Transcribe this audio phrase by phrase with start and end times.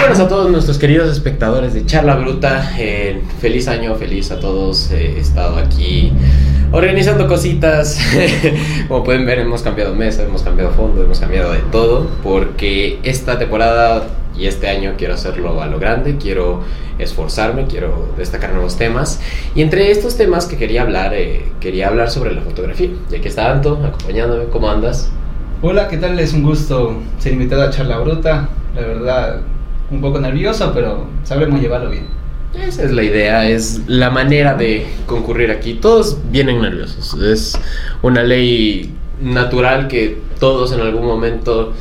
[0.00, 2.72] buenas a todos nuestros queridos espectadores de Charla Bruta.
[2.78, 4.90] Eh, feliz año, feliz a todos.
[4.92, 6.10] Eh, he estado aquí
[6.72, 8.00] organizando cositas.
[8.88, 12.08] Como pueden ver, hemos cambiado mesa, hemos cambiado fondo, hemos cambiado de todo.
[12.22, 16.62] Porque esta temporada y este año quiero hacerlo a lo grande, quiero
[16.98, 19.20] esforzarme, quiero destacar nuevos temas.
[19.54, 22.88] Y entre estos temas que quería hablar, eh, quería hablar sobre la fotografía.
[23.12, 24.44] Y aquí está Anto, acompañándome.
[24.46, 25.10] ¿Cómo andas?
[25.60, 26.18] Hola, ¿qué tal?
[26.18, 28.48] Es un gusto ser invitado a Charla Bruta.
[28.74, 29.40] La verdad,
[29.90, 32.04] un poco nervioso, pero sabremos llevarlo bien.
[32.54, 35.74] Esa es la idea, es la manera de concurrir aquí.
[35.74, 37.14] Todos vienen nerviosos.
[37.22, 37.58] Es
[38.02, 41.72] una ley natural que todos en algún momento,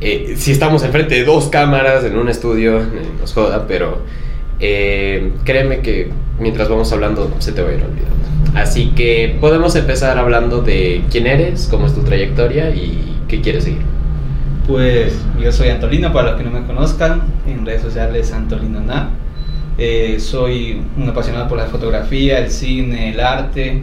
[0.00, 2.84] eh, si estamos enfrente de dos cámaras en un estudio, eh,
[3.18, 4.02] nos joda, pero
[4.60, 6.10] eh, créeme que
[6.40, 8.16] mientras vamos hablando se te va a ir olvidando.
[8.54, 13.64] Así que podemos empezar hablando de quién eres, cómo es tu trayectoria y qué quieres
[13.64, 13.95] seguir.
[14.66, 19.10] Pues yo soy Antolino, para los que no me conozcan, en redes sociales Antolino Na.
[19.78, 23.82] Eh, soy un apasionado por la fotografía, el cine, el arte.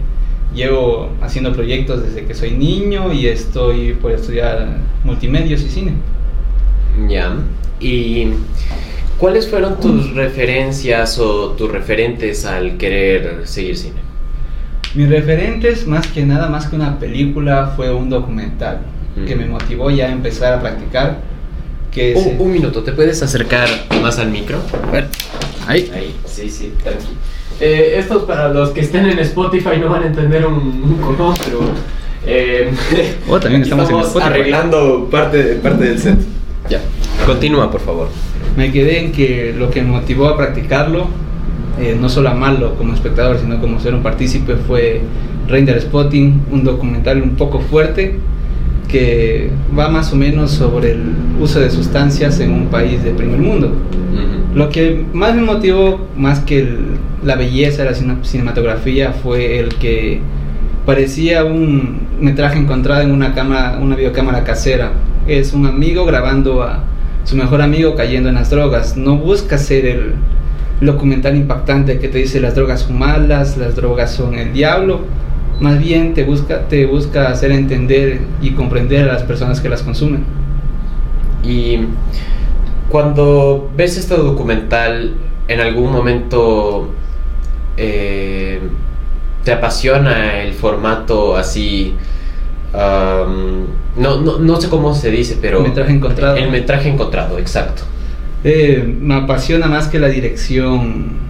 [0.53, 5.93] Llevo haciendo proyectos desde que soy niño y estoy por estudiar multimedios y cine.
[7.07, 7.33] Ya.
[7.79, 8.33] ¿Y
[9.17, 14.01] cuáles fueron tus referencias o tus referentes al querer seguir cine?
[14.95, 18.81] Mis referentes, más que nada, más que una película, fue un documental
[19.27, 21.19] que me motivó ya a empezar a practicar.
[21.91, 23.69] Que un, un, minuto, ¿te puedes acercar
[24.01, 24.57] más al micro?
[24.87, 25.09] A ver.
[25.67, 25.91] Ahí.
[25.93, 27.05] Ahí, sí, sí, tranqui.
[27.59, 31.59] Eh, estos para los que estén en Spotify no van a entender un, un pero...
[32.25, 32.71] Eh,
[33.29, 36.17] oh, también estamos, estamos arreglando parte, parte del set.
[36.69, 36.81] Ya,
[37.25, 38.07] continúa por favor.
[38.57, 41.07] Me quedé en que lo que me motivó a practicarlo,
[41.79, 45.01] eh, no solo amarlo como espectador, sino como ser un partícipe, fue
[45.47, 48.19] Render Spotting, un documental un poco fuerte,
[48.93, 51.01] que va más o menos sobre el
[51.41, 53.73] uso de sustancias en un país de primer mundo.
[54.53, 56.77] Lo que más me motivó, más que el,
[57.23, 60.19] la belleza de la cinematografía, fue el que
[60.85, 64.91] parecía un metraje encontrado en una cámara, una videocámara casera.
[65.27, 66.83] Es un amigo grabando a
[67.23, 68.95] su mejor amigo cayendo en las drogas.
[68.95, 70.13] No busca ser el
[70.81, 75.01] documental impactante que te dice las drogas son malas, las drogas son el diablo
[75.59, 79.83] más bien te busca, te busca hacer entender y comprender a las personas que las
[79.83, 80.25] consumen.
[81.43, 81.79] Y
[82.89, 85.15] cuando ves este documental,
[85.47, 86.89] en algún momento
[87.77, 88.59] eh,
[89.43, 91.95] te apasiona el formato así.
[92.73, 95.59] no, no, no, sé cómo se dice, pero.
[95.59, 96.37] El metraje encontrado.
[96.37, 97.83] El metraje encontrado, exacto.
[98.43, 101.23] Eh, me apasiona más que la dirección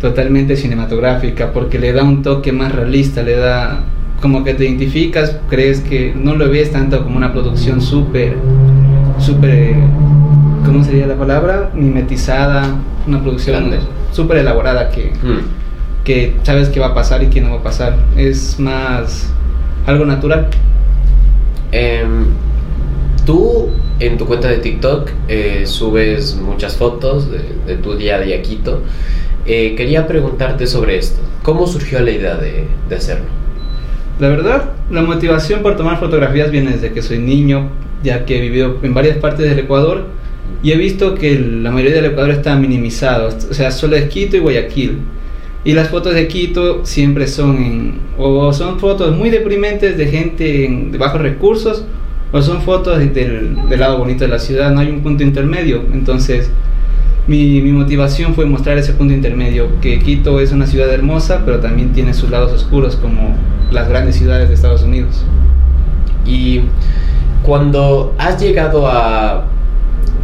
[0.00, 3.84] totalmente cinematográfica porque le da un toque más realista, le da
[4.20, 8.36] como que te identificas, crees que no lo ves tanto como una producción súper,
[9.18, 9.74] súper,
[10.64, 11.70] ¿cómo sería la palabra?
[11.74, 12.76] Mimetizada,
[13.06, 13.70] una producción
[14.12, 16.04] súper elaborada que, mm.
[16.04, 17.96] que sabes qué va a pasar y qué no va a pasar.
[18.16, 19.30] Es más
[19.86, 20.48] algo natural.
[21.72, 22.26] Em,
[23.26, 23.68] tú
[23.98, 28.42] en tu cuenta de TikTok eh, subes muchas fotos de, de tu día a día
[28.42, 28.82] Quito.
[29.46, 31.20] Eh, quería preguntarte sobre esto.
[31.42, 33.26] ¿Cómo surgió la idea de, de, hacerlo?
[34.18, 37.70] La verdad, la motivación por tomar fotografías viene desde que soy niño,
[38.02, 40.06] ya que he vivido en varias partes del Ecuador
[40.62, 44.36] y he visto que la mayoría del Ecuador está minimizado, o sea, solo es Quito
[44.36, 44.98] y Guayaquil.
[45.64, 50.44] Y las fotos de Quito siempre son en, o son fotos muy deprimentes de gente
[50.90, 51.84] de bajos recursos,
[52.32, 55.82] o son fotos del, del lado bonito de la ciudad, no hay un punto intermedio.
[55.92, 56.50] Entonces,
[57.26, 61.92] mi, motivación fue mostrar ese punto intermedio, que Quito es una ciudad hermosa, pero también
[61.92, 63.34] tiene sus lados oscuros como
[63.70, 65.24] las grandes ciudades de Estados Unidos.
[66.24, 66.62] Y
[67.42, 69.46] cuando has llegado a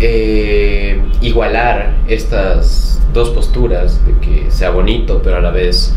[0.00, 5.94] eh, igualar estas dos posturas, de que sea bonito, pero a la vez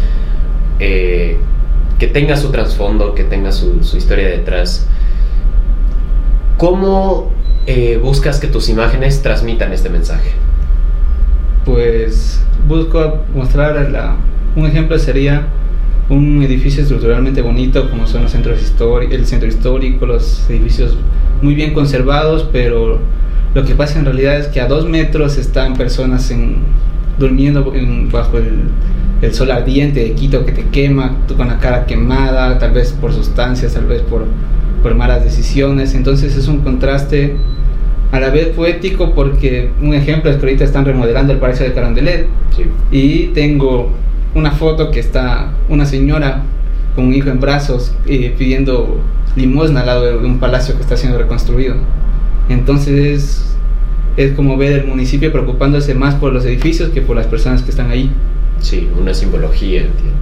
[0.79, 1.37] eh,
[1.99, 4.87] que tenga su trasfondo, que tenga su, su historia detrás,
[6.57, 7.31] ¿cómo
[7.67, 10.31] eh, buscas que tus imágenes transmitan este mensaje?
[11.65, 13.89] Pues busco mostrar
[14.55, 15.47] un ejemplo sería
[16.07, 18.59] un edificio estructuralmente bonito como son los centros
[19.11, 20.95] el centro histórico, los edificios
[21.41, 22.99] muy bien conservados, pero
[23.53, 26.57] lo que pasa en realidad es que a dos metros están personas en,
[27.17, 27.73] durmiendo
[28.11, 32.71] bajo el, sol ardiente de Quito que te quema, tú con la cara quemada, tal
[32.71, 34.27] vez por sustancias, tal vez por
[34.93, 37.35] malas decisiones, entonces es un contraste
[38.11, 41.73] a la vez poético porque un ejemplo es que ahorita están remodelando el Palacio de
[41.73, 42.27] Carondelet
[42.91, 43.91] y tengo
[44.33, 46.43] una foto que está una señora
[46.95, 48.99] con un hijo en brazos eh, pidiendo
[49.35, 51.75] limosna al lado de un palacio que está siendo reconstruido.
[52.47, 53.55] Entonces
[54.17, 57.71] es como ver el municipio preocupándose más por los edificios que por las personas que
[57.71, 58.11] están ahí.
[58.59, 60.15] Sí, una simbología, entiendo.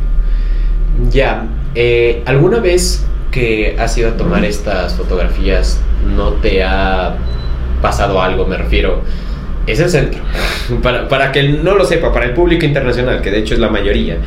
[1.11, 5.79] Ya, eh, ¿alguna vez que has ido a tomar estas fotografías
[6.15, 7.17] no te ha
[7.83, 8.47] pasado algo?
[8.47, 9.01] Me refiero,
[9.67, 10.21] es el centro.
[10.81, 13.69] Para, para que no lo sepa, para el público internacional, que de hecho es la
[13.69, 14.17] mayoría.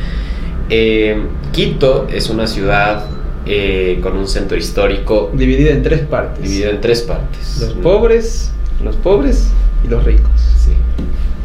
[0.69, 1.17] Eh,
[1.51, 3.05] Quito es una ciudad
[3.45, 6.43] eh, con un centro histórico Dividida en tres partes.
[6.43, 7.57] dividido en tres partes.
[7.61, 8.51] Los pobres,
[8.83, 9.49] los pobres
[9.83, 10.29] y los ricos.
[10.57, 10.73] Sí.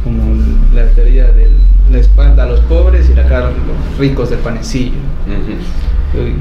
[0.04, 0.34] Como
[0.74, 1.48] la teoría de
[1.90, 4.92] la espalda a los pobres y la cara a los ricos del panecillo.
[5.26, 6.22] Ujú.
[6.22, 6.34] Uy.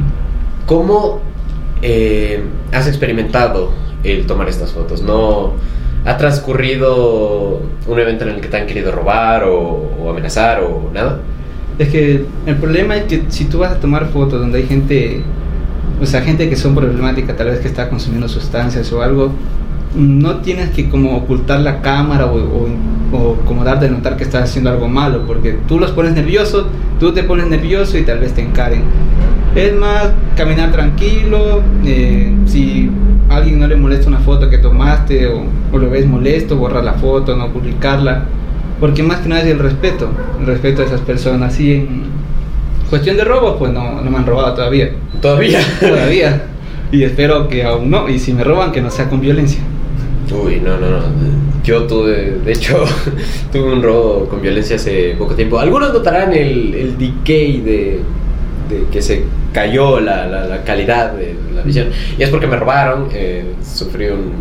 [0.65, 1.21] ¿Cómo
[1.81, 2.44] eh,
[2.74, 3.71] has experimentado
[4.03, 5.01] el tomar estas fotos?
[5.01, 5.53] ¿No
[6.06, 11.19] ha transcurrido un evento en el que te han querido robar o, amenazar o nada?
[11.80, 15.21] Es que el problema es que si tú vas a tomar fotos donde hay gente,
[16.01, 19.31] o sea, gente que son problemática, tal vez que está consumiendo sustancias o algo,
[19.95, 22.68] no tienes que como ocultar la cámara o, o-
[23.13, 26.65] o como darte a notar que estás haciendo algo malo, porque tú los pones nerviosos,
[27.00, 28.83] tú te pones nervioso y tal vez te encaren.
[29.53, 32.89] Es más, caminar tranquilo, eh, si
[33.31, 36.81] a alguien no le molesta una foto que tomaste o, o lo ves molesto, borra
[36.81, 38.25] la foto, no publicarla,
[38.79, 41.59] porque más que nada es el respeto, el respeto a esas personas.
[41.59, 42.03] Y en
[42.89, 44.91] cuestión de robo, pues no, no me han robado todavía,
[45.21, 45.59] ¿Todavía?
[45.79, 46.43] todavía,
[46.91, 49.61] y espero que aún no, y si me roban, que no sea con violencia.
[50.31, 51.03] Uy, no, no, no.
[51.63, 52.83] Yo tuve, de hecho,
[53.51, 55.59] tuve un robo con violencia hace poco tiempo.
[55.59, 57.99] Algunos notarán el, el decay de,
[58.71, 61.89] de que se cayó la, la, la calidad de la visión.
[62.18, 63.09] Y es porque me robaron.
[63.13, 64.33] eh, sufrí un,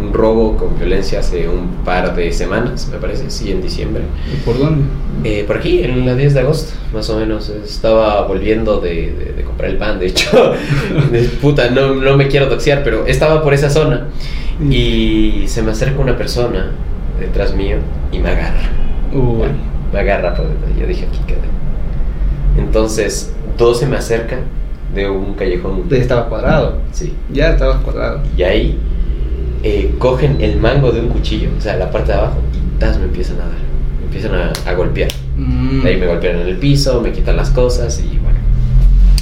[0.00, 4.02] un robo con violencia hace un par de semanas, me parece, sí, en diciembre.
[4.32, 4.84] ¿Y por dónde?
[5.24, 7.48] Eh, por aquí, en la 10 de agosto, más o menos.
[7.48, 10.52] Estaba volviendo de, de- de comprar el pan, de hecho.
[11.10, 14.06] De- Puta, no, no me quiero doxear, pero estaba por esa zona.
[14.70, 16.72] Y se me acerca una persona
[17.20, 17.76] detrás mío
[18.12, 18.60] y me agarra.
[19.12, 19.48] Uy.
[19.92, 20.70] Me agarra por detrás.
[20.80, 21.38] Yo dije, aquí quedé.
[22.58, 24.40] Entonces, dos se me acercan
[24.94, 25.84] de un callejón.
[25.90, 27.12] Estaba cuadrado, Sí.
[27.32, 28.20] ya estaba cuadrado.
[28.36, 28.78] Y ahí
[29.62, 32.96] eh, cogen el mango de un cuchillo, o sea, la parte de abajo, y tas,
[32.98, 33.58] me empiezan a dar.
[34.00, 35.10] Me empiezan a, a golpear.
[35.36, 35.82] Mm.
[35.82, 38.38] De ahí me golpean en el piso, me quitan las cosas y bueno.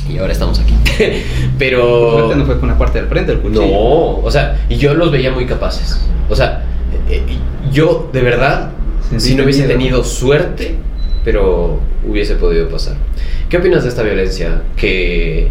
[0.08, 0.74] Y ahora estamos aquí.
[1.58, 2.12] Pero.
[2.18, 3.62] suerte no fue con la parte del frente del cuchillo.
[3.66, 6.00] No, o sea, y yo los veía muy capaces.
[6.30, 6.62] O sea,
[7.10, 7.36] eh, eh,
[7.72, 8.70] yo de verdad,
[9.08, 9.72] Sentí si no hubiese miedo.
[9.78, 10.76] tenido suerte,
[11.26, 12.94] pero hubiese podido pasar.
[13.50, 15.48] ¿Qué opinas de esta violencia que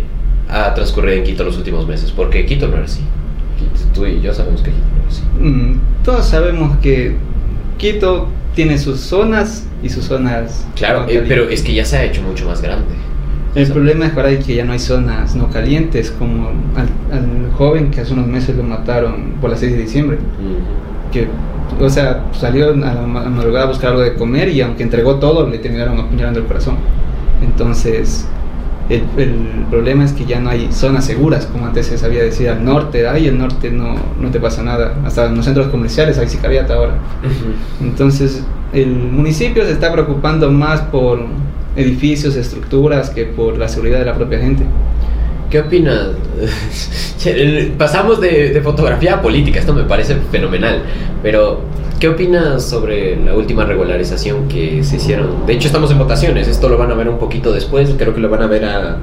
[0.47, 2.11] ha transcurrido en Quito los últimos meses?
[2.11, 3.01] Porque Quito no era así.
[3.93, 5.23] Tú y yo sabemos que Quito no era así.
[5.37, 7.17] Mm, todos sabemos que
[7.77, 10.65] Quito tiene sus zonas y sus zonas.
[10.75, 12.95] Claro, eh, pero es que ya se ha hecho mucho más grande.
[13.53, 16.49] El O sea, problema es que ahora que ya no hay zonas no calientes, como
[16.75, 20.17] al, al joven que hace unos meses lo mataron por la 6 de diciembre.
[20.17, 21.27] mm, Que,
[21.79, 25.15] o sea, salió a la ma- madrugada a buscar algo de comer y aunque entregó
[25.15, 26.77] todo, le terminaron apuñalando el corazón.
[27.43, 28.27] Entonces,
[28.89, 32.49] el, el problema es que ya no hay zonas seguras, como antes se sabía decir
[32.49, 34.95] al norte, ahí el norte no, no te pasa nada.
[35.05, 36.93] Hasta en los centros comerciales hay sicariata ahora.
[37.81, 41.19] Entonces, el municipio se está preocupando más por
[41.75, 44.63] edificios, estructuras, que por la seguridad de la propia gente.
[45.49, 46.09] ¿Qué opinas?
[47.77, 50.81] Pasamos de, fotografía a política, esto me parece fenomenal,
[51.23, 51.61] pero
[51.99, 55.45] ¿qué opinas sobre la última regularización que se hicieron?
[55.45, 58.21] De hecho, estamos en votaciones, esto lo van a ver un poquito después, creo que
[58.21, 58.97] lo van a ver a-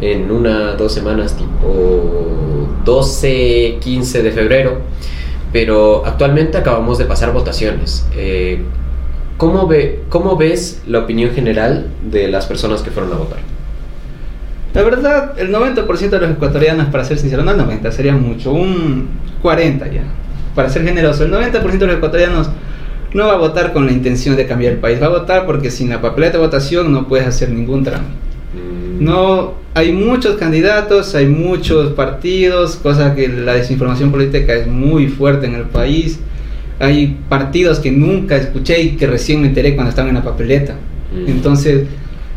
[0.00, 4.78] en una, dos semanas, tipo 12, 15 de febrero,
[5.52, 8.06] pero actualmente acabamos de pasar votaciones.
[8.16, 8.62] Eh,
[9.36, 13.38] ¿cómo, ve, ¿Cómo ves la opinión general de las personas que fueron a votar?
[14.74, 18.52] La verdad, el 90% de los ecuatorianos, para ser sincero, no el 90, sería mucho,
[18.52, 19.08] un
[19.40, 20.02] 40 ya.
[20.54, 22.50] Para ser generoso, el 90% de los ecuatorianos
[23.14, 25.70] no va a votar con la intención de cambiar el país, va a votar porque
[25.70, 28.12] sin la papeleta de votación no puedes hacer ningún trámite.
[28.54, 35.06] Mm, No, hay muchos candidatos, hay muchos partidos, cosa que la desinformación política es muy
[35.06, 36.18] fuerte en el país.
[36.80, 40.74] Hay partidos que nunca escuché y que recién me enteré cuando estaban en la papeleta.
[41.12, 41.30] Mm.
[41.30, 41.84] Entonces,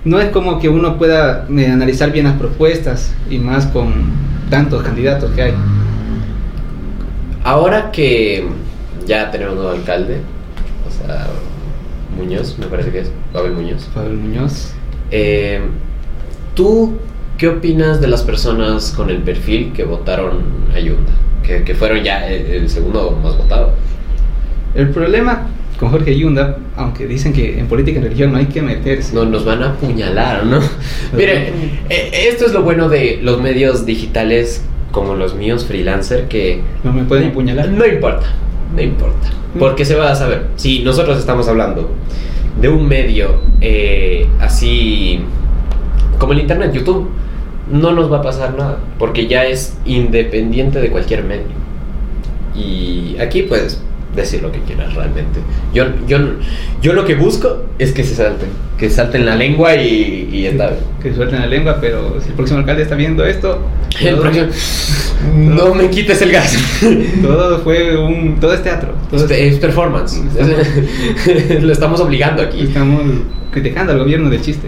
[0.03, 3.93] no es como que uno pueda eh, analizar bien las propuestas y más con
[4.49, 5.53] tantos candidatos que hay.
[7.43, 8.45] Ahora que
[9.05, 10.17] ya tenemos nuevo alcalde,
[10.87, 11.27] o sea,
[12.17, 13.89] Muñoz, me parece que es, Babel Muñoz.
[13.93, 14.73] Pablo Muñoz.
[15.11, 15.61] Eh,
[16.55, 16.97] ¿Tú
[17.37, 20.43] qué opinas de las personas con el perfil que votaron
[20.75, 21.11] a Yunda?
[21.43, 23.73] Que, que fueron ya el, el segundo más votado.
[24.75, 25.47] El problema
[25.81, 29.15] con Jorge Yunda, aunque dicen que en política y religión no hay que meterse.
[29.15, 30.59] No, nos van a apuñalar, ¿no?
[31.17, 31.47] Mire,
[31.89, 36.93] eh, esto es lo bueno de los medios digitales como los míos freelancer que No
[36.93, 37.69] me pueden apuñalar.
[37.69, 38.27] No importa.
[38.75, 39.29] No importa.
[39.57, 40.49] Porque se va a saber.
[40.55, 41.89] Si nosotros estamos hablando
[42.61, 45.21] de un medio eh, así
[46.19, 47.09] como el Internet, YouTube,
[47.71, 48.77] no nos va a pasar nada.
[48.99, 51.59] Porque ya es independiente de cualquier medio.
[52.55, 53.81] Y aquí puedes
[54.15, 55.39] decir lo que quieras realmente.
[55.73, 56.17] Yo, yo,
[56.81, 58.49] yo lo que busco es que se salten.
[58.77, 60.79] Que salten la lengua y, y está bien.
[61.01, 63.61] Que suelten la lengua, pero si el próximo alcalde está viendo esto,
[64.01, 64.47] El todo, próximo-
[65.35, 66.57] No me quites el gas.
[67.21, 68.39] todo fue un.
[68.39, 68.93] Todo es teatro.
[69.09, 70.19] Todo Este, es- es performance.
[71.61, 72.61] Lo estamos obligando aquí.
[72.63, 73.01] estamos
[73.51, 74.67] criticando al gobierno del chiste.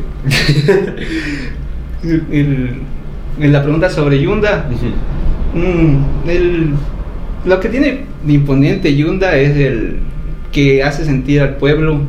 [2.03, 2.69] El- el-
[3.39, 4.69] en la pregunta sobre Yunda,
[5.55, 6.73] Mm, el-
[7.45, 9.97] lo que tiene de imponente Yunda es el
[10.51, 12.01] que hace sentir al pueblo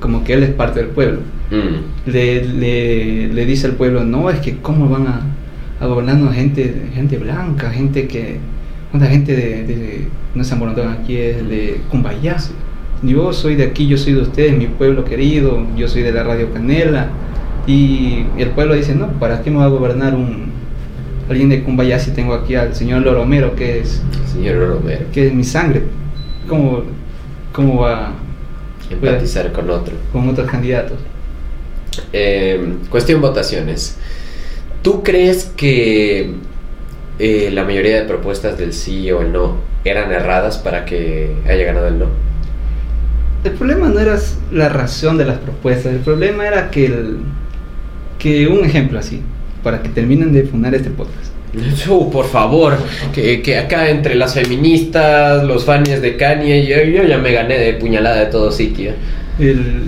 [0.00, 1.20] como que él es parte del pueblo.
[1.50, 2.10] Mm.
[2.10, 5.20] Le, le, le dice al pueblo, no, es que cómo van a,
[5.80, 8.38] a gobernarnos gente, gente blanca, gente que...
[8.92, 10.42] Una gente de, de no
[10.88, 12.36] aquí es de Cumbayá.
[13.02, 16.22] Yo soy de aquí, yo soy de ustedes, mi pueblo querido, yo soy de la
[16.22, 17.08] Radio Canela.
[17.66, 20.53] Y el pueblo dice, no, ¿para qué me va a gobernar un
[21.28, 24.02] alguien de Cumbayá si tengo aquí al señor Loromero, que es,
[24.32, 25.06] Señor Romero.
[25.12, 25.82] que es mi sangre?
[26.48, 26.82] ¿Cómo,
[27.52, 28.12] cómo va
[28.90, 29.94] Empatizar con otro.
[30.12, 30.98] con otros candidatos?
[32.12, 33.96] Eh, cuestión votaciones.
[34.82, 36.34] ¿Tú crees que
[37.18, 41.64] eh, la mayoría de propuestas del sí o el no eran erradas para que haya
[41.64, 42.06] ganado el no?
[43.44, 44.18] El problema no era
[44.52, 47.18] la razón de las propuestas, el problema era que, el,
[48.18, 49.22] que un ejemplo así,
[49.64, 51.32] para que terminen de fundar este podcast.
[51.88, 52.76] Uh, por favor,
[53.14, 57.58] que, que acá entre las feministas, los fans de Kanye, yo, yo ya me gané
[57.58, 58.92] de puñalada de todo sitio.
[59.38, 59.82] El,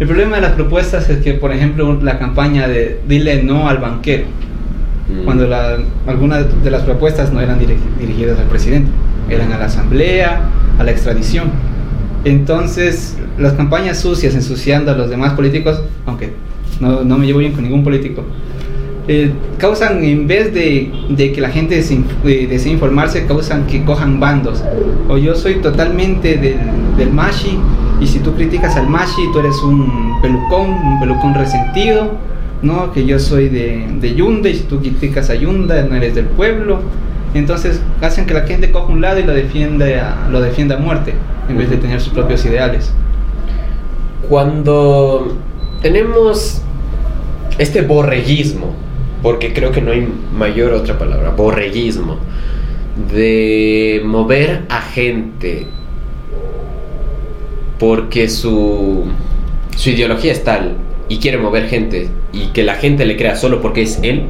[0.00, 3.78] el problema de las propuestas es que, por ejemplo, la campaña de dile no al
[3.78, 4.24] banquero,
[5.08, 5.24] Mm.
[5.24, 8.90] cuando la, algunas de las propuestas no eran diri- dirigidas al presidente,
[9.30, 10.42] eran a la asamblea,
[10.78, 11.50] a la extradición.
[12.26, 16.32] Entonces, las campañas sucias ensuciando a los demás políticos, aunque
[16.80, 18.22] no, no me llevo bien con ningún político,
[19.08, 24.20] eh, causan, en vez de, de que la gente eh, desee informarse, causan que cojan
[24.20, 24.62] bandos.
[25.08, 26.58] O yo soy totalmente del,
[26.96, 27.58] del Mashi,
[28.00, 32.12] y si tú criticas al Mashi, tú eres un pelucón, un pelucón resentido,
[32.62, 32.92] ¿no?
[32.92, 36.26] Que yo soy de, de Yunda, y si tú criticas a Yunda, no eres del
[36.26, 36.80] pueblo.
[37.34, 40.78] Entonces hacen que la gente coja un lado y lo defiende a, lo defienda a
[40.78, 41.12] muerte,
[41.48, 42.92] en vez de tener sus propios ideales.
[44.28, 45.36] Cuando
[45.82, 46.62] tenemos
[47.58, 48.74] este borreguismo,
[49.22, 52.18] porque creo que no hay mayor otra palabra, borreguismo,
[53.12, 55.66] de mover a gente
[57.78, 59.04] porque su,
[59.76, 60.76] su ideología es tal
[61.08, 64.26] y quiere mover gente y que la gente le crea solo porque es él,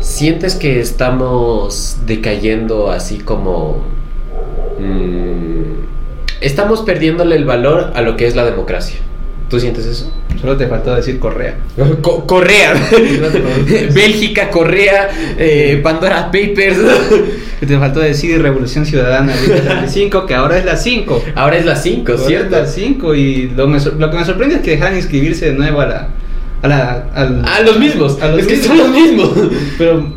[0.00, 3.84] ¿sientes que estamos decayendo así como...
[4.78, 5.86] mm,
[6.40, 8.98] estamos perdiéndole el valor a lo que es la democracia?
[9.48, 10.12] ¿Tú sientes eso?
[10.40, 11.56] Solo te faltó decir Correa.
[12.02, 12.74] Co- Correa,
[13.94, 16.78] Bélgica, Correa, eh, Pandora Papers.
[17.66, 21.24] Te faltó decir Revolución Ciudadana del 35, que ahora es la 5.
[21.34, 22.56] Ahora es las 5, Ahora ¿cierto?
[22.56, 25.52] Es la 5 y lo, me lo que me sorprende es que dejaran inscribirse de
[25.52, 26.08] nuevo a la...
[26.62, 28.20] A, la, al- A los mismos.
[28.20, 29.30] A los es que son los mismos.
[29.78, 30.12] Pero,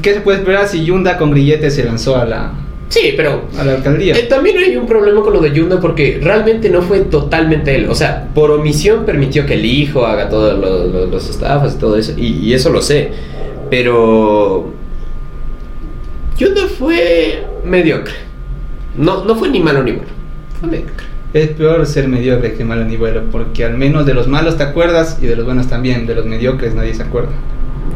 [0.00, 2.52] ¿qué se puede esperar si Yunda con grillete se lanzó a la,
[2.88, 4.14] Sí, pero a la alcaldía?
[4.16, 7.88] Eh, también hay un problema con lo de Yunda porque realmente no fue totalmente él.
[7.90, 11.78] O sea, por omisión permitió que el hijo haga todos lo- lo- los estafas y
[11.78, 12.12] todo eso.
[12.16, 13.10] Y, y eso lo sé.
[13.68, 14.72] Pero.
[16.38, 18.14] Yunda fue mediocre.
[18.96, 20.08] No, no fue ni malo ni bueno.
[20.60, 21.06] Fue mediocre.
[21.34, 24.62] Es peor ser mediocre que malo ni bueno, porque al menos de los malos te
[24.62, 27.28] acuerdas y de los buenos también, de los mediocres nadie se acuerda.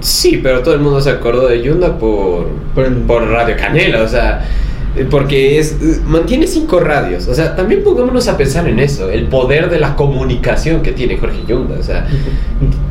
[0.00, 4.02] Sí, pero todo el mundo se acordó de Yunda por, Por el- por Radio Canela,
[4.02, 4.46] o sea,
[5.10, 9.24] porque es eh, mantiene cinco radios, o sea, también pongámonos a pensar en eso, el
[9.24, 12.06] poder de la comunicación que tiene Jorge Yunda, o sea,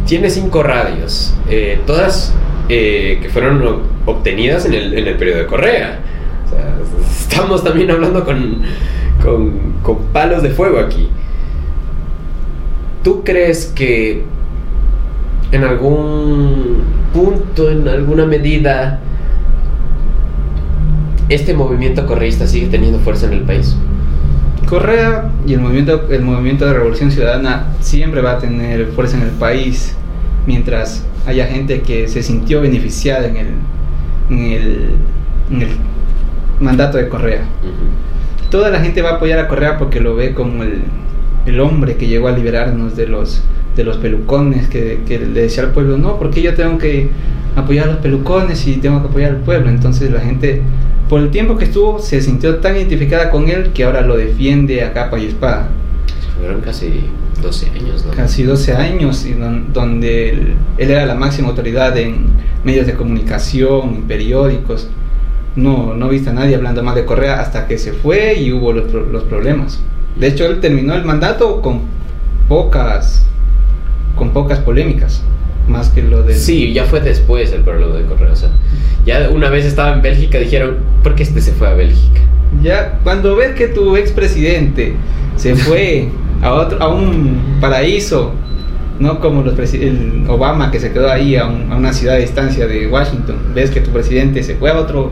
[0.08, 2.34] tiene cinco radios, eh, todas
[2.70, 6.00] eh, que fueron obtenidas en el, en el periodo de Correa.
[6.48, 6.76] O sea,
[7.20, 8.62] estamos también hablando con,
[9.22, 11.08] con, con palos de fuego aquí.
[13.04, 14.24] ¿Tú crees que
[15.52, 16.82] en algún
[17.14, 19.00] punto, en alguna medida,
[21.34, 23.76] este movimiento correísta sigue teniendo fuerza en el país?
[24.68, 29.24] Correa y el movimiento, el movimiento de Revolución Ciudadana siempre va a tener fuerza en
[29.24, 29.96] el país
[30.46, 33.48] mientras haya gente que se sintió beneficiada en el,
[34.30, 34.90] en el,
[35.52, 35.70] en el
[36.60, 37.44] mandato de Correa.
[38.50, 40.82] Toda la gente va a apoyar a Correa porque lo ve como el,
[41.46, 43.42] el hombre que llegó a liberarnos de los,
[43.76, 47.10] de los pelucones, que, que le decía al pueblo, no, porque yo tengo que
[47.56, 49.70] apoyar a los pelucones y tengo que apoyar al pueblo.
[49.70, 50.62] Entonces la gente
[51.10, 54.84] por el tiempo que estuvo se sintió tan identificada con él que ahora lo defiende
[54.84, 55.68] a capa y espada.
[56.40, 57.06] Fueron casi
[57.42, 58.14] 12 años, ¿no?
[58.14, 62.28] Casi 12 años, y don- donde él, él era la máxima autoridad en
[62.64, 64.88] medios de comunicación, en periódicos.
[65.56, 68.72] No, no viste a nadie hablando mal de Correa hasta que se fue y hubo
[68.72, 69.82] los, los problemas.
[70.18, 71.82] De hecho, él terminó el mandato con
[72.48, 73.26] pocas,
[74.16, 75.24] con pocas polémicas,
[75.68, 76.34] más que lo de...
[76.36, 78.32] Sí, ya fue después el problema de Correa.
[78.34, 78.50] O sea,
[79.06, 82.22] ya una vez estaba en Bélgica, dijeron, ¿por qué este se fue a Bélgica?
[82.62, 84.94] Ya cuando ves que tu expresidente
[85.38, 86.10] se fue
[86.42, 88.34] a otro a un paraíso,
[89.00, 92.22] no como los el Obama que se quedó ahí a, un- a una ciudad de
[92.22, 95.12] distancia de Washington, ves que tu presidente se fue a otro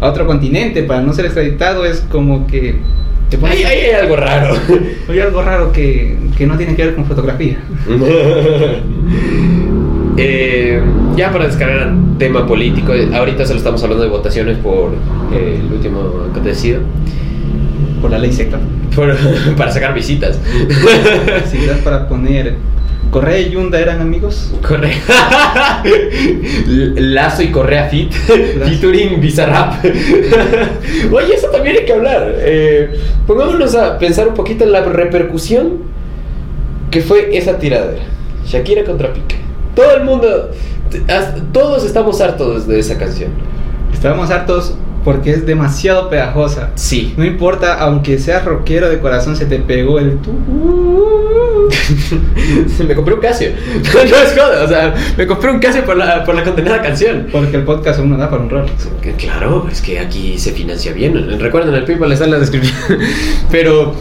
[0.00, 2.80] a otro continente para no ser extraditado es como que
[3.30, 4.54] te Ahí, ahí hay algo raro.
[5.08, 7.58] hay algo raro que, que no tiene que ver con fotografía.
[10.22, 10.82] Eh,
[11.16, 14.92] ya para descargar tema político, ahorita solo estamos hablando de votaciones por
[15.32, 16.80] eh, el último acontecido,
[18.02, 18.58] Por la ley secta.
[18.94, 19.16] por-
[19.56, 20.38] para sacar visitas.
[21.50, 22.56] Si das para poner
[23.10, 24.52] Correa y Yunda eran amigos.
[24.66, 25.82] Correa.
[26.66, 28.12] Lazo y Correa Fit.
[28.12, 29.84] Featuring Bizarrap.
[31.12, 32.34] Oye, eso también hay que hablar.
[32.38, 32.92] Eh,
[33.26, 35.78] pongámonos a pensar un poquito en la repercusión
[36.90, 38.02] que fue esa tiradera.
[38.46, 39.36] Shakira contra Piqué.
[39.74, 40.50] Todo el mundo,
[41.52, 43.30] todos estamos hartos de esa canción.
[43.92, 44.76] Estábamos hartos
[45.10, 46.70] porque es demasiado pegajosa.
[46.76, 47.14] Sí.
[47.16, 50.30] No importa, aunque seas rockero de corazón, se te pegó el tu.
[52.86, 53.50] me compré un Casio.
[53.92, 57.26] no es joda, o sea, me compré un Casio por la, por la condenada canción.
[57.32, 58.50] Porque el podcast aún no da para un.
[59.02, 61.40] Que Claro, es que aquí se financia bien.
[61.40, 62.76] Recuerden, el PayPal está en la descripción.
[63.50, 63.96] Pero,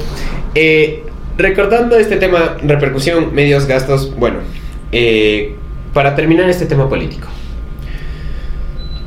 [0.54, 1.06] eh,
[1.40, 4.38] recordando este tema, repercusión, medios, gastos, bueno,
[4.92, 5.56] eh,
[5.92, 7.30] para terminar este tema político.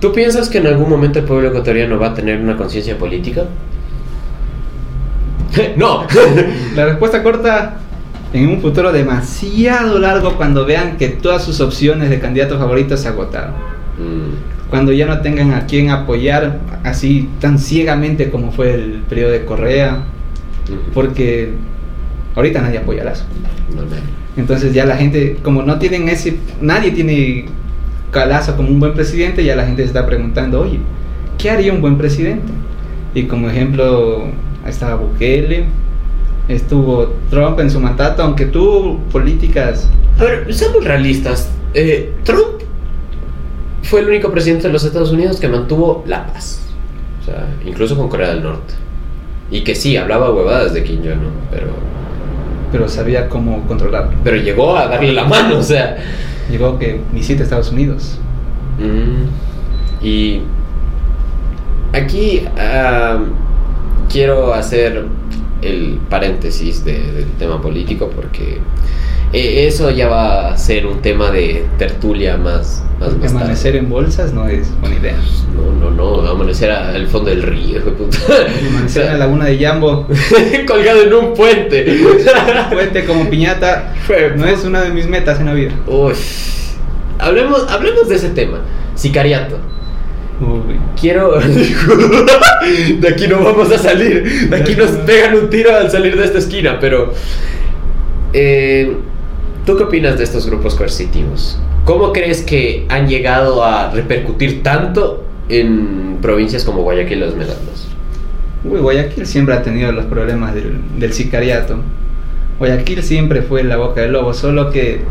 [0.02, 3.44] ¿Tú piensas que en algún momento el pueblo ecuatoriano va a tener una conciencia política?
[5.76, 6.06] no.
[6.74, 7.76] La respuesta corta
[8.32, 13.06] en un futuro demasiado largo cuando vean que todas sus opciones de candidatos favoritos se
[13.08, 13.52] agotaron.
[13.96, 19.30] Mm, Cuando ya no tengan a quien apoyar así tan ciegamente como fue el periodo
[19.30, 19.98] de Correa.
[20.68, 21.52] mm, Porque
[22.34, 23.24] ahorita nadie apoya a Lazo.
[23.72, 24.00] normal.
[24.36, 27.44] Entonces ya la gente, como no tienen ese, nadie tiene
[28.12, 30.78] calazo como un buen presidente, ya la gente se está preguntando, oye,
[31.38, 32.52] ¿qué haría un buen presidente?
[33.14, 34.26] Y como ejemplo,
[34.66, 35.64] estaba Bukele,
[36.46, 41.50] estuvo Trump en su mandato, aunque tuvo políticas, A ver, seamos realistas.
[41.74, 42.62] Eh, Trump
[43.82, 46.60] fue el único presidente de los Estados Unidos que mantuvo la paz.
[47.22, 48.74] O sea, incluso con Corea del Norte.
[49.50, 51.68] Y que sí, hablaba huevadas de Kim Jong-un, pero,
[52.72, 54.12] pero sabía cómo controlarlo.
[54.24, 55.96] pero llegó a darle la mano, o sea.
[56.50, 58.18] Llegó que visita Estados Unidos.
[58.80, 60.40] mm, y
[61.92, 62.42] aquí
[64.10, 65.04] quiero hacer
[65.62, 68.58] el paréntesis de- del tema político porque
[69.32, 73.28] eh, eso ya va a ser un tema de tertulia más, más, más tarde.
[73.28, 75.16] amanecer en bolsas no es buena idea.
[75.54, 75.90] No, no,
[76.22, 77.80] no, amanecer al fondo del río.
[78.70, 80.06] Amanecer en la laguna de Yambo,
[80.66, 81.98] Colgado en un puente.
[82.70, 83.94] puente como piñata,
[84.36, 85.72] no es una de mis metas en la vida.
[85.86, 86.12] Uy.
[87.18, 88.58] Hablemos, hablemos de ese tema.
[88.94, 89.58] Sicariato.
[90.40, 90.76] Uy.
[91.00, 91.38] Quiero.
[93.00, 94.48] de aquí no vamos a salir.
[94.50, 96.78] De aquí nos pegan un tiro al salir de esta esquina.
[96.80, 97.12] Pero.
[98.32, 98.96] eh,
[99.64, 101.56] ¿Tú qué opinas de estos grupos coercitivos?
[101.84, 107.86] ¿Cómo crees que han llegado a repercutir tanto en provincias como Guayaquil y Los Esmeraldas?
[108.64, 111.76] Uy, Guayaquil siempre ha tenido los problemas del, del sicariato.
[112.58, 115.02] Guayaquil siempre fue la boca del lobo, solo que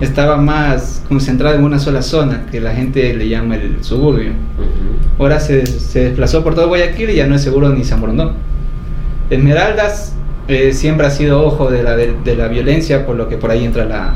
[0.00, 4.32] estaba más concentrado en una sola zona, que la gente le llama el suburbio.
[5.18, 8.34] Ahora se, se desplazó por todo Guayaquil y ya no es seguro ni San Borondón.
[9.30, 10.14] Esmeraldas
[10.52, 13.50] eh, siempre ha sido ojo de la, de, de la violencia, por lo que por
[13.50, 14.14] ahí entra la,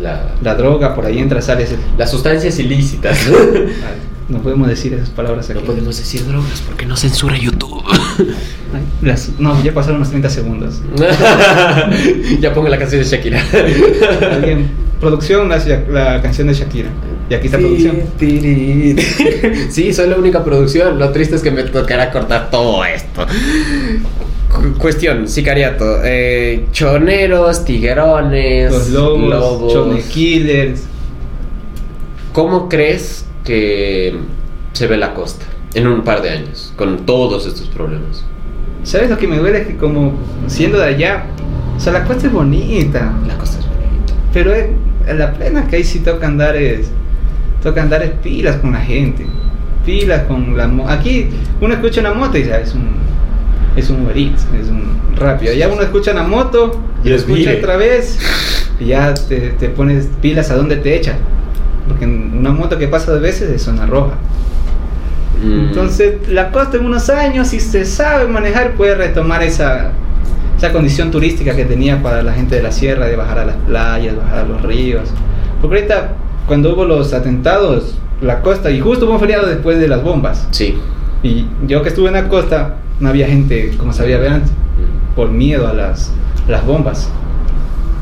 [0.00, 1.76] La- la droga, por ahí entra, sale ese...
[1.98, 3.18] las sustancias ilícitas.
[4.26, 5.58] No podemos decir esas palabras aquí.
[5.60, 7.82] no podemos decir drogas porque no censura YouTube.
[9.02, 10.80] Las- no, ya pasaron unos 30 segundos.
[12.40, 13.42] ya pongo la canción de Shakira.
[14.32, 15.58] Alguien, producción, la,
[15.90, 16.88] la canción de Shakira.
[17.28, 17.98] Y aquí está producción.
[19.70, 20.98] Sí, soy la única producción.
[20.98, 23.26] Lo triste es que me tocará cortar todo esto.
[24.54, 25.98] Cu- Cuestión, sicariato.
[26.04, 30.84] Eh, choneros, tiguerones, Los lobos, Chone Killers.
[32.32, 34.14] ¿Cómo crees que
[34.72, 38.24] se ve la costa en un par de años con todos estos problemas?
[38.82, 39.64] ¿Sabes lo que me duele?
[39.66, 40.12] Que como
[40.46, 41.24] siendo de allá,
[41.76, 44.14] o sea, la costa es bonita, La costa es bonita.
[44.32, 44.66] pero es-
[45.06, 46.88] en la plena que ahí sí toca andar es,
[47.62, 49.26] toca andar es pilas con la gente.
[49.86, 51.26] pilas con la Aquí
[51.60, 52.88] uno escucha una moto y "Ah, es un
[53.76, 55.52] es un Uber Eats, es un rápido.
[55.52, 58.18] Ya uno escucha una moto y lo escucha otra vez
[58.80, 61.16] y ya te, te pones pilas a dónde te echan.
[61.88, 64.14] Porque una moto que pasa dos veces es zona roja.
[65.42, 65.66] Mm.
[65.66, 69.92] Entonces, la costa en unos años, si se sabe manejar, puede retomar esa,
[70.56, 73.56] esa condición turística que tenía para la gente de la sierra, de bajar a las
[73.56, 75.10] playas, bajar a los ríos.
[75.60, 76.12] Porque ahorita,
[76.46, 80.46] cuando hubo los atentados, la costa, y justo hubo un feriado después de las bombas,
[80.50, 80.78] Sí.
[81.24, 84.50] Y yo que estuve en la costa, no había gente como sabía ver antes,
[85.16, 86.12] por miedo a las,
[86.48, 87.08] las bombas.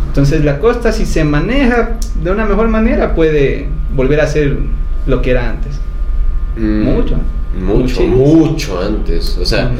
[0.09, 4.59] Entonces, la costa, si se maneja de una mejor manera, puede volver a ser
[5.07, 5.81] lo que era antes.
[6.57, 6.83] Mm.
[6.83, 7.17] Mucho.
[7.59, 8.17] Mucho, Muchísimo.
[8.17, 9.39] mucho antes.
[9.41, 9.71] O sea,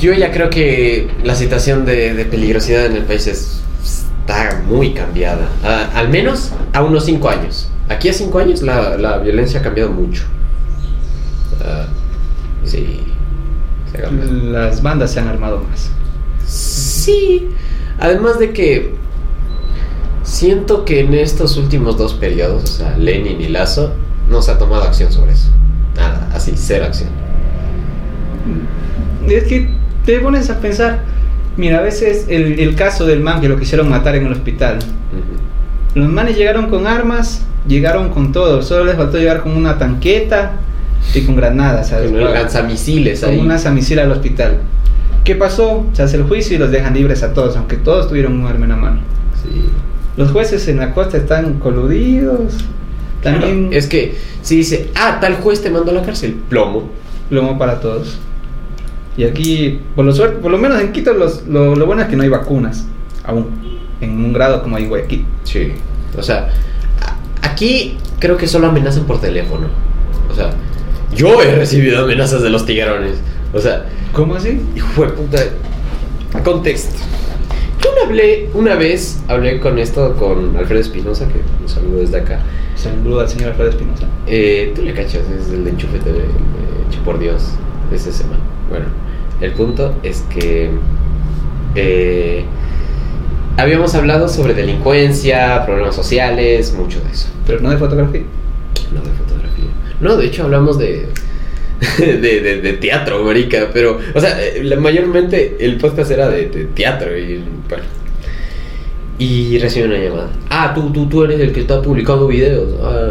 [0.00, 4.92] yo ya creo que la situación de, de peligrosidad en el país es- está muy
[4.92, 5.48] cambiada.
[5.64, 7.68] A- al menos a unos 5 años.
[7.88, 10.24] Aquí a 5 años la, la violencia ha cambiado mucho.
[12.64, 13.04] Sí.
[13.90, 14.10] se
[14.50, 15.90] las bandas se han armado más.
[16.46, 17.48] Sí.
[18.00, 18.94] Además de que
[20.22, 23.92] siento que en estos últimos dos periodos, o sea, Lenin y Lazo,
[24.30, 25.48] no se ha tomado acción sobre eso.
[25.96, 27.08] Nada, así, cero acción.
[29.26, 29.70] Es que
[30.04, 31.00] te pones a pensar,
[31.56, 34.78] mira, a veces el, el caso del man que lo quisieron matar en el hospital.
[35.94, 40.52] Los manes llegaron con armas, llegaron con todo, solo les faltó llegar con una tanqueta
[41.14, 42.10] y con granadas, ¿sabes?
[42.10, 43.38] Con lanzamisiles Con ahí.
[43.40, 44.58] una misil al hospital.
[45.24, 45.86] ¿Qué pasó?
[45.92, 48.64] Se hace el juicio y los dejan libres a todos, aunque todos tuvieron un arma
[48.64, 49.00] en la mano.
[49.42, 49.64] Sí.
[50.16, 52.54] Los jueces en la costa están coludidos.
[53.22, 56.88] También Claro, es que si dice, ah, tal juez te mandó a la cárcel, plomo.
[57.28, 58.18] plomo para todos.
[59.16, 62.08] Y aquí, por lo, suerte, por lo menos en Quito, los- lo, lo bueno es
[62.08, 62.86] que no hay vacunas,
[63.24, 63.46] aún,
[64.00, 65.24] en un grado como hay Guayaquil.
[65.42, 65.72] Sí.
[66.16, 66.48] O sea,
[67.42, 69.66] aquí creo que solo amenazan por teléfono.
[70.30, 70.50] O sea,
[71.14, 73.14] yo he recibido amenazas de los tiguerones.
[73.52, 74.60] O sea, ¿Cómo así?
[74.76, 75.38] hijo de puta.
[76.44, 76.96] Contexto.
[77.82, 82.18] Yo una, hablé, una vez hablé con esto con Alfredo Espinosa, que un saludo desde
[82.18, 82.40] acá.
[82.74, 84.06] Saludo al señor Alfredo Espinosa.
[84.26, 86.18] Eh, Tú le cachas, es el de Enchufe TV,
[86.88, 87.42] Hecho por Dios,
[87.90, 88.40] de ese semana.
[88.68, 88.86] Bueno,
[89.40, 90.70] el punto es que
[91.74, 92.44] eh,
[93.56, 97.28] habíamos hablado sobre delincuencia, problemas sociales, mucho de eso.
[97.46, 98.22] Pero no de fotografía.
[98.92, 99.47] No de fotografía.
[100.00, 101.06] No, de hecho hablamos de,
[101.98, 106.64] de, de- de teatro, marica, pero, o sea, eh, mayormente el podcast era de, de
[106.66, 107.84] teatro y, bueno.
[109.20, 110.30] Y recibí una llamada.
[110.48, 112.68] Ah, tú, tú, tú eres el que está publicando videos.
[112.80, 113.10] Ah,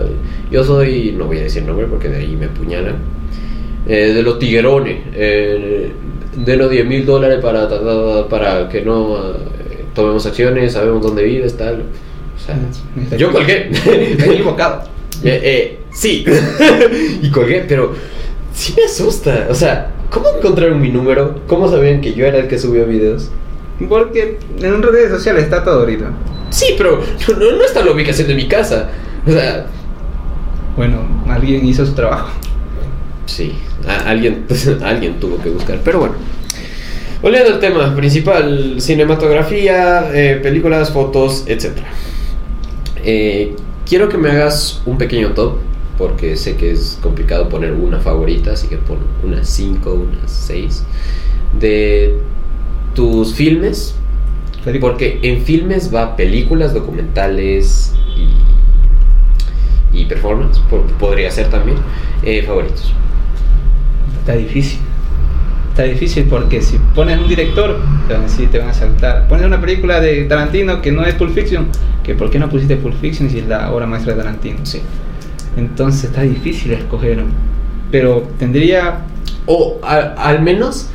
[0.49, 2.95] yo soy, no voy a decir nombre porque de ahí me apuñalan.
[3.87, 4.99] Eh, de los tiguerones.
[5.13, 5.91] Eh,
[6.45, 7.67] denos 10 mil dólares para,
[8.29, 11.83] para que no eh, tomemos acciones, sabemos dónde vives, tal.
[11.83, 13.69] O sea, yo colgué.
[13.85, 14.83] Me he equivocado.
[15.23, 16.25] Eh, eh, sí.
[17.21, 17.93] y colgué, pero
[18.53, 19.47] sí me asusta.
[19.49, 21.41] O sea, ¿cómo encontraron mi número?
[21.47, 23.29] ¿Cómo sabían que yo era el que subió videos?
[23.89, 26.11] Porque en redes sociales está todo ahorita.
[26.49, 27.01] Sí, pero
[27.39, 28.89] no, no está la ubicación de mi casa.
[29.25, 29.65] O sea,
[30.75, 32.29] Bueno, alguien hizo su trabajo.
[33.25, 33.53] sí,
[33.87, 34.45] a- alguien,
[34.83, 35.79] alguien tuvo que buscar.
[35.83, 36.15] Pero bueno.
[37.21, 41.71] Volviendo al tema principal, cinematografía, eh, películas, fotos, etc.
[43.03, 43.55] Eh,
[43.87, 45.57] quiero que me hagas un pequeño top,
[45.97, 50.83] porque sé que es complicado poner una favorita, así que pon unas 5, unas 6,
[51.59, 52.15] de
[52.93, 53.95] tus filmes,
[54.81, 57.93] porque en filmes va películas, documentales
[59.93, 61.77] y, y performance, po- podría ser también,
[62.23, 62.93] eh, favoritos.
[64.19, 64.79] Está difícil.
[65.77, 69.27] Está difícil porque si pones un director, te van a decir, te van a saltar.
[69.27, 71.67] Pones una película de Tarantino que no es Pulp Fiction,
[72.03, 74.57] que ¿por qué no pusiste Pulp Fiction si es la obra maestra de Tarantino?
[74.63, 74.81] Sí.
[75.55, 77.23] Entonces está difícil escoger.
[77.91, 79.01] Pero tendría
[79.45, 80.89] O al menos,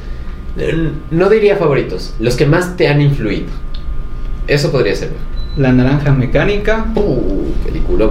[1.12, 3.47] no diría favoritos, los que más te han influido.
[4.49, 5.11] Eso podría ser.
[5.57, 8.11] La Naranja Mecánica, Uh, película.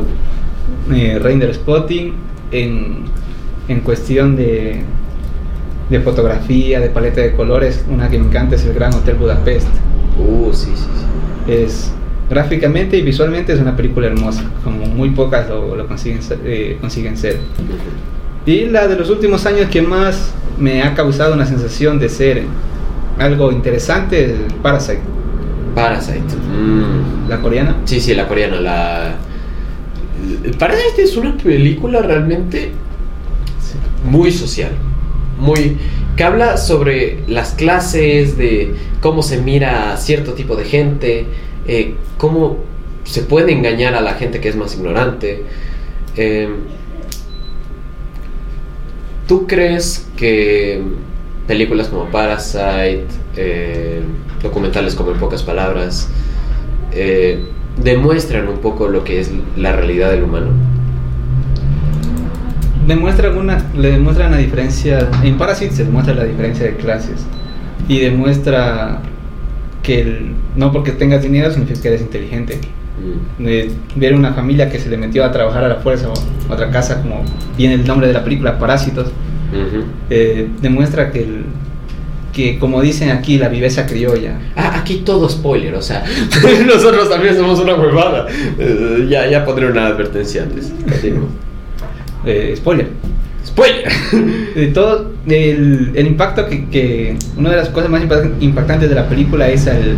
[0.93, 2.13] eh, Render Spotting,
[2.53, 2.99] en,
[3.67, 4.83] en cuestión de,
[5.91, 9.67] de fotografía, de paleta de colores, una que me encanta es el Gran Hotel Budapest.
[10.17, 11.51] Uh, sí, sí, sí.
[11.51, 11.91] Es
[12.29, 17.17] gráficamente y visualmente es una película hermosa, como muy pocas lo, lo consiguen, eh, consiguen
[17.17, 17.39] ser.
[18.45, 22.43] Y la de los últimos años que más me ha causado una sensación de ser
[23.19, 25.01] algo interesante es Parasite,
[25.75, 26.21] Parasite.
[26.21, 27.29] Mm.
[27.29, 27.75] la coreana.
[27.83, 29.15] Sí, sí, la coreana, la...
[30.57, 32.71] Parasite es una película realmente
[34.05, 34.71] muy social,
[35.41, 35.77] muy...
[36.15, 41.25] que habla sobre las clases, de cómo se mira a cierto tipo de gente,
[41.67, 42.59] eh, cómo
[43.03, 45.43] se puede engañar a la gente que es más ignorante.
[46.15, 46.49] Eh,
[49.27, 50.81] ¿Tú crees que
[51.47, 54.01] películas como Parasite, eh,
[54.43, 56.09] documentales como En pocas palabras,
[56.91, 57.39] eh,
[57.81, 60.51] demuestran un poco lo que es la realidad del humano?
[62.87, 67.25] Demuestran una, le demuestran la diferencia, en Parasite se demuestra la diferencia de clases
[67.87, 68.99] y demuestra
[69.83, 72.59] que el- no porque tengas dinero significa que eres inteligente.
[73.39, 73.43] Mm.
[73.45, 76.69] de ver una familia que se le metió a trabajar a la fuerza o otra
[76.69, 77.23] casa, como
[77.57, 79.07] viene el nombre de la película, Parásitos,
[80.11, 81.45] eh, demuestra que, el-
[82.31, 84.37] que, como dicen aquí, la viveza criolla.
[84.55, 86.03] Ah, aquí todo spoiler, o sea,
[86.67, 88.27] nosotros también somos una huevada.
[88.59, 90.71] Eh, ya, ya pondré una advertencia antes.
[92.25, 92.89] Eh, spoiler.
[93.45, 93.83] Spoiler.
[94.55, 98.95] De todo el, el impacto que, que una de las cosas más impact- impactantes de
[98.95, 99.95] la película es al,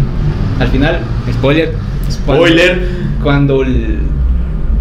[0.59, 0.99] al final,
[1.33, 1.73] spoiler,
[2.09, 2.81] Spoiler.
[3.21, 3.99] cuando el-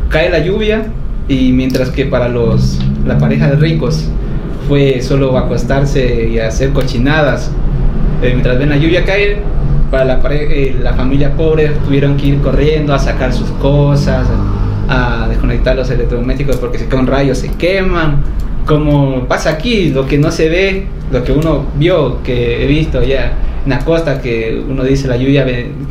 [0.09, 0.85] cae la lluvia
[1.29, 4.09] y mientras que para los la pareja de ricos
[4.69, 7.51] fue solo acostarse y hacer cochinadas
[8.23, 9.39] eh, mientras ven la lluvia caer
[9.91, 14.27] para la, eh, la familia pobre tuvieron que ir corriendo a sacar sus cosas
[14.89, 18.23] a desconectar los electrodomésticos porque si cae un rayo se queman.
[18.67, 23.03] Como pasa aquí lo que no se ve lo que uno vio que he visto
[23.03, 23.33] ya
[23.65, 25.45] en la costa que uno dice la lluvia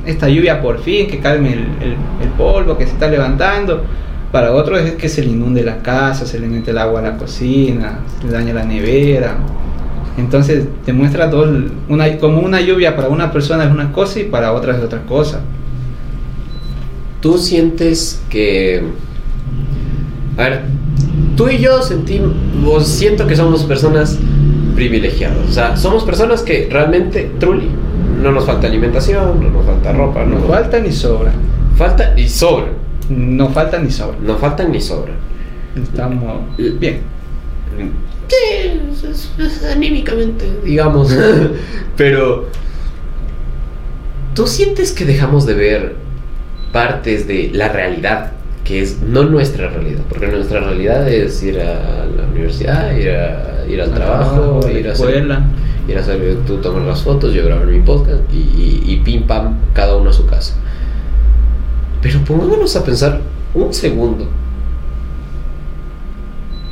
[0.05, 3.83] esta lluvia por fin que calme el, el- polvo que se está levantando
[4.31, 7.03] para otros es que se le inunde la casa se le mete el agua a
[7.03, 9.35] la cocina se le daña la nevera.
[10.17, 11.49] Entonces demuestra dos
[11.89, 15.01] una como una lluvia para una persona es una cosa y para otra es otra
[15.03, 15.41] cosa
[17.21, 18.83] ¿Tú sientes que...
[20.37, 20.61] A ver,
[21.37, 22.33] tú y yo sentimos,
[22.87, 24.17] siento que somos personas
[24.75, 25.37] privilegiadas.
[25.49, 27.67] O sea, somos personas que realmente, truly,
[28.21, 31.31] no nos falta alimentación, no nos falta ropa, no no nos falta ni sobra
[31.77, 32.67] falta y sobra.
[33.09, 35.13] no falta ni sobra No faltan ni sobra.
[35.81, 36.23] estamos
[36.79, 36.99] bien
[38.27, 38.35] Sí,
[39.09, 41.15] es- es anímicamente, digamos.
[41.97, 42.45] Pero,
[44.35, 45.95] ¿tú sientes que dejamos de ver
[46.71, 48.31] partes de la realidad?
[48.63, 53.65] Que es no nuestra realidad, porque nuestra realidad es ir a la universidad, ir, a,
[53.67, 55.45] ir al trabajo, trabajo, a la ir a hacer, escuela.
[55.87, 59.23] ir a hacer, tú tomas las fotos, yo grabo mi podcast y, y, y pim
[59.25, 60.55] pam, cada uno a su casa.
[62.01, 63.21] Pero pongámonos a pensar
[63.53, 64.27] un segundo.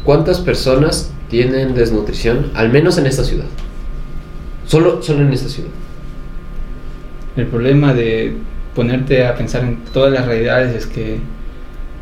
[0.03, 3.45] ¿Cuántas personas tienen desnutrición, al menos en esta ciudad?
[4.65, 5.69] Solo, solo en esta ciudad.
[7.35, 8.37] El problema de
[8.75, 11.19] ponerte a pensar en todas las realidades es que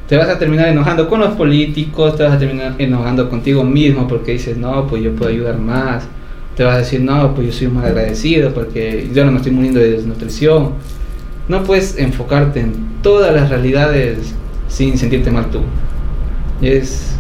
[0.07, 4.07] te vas a terminar enojando con los políticos, te vas a terminar enojando contigo mismo
[4.07, 6.07] porque dices, no, pues yo puedo ayudar más.
[6.55, 9.51] Te vas a decir, no, pues yo soy más agradecido porque yo no me estoy
[9.51, 10.71] muriendo de desnutrición.
[11.49, 14.33] No puedes enfocarte en todas las realidades
[14.69, 15.59] sin sentirte mal tú.
[16.61, 17.17] Es...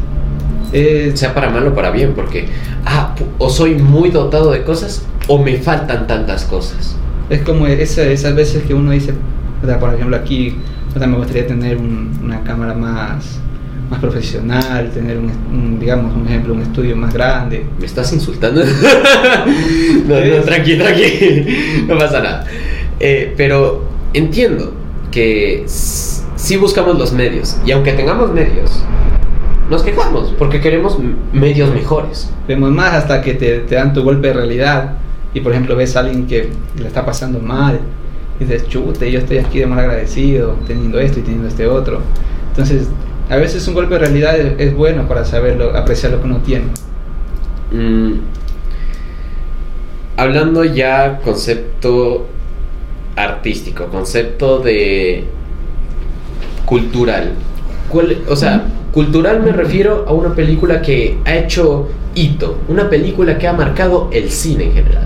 [0.71, 2.47] es Sea para mal o para bien, porque,
[2.85, 6.95] ah, o soy muy dotado de cosas o me faltan tantas cosas.
[7.29, 9.13] Es como esa- esas veces que uno dice,
[9.61, 10.55] o sea, por ejemplo aquí,
[10.95, 13.39] o sea, me gustaría tener un- una cámara más,
[13.89, 17.65] más profesional, tener un, un, digamos, un ejemplo, un estudio más grande.
[17.79, 18.61] ¿Me estás insultando?
[20.07, 21.85] no, no, tranqui, tranqui.
[21.87, 22.45] No pasa nada.
[22.99, 24.73] Eh, pero entiendo
[25.11, 27.57] que s- sí buscamos los medios.
[27.65, 28.83] Y aunque tengamos medios,
[29.69, 30.97] nos quejamos porque queremos
[31.33, 32.29] medios mejores.
[32.47, 34.93] Vemos más hasta que te, te dan tu golpe de realidad
[35.33, 37.79] y por ejemplo ves a alguien que le está pasando mal
[38.39, 42.01] y dices, chute, yo estoy aquí de mal agradecido, teniendo esto y teniendo este otro.
[42.49, 42.87] Entonces,
[43.29, 46.37] a veces un golpe de realidad es, es bueno para saberlo, apreciar lo que uno
[46.37, 46.65] tiene.
[47.71, 48.13] Mm,
[50.17, 52.27] hablando ya concepto
[53.15, 55.25] artístico, concepto de
[56.65, 57.31] cultural.
[57.89, 58.65] ¿Cuál- o sea,
[58.97, 64.09] cultural me refiero a una película que ha hecho hito, una película que ha marcado
[64.11, 65.03] el cine en general.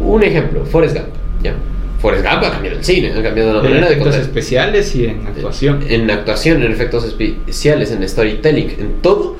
[0.00, 1.08] Un ejemplo, Forrest Gump,
[1.42, 1.52] ¿ya?
[2.00, 4.20] Forrest Gump ha cambiado el cine, ha cambiado la En manera de efectos contar.
[4.22, 5.80] especiales y en actuación.
[5.86, 9.36] En actuación, en efectos especiales, en storytelling, en todo,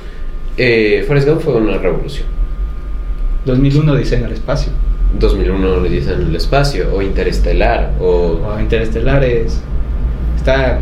[0.59, 2.27] eh, Forrest Gump fue una revolución.
[3.47, 4.71] 2001 diseño al espacio.
[5.19, 8.39] 2001 le dicen el espacio, o Interestelar, o...
[8.55, 9.63] O Interestelar es,
[10.37, 10.79] está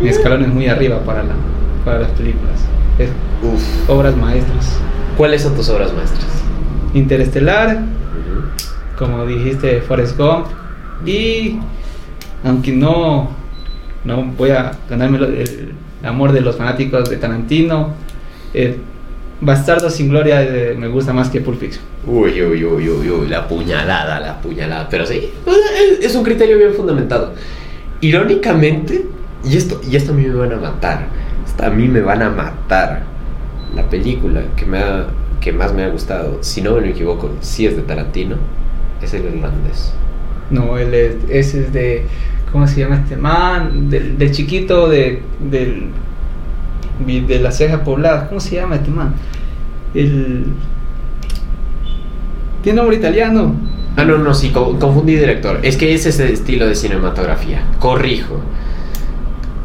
[0.00, 1.34] en escalones muy arriba para, la,
[1.84, 2.60] para las películas.
[2.98, 3.10] Es
[3.42, 3.90] Uf.
[3.90, 4.78] obras maestras.
[5.16, 6.26] ¿Cuáles son tus obras maestras?
[6.94, 7.80] Interestelar,
[8.98, 10.46] como dijiste, Forrest Gump.
[11.06, 11.58] Y
[12.44, 13.30] aunque no,
[14.04, 15.72] no voy a ganarme el
[16.04, 17.90] amor de los fanáticos de Tarantino,
[18.54, 18.78] eh,
[19.44, 21.82] Bastardo sin Gloria eh, me gusta más que Pulp Fiction.
[22.06, 24.88] Uy, uy, uy, uy, uy, la puñalada, la puñalada.
[24.88, 25.30] Pero sí,
[26.00, 27.32] es un criterio bien fundamentado.
[28.00, 29.04] Irónicamente,
[29.44, 31.06] y esto, y esto a mí me van a matar.
[31.60, 33.02] A mí me van a matar.
[33.74, 35.06] La película que me ha
[35.40, 38.36] que más me ha gustado, si no me equivoco, sí es de Tarantino,
[39.02, 39.92] es el irlandés.
[40.50, 42.06] No, él es, ese es de.
[42.52, 43.88] ¿Cómo se llama este man?
[43.90, 45.86] Del, del chiquito de, del,
[47.26, 48.28] de la ceja poblada.
[48.28, 49.14] ¿Cómo se llama este man?
[49.94, 50.44] El.
[52.62, 53.54] Tiene nombre italiano.
[53.96, 55.58] Ah, no, no, sí, co- confundí director.
[55.62, 57.62] Es que es ese estilo de cinematografía.
[57.78, 58.40] Corrijo.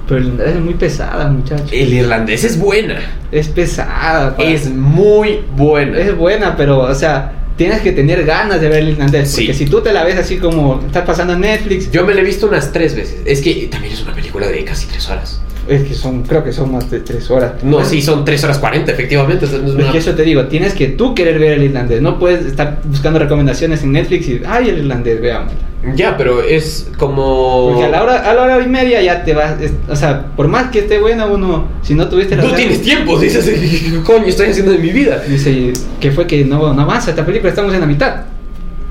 [0.07, 1.65] Pero el- es muy pesada, muchacho.
[1.71, 2.99] El irlandés es buena.
[3.31, 4.35] Es pesada.
[4.35, 4.43] pa.
[4.43, 5.97] Es muy buena.
[5.99, 9.29] Es buena, pero, o sea, tienes que tener ganas de ver el irlandés.
[9.31, 9.41] Sí.
[9.41, 12.21] Porque si tú te la ves así como estás pasando en Netflix, Yo me la
[12.21, 13.17] he visto unas tres veces.
[13.25, 15.41] Es que también es una película de casi tres horas.
[15.69, 17.63] Es que son, creo que son más de tres horas.
[17.63, 19.45] No, sí, son tres horas cuarenta, efectivamente.
[19.45, 22.01] o sea, no es una- eso te digo, tienes que tú querer ver el irlandés.
[22.01, 25.53] No puedes estar buscando recomendaciones en Netflix y, ay, el irlandés, veamos.
[25.95, 27.69] Ya, pero es como...
[27.69, 30.25] Porque a la hora, a la hora y media ya te vas, es- o sea,
[30.35, 34.01] por más que esté buena uno, si no tuviste la No tienes tiempo, dices, ¿qué
[34.05, 35.21] coño estoy haciendo de mi vida?
[35.27, 38.23] Dice, que fue que no, no avanza esta película, estamos en la mitad.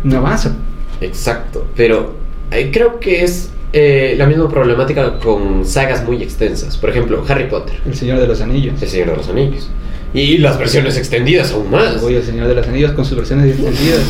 [0.04, 0.54] No avanza.
[1.00, 2.14] Exacto, pero
[2.50, 6.78] eh, creo que es eh, la misma problemática con sagas muy extensas.
[6.78, 8.80] Por ejemplo, Harry Potter, El Señor de los Anillos.
[8.80, 9.68] El Señor de los Anillos.
[10.14, 12.00] Y las versiones extendidas aún más.
[12.00, 14.00] Voy al Señor de los Anillos con sus versiones extendidas.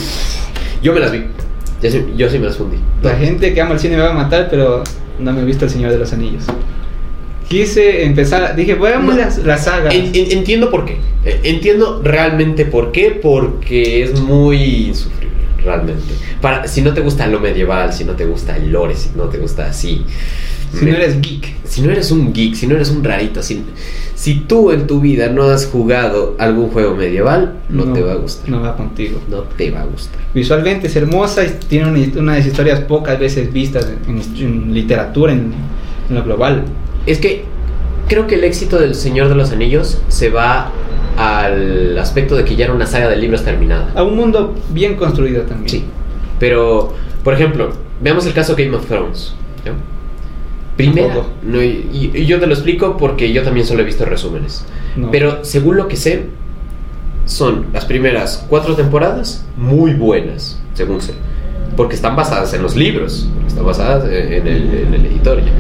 [0.83, 1.25] Yo me las vi.
[1.83, 2.77] Yo sí, yo sí me las fundí.
[3.03, 4.85] La gente que ama el cine me va a matar, pero
[5.19, 6.45] no me he visto El Señor de los Anillos.
[7.49, 9.21] Quise empezar, dije, veamos No.
[9.21, 9.95] las, las sagas.
[9.95, 10.97] En- en- entiendo por qué.
[11.25, 13.19] Eh, Entiendo realmente por qué.
[13.23, 15.26] Porque es muy insufrible,
[15.63, 16.15] realmente.
[16.41, 19.25] Para, si no te gusta lo medieval, si no te gusta el lore, si no
[19.25, 20.05] te gusta así.
[20.73, 21.55] si me- no eres geek.
[21.65, 23.63] si no eres un geek, si no eres un rarito, si,
[24.15, 28.17] si tú en tu vida no has jugado algún juego medieval, no, te va a
[28.17, 28.49] gustar.
[28.49, 29.21] No va contigo.
[29.29, 30.21] No te va a gustar.
[30.35, 34.75] Visualmente es hermosa y tiene una, una de las historias pocas veces vistas en, en
[34.75, 35.53] literatura, en,
[36.09, 36.65] en lo global.
[37.07, 37.45] Es que
[38.09, 40.71] creo que el éxito del Señor de los Anillos se va
[41.17, 43.93] al aspecto de que ya era una saga de libros terminada.
[43.95, 45.69] A un mundo bien construido también.
[45.69, 45.85] Sí.
[46.39, 46.93] Pero,
[47.25, 49.35] por ejemplo, veamos el caso Game of Thrones.
[49.65, 49.73] ¿no?
[50.77, 54.67] Primera, no, y, y yo te lo explico porque yo también solo he visto resúmenes.
[54.95, 55.11] No.
[55.11, 56.27] Pero según lo que sé,
[57.25, 61.15] son las primeras cuatro temporadas muy buenas, según sé.
[61.77, 65.39] Porque están basadas en los libros, porque están basadas en el, en el editor.
[65.45, 65.51] ya.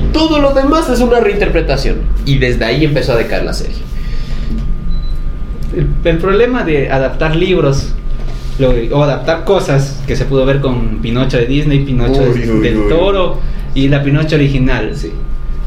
[0.00, 1.96] Y todo lo demás es una reinterpretación.
[2.24, 3.76] Y desde ahí empezó a decaer la serie.
[5.76, 7.92] el, el problema de adaptar libros
[8.58, 12.50] lo- o adaptar cosas que se pudo ver con Pinocho de Disney, Pinocho Uy, de-
[12.52, 12.88] uy, del uy.
[12.88, 13.38] Toro
[13.74, 14.92] y la Pinocho original.
[14.94, 15.12] Sí.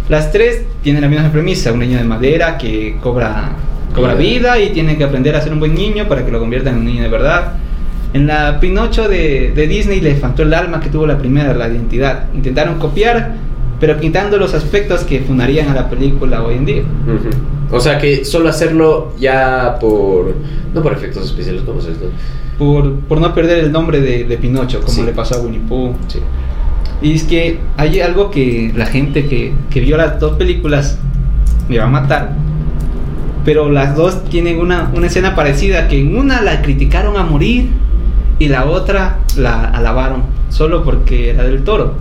[0.10, 3.52] Las tres tienen la misma premisa, un niño de madera que cobra,
[3.94, 4.56] cobra Vida.
[4.56, 6.78] vida y tiene que aprender a ser un buen niño para que lo convierta en
[6.78, 7.54] un niño de verdad.
[8.14, 11.68] En la Pinocho de, de Disney le faltó el alma que tuvo la primera, la
[11.68, 12.26] identidad.
[12.34, 13.36] Intentaron copiar,
[13.80, 16.82] pero quitando los aspectos que fundarían a la película hoy en día.
[16.82, 17.76] Ujú.
[17.76, 20.34] O sea que solo hacerlo ya por.
[20.74, 22.06] No por efectos especiales, ¿cómo se dice?
[22.58, 25.04] Por, por no perder el nombre de, de Pinocho, como Sí.
[25.04, 25.94] le pasó a Winnie Pooh.
[26.08, 26.20] Sí.
[27.02, 30.98] Y es que hay algo que la gente que, que vio las dos películas
[31.70, 32.34] me va a matar.
[33.46, 37.70] Pero las dos tienen una, una escena parecida, que en una la criticaron a morir
[38.40, 41.94] y la otra la alabaron, solo porque era del toro.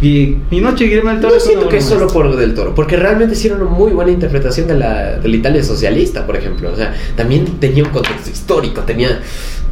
[0.00, 2.96] Y Pinocho y Guillermo del Toro No siento que es solo por Del Toro, porque
[2.96, 6.72] realmente hicieron una muy buena interpretación de la, de la Italia socialista, por ejemplo.
[6.72, 9.20] O sea, también tenía un contexto histórico, tenía,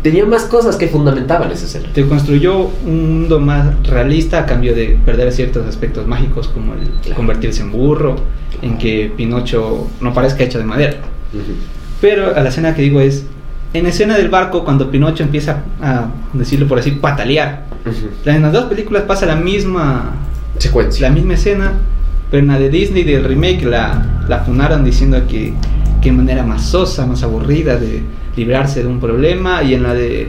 [0.05, 1.89] tenía más cosas que fundamentaban esa escena.
[1.93, 6.89] Te construyó un mundo más realista a cambio de perder ciertos aspectos mágicos como el
[7.03, 7.17] Claro.
[7.17, 8.15] convertirse en burro,
[8.63, 10.95] en que Pinocho no parezca hecho de madera.
[11.35, 11.55] Ujú.
[12.01, 13.25] Pero a la escena que digo es,
[13.73, 17.65] en la escena del barco, cuando Pinocho empieza a, decirlo por así, patalear.
[17.87, 18.29] Ujú.
[18.31, 20.13] En las dos películas pasa la misma,
[20.59, 21.09] Secuencia.
[21.09, 21.73] la misma escena,
[22.31, 25.55] pero en la de Disney del remake la, la funaron diciendo que
[26.01, 28.03] que manera más sosa, más aburrida de
[28.35, 30.29] librarse de un problema, y en la de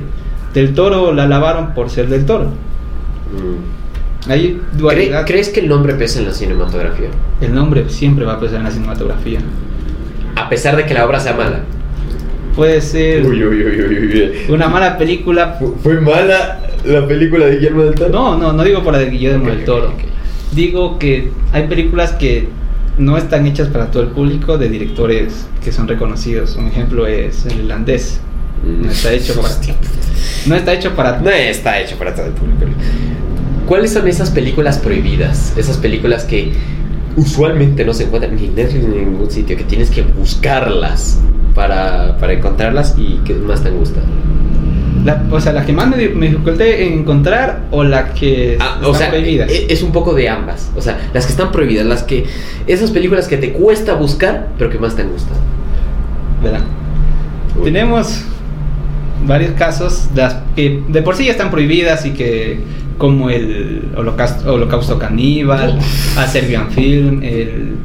[0.54, 2.48] del toro la alabaron por ser del toro.
[3.32, 4.30] Mm.
[4.30, 5.26] Hay ¿Cre- dualidad.
[5.26, 7.08] ¿Crees que el nombre pesa en la cinematografía?
[7.40, 9.40] El nombre siempre va a pesar en la cinematografía.
[10.36, 11.62] A pesar de que la obra sea mala.
[12.56, 14.32] Puede ser uy, uy, uy, uy.
[14.54, 15.58] una mala película.
[15.82, 18.10] ¿Fue mala la película de Guillermo del Toro?
[18.10, 19.88] No, no, no digo por la de Guillermo Ok, del Toro.
[19.90, 20.00] ok.
[20.54, 22.50] Digo que hay películas que
[22.98, 26.56] no están hechas para todo el público de directores que son reconocidos.
[26.58, 28.20] Un ejemplo es el irlandés.
[28.64, 29.50] No está hecho para,
[30.46, 32.66] no está hecho para No está hecho para todo el público.
[33.66, 35.54] ¿Cuáles son esas películas prohibidas?
[35.58, 36.52] Esas películas que
[37.16, 41.20] usualmente no se encuentran ni en Netflix ni en ningún sitio, que tienes que buscarlas
[41.56, 44.06] para, para encontrarlas y que más te han gustado.
[45.06, 48.76] la, o sea, la que más me, me dificulté en encontrar o la que Ah,
[48.76, 49.50] están o sea, prohibidas.
[49.52, 50.72] e- es un poco de ambas.
[50.76, 52.26] O sea, las que están prohibidas, las que.
[52.68, 55.40] Esas películas que te cuesta buscar, pero que más te han gustado.
[56.44, 56.62] ¿verdad?
[57.58, 57.66] Uy.
[57.66, 58.24] Tenemos
[59.28, 62.60] varios casos las que de por sí ya están prohibidas y que
[62.98, 65.78] como el holocausto, holocausto caníbal,
[66.18, 67.76] a Serbian Film, el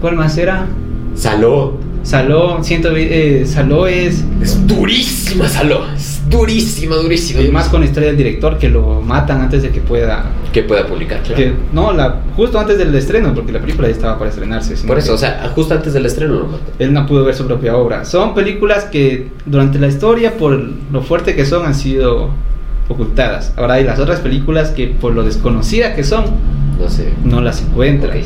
[0.00, 0.66] ¿cuál más era?
[1.14, 1.78] Saló.
[2.02, 5.82] Saló, siento, eh, Saló es Es durísima, Saló.
[5.94, 7.42] Es durísima, durísima.
[7.42, 10.62] y más con la historia del director que lo matan antes de que pueda Que
[10.62, 11.36] pueda publicar, claro.
[11.36, 14.74] que- no, la justo antes del estreno porque la película ya estaba para estrenarse.
[14.86, 16.72] Por eso, o sea, justo antes del estreno lo mató.
[16.78, 18.04] él no pudo ver su propia obra.
[18.06, 20.52] Son películas que durante la historia, por
[20.92, 22.30] lo fuerte que son, han sido
[22.88, 23.52] ocultadas.
[23.56, 26.24] Ahora hay las otras películas que por lo desconocida que son,
[26.80, 27.08] No sé.
[27.24, 28.16] no las encuentras.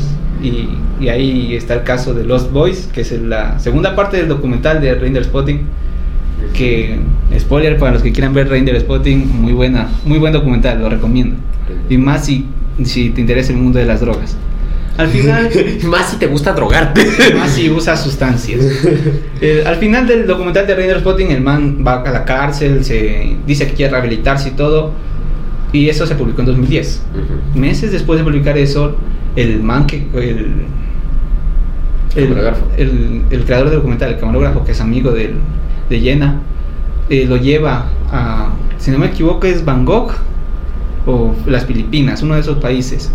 [0.41, 0.67] Y,
[0.99, 4.81] y ahí está el caso de Lost Boys, que es la segunda parte del documental
[4.81, 5.61] de Render Spotting.
[6.53, 6.99] Que,
[7.39, 11.35] spoiler para los que quieran ver Render Spotting, muy buena, muy buen documental, lo recomiendo.
[11.89, 12.45] Y más si,
[12.83, 14.37] si te interesa el mundo de las drogas.
[14.97, 15.49] Al final,
[15.83, 17.05] Más si te gusta drogarte.
[17.37, 18.61] más si usa sustancias.
[19.41, 23.35] Eh, al final del documental de Render Spotting, el man va a la cárcel, se
[23.45, 24.93] dice que quiere rehabilitarse y todo.
[25.73, 27.01] Y eso se publicó en 2010.
[27.13, 27.59] Ujú.
[27.59, 28.95] Meses después de publicar eso,
[29.35, 30.07] el man que.
[30.13, 30.53] El,
[32.15, 32.65] el, Camarógrafo.
[32.77, 35.33] el- el creador del documental, el camarógrafo, que es amigo del,
[35.89, 36.39] de Jenna,
[37.09, 38.49] eh, lo lleva a.
[38.77, 40.13] Si no me equivoco, es Bangkok
[41.07, 43.11] o las Filipinas, uno de esos países.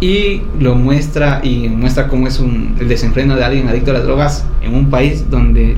[0.00, 4.04] Y lo muestra y muestra cómo es un, el desenfreno de alguien adicto a las
[4.04, 5.76] drogas en un país donde,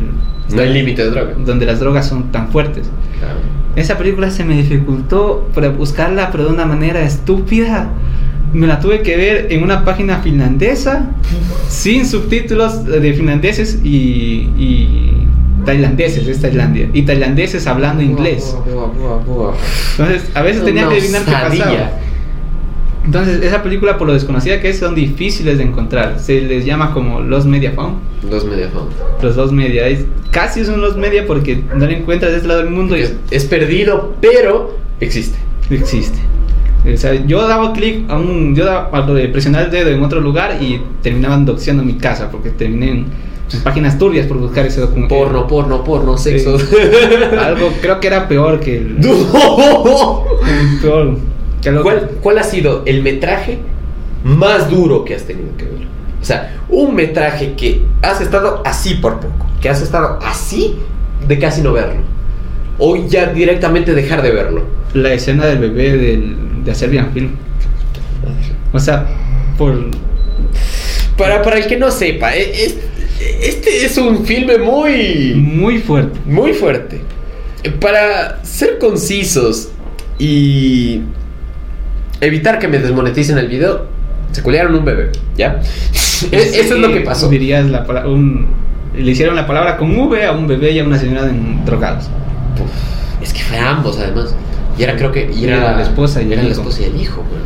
[0.54, 1.32] No hay límite de droga.
[1.44, 2.88] donde las drogas son tan fuertes.
[3.18, 3.38] Claro.
[3.76, 7.88] Esa película se me dificultó para buscarla, pero de una manera estúpida.
[8.52, 11.10] Me la tuve que ver en una página finlandesa,
[11.68, 15.26] sin subtítulos de finlandeses y, y
[15.64, 16.88] tailandeses, es Tailandia.
[16.92, 18.56] Y tailandeses hablando inglés.
[18.66, 19.54] Buah, buah, buah, buah.
[19.92, 21.90] Entonces, a veces tenía que adivinar qué pasaba.
[23.04, 26.18] Entonces, esa película, por lo desconocida que es, son difíciles de encontrar.
[26.18, 27.98] Se les llama como Los Media Found.
[28.30, 28.90] Dos media found.
[29.22, 29.86] Los Los Media.
[29.88, 33.02] Es, casi son Los Media porque no lo encuentras de este lado del mundo y
[33.02, 35.38] Es, es perdido, pero existe.
[35.70, 36.18] existe.
[36.82, 38.54] O sea, yo daba clic a un.
[38.54, 42.90] Yo daba, presionar el dedo en otro lugar y terminaban doxeando mi casa porque terminé
[42.90, 43.06] en,
[43.62, 45.14] páginas turbias por buscar ese documento.
[45.14, 46.56] Porno, porno, porno, sexo.
[47.40, 49.00] Algo creo que era peor que el.
[49.00, 50.24] No.
[50.80, 51.16] peor
[51.60, 53.58] que ¿Cuál, ¿Cuál ha sido el metraje
[54.24, 55.88] más duro que has tenido que ver?
[56.20, 60.76] O sea, un metraje que has estado así por poco, que has estado así
[61.26, 62.00] de casi no verlo.
[62.78, 64.62] O ya directamente dejar de verlo.
[64.94, 67.30] La escena del bebé del, de Serbian Film.
[68.72, 69.06] O sea,
[69.58, 69.86] por.
[71.16, 72.76] Para, para el que no sepa, e- es-
[73.42, 75.34] este es un filme muy...
[75.34, 76.18] Muy fuerte.
[76.24, 77.02] Muy fuerte.
[77.80, 79.68] Para ser concisos
[80.18, 81.02] y
[82.22, 83.86] evitar que me desmoneticen el video,
[84.32, 85.60] se culearon un bebé, ¿ya?
[86.32, 87.28] E- Eso es lo que pasó.
[87.28, 88.46] Dirías la un,
[88.96, 92.04] le hicieron la palabra con V a un bebé y a una señora en drogados.
[92.54, 94.34] Uf, es que fue a ambos, además.
[94.78, 95.30] Y era, creo que.
[95.34, 96.60] Y Era era la esposa y el era la hijo.
[96.60, 97.40] esposa y el hijo, güey.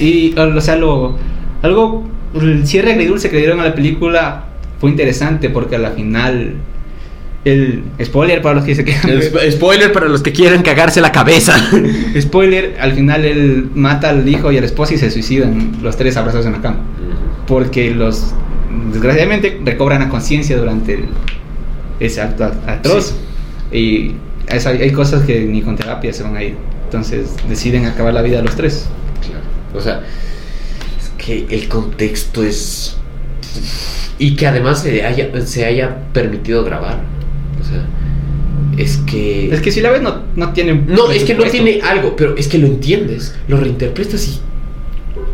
[0.00, 1.16] Y, o sea, lo,
[1.62, 2.04] algo,
[2.40, 4.44] el cierre agridulce que le dieron a la película
[4.80, 6.54] fue interesante porque a la final,
[7.44, 9.08] el spoiler para los que se quedan.
[9.10, 11.54] El spoiler para los que quieran cagarse la cabeza.
[12.20, 15.96] spoiler, al final él mata al hijo y a la esposa y se suicidan los
[15.96, 16.78] tres abrazados en la cama.
[17.46, 18.34] Porque los,
[18.92, 21.04] desgraciadamente, recobran la conciencia durante el-
[22.00, 23.14] ese acto atroz.
[23.70, 24.12] Y
[24.48, 26.56] es- hay, hay cosas que ni con terapia se van a ir.
[26.84, 28.86] Entonces deciden acabar la vida los tres.
[29.26, 29.44] Claro.
[29.74, 30.02] O sea,
[30.98, 32.96] es que el contexto es.
[34.18, 37.00] Y que además se haya, se haya permitido grabar.
[37.60, 37.84] O sea,
[38.76, 39.52] es que.
[39.52, 40.74] Es que si la ves no, no tiene...
[40.74, 44.38] No, es que no tiene algo, pero es que lo entiendes, lo reinterpretas y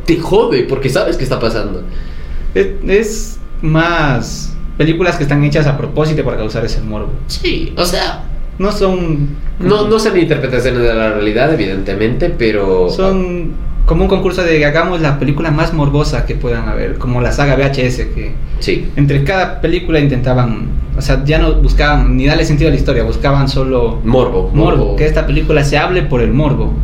[0.06, 1.82] te jode porque sabes qué está pasando.
[2.54, 7.12] Es, es más películas que están hechas a propósito para causar ese morbo.
[7.26, 8.24] Sí, o sea,
[8.60, 9.28] No son...
[9.58, 12.90] no, no son interpretaciones de la realidad, evidentemente, pero.
[12.90, 13.52] Son
[13.86, 17.56] como un concurso de hagamos la película más morbosa que puedan haber, como la saga
[17.56, 18.86] VHS, que Sí.
[18.96, 23.02] entre cada película intentaban, o sea, ya no buscaban ni darle sentido a la historia,
[23.02, 24.50] buscaban solo Morbo.
[24.54, 26.74] morbo, que esta película se hable por el morbo.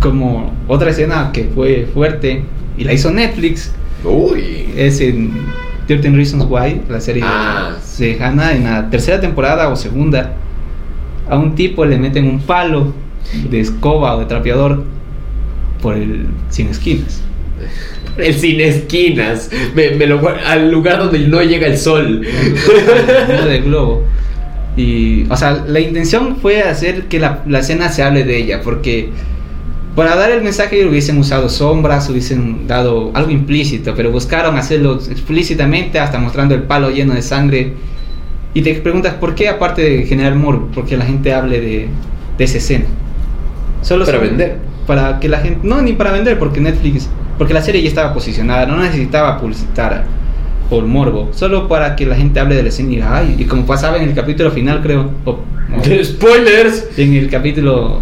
[0.00, 2.42] Como otra escena que fue fuerte
[2.78, 3.72] y la hizo Netflix,
[4.04, 4.66] Uy.
[4.76, 5.32] es en
[5.86, 7.72] 13 Reasons Why, la serie Ah.
[7.98, 10.34] de Hannah, en la tercera temporada o segunda,
[11.30, 12.92] a un tipo le meten un palo
[13.48, 14.84] de escoba o de trapeador
[15.80, 17.22] por el sin esquinas.
[18.18, 19.50] El sin esquinas.
[19.74, 22.26] Me, me lo, al lugar donde no llega el sol.
[23.46, 24.04] Del globo.
[24.76, 28.60] Y, o sea, la intención fue hacer que la, la escena se hable de ella,
[28.62, 29.10] porque
[29.96, 35.98] para dar el mensaje hubiesen usado sombras, hubiesen dado algo implícito, pero buscaron hacerlo explícitamente,
[35.98, 37.74] hasta mostrando el palo lleno de sangre.
[38.54, 40.68] Y te preguntas, ¿por qué aparte de generar morbo?
[40.74, 41.88] Porque la gente hable de,
[42.38, 42.84] de esa escena.
[43.82, 44.56] Solo Para vender.
[44.86, 45.60] Para que la gente...
[45.62, 47.08] No, ni para vender, porque Netflix...
[47.38, 50.04] Porque la serie ya estaba posicionada, no necesitaba publicitar
[50.68, 51.30] por morbo.
[51.32, 53.96] Solo para que la gente hable de la escena y diga, ay, y como pasaba
[53.96, 55.10] en el capítulo final, creo.
[55.24, 55.40] o- o-
[56.04, 56.88] ¡Spoilers!
[56.98, 58.00] en el capítulo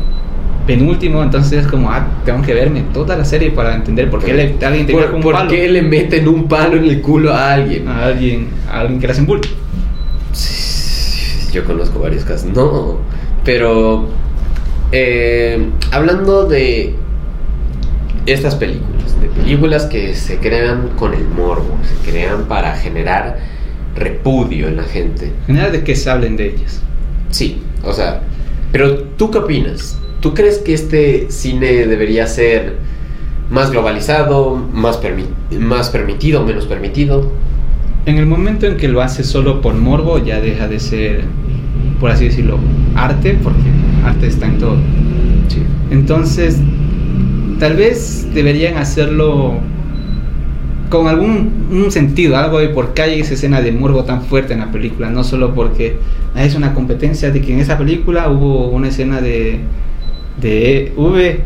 [0.67, 4.35] penúltimo, entonces es como, ah, tengo que verme toda la serie para entender por qué
[4.35, 7.33] le, alguien te ¿Por, un por palo qué le meten un palo en el culo
[7.33, 7.87] a alguien?
[7.89, 9.49] a alguien, a alguien que le hacen bullying.
[11.53, 12.51] Yo conozco varios casos.
[12.55, 12.99] No,
[13.45, 14.09] pero
[14.93, 16.95] eh, hablando de
[18.27, 23.39] estas películas, de películas que se crean con el morbo, se crean para generar
[23.97, 25.27] repudio en la gente.
[25.27, 26.83] En general de que se hablen de ellas.
[27.31, 28.21] Sí, o sea,
[28.71, 29.99] pero ¿tú qué opinas?
[30.21, 32.77] ¿Tú crees que este cine debería ser
[33.51, 37.31] más globalizado, más, permi- más permitido, menos permitido?
[38.07, 41.25] En el momento en que lo hace solo por morbo, ya deja de ser,
[42.01, 42.59] por así decirlo,
[42.95, 43.61] arte, porque
[44.05, 44.77] arte está en todo.
[45.49, 45.63] Sí.
[45.91, 46.59] Entonces,
[47.59, 49.61] tal vez deberían hacerlo
[50.89, 54.55] con algún un sentido, algo de por qué hay esa escena de morbo tan fuerte
[54.55, 55.99] en la película, no solo porque
[56.35, 59.61] ah, es una competencia de que en esa película hubo una escena de,
[60.41, 61.41] de V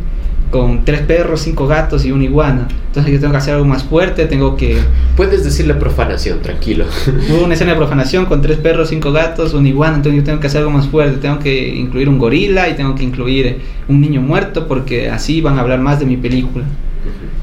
[0.53, 2.69] con tres perros, cinco gatos y una iguana.
[2.89, 4.77] Entonces yo tengo que hacer algo más fuerte, tengo que...
[5.17, 6.85] Puedes decirle profanación, tranquilo.
[7.31, 10.41] Hubo una escena de profanación con tres perros, cinco gatos, una iguana, entonces yo tengo
[10.41, 14.03] que hacer algo más fuerte, tengo que incluir un gorila y tengo que incluir un
[14.03, 16.67] niño muerto porque así van a hablar más de mi película.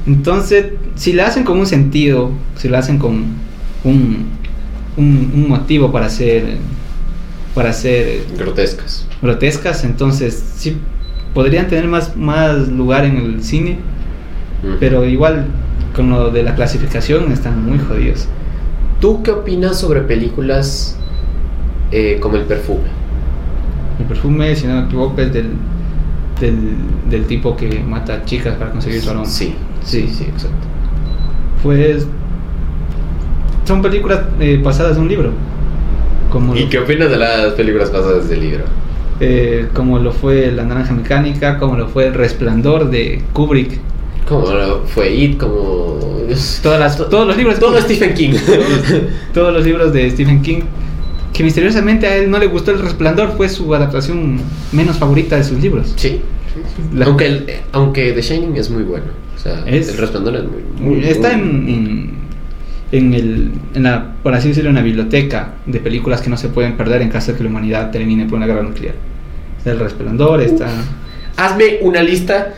[0.06, 3.24] Entonces, si la hacen con un sentido, si la hacen con
[3.82, 4.26] un,
[4.96, 6.44] un, un motivo para hacer,
[7.56, 9.04] para hacer Grotescas.
[9.20, 10.76] grotescas, entonces sí
[11.34, 13.78] podrían tener más, más lugar en el cine,
[14.78, 15.46] pero igual
[15.94, 18.28] con lo de la clasificación están muy jodidos.
[19.00, 20.98] ¿Tú qué opinas sobre películas
[21.90, 23.00] eh, como El Perfume?
[23.98, 25.50] El perfume, si no me equivoco, es del,
[26.40, 26.74] del,
[27.10, 29.26] del tipo que mata chicas para conseguir su aroma.
[29.26, 29.54] Sí,
[29.84, 30.66] sí, sí, exacto.
[31.62, 32.06] Pues
[33.64, 35.32] son películas eh, pasadas de un libro.
[36.32, 38.64] Como ¿Y lo, qué opinas de las películas pasadas del libro?
[39.20, 43.78] Eh, como lo fue La Naranja Mecánica, como lo fue El Resplandor de Kubrick.
[44.28, 45.98] Como lo fue It, como...
[46.62, 47.80] Todas las, todos los libros de Todo.
[47.80, 48.32] Stephen King.
[48.46, 49.02] todos,
[49.34, 50.60] todos los libros de Stephen King.
[51.32, 54.38] Que misteriosamente a él no le gustó El Resplandor, fue su adaptación
[54.72, 55.92] menos favorita de sus libros.
[55.96, 56.20] sí.
[56.94, 59.04] La- Aunque, el- aunque The Shining es muy bueno.
[59.36, 60.94] O sea, Es- El Resplandor es muy...
[60.96, 62.10] muy Está muy- en, en,
[62.92, 66.48] en el, en la, por así decirlo, en la biblioteca de películas que no se
[66.48, 68.94] pueden perder en caso de que la humanidad termine por una guerra nuclear.
[69.58, 70.66] Está El Resplandor, está...
[71.36, 72.54] Hazme una lista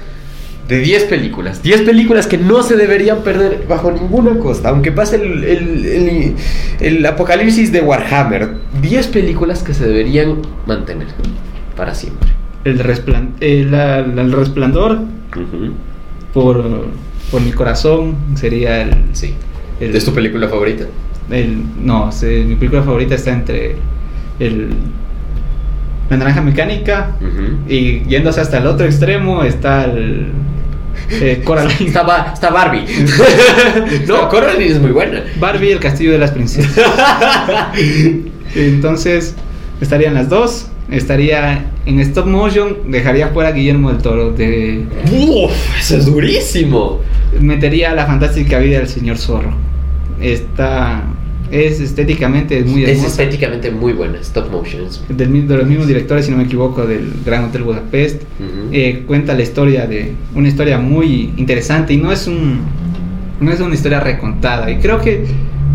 [0.69, 1.63] de 10 películas.
[1.63, 4.71] 10 películas que no se deberían perder bajo ninguna costa.
[4.71, 6.35] Aunque pase el, el- el-
[6.81, 8.49] el apocalipsis de Warhammer.
[8.81, 11.09] 10 películas que se deberían mantener
[11.77, 12.31] para siempre.
[12.65, 15.01] El, resplan- eh, la- la- el Resplandor,
[16.33, 16.87] por,
[17.31, 18.95] por mi corazón, sería el...
[19.13, 19.35] Sí.
[19.87, 20.85] El- ¿Es tu película favorita?
[21.31, 23.77] el- no, se- mi película favorita está entre
[24.39, 24.69] el...
[26.11, 27.17] La Naranja Mecánica
[27.69, 30.27] y yéndose hasta el otro extremo está el...
[31.11, 31.87] eh, Coraline.
[31.87, 32.85] Está, Ba- está Barbie.
[34.09, 35.23] no, Coraline es muy buena.
[35.41, 36.71] Barbie y el Castillo de las Princesas.
[38.55, 39.35] Entonces,
[39.81, 40.67] estarían las dos.
[40.91, 44.33] Estaría en stop motion, dejaría fuera a Guillermo del Toro.
[44.33, 47.01] De, Uf, eso es durísimo.
[47.41, 49.55] metería la fantástica vida del señor Zorro.
[50.23, 51.03] Está.
[51.51, 53.09] Es estéticamente es muy Es hermosa.
[53.09, 54.19] estéticamente muy buena.
[54.21, 54.85] Stop motion.
[54.87, 58.23] es- Del de los mismos directores, si no me equivoco, del Gran Hotel Budapest.
[58.41, 58.69] Ujú.
[58.73, 60.13] Eh, cuenta la historia de.
[60.35, 62.61] Una historia muy interesante y no es un.
[63.41, 64.71] No es una historia recontada.
[64.71, 65.25] Y creo que,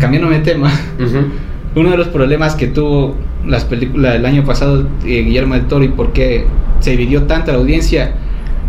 [0.00, 1.26] cambiándome de tema, Ujú.
[1.76, 3.14] Uno de los problemas que tuvo
[3.46, 6.44] las películas del año pasado eh, Guillermo del Toro y por qué
[6.80, 8.14] se dividió tanto la audiencia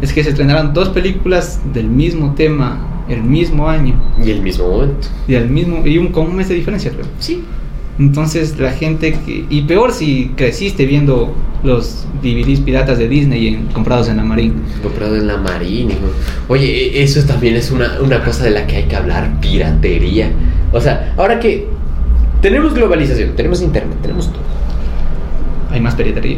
[0.02, 3.94] es que se estrenaron dos películas del mismo tema el mismo año
[4.24, 5.08] Y el mismo momento.
[5.28, 7.06] y al mismo y un, con un mes de diferencia creo.
[7.20, 7.44] Sí.
[7.98, 11.34] Entonces la gente que y peor si creciste viendo
[11.64, 14.54] los DVDs piratas de Disney en- comprados en la Marín.
[14.82, 15.92] Comprado en la Marina.
[15.94, 16.00] hijo.
[16.48, 16.66] Oye,
[17.00, 20.30] e- eso también es una, una cosa de la que hay que hablar, piratería.
[20.72, 21.68] O sea, ahora que
[22.42, 24.44] tenemos globalización, tenemos internet, tenemos todo.
[25.72, 26.38] Hay más piratería.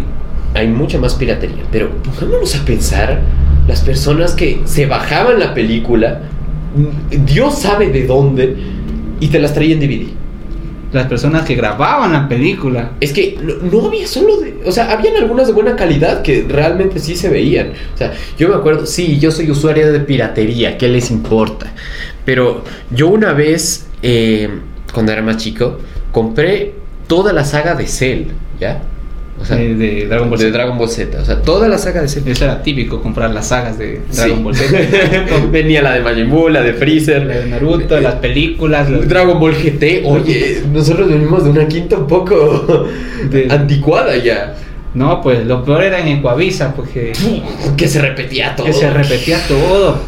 [0.55, 3.21] Hay mucha más piratería, pero pongámonos a pensar
[3.67, 6.21] las personas que se bajaban la película,
[7.25, 8.55] Dios sabe de dónde,
[9.19, 10.07] y te las traían en DVD.
[10.91, 13.37] Las personas que grababan la película Es que
[13.71, 14.59] no, había solo de.
[14.65, 17.71] O sea, habían algunas de buena calidad que realmente sí se veían.
[17.93, 21.71] O sea, yo me acuerdo, sí, yo soy usuario de piratería, ¿qué les importa?
[22.25, 24.49] Pero yo una vez, eh,
[24.93, 25.77] cuando era más chico,
[26.11, 26.73] compré
[27.07, 28.25] toda la saga de Cell,
[28.59, 28.81] ¿ya?
[29.41, 30.57] O sea, de, de Dragon Ball de Z.
[30.57, 31.19] Dragon Ball Z.
[31.19, 32.05] O sea, toda la saga de.
[32.07, 34.43] Eso era típico, comprar las sagas de Dragon Sí.
[34.43, 34.77] Ball Z.
[35.51, 37.25] Venía la de Majin Buu, la de Freezer.
[37.25, 38.89] La de Naruto, las películas.
[38.89, 42.87] los- Dragon Ball GT, oye, nosotros venimos de una quinta un poco
[43.29, 44.55] De- anticuada ya.
[44.93, 47.13] No, pues lo peor era en Ecuavisa, porque
[47.77, 48.65] Que se repetía todo.
[48.67, 50.01] que se repetía todo.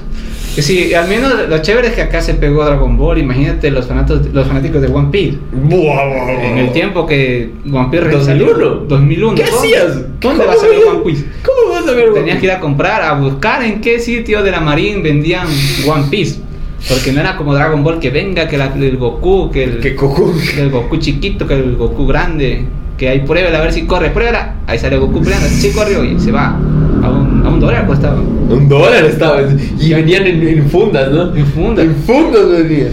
[0.55, 3.17] Que sí, al menos lo chévere es que acá se pegó Dragon Ball.
[3.17, 5.37] Imagínate los, fanatos, los fanáticos de One Piece.
[5.51, 6.43] Buah.
[6.45, 8.51] En el tiempo que One Piece recién 2001.
[8.53, 8.69] salió.
[8.87, 9.35] 2001.
[9.35, 9.95] ¿Qué ¿Dónde- hacías?
[10.19, 10.85] ¿Dónde ¿Cómo va a ves?
[10.91, 11.25] One Piece?
[11.43, 14.43] ¿Cómo vas a ver One Tenías que ir a comprar, a buscar en qué sitio
[14.43, 15.47] de la Marine vendían
[15.87, 16.39] One Piece.
[16.87, 19.91] Porque no era como Dragon Ball que venga, que la- el Goku, que el, Que
[19.95, 20.33] Goku.
[20.53, 22.65] que el Goku chiquito, que el Goku grande.
[22.97, 24.57] Que ahí pruébela a ver si corre, pruébela.
[24.67, 26.59] Ahí sale Goku peleando, sí corre hoy, se va.
[27.03, 28.19] A un, a un dólar costaba.
[28.21, 29.41] Un dólar estaba.
[29.79, 31.35] Y venían en, en fundas, ¿no?
[31.35, 31.85] En fundas.
[31.85, 32.89] En fundas venían.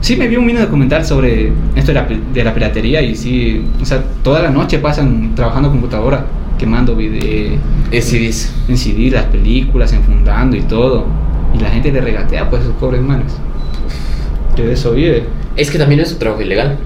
[0.00, 3.64] Sí, me vi un mini documental sobre esto de la, de la piratería y sí,
[3.82, 6.26] o sea, toda la noche pasan trabajando computadora,
[6.58, 7.58] quemando video,
[7.90, 8.52] Es CDs.
[8.68, 11.04] en CD, las películas, enfundando y todo.
[11.54, 13.32] Y la gente le regatea pues sus pobres manos.
[14.54, 15.24] Que de eso vive.
[15.56, 16.78] Es que también es un trabajo ilegal.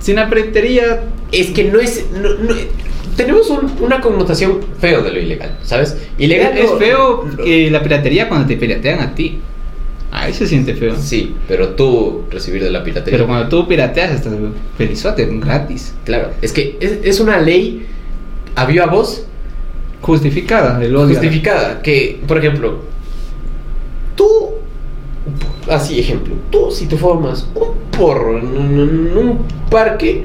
[0.00, 1.02] Sin la piratería,
[1.32, 2.06] Es que no es.
[2.14, 2.54] no- no-
[3.16, 5.96] tenemos un- una connotación feo de lo ilegal, ¿sabes?
[6.18, 7.24] Ilegal es, es feo
[7.70, 9.40] la piratería cuando te piratean a ti.
[10.10, 10.94] Ahí se siente feo.
[10.96, 13.18] Sí, pero tú recibir de la piratería.
[13.18, 14.32] Pero cuando tú pirateas estás
[14.78, 15.92] felizote, gratis.
[16.04, 17.86] Claro, es que es, es una ley
[18.54, 19.26] a viva voz
[20.00, 21.08] Justificada, el odio.
[21.16, 21.80] justificada.
[21.82, 22.78] Que, por ejemplo,
[24.14, 24.50] tú,
[25.68, 29.38] así ejemplo, tú si te formas un porro en, un- en un
[29.70, 30.22] parque,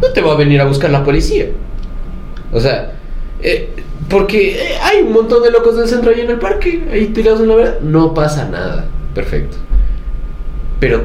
[0.00, 1.48] no te va a venir a buscar la policía.
[2.52, 2.92] O sea,
[3.42, 3.70] eh,
[4.08, 7.40] porque eh, hay un montón de locos del centro ahí en el parque, ahí tirados
[7.40, 8.86] en la verdad, no pasa nada.
[9.14, 9.56] Perfecto.
[10.80, 11.04] Pero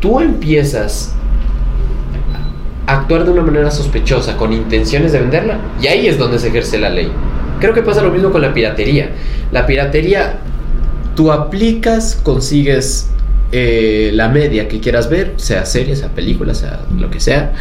[0.00, 1.14] tú empiezas
[2.86, 6.48] a actuar de una manera sospechosa, con intenciones de venderla, y ahí es donde se
[6.48, 7.10] ejerce la ley.
[7.60, 9.10] Creo que pasa lo mismo con la piratería.
[9.50, 10.38] La piratería,
[11.16, 13.08] tú aplicas, consigues
[13.52, 17.52] eh, la media que quieras ver, sea serie, sea película, sea lo que sea,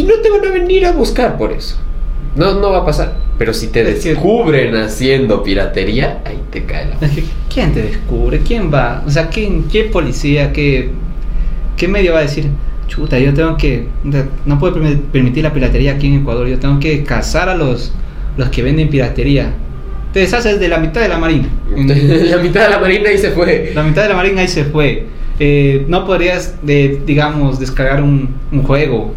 [0.00, 1.76] y no te van a venir a buscar por eso.
[2.36, 3.16] No, no va a pasar.
[3.38, 6.96] Pero si te descubren haciendo piratería, ahí te cae la...
[7.52, 8.40] ¿quién te descubre?
[8.46, 9.02] ¿Quién va?
[9.06, 10.90] O sea, ¿quién, qué policía, qué,
[11.76, 12.46] qué medio va a decir?
[12.86, 13.86] Chuta, yo tengo que.
[14.44, 16.48] No puedo permi- permitir la piratería aquí en Ecuador.
[16.48, 17.92] Yo tengo que cazar a los,
[18.36, 19.52] los que venden piratería.
[20.12, 21.48] Te deshaces de la mitad de la marina.
[21.76, 23.70] la mitad de la marina y se fue.
[23.74, 25.06] La mitad de la marina ahí se fue.
[25.38, 29.14] Eh, no podrías, de, digamos, descargar un, un juego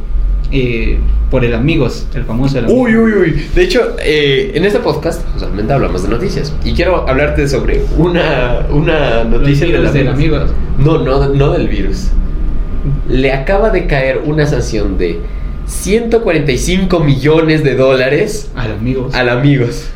[0.54, 1.00] eh,
[1.32, 2.84] por el Amigos, el famoso el Amigos.
[2.84, 3.46] Uy, uy, uy.
[3.56, 6.54] De hecho, eh, en este podcast usualmente hablamos de noticias.
[6.64, 10.52] Y quiero hablarte sobre una, una noticia del del Amigos.
[10.78, 12.10] No, no, no del virus.
[13.10, 15.20] Le acaba de caer una sanción de
[15.66, 19.16] 145 millones de dólares Al Amigos.
[19.16, 19.88] al amigos.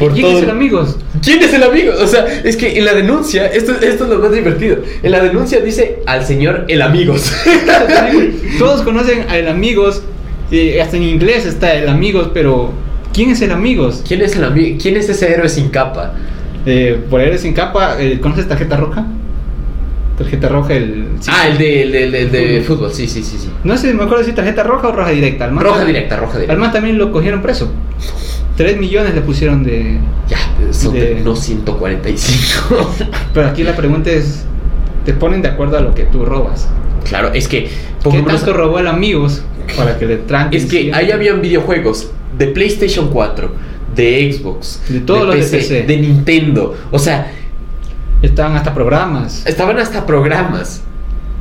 [0.00, 0.96] Por ¿Quién todo- es el Amigos?
[1.22, 1.92] ¿Quién es el amigo?
[2.02, 4.78] O sea, es que en la denuncia, esto, esto es lo más divertido.
[5.02, 7.30] En la denuncia dice al señor el amigos.
[8.58, 10.02] Todos conocen al Amigos,
[10.50, 12.72] y hasta en inglés está el Amigos, pero
[13.12, 14.02] ¿quién es el Amigos?
[14.06, 14.78] ¿Quién es el amigo?
[14.80, 16.14] ¿Quién es ese héroe sin capa?
[16.66, 19.06] Eh, por eres sin capa, eh, ¿conoces tarjeta roja?
[20.20, 21.06] Tarjeta roja, el.
[21.18, 21.30] sí.
[21.32, 23.48] Ah, el de, el de, el de- el de fútbol, sí, sí, sí, sí.
[23.64, 25.48] No sé, me acuerdo si tarjeta roja o roja directa.
[25.48, 26.52] Roja también- directa, roja directa.
[26.52, 27.72] Al man también lo cogieron preso.
[28.56, 29.96] 3 millones le pusieron de.
[30.28, 30.36] Ya,
[30.72, 32.90] son de- no 145.
[33.34, 34.44] Pero aquí la pregunta es:
[35.06, 36.68] ¿te ponen de acuerdo a lo que tú robas?
[37.08, 37.68] claro, es que.
[38.10, 39.42] ¿Qué tanto robó el Amigos
[39.76, 40.60] para que le tranquen?
[40.60, 43.50] Es que ahí habían videojuegos de PlayStation 4,
[43.96, 45.82] de Xbox, De todos los de PC.
[45.82, 46.76] de Nintendo.
[46.90, 47.32] O sea,
[48.22, 49.46] Estaban hasta programas.
[49.46, 50.82] estaban hasta programas.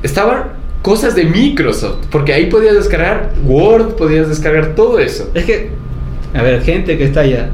[0.02, 0.44] Estaban
[0.82, 2.06] cosas de Microsoft.
[2.12, 5.30] Porque ahí podías descargar Word, podías descargar todo eso.
[5.34, 5.72] Es que,
[6.34, 7.50] a ver, gente que está allá.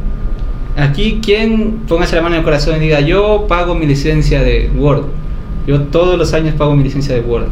[0.77, 4.69] Aquí, ¿quién póngase la mano en el corazón y diga, yo pago mi licencia de
[4.75, 5.05] Word?
[5.65, 7.47] Yo todos los años pago mi licencia de Word.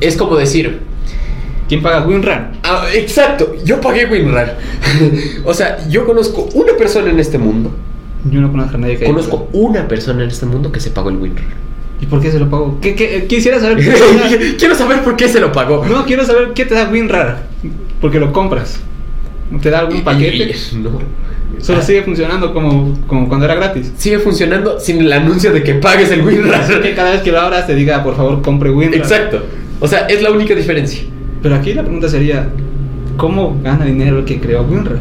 [0.00, 0.80] Es como decir,
[1.68, 2.52] ¿Quién paga WinRAR?
[2.64, 4.58] ah, exacto, yo pagué WinRAR.
[5.46, 7.72] o sea, yo conozco una persona en este mundo.
[8.30, 10.90] Yo no conozco a nadie que haya Conozco una persona en este mundo que se
[10.90, 11.44] pagó el WinRAR.
[12.00, 12.78] ¿Y por qué se lo pago?
[12.80, 15.84] ¿Qué, qué- quisiera saber qué Quiero saber por qué se lo pagó.
[15.86, 17.42] No, quiero saber qué te da WinRAR.
[18.00, 18.80] Porque lo compras.
[19.60, 20.54] ¿Te da algún paquete?
[20.74, 20.98] No.
[21.60, 23.92] Solo sigue funcionando como, como cuando era gratis.
[23.96, 26.62] Sigue funcionando sin el anuncio de que pagues el WinRAR.
[26.62, 29.00] Así que cada vez que lo abras te diga, por favor, compre WinRAR.
[29.00, 29.44] Exacto.
[29.78, 31.02] O sea, es la única diferencia.
[31.42, 32.48] Pero aquí la pregunta sería,
[33.16, 34.98] ¿cómo gana dinero el que creó WinRAR?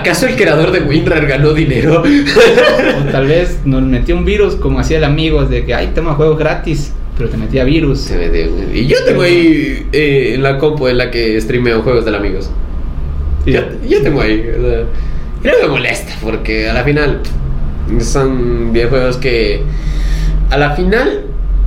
[0.00, 2.02] ¿Acaso el creador de WinRAR ganó dinero?
[2.02, 6.14] O tal vez nos metió un virus como hacía el amigos de que, ay, toma
[6.14, 8.00] juegos gratis Pero te metía virus.
[8.00, 11.82] Se me dio- Y yo tengo ahí eh, en la compu en la que streameo
[11.82, 12.50] juegos del amigos.
[13.44, 13.52] Sí.
[13.52, 14.44] Ya, ya tengo ahí.
[14.58, 14.80] o sea,
[15.42, 17.20] y no me molesta porque a la final
[18.00, 19.62] son videojuegos que
[20.50, 21.22] a la final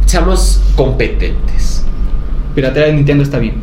[0.06, 1.84] seamos competentes.
[2.56, 3.56] Piratear en Nintendo está bien.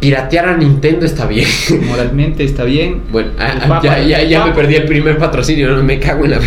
[0.00, 1.48] Piratear a Nintendo está bien.
[1.88, 3.02] Moralmente está bien.
[3.10, 6.32] Bueno, ah, ah, Papa- ya, ya, me perdí el primer patrocinio, no me cago en
[6.32, 6.40] la...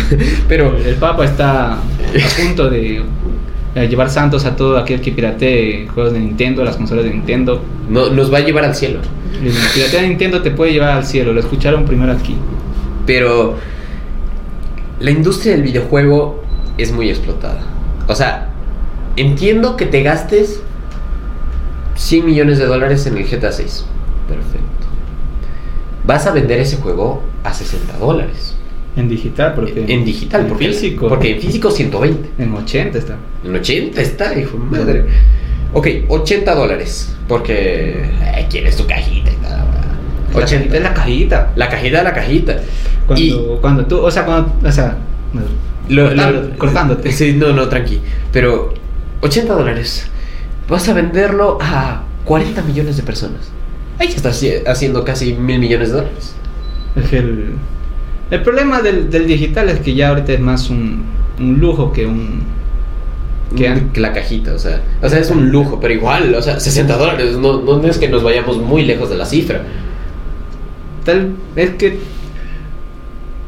[0.48, 1.78] Pero El Papa está a
[2.42, 3.02] punto de
[3.88, 7.62] llevar santos a todo aquel que piratee juegos de Nintendo, las consolas de Nintendo.
[7.88, 9.00] no, nos va a llevar al cielo.
[9.42, 11.32] El piratear de Nintendo te puede llevar al cielo.
[11.32, 12.36] Lo escucharon primero aquí.
[13.06, 13.56] Pero
[15.00, 16.42] la industria del videojuego
[16.78, 17.60] es muy explotada.
[18.08, 18.48] O sea,
[19.16, 20.62] entiendo que te gastes
[21.94, 23.84] 100 millones de dólares en el GTA 6.
[24.28, 24.62] Perfecto.
[26.04, 28.56] Vas a vender ese juego a 60 dólares.
[28.96, 31.08] En digital, porque En digital, en porque, físico.
[31.08, 32.42] porque en físico 120.
[32.42, 33.16] En 80 está.
[33.44, 35.06] En 80 está, hijo de madre.
[35.72, 37.14] Ok, 80 dólares.
[37.28, 39.64] Porque eh, quieres tu cajita y tal.
[40.34, 41.52] La cajita es la cajita.
[41.56, 42.56] La cajita de la cajita.
[43.06, 44.98] Cuando, Y- cuando tú, o sea, cuando, o sea,
[45.88, 47.12] Lo- cortando- lo- cortándote.
[47.12, 48.00] Sí, no, no, tranqui.
[48.32, 48.74] Pero
[49.22, 50.06] 80 dólares.
[50.68, 53.50] Vas a venderlo a 40 millones de personas.
[53.98, 56.34] Ahí ya estás haci- haciendo casi mil millones de dólares.
[56.96, 57.52] Es el,
[58.30, 61.04] el problema del, del digital es que ya ahorita es más un,
[61.38, 62.40] un lujo que un...
[63.56, 64.80] Que la cajita, o sea.
[65.02, 67.36] O sea, es un lujo, pero igual, o sea, 60 dólares.
[67.36, 69.60] No, no es que nos vayamos muy lejos de la cifra.
[71.04, 71.98] Tal, es que...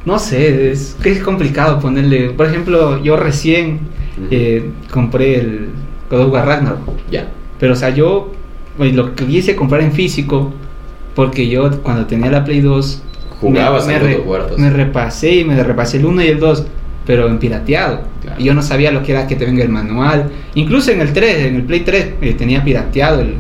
[0.04, 2.30] No sé, es que es complicado ponerle...
[2.30, 3.80] Por ejemplo, yo recién
[4.30, 5.68] eh, compré el
[6.11, 6.80] God of War Ragnarok.
[7.11, 7.28] Ya.
[7.59, 8.32] Pero, o sea, yo
[8.76, 10.52] pues, lo que quise comprar en físico,
[11.14, 13.02] porque yo cuando tenía la Play 2,
[13.40, 14.59] Jugabas me, me, pues.
[14.59, 16.66] me repasé y me repasé el 1 y el 2,
[17.07, 18.02] pero en pirateado.
[18.22, 18.40] Claro.
[18.40, 20.30] Y yo no sabía lo que era que te venga el manual.
[20.55, 23.34] Incluso en el 3, en el Play 3, eh, tenía pirateado el,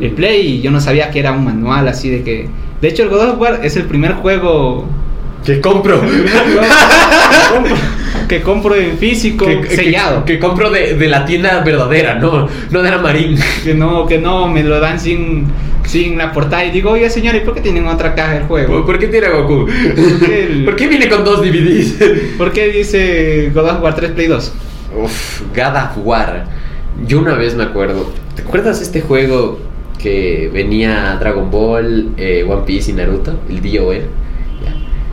[0.00, 0.12] el.
[0.12, 2.48] Play y yo no sabía que era un manual así de que...
[2.80, 4.86] De hecho, el God of War es el primer juego
[5.44, 6.00] Que compro.
[8.28, 10.24] que compro, en físico, Que- sellado.
[10.24, 13.36] Que, compro de, de la tienda verdadera, no, no de la Marín.
[13.64, 15.46] que no, que no me lo dan sin,
[15.84, 18.64] sin la portada y digo, oye señor, ¿y por qué tienen otra caja del ¿Por,
[18.66, 18.86] juego?
[18.86, 19.66] por qué tiene Goku?
[19.66, 21.94] qué el- ¿Por qué viene con dos DVDs?
[22.38, 24.52] ¿Por qué dice God of War 3 Play 2?
[25.04, 26.46] Uf, God of War.
[27.06, 28.10] Yo una vez me acuerdo.
[28.36, 29.60] ¿Te acuerdas este juego
[29.98, 33.34] que venía Dragon Ball, eh, One Piece y Naruto?
[33.48, 34.02] El DOE.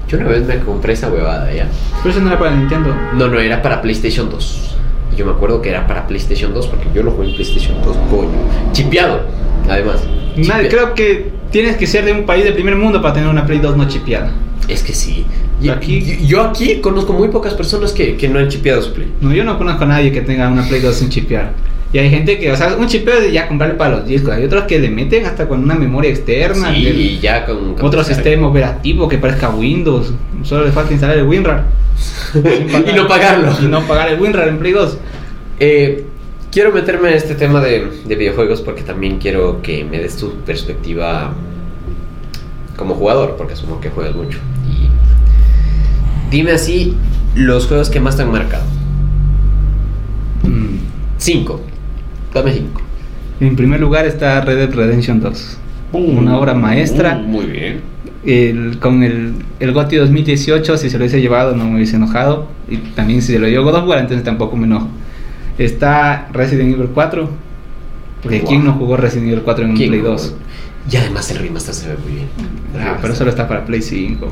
[0.10, 1.68] Yo una vez me compré esa huevada, ya.
[2.01, 2.93] Pero eso no era para Nintendo.
[3.16, 4.76] No, no, era para PlayStation 2.
[5.16, 7.95] Yo me acuerdo que era para PlayStation 2 porque yo lo jugué en PlayStation 2,
[8.10, 8.30] coño.
[8.72, 9.22] Chipeado,
[9.70, 10.01] además.
[10.38, 13.45] Nadie- creo que tienes que ser de un país de primer mundo para tener una
[13.45, 14.32] Play 2 no chipeada.
[14.68, 15.26] Es que sí.
[15.62, 19.12] Y- Aquí- yo aquí conozco muy pocas personas que, que no han chipeado su Play.
[19.20, 21.51] No, yo no conozco a nadie que tenga una Play 2 sin chipear.
[21.92, 24.32] Y hay gente que, o sea, un chipeo de ya comprarle para los discos.
[24.32, 26.72] Hay otros que le meten hasta con una memoria externa.
[26.72, 27.74] Sí, y ya con...
[27.74, 30.14] con otro sistema operativo que parezca Windows.
[30.44, 31.66] Solo le falta instalar el WinRAR.
[32.36, 33.54] y no pagarlo.
[33.62, 34.98] Y no pagar el WinRAR en Play 2.
[35.60, 36.06] Eh,
[36.52, 40.36] quiero meterme en este tema de, de videojuegos porque también quiero que me des tu
[40.42, 41.34] perspectiva
[42.78, 44.38] como jugador, porque asumo que juegas mucho.
[44.70, 44.90] Y
[46.32, 46.96] dime así
[47.36, 48.64] los juegos que más te han marcado.
[50.44, 50.78] Mm.
[51.18, 51.62] Cinco.
[52.34, 52.82] Dame cinco.
[53.40, 55.58] En primer lugar está Red Dead Redemption 2.
[55.94, 57.18] Una obra maestra.
[57.24, 57.82] Uh, muy bien.
[58.26, 62.48] El- con el, el GOTY 2018, si se lo hubiese llevado, no me hubiese enojado.
[62.70, 64.88] Y también si se lo dio God of War, entonces tampoco me enojo.
[65.58, 67.30] Está Resident Evil 4.
[68.22, 68.50] Porque Wow.
[68.50, 70.12] ¿quién no jugó Resident Evil 4 en un ¿Quién Play jugó?
[70.14, 70.36] 2?
[70.92, 72.28] Y además el remaster se ve muy bien.
[72.80, 74.28] Ah, pero solo está para Play 5.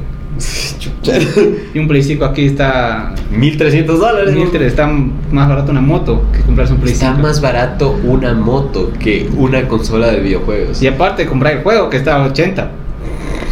[0.80, 1.18] Chucha.
[1.74, 3.14] Y un Play 5 aquí está.
[3.32, 4.36] 1300 dólares.
[4.62, 7.22] está más barato una moto que comprarse un Play Está 5.
[7.22, 10.82] más barato una moto que una consola de videojuegos.
[10.82, 12.72] Y aparte comprar el juego que está a 80.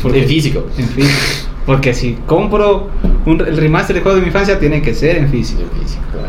[0.02, 0.66] Porque- En físico.
[0.78, 1.18] En físico.
[1.66, 2.90] Porque si compro
[3.26, 5.62] un, el remaster de juego de mi infancia, tiene que ser en físico.
[5.62, 6.28] En físico, claro.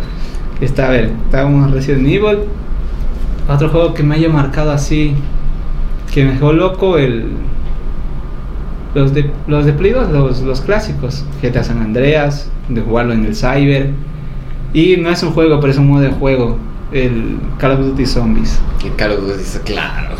[0.62, 2.38] Está, a ver, está un Resident Evil.
[3.46, 5.14] Otro juego que me haya marcado así,
[6.16, 7.26] que me dejó loco, el.
[8.94, 11.24] Los de, los de Play 2, los, los clásicos.
[11.42, 13.90] GTA San Andreas, de jugarlo en el Cyber.
[14.72, 16.56] Y no es un juego, pero es un modo de juego.
[16.92, 18.58] El Call of Duty Zombies.
[18.84, 20.16] En Call of Duty claro,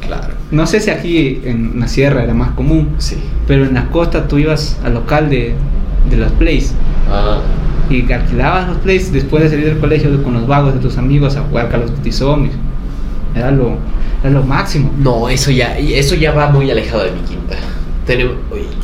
[0.00, 0.34] claro.
[0.50, 3.16] No sé si aquí en la sierra era más común, Sí.
[3.46, 5.54] pero en la costa tú ibas al local de,
[6.08, 6.74] de los plays
[7.10, 7.40] Ah,
[7.90, 11.36] y alquilabas los plays después de salir del colegio con los vagos de tus amigos
[11.36, 12.54] a jugar Call of Duty Zombies.
[13.34, 13.76] Era lo,
[14.22, 14.92] era lo máximo.
[14.98, 17.56] no, eso ya, eso ya va muy alejado de mi quinta.
[18.06, 18.36] Tenemos,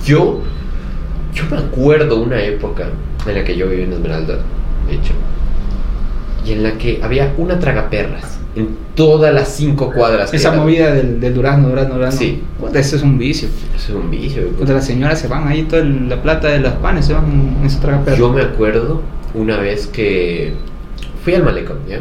[0.05, 0.40] yo,
[1.32, 2.88] yo me acuerdo una época
[3.26, 4.38] en la que yo vivía en Esmeralda,
[4.88, 5.12] de hecho,
[6.44, 10.32] y en la que había una tragaperras en todas las cinco cuadras.
[10.34, 12.18] Esa movida del, del Durazno, Durazno, Durazno.
[12.18, 12.42] Sí.
[12.59, 13.48] Puta, eso es un vicio.
[13.76, 14.48] Eso es un vicio.
[14.51, 17.64] Puta, las señoras se van ahí, toda la plata de los panes se van en
[17.64, 19.03] esa traga Yo me acuerdo
[19.34, 20.55] una vez que
[21.24, 22.01] fui al malecón, ¿ya?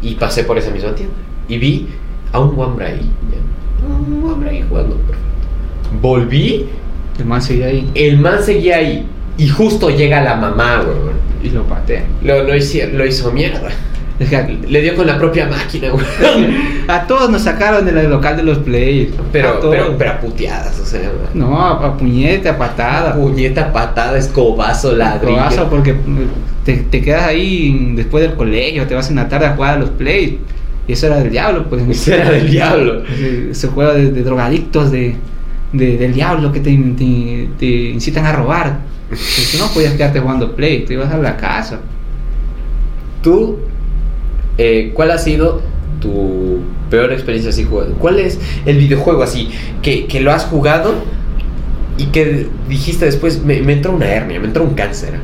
[0.00, 1.14] Y pasé por esa misma tienda.
[1.48, 1.88] Y vi
[2.32, 3.86] a un Wambra ahí, ¿ya?
[3.94, 5.22] Un Wambra ahí jugando, perfecto.
[6.00, 6.66] Volví,
[7.18, 9.06] El man seguía ahí el man seguía ahí.
[9.38, 10.96] Y justo llega la mamá, güey.
[11.42, 12.04] y lo patea.
[12.22, 13.68] Lo, lo, hizo, lo hizo mierda.
[14.66, 16.04] Le dio con la propia máquina, güey.
[16.88, 19.12] a todos nos sacaron del local de los players.
[19.18, 19.74] a Pero, todos.
[19.76, 21.12] pero, pero a puteadas, o sea.
[21.34, 23.14] No, a, a puñete, a patada.
[23.14, 25.36] Puñeta, patada, escobazo, ladrillo.
[25.36, 25.94] Codazo, porque
[26.64, 29.80] te, te quedas ahí después del colegio, te vas en la tarde a jugar a
[29.80, 30.34] los plays.
[30.88, 31.82] Y eso era del diablo, pues.
[31.88, 33.02] Eso era del diablo.
[33.50, 35.16] Ese, juego de, de drogadictos de,
[35.72, 38.78] de- del diablo que te, te, te incitan a robar.
[39.10, 41.80] Tú no podías quedarte jugando play, te ibas a la casa.
[43.22, 43.58] Tú,
[44.58, 45.60] eh, ¿cuál ha sido
[46.00, 46.60] tu
[46.90, 47.94] peor experiencia así jugando?
[47.96, 49.50] ¿Cuál es el videojuego así
[49.82, 50.94] que, que lo has jugado
[51.98, 55.14] y que dijiste después, me, me entró una hernia, me entró un cáncer?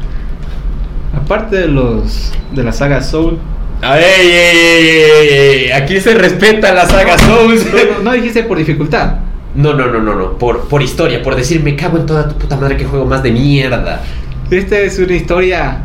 [1.15, 3.39] Aparte de los de la saga Soul,
[3.83, 5.73] ¡Ey, ey, ey, ey, ey!
[5.73, 7.67] Aquí se respeta la saga Souls.
[7.99, 9.17] no, no dijiste por dificultad.
[9.57, 10.39] No, no, no, no, no.
[10.39, 13.25] Por, por historia, por decir, me cago en toda tu puta madre que juego más
[13.25, 14.01] de mierda.
[14.53, 15.79] Esta es una historia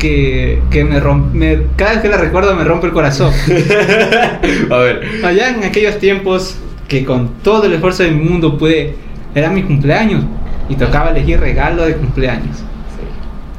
[0.00, 1.66] que, que me rompe.
[1.76, 3.32] Cada vez que la recuerdo me rompe el corazón.
[4.70, 5.02] A ver.
[5.22, 6.56] Allá en aquellos tiempos
[6.88, 8.96] que con todo el esfuerzo del mundo pude.
[9.36, 10.24] Era mi cumpleaños
[10.68, 12.56] y tocaba elegir regalo de cumpleaños.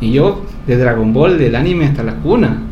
[0.01, 2.63] Y yo, de Dragon Ball, del anime hasta la cuna.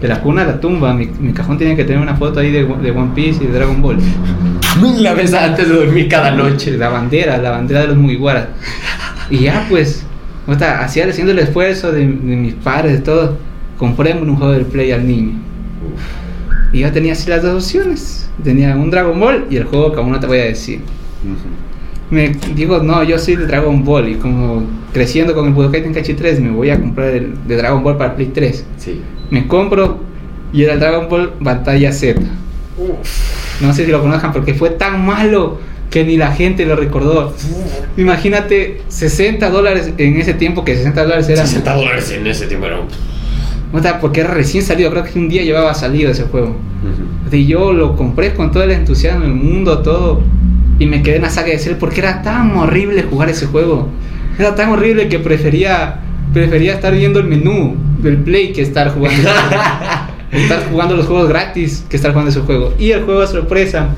[0.00, 0.94] De la cuna a la tumba.
[0.94, 3.52] Mi, mi cajón tenía que tener una foto ahí de, de One Piece y de
[3.52, 3.98] Dragon Ball.
[4.98, 6.76] La ves antes de dormir cada noche.
[6.76, 8.50] La bandera, la bandera de los Mugiwara.
[9.30, 10.04] Y ya pues,
[10.46, 13.36] o sea, hacía haciendo el esfuerzo de, de mis padres, de todo.
[13.76, 15.32] Compré un juego del Play al niño.
[16.72, 18.28] Y yo tenía así las dos opciones.
[18.42, 20.80] Tenía un Dragon Ball y el juego que aún no te voy a decir.
[22.10, 26.14] Me digo, no, yo soy de Dragon Ball y como creciendo con el Budokai Tenkaichi
[26.14, 28.64] 3 me voy a comprar el de Dragon Ball para Play 3.
[28.78, 29.00] Sí.
[29.30, 30.00] Me compro
[30.52, 32.20] y era Dragon Ball Batalla Z.
[33.60, 35.58] No sé si lo conozcan porque fue tan malo
[35.90, 37.34] que ni la gente lo recordó.
[37.96, 41.46] Imagínate 60 dólares en ese tiempo que 60 dólares era...
[41.46, 42.80] 60 dólares en ese tiempo era
[43.72, 46.56] O sea, porque era recién salido, creo que un día llevaba salido ese juego.
[47.30, 50.22] Y yo lo compré con todo el entusiasmo del mundo, todo.
[50.78, 53.88] Y me quedé en la saga de Cell porque era tan horrible jugar ese juego.
[54.38, 56.00] Era tan horrible que prefería,
[56.32, 59.28] prefería estar viendo el menú del Play que estar jugando.
[60.32, 62.74] estar jugando los juegos gratis que estar jugando ese juego.
[62.78, 63.88] Y el juego sorpresa,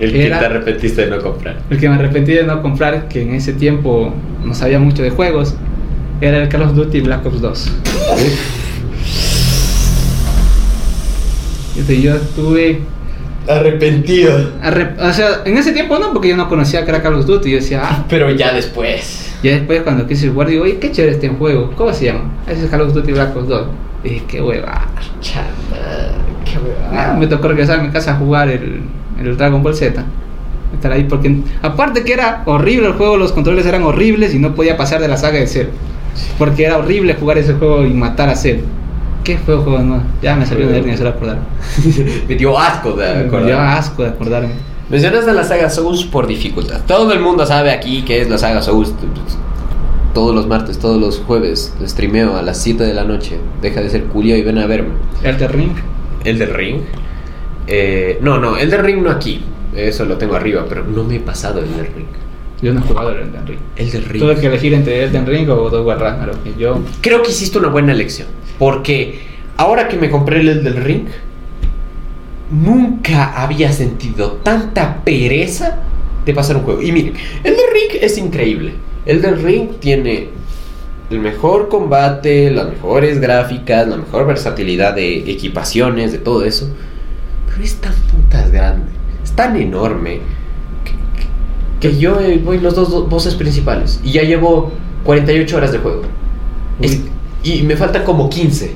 [0.00, 1.60] El que Era- te arrepentiste de no comprar.
[1.70, 4.14] el que me arrepentí de no comprar, que en ese tiempo
[4.44, 5.54] no sabía mucho de juegos,
[6.20, 7.72] era el Call of Duty Black Ops 2.
[11.76, 12.80] Entonces yo estuve
[13.46, 14.36] Arrepentido.
[14.62, 17.24] Arre- O sea, en ese tiempo no, porque yo no conocía que era Call of
[17.24, 17.50] Duty.
[17.50, 19.27] Yo decía, ah, Pero ya después.
[19.42, 21.70] Ya después cuando quise jugar, digo, oye, qué chévere este juego.
[21.76, 22.30] ¿Cómo se llama?
[22.46, 23.66] Ese es Call of Duty Black Ops 2.
[24.04, 24.86] Y dije, qué hueva.
[25.20, 25.46] Chama,
[26.44, 26.58] qué
[26.96, 28.80] Ah, me tocó regresar a mi casa a jugar el,
[29.20, 30.04] el Dragon Ball Z.
[30.74, 34.54] Estar ahí porque, aparte que era horrible el juego, los controles eran horribles y no
[34.54, 35.68] podía pasar de la saga de Cell.
[36.38, 38.60] Porque era horrible jugar ese juego y matar a Cell.
[39.24, 40.02] Qué feo juego, no.
[40.22, 41.38] Ya me salió de hernia solo acordar.
[42.28, 43.46] Me dio asco de Me acordar.
[43.46, 44.48] dio asco de acordarme.
[44.90, 46.80] Mencionaste la saga Souls por dificultad.
[46.86, 48.94] Todo el mundo sabe aquí que es la saga Souls.
[50.14, 53.38] Todos los martes, todos los jueves, streameo a las 7 de la noche.
[53.60, 54.94] Deja de ser culio y ven a verme.
[55.22, 55.72] Elder Ring.
[56.24, 56.80] El del ring.
[57.66, 59.42] Eh, no, no, el del ring no aquí.
[59.74, 62.06] Eso lo tengo arriba, pero no me he pasado el del ring.
[62.60, 63.58] Yo no he jugado el Elden Ring.
[63.76, 64.22] El del ring.
[64.22, 66.38] Tuve que elegir entre Elden Ring o God of Ragnarok.
[66.58, 68.26] Yo, Creo que hiciste una buena elección.
[68.58, 69.20] Porque
[69.56, 71.06] ahora que me compré el del ring,
[72.50, 75.76] nunca había sentido tanta pereza
[76.24, 76.82] de pasar un juego.
[76.82, 78.74] Y miren, el del ring es increíble.
[79.06, 80.28] El del ring tiene
[81.10, 86.68] el mejor combate, las mejores gráficas, la mejor versatilidad de equipaciones, de todo eso.
[87.48, 88.86] Pero es tan putas grande,
[89.24, 90.20] es tan enorme
[90.84, 90.92] que,
[91.80, 94.72] que- que yo eh, voy los dos, dos voces principales y ya llevo
[95.04, 96.02] 48 horas de juego.
[96.82, 97.00] Es-
[97.42, 98.72] y me faltan como 15.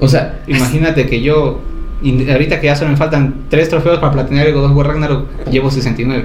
[0.00, 1.60] O sea, imagínate que yo,
[2.02, 4.86] y ahorita que ya solo me faltan 3 trofeos para platinar el God of War
[4.88, 6.24] Ragnarok, llevo 69.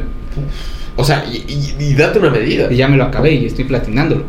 [0.97, 2.71] o sea, y, y- y date una medida.
[2.71, 4.23] Y ya me lo acabé y estoy platinándolo.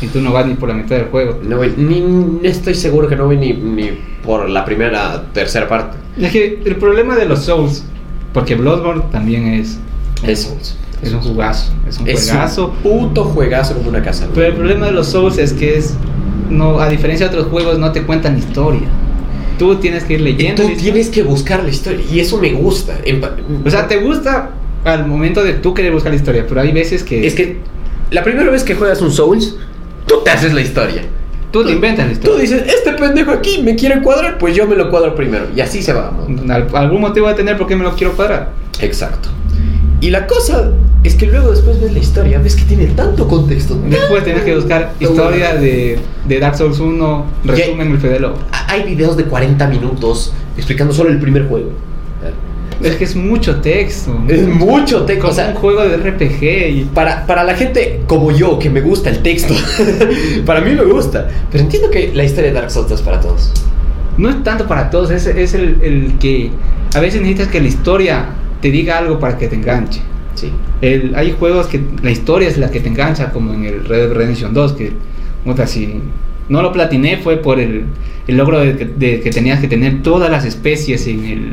[0.00, 1.38] Y tú no vas ni por la mitad del juego.
[1.42, 3.90] No voy- ni, estoy seguro que no voy ni, ni
[4.24, 5.96] por la primera, tercera parte.
[6.18, 7.84] Es que el problema de los Souls,
[8.32, 9.78] porque Bloodborne también es,
[10.24, 10.52] Es,
[11.02, 12.74] es un jugazo, es un es juegazo.
[12.84, 14.28] un puto juegazo como una casa.
[14.34, 15.94] Pero el problema de los Souls es que es,
[16.50, 18.88] no, a diferencia de otros juegos, no te cuentan historia.
[19.62, 20.62] Tú tienes que ir Y leyendo.
[20.62, 20.92] tú la historia.
[20.92, 22.00] tienes que buscar la historia.
[22.10, 22.98] Y eso me gusta.
[23.64, 24.50] O sea, te gusta
[24.84, 27.58] al momento de tú querer buscar la historia, pero hay veces que es que
[28.10, 29.56] la primera vez que juegas un Souls,
[30.06, 31.02] tú te haces la historia.
[31.52, 32.40] tú te inventas la Tú historia.
[32.42, 35.46] dices, este pendejo aquí me quiere cuadrar, pues yo me lo cuadro primero.
[35.54, 36.12] Y así se va.
[36.74, 38.50] algún motivo de tener por qué me lo quiero cuadrar.
[38.80, 39.28] Exacto.
[40.02, 40.72] Y la cosa
[41.04, 43.78] es que luego después ves la historia, ves que tiene tanto contexto.
[43.88, 45.96] Después tienes que buscar historia de,
[46.26, 48.34] de Dark Souls 1, resumen el Fedelo.
[48.66, 51.70] Hay videos de 40 minutos explicando solo el primer juego.
[52.82, 54.20] Es que es mucho texto.
[54.26, 55.22] Es mucho texto.
[55.22, 58.70] Como O sea, un juego de RPG y para, para la gente como yo, que
[58.70, 59.54] me gusta el texto,
[60.44, 61.28] para mí me gusta.
[61.52, 63.52] Pero entiendo que la historia de Dark Souls no es para todos.
[64.18, 66.50] no es tanto para todos, es, es el, el que
[66.92, 68.26] a veces necesitas que la historia
[68.62, 70.00] te diga algo para que te enganche.
[70.34, 70.50] Sí.
[70.80, 74.06] El- hay juegos que la historia es la que te engancha, como en el Red
[74.08, 74.92] Dead Redemption 2, que
[75.66, 76.00] si
[76.48, 77.84] no lo platiné fue por el,
[78.26, 81.52] el logro de, que- de que tenías que tener todas las especies en el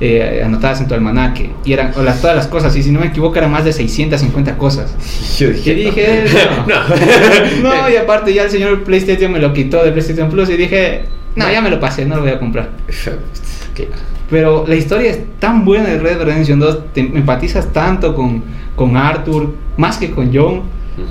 [0.00, 3.00] eh, anotadas en tu almanaque y eran o las, todas las cosas y si no
[3.00, 4.94] me equivoco eran más de 650 cosas
[5.40, 6.24] Yo y dije
[6.68, 6.72] no.
[6.72, 6.84] no.
[7.82, 11.02] no y aparte ya el señor PlayStation me lo quitó de PlayStation Plus y dije
[11.34, 12.70] no ya me lo pasé no lo voy a comprar.
[14.30, 18.42] Pero la historia es tan buena de Red Dead Redemption 2, te empatizas tanto con,
[18.76, 20.62] con Arthur, más que con John.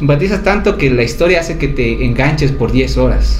[0.01, 3.39] Empatizas tanto que la historia hace que te enganches por 10 horas.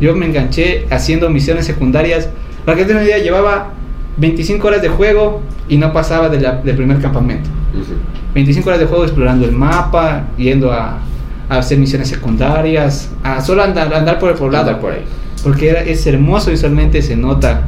[0.00, 2.28] Yo me enganché haciendo misiones secundarias.
[2.64, 3.70] Para que tengan una idea, llevaba
[4.18, 7.48] 25 horas de juego y no pasaba de la- del primer campamento.
[7.74, 7.94] Ujú.
[8.34, 10.98] 25 horas de juego explorando el mapa, yendo a,
[11.48, 14.66] a hacer misiones secundarias, a solo andar, andar por el poblado.
[14.68, 15.02] Andar por ahí.
[15.42, 17.62] Porque era- es hermoso visualmente, se nota,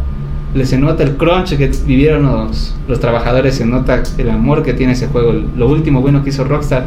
[0.54, 4.74] le- se nota el crunch que vivieron los, los trabajadores, se nota el amor que
[4.74, 5.32] tiene ese juego.
[5.56, 6.86] Lo último bueno que hizo Rockstar,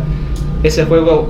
[0.64, 1.30] ese juego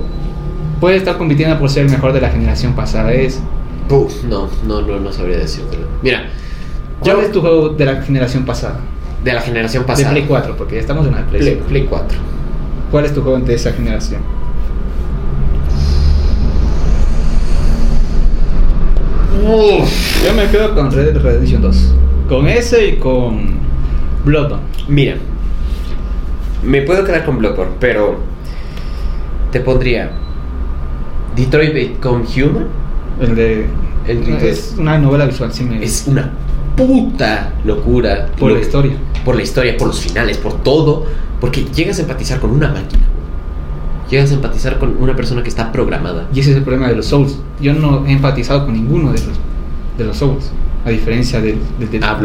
[0.80, 3.12] puede estar compitiendo por ser el mejor de la generación pasada.
[3.12, 3.40] Es,
[3.88, 5.76] Uf, no, no, no, no sabría decirte.
[6.02, 6.24] Mira,
[7.00, 8.80] ¿Cuál yo es tu juego de la generación pasada?
[9.24, 10.08] de la generación pasada.
[10.10, 11.66] De Play 4, porque ya estamos en la Play, Play, 5.
[11.66, 12.18] Play 4.
[12.92, 14.20] ¿Cuál es tu juego de esa generación?
[20.24, 21.76] Yo me quedo con Red Dead Redemption 2.
[22.28, 23.56] Con ese y con
[24.24, 24.64] Bloodborne.
[24.88, 25.16] Mira,
[26.64, 28.16] me puedo quedar con Bloodborne, pero
[29.52, 30.10] te pondría
[31.36, 32.66] Detroit Become Human.
[33.20, 33.66] El de.
[34.06, 35.82] El es una novela visual, sí me.
[35.82, 36.30] Es una
[36.76, 38.28] puta locura.
[38.38, 38.92] por Lo- la historia.
[39.24, 41.04] Por la historia, por los finales, por todo.
[41.40, 43.02] Porque llegas a empatizar con una máquina.
[44.10, 46.28] Llegas a empatizar con una persona que está programada.
[46.32, 47.38] Y ese es el problema de los Souls.
[47.60, 49.36] Yo no he empatizado con ninguno de los,
[49.98, 50.50] de los Souls.
[50.86, 52.16] A diferencia del de, de Ah.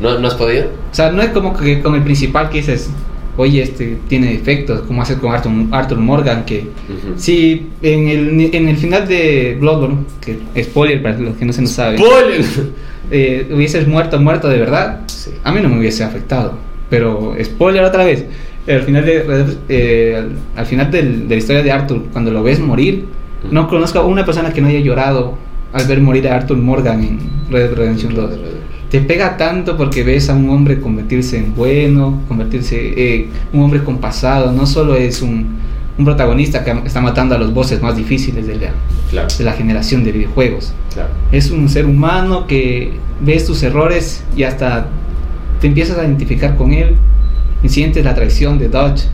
[0.00, 0.66] ¿No, ¿No has podido?
[0.92, 2.88] O sea, no es como que con el principal que dices,
[3.36, 7.14] oye, este tiene defectos, como haces con Arthur, Arthur Morgan, que Ujú.
[7.16, 11.62] si en el, en el final de Bloodborne, que spoiler para los que no se
[11.62, 12.44] nos saben, ¡Spoiler!
[13.10, 15.32] eh, hubieses muerto, muerto de verdad, Sí.
[15.42, 16.54] a mí no me hubiese afectado.
[16.88, 18.24] Pero, spoiler otra vez,
[18.68, 22.42] al final, de, eh, al, al final del- de la historia de Arthur, cuando lo
[22.44, 23.04] ves morir,
[23.50, 25.36] no conozco a una persona que no haya llorado
[25.72, 27.18] al ver morir a Arthur Morgan en
[27.50, 28.30] Red Dead Redemption 2
[28.90, 33.82] te pega tanto porque ves a un hombre convertirse en bueno, convertirse eh, un hombre
[33.82, 35.56] con pasado, no solo es un,
[35.98, 38.70] un protagonista que está matando a los bosses más difíciles de la,
[39.10, 40.72] Claro, de la generación de videojuegos.
[40.92, 41.10] claro.
[41.32, 44.86] Es un ser humano que ves tus errores y hasta
[45.60, 46.96] te empiezas a identificar con él.
[47.62, 49.06] Y sientes la traición de Dodge,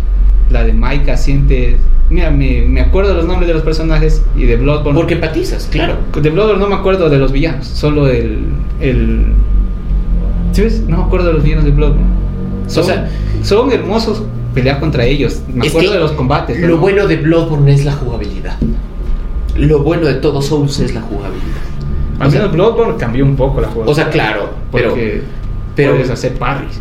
[0.50, 1.76] la de Micah, sientes...
[2.12, 4.98] Mira, me, me acuerdo de los nombres de los personajes y de Bloodborne.
[4.98, 5.96] Porque empatizas, claro.
[6.20, 8.44] De Bloodborne no me acuerdo de los villanos, solo el.
[8.80, 9.26] el
[10.52, 10.82] ¿Sí ves?
[10.86, 12.04] No me acuerdo de los villanos de Bloodborne.
[12.66, 13.08] Son, O sea-
[13.42, 14.22] son hermosos
[14.54, 15.40] pelear contra ellos.
[15.52, 16.60] Me acuerdo de los combates.
[16.60, 16.76] Lo no.
[16.76, 18.56] bueno de Bloodborne es la jugabilidad.
[19.56, 21.62] Lo bueno de todo Souls es la jugabilidad.
[22.20, 23.90] Al menos Bloodborne cambió un poco la jugabilidad.
[23.90, 24.50] O sea, claro.
[24.70, 25.41] Porque pero-
[25.74, 26.76] puedes hacer parries.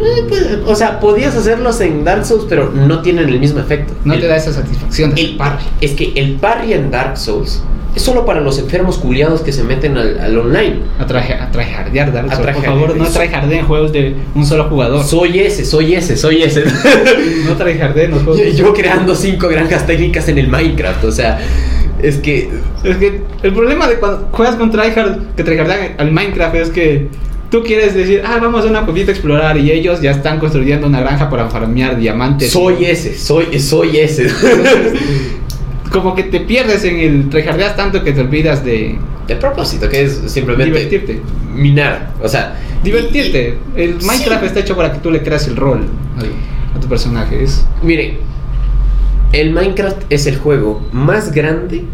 [0.00, 3.94] eh, pues, o sea, podías hacerlos en Dark Souls, pero no tienen el mismo efecto.
[4.04, 5.64] No El- te da esa satisfacción de el parry.
[5.80, 7.62] Es que el parry en Dark Souls
[7.94, 10.80] es solo para los enfermos culiados que se meten al, al online.
[10.98, 12.46] A, traje, a tryhardear Dark A Souls.
[12.46, 12.88] Por tryhardear.
[12.88, 15.02] favor, no tryhardeen juegos de un solo jugador.
[15.02, 16.64] Soy ese, soy ese, soy ese.
[17.46, 18.42] no tryhardeen los juegos.
[18.42, 21.38] yo, yo creando cinco granjas técnicas en el Minecraft, o sea,
[22.02, 22.50] es que
[22.84, 27.08] Es que el problema de cuando juegas con tryhard, que tryhardean al Minecraft es que
[27.50, 30.86] tú quieres decir, ah, vamos a una cuevita a explorar y ellos ya están construyendo
[30.86, 32.50] una granja para farmear diamantes.
[32.52, 34.28] soy ese, soy, soy ese.
[35.90, 40.02] Como que te pierdes en el tryhardeas tanto que te olvidas de De propósito, que
[40.04, 41.20] es simplemente divertirte.
[41.54, 43.58] minar, o sea, Divertirte.
[43.74, 44.06] El Sí.
[44.06, 45.86] Minecraft está hecho para que tú le creas el rol
[46.74, 47.42] a tu personaje.
[47.42, 48.18] Es Mire,
[49.32, 51.84] el Minecraft es el juego más grande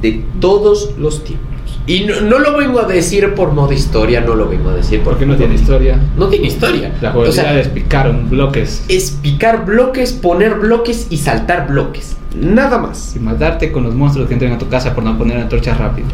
[0.00, 1.51] de todos los tiempos.
[1.86, 5.00] Y no, no lo vengo a decir por modo historia, no lo vengo a decir
[5.00, 5.98] ¿Por porque qué no tiene historia?
[6.16, 6.92] No tiene historia.
[7.00, 11.66] La o jugabilidad sea, es picar un bloques es picar bloques, poner bloques y saltar
[11.68, 12.16] bloques.
[12.38, 13.14] Nada más.
[13.16, 16.08] y matarte con los monstruos que entren a tu casa por no poner antorchas rápido.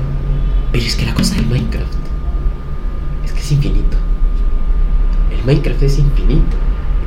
[0.72, 1.92] Pero es que la cosa del Minecraft
[3.24, 3.96] es que es infinito.
[5.30, 6.56] El Minecraft es infinito.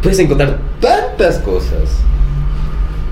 [0.02, 2.02] Puedes encontrar tantas cosas.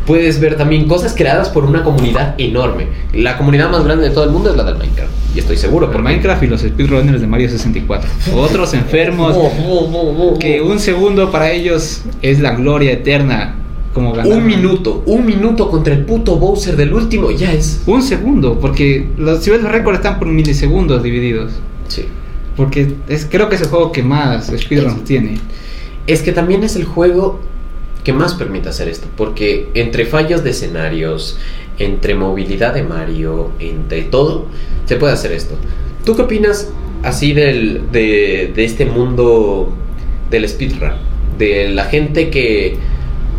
[0.05, 2.87] Puedes ver también cosas creadas por una comunidad enorme.
[3.13, 5.18] La comunidad más grande de todo el mundo es la del Minecraft.
[5.35, 8.09] Y estoy seguro Por por Minecraft y los speedrunners de Mario 64.
[8.35, 9.37] Otros enfermos
[10.39, 13.55] que un segundo para ellos es la gloria eterna.
[13.93, 14.31] Como ganar.
[14.31, 17.81] Un minuto, un minuto contra el puto Bowser del último ya es.
[17.87, 21.53] Un segundo, porque los si ves los récords están por milisegundos divididos.
[21.87, 22.05] Sí.
[22.55, 25.39] Porque es, creo que es el juego que más speedruns tiene.
[26.05, 27.39] Es que también es el juego
[28.09, 31.37] que más permite hacer esto, porque entre fallos de escenarios,
[31.77, 34.47] entre movilidad de Mario, entre todo,
[34.85, 35.53] se puede hacer esto.
[36.03, 36.71] ¿Tú qué opinas
[37.03, 39.71] así del, de, de este mundo
[40.31, 40.93] del speedrun?
[41.37, 42.77] De la gente que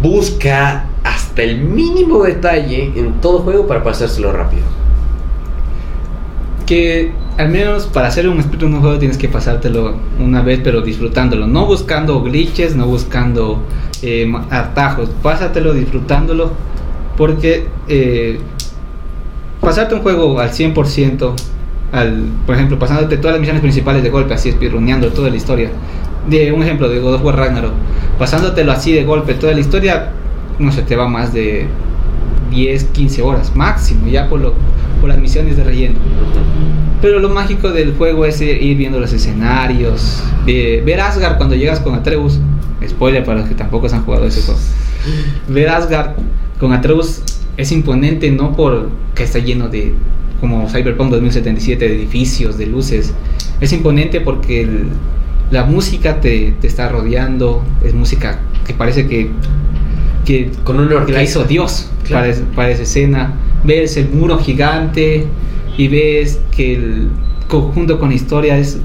[0.00, 4.62] busca hasta el mínimo detalle en todo juego para pasárselo rápido.
[6.64, 10.80] Que al menos para hacer un speedrun un juego tienes que pasártelo una vez, pero
[10.80, 11.48] disfrutándolo.
[11.48, 13.64] No buscando glitches, no buscando
[14.02, 15.10] eh, atajos.
[15.22, 16.52] Pásatelo disfrutándolo.
[17.16, 18.38] Porque eh,
[19.60, 21.34] pasarte un juego al 100%,
[21.92, 25.70] al, por ejemplo, pasándote todas las misiones principales de golpe, así speedruneando toda la historia.
[26.28, 27.72] De un ejemplo de God of War Ragnarok.
[28.18, 30.12] Pasándotelo así de golpe toda la historia,
[30.58, 31.66] no se te va más de
[32.50, 34.54] 10, 15 horas máximo, ya por, lo,
[35.00, 35.96] por las misiones de relleno.
[37.00, 41.80] Pero lo mágico del juego es ir viendo los escenarios, eh, ver Asgard cuando llegas
[41.80, 42.38] con Atreus.
[42.88, 44.58] Spoiler para los que tampoco se han jugado ese juego.
[45.48, 46.12] Ver Asgard
[46.58, 47.22] con Atreus
[47.56, 49.94] es imponente no por que está lleno de
[50.40, 53.12] como Cyberpunk 2077 de edificios, de luces.
[53.60, 54.88] Es imponente porque el-
[55.50, 59.30] la música te, te está rodeando, es música que parece que
[60.24, 62.30] que Con una que la hizo Dios Claro.
[62.32, 63.34] para, para esa escena.
[63.64, 65.26] Ves el muro gigante
[65.76, 67.08] y ves que el
[67.48, 68.78] conjunto con la historia es,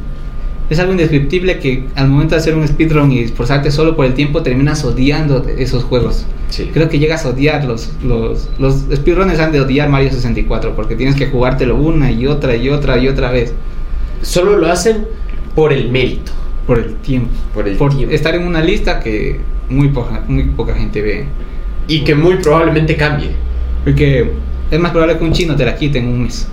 [0.70, 4.14] es algo indescriptible que al momento de hacer un speedrun y esforzarte solo por el
[4.14, 6.26] tiempo terminas odiando esos juegos.
[6.50, 6.70] Sí.
[6.74, 10.96] Creo que llegas a odiar los, los, los speedrunners han de odiar Mario 64 porque
[10.96, 13.54] tienes que jugártelo una y otra y otra y otra vez
[14.26, 15.06] Solo lo hacen
[15.54, 16.32] por el mérito.
[16.66, 17.30] por el tiempo.
[17.54, 18.14] Por el por tiempo.
[18.14, 19.40] estar en una lista que
[19.70, 21.26] muy poca, muy poca gente ve.
[21.88, 23.32] Y que muy probablemente cambie.
[23.84, 24.32] Porque
[24.72, 26.48] es más probable que un chino te la quite en un mes.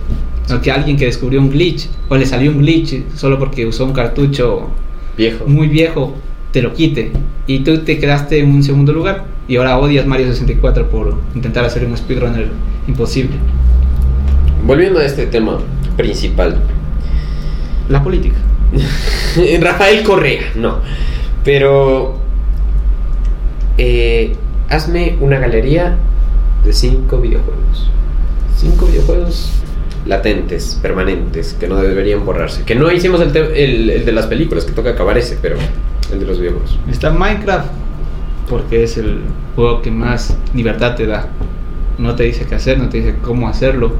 [0.51, 3.85] O que alguien que descubrió un glitch o le salió un glitch solo porque usó
[3.85, 4.67] un cartucho
[5.17, 5.45] Viejo.
[5.45, 6.13] muy viejo
[6.51, 7.11] te lo quite.
[7.47, 9.25] Y tú te quedaste en un segundo lugar.
[9.47, 12.47] Y ahora odias Mario 64 por intentar hacer un speedrunner
[12.87, 13.35] imposible.
[14.65, 15.59] Volviendo a este tema
[15.97, 16.57] principal.
[17.89, 18.37] La política.
[19.61, 20.77] Rafael Correa, no.
[21.43, 22.17] Pero.
[23.77, 24.35] eh,
[24.69, 25.97] hazme una galería
[26.63, 27.89] de cinco videojuegos.
[28.55, 29.51] Cinco videojuegos
[30.05, 32.63] latentes, permanentes, que no deberían borrarse.
[32.63, 35.55] Que no hicimos el, el- el de las películas, que toca acabar ese, pero
[36.11, 36.77] el de los videojuegos.
[36.91, 37.67] Está Minecraft
[38.49, 39.19] porque es el
[39.55, 41.27] juego que más libertad te da.
[41.97, 43.93] No te dice qué hacer, no te dice cómo hacerlo.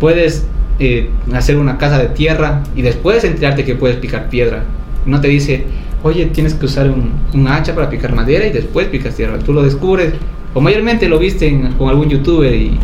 [0.00, 0.46] Puedes
[0.78, 4.64] eh, hacer una casa de tierra y después enterarte que puedes picar piedra.
[5.06, 5.64] No te dice,
[6.02, 9.38] oye, tienes que usar un, un hacha para picar madera y después picas tierra.
[9.38, 10.14] Tú lo descubres.
[10.54, 12.78] O mayormente lo viste en- con algún youtuber y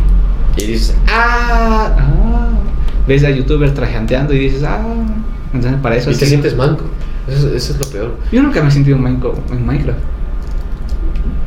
[0.57, 1.95] Y dices, ah.
[1.97, 2.49] ah,
[3.07, 4.83] ves a youtubers trajeanteando y dices, ah,
[5.53, 6.85] entonces para eso Y te sientes manco.
[7.27, 8.17] Eso, eso es lo peor.
[8.31, 9.51] Yo nunca me he sentido en Minecraft.
[9.51, 9.99] En Minecraft.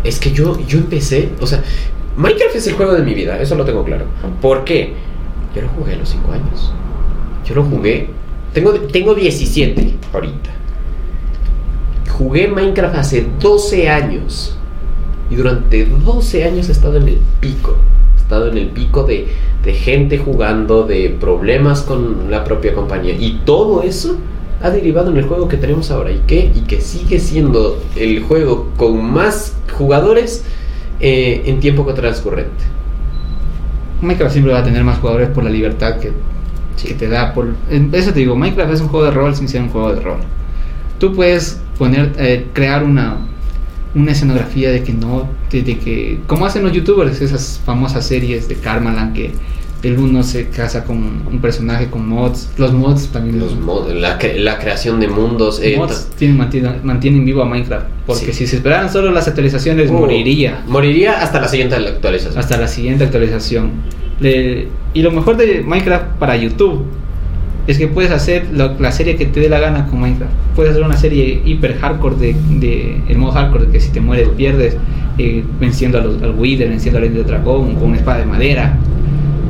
[0.04, 1.62] Es que yo, yo empecé, o sea,
[2.16, 4.06] Minecraft es el juego de mi vida, eso lo tengo claro.
[4.40, 4.94] ¿Por qué?
[5.54, 6.72] Yo lo jugué a los 5 años.
[7.44, 8.08] Yo lo jugué.
[8.52, 10.50] Tengo, tengo 17 ahorita.
[12.16, 14.56] Jugué Minecraft hace 12 años.
[15.30, 17.76] Y durante 12 años he estado en el pico.
[18.26, 19.28] Estado en el pico de,
[19.64, 23.14] de gente jugando, de problemas con la propia compañía.
[23.18, 24.16] Y todo eso
[24.60, 26.10] ha derivado en el juego que tenemos ahora.
[26.10, 26.50] ¿Y qué?
[26.54, 30.44] Y que sigue siendo el juego con más jugadores
[30.98, 32.64] eh, en tiempo transcurrente.
[34.00, 36.12] Minecraft siempre va a tener más jugadores por la libertad que,
[36.82, 37.32] que te da.
[37.32, 37.54] Por,
[37.92, 40.18] eso te digo, Minecraft es un juego de rol sin ser un juego de rol.
[40.98, 43.18] Tú puedes poner, eh, crear una,
[43.96, 48.46] una escenografía de que no, de, de que, como hacen los youtubers, esas famosas series
[48.48, 49.32] de Karmaland que
[49.82, 50.96] el uno se casa con
[51.30, 55.60] un personaje con mods, los mods también Los mod- la, cre- la creación de mundos.
[55.62, 57.86] eh, mods tienen, mantienen, mantienen vivo a Minecraft.
[58.06, 58.32] Porque Sí.
[58.32, 60.62] si se esperaran solo las actualizaciones, uh, moriría.
[60.66, 62.38] Moriría hasta la siguiente actualización.
[62.38, 63.70] hasta la siguiente actualización.
[64.20, 66.84] Le- y lo mejor de Minecraft para YouTube
[67.66, 70.32] es que puedes hacer lo- la serie que te dé la gana con Minecraft.
[70.54, 74.00] Puedes hacer una serie hiper hardcore de, de el modo hardcore de que si te
[74.00, 74.76] mueres pierdes,
[75.18, 78.76] eh, venciendo a los, al Wither, venciendo al Ender Dragón con una espada de madera.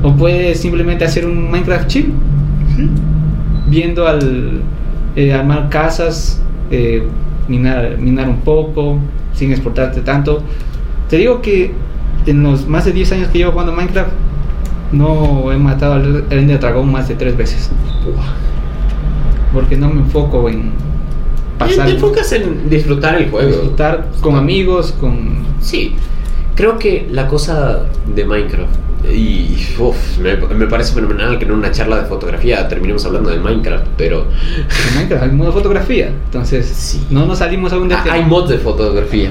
[0.03, 2.13] O puedes simplemente hacer un Minecraft chill,
[3.69, 4.61] viendo al
[5.17, 6.41] eh, armar casas,
[6.71, 7.03] eh,
[7.49, 8.99] minar, minar un poco,
[9.35, 10.43] sin exportarte tanto.
[11.11, 11.73] Te digo que
[12.27, 14.11] en los más de 10 años que llevo jugando Minecraft,
[14.93, 17.71] no he matado al Ender Dragón más de 3 veces.
[19.53, 20.71] Porque no me enfoco en
[21.59, 21.87] pasar.
[21.87, 23.49] Te enfocas en disfrutar el juego.
[23.49, 25.47] disfrutar con amigos, con.
[25.61, 25.95] Sí,
[26.55, 28.71] creo que la cosa de Minecraft,
[29.13, 33.39] y uf, me, me parece fenomenal que en una charla de fotografía terminemos hablando de
[33.39, 34.27] Minecraft, pero
[34.89, 36.09] en Minecraft hay modo fotografía.
[36.09, 37.07] Entonces, Sí.
[37.11, 38.17] no nos salimos aún de ah, tema.
[38.17, 39.31] hay mods de fotografía.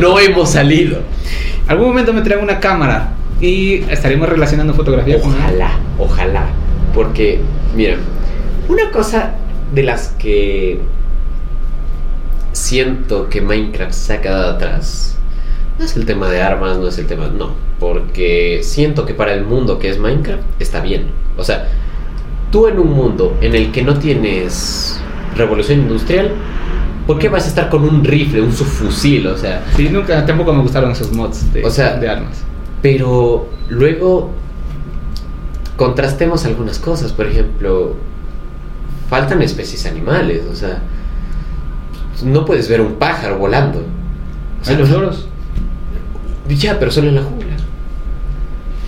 [0.00, 0.98] No hemos salido.
[1.68, 6.46] Algún momento me traen una cámara y estaremos relacionando fotografía con Ojalá, ojalá.
[6.94, 7.40] Porque,
[7.74, 7.96] mira,
[8.68, 9.34] una cosa
[9.74, 10.80] de las que
[12.52, 15.16] siento que Minecraft se ha quedado atrás
[15.78, 17.28] no es el tema de armas, no es el tema.
[17.28, 17.50] No.
[17.78, 21.08] Porque siento que para el mundo que es Minecraft está bien.
[21.36, 21.68] O sea,
[22.50, 24.98] tú en un mundo en el que no tienes
[25.36, 26.30] revolución industrial,
[27.06, 29.26] ¿por qué vas a estar con un rifle, un subfusil?
[29.26, 32.42] O sea, Sí, nunca, tampoco me gustaron esos mods de, O sea, de armas.
[32.88, 34.30] Pero luego
[35.76, 37.12] contrastemos algunas cosas.
[37.12, 37.96] Por ejemplo,
[39.10, 40.44] faltan especies animales.
[40.48, 40.82] O sea,
[42.24, 43.80] no puedes ver un pájaro volando.
[44.60, 45.26] O sea, ¿Hay los loros?
[46.48, 47.56] Ya, pero solo en la jungla.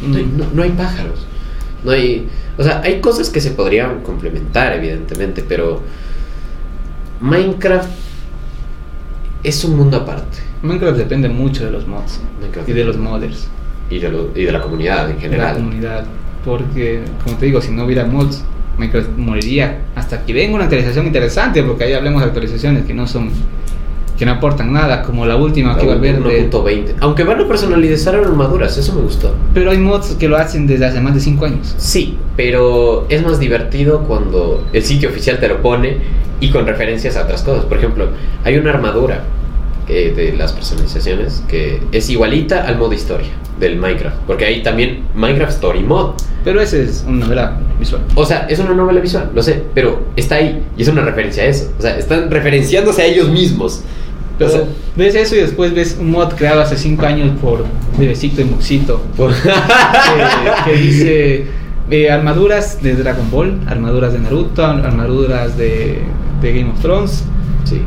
[0.07, 1.27] No hay, no- no hay pájaros.
[1.83, 2.29] No hay.
[2.57, 5.81] O sea, hay cosas que se podrían complementar, evidentemente, pero.
[7.21, 7.91] Minecraft
[9.43, 10.39] es un mundo aparte.
[10.63, 13.49] Minecraft depende mucho de los mods Minecraft y de los modders,
[13.91, 15.55] y de, lo- y de la comunidad en de la general.
[15.57, 16.05] comunidad.
[16.45, 18.45] Porque, como te digo, si no hubiera mods,
[18.79, 21.63] Minecraft moriría hasta que venga una actualización interesante.
[21.63, 23.31] Porque ahí hablemos de actualizaciones que no son,
[24.17, 26.51] que no aportan nada, como la última que iba a haber de.
[26.51, 26.95] 1.20.
[27.01, 29.35] Aunque van a personalizar armaduras, eso me gustó.
[29.53, 31.75] Pero hay mods que lo hacen desde hace más de 5 años.
[31.77, 35.97] Sí, pero es más divertido cuando el sitio oficial te lo pone
[36.41, 37.65] y con referencias a otras cosas.
[37.65, 38.07] Por ejemplo,
[38.45, 39.25] hay una armadura
[39.89, 43.29] eh, de las personalizaciones que es igualita al modo historia
[43.59, 44.17] del Minecraft.
[44.27, 46.13] Porque hay también Minecraft Story Mod.
[46.45, 48.03] Pero ese es una novela visual.
[48.15, 51.43] O sea, es una novela visual, lo sé, pero está ahí y es una referencia
[51.43, 51.71] a eso.
[51.79, 53.83] O sea, están referenciándose a ellos mismos.
[54.39, 54.63] Pero O sea,
[54.95, 57.65] ves eso y después ves un mod creado hace 5 años por
[57.99, 59.01] Bebecito y Muxito.
[59.17, 61.47] por- que, que dice
[61.91, 66.03] eh, armaduras de Dragon Ball, armaduras de Naruto, armaduras de,
[66.41, 67.25] de Game of Thrones.
[67.65, 67.83] sí.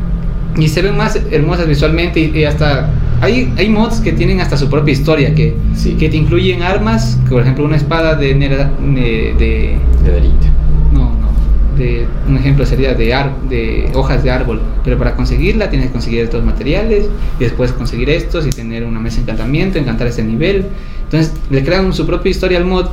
[0.57, 2.89] Y se ven más hermosas visualmente y, y hasta...
[3.21, 5.91] Hay, hay mods que tienen hasta su propia historia, que, Sí.
[5.93, 8.35] que te incluyen armas, que, por ejemplo una espada de...
[8.35, 10.47] Nera- ne- de Nederita.
[10.91, 11.77] no, no.
[11.77, 15.93] De, un ejemplo sería de, ar- de hojas de árbol, pero para conseguirla tienes que
[15.93, 17.05] conseguir estos materiales
[17.39, 20.65] y después conseguir estos y tener una mesa de encantamiento, encantar ese nivel.
[21.03, 22.87] Entonces le crean su propia historia al mod,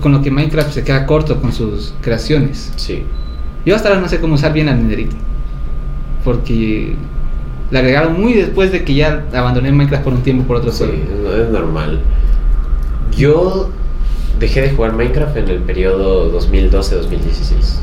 [0.00, 2.72] con lo que Minecraft se queda corto con sus creaciones.
[2.76, 3.02] Sí.
[3.66, 5.16] Yo hasta ahora no sé cómo usar bien la nederita,
[6.26, 6.94] porque
[7.70, 10.84] la agregaron muy después de que ya abandoné Minecraft por un tiempo por otro Sí,
[10.84, 11.32] juego.
[11.34, 12.00] es es normal.
[13.16, 13.70] Yo
[14.38, 17.78] dejé de jugar Minecraft en el periodo 2012-2016.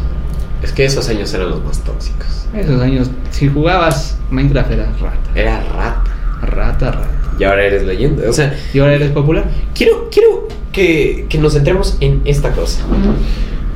[0.61, 2.45] Es que esos años eran los más tóxicos.
[2.56, 6.03] Esos años, si jugabas Minecraft eras rata, Era rata.
[6.41, 7.10] rata, rata.
[7.40, 8.30] Y ahora eres leyenda.
[8.30, 9.45] O sea, Y ahora eres popular.
[9.74, 12.84] quiero, quiero que, que nos centremos en esta cosa.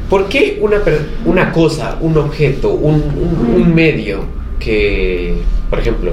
[0.10, 0.77] ¿Por qué una,
[1.26, 4.22] una cosa, un objeto, un, un- un medio
[4.59, 5.38] que,
[5.69, 6.11] por ejemplo,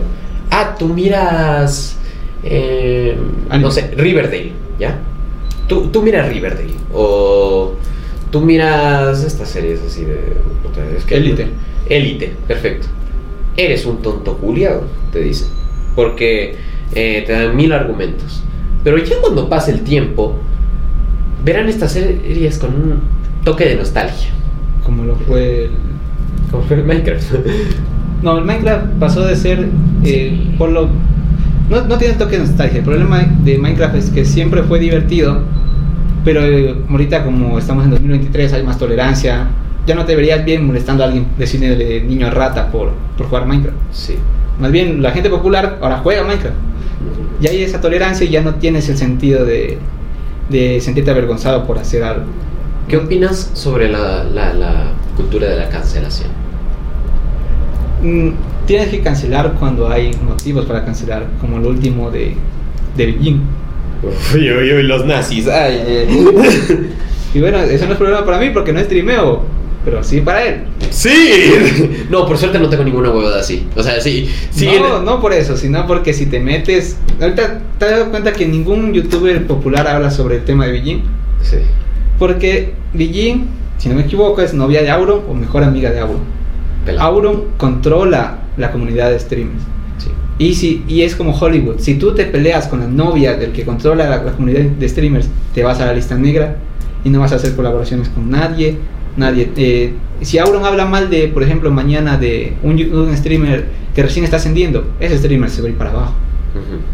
[0.50, 1.96] ah, tú miras,
[2.42, 3.16] eh,
[3.60, 4.98] no sé, Riverdale, ¿ya?
[5.68, 7.72] Tú, tú miras Riverdale o
[8.30, 10.34] tú miras estas series así de...
[10.96, 11.46] es que- Élite.
[11.88, 12.86] Élite, perfecto.
[13.56, 15.48] Eres un tonto culiado, te dicen.
[15.94, 16.56] Porque
[16.92, 18.42] eh, te dan mil argumentos.
[18.82, 20.36] Pero ya cuando pase el tiempo,
[21.44, 23.00] verán estas series con un
[23.44, 24.30] toque de nostalgia.
[24.82, 25.70] Como lo fue el...
[26.50, 27.32] Como fue Minecraft.
[28.24, 29.68] No, el Minecraft pasó de ser
[30.02, 30.88] eh, por lo...
[31.70, 32.78] No, no tiene toque de nostalgia.
[32.78, 35.42] El problema de Minecraft es que siempre fue divertido,
[36.24, 39.46] pero eh, ahorita como estamos en 2023 hay más tolerancia.
[39.86, 43.76] Ya no te verías bien molestando a alguien, decirle niño rata por, por jugar Minecraft.
[43.92, 44.14] Sí.
[44.59, 46.56] Más bien, la gente popular ahora juega Minecraft.
[47.42, 49.76] Y hay esa tolerancia y ya no tienes el sentido de,
[50.48, 52.24] de sentirte avergonzado por hacer algo.
[52.88, 54.72] ¿Qué opinas sobre la, la- la
[55.16, 56.30] cultura de la cancelación?
[58.05, 58.32] Mm,
[58.66, 62.35] tienes que cancelar cuando hay motivos para cancelar, como lo último de,
[62.97, 63.40] de Beijing.
[64.35, 65.48] Uy, uy, uy, los nazis.
[65.48, 66.06] Ay,
[67.35, 69.43] Y bueno, eso no es problema para mí porque no streameo.
[69.85, 70.64] pero sí para él.
[70.90, 71.10] Sí.
[72.10, 73.66] No, por suerte no tengo ninguna huevada así.
[73.74, 74.28] O sea, sí.
[74.51, 76.98] sí no, no por eso, sino porque si te metes.
[77.20, 81.02] Ahorita te has dado cuenta que ningún youtuber popular habla sobre el tema de Beijing.
[81.43, 81.56] Sí.
[82.18, 83.47] Porque Beijing,
[83.78, 86.43] si no me equivoco, es novia de Auron o mejor amiga de Auron.
[86.85, 87.09] Pelado.
[87.09, 89.62] Auron controla la comunidad de streamers.
[89.98, 90.09] Sí.
[90.39, 91.78] Y, si, y es como Hollywood.
[91.78, 95.28] Si tú te peleas con la novia del que controla la, la comunidad de streamers,
[95.55, 96.56] te vas a la lista negra
[97.05, 98.77] y no vas a hacer colaboraciones con nadie.
[99.16, 99.51] Nadie.
[99.56, 104.24] eh, si Auron habla mal de, por ejemplo, mañana de un, un streamer que recién
[104.24, 106.15] está ascendiendo, ese streamer se va a ir para abajo.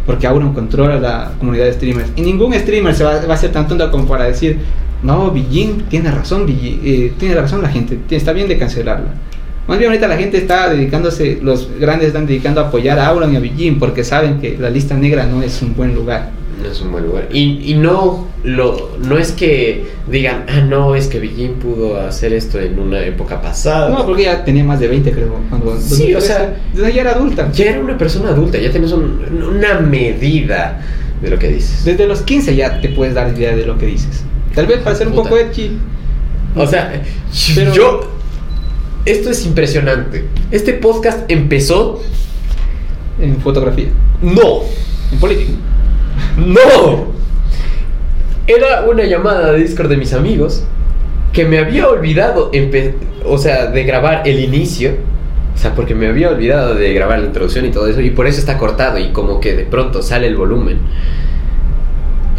[0.06, 2.10] Porque Auron controla la comunidad de streamers.
[2.16, 4.58] Y ningún streamer se va, va a ser tan tonto como para decir,
[5.02, 9.14] no, Bijin tiene razón, Bijin, eh, tiene razón la gente, está bien de cancelarla.
[9.68, 13.32] Más bien ahorita la gente está dedicándose, los grandes están dedicando a apoyar a Auron
[13.32, 16.30] y a Bijin porque saben que la lista negra no es un buen lugar.
[16.60, 17.28] No es un buen lugar.
[17.32, 22.32] Y, y no, lo, no es que digan, ah, no, es que Beijing pudo hacer
[22.34, 23.88] esto en una época pasada.
[23.90, 25.36] No, porque ya tenía más de 20 creo.
[25.48, 27.50] Cuando, Sí, o sea, desde ya era adulta.
[27.52, 30.80] Ya era una persona adulta, ya tienes un- una medida
[31.22, 31.84] de lo que dices.
[31.84, 34.22] Desde los 15 ya te puedes dar idea de lo que dices.
[34.54, 35.30] Tal vez para ser un Puta.
[35.30, 35.70] poco edgy.
[36.56, 37.00] O sea,
[37.54, 38.10] Pero- yo.
[39.04, 40.24] Esto es impresionante.
[40.50, 42.00] Este podcast empezó.
[43.20, 43.88] En fotografía,
[44.22, 44.62] No,
[45.12, 45.52] en política.
[46.38, 47.08] no.
[48.46, 50.64] Era una llamada de Discord de mis amigos
[51.32, 52.50] que me había olvidado,
[53.24, 54.94] o sea, de grabar el inicio.
[55.54, 58.00] O sea, porque me había olvidado de grabar la introducción y todo eso.
[58.00, 60.78] Y por eso está cortado y como que de pronto sale el volumen.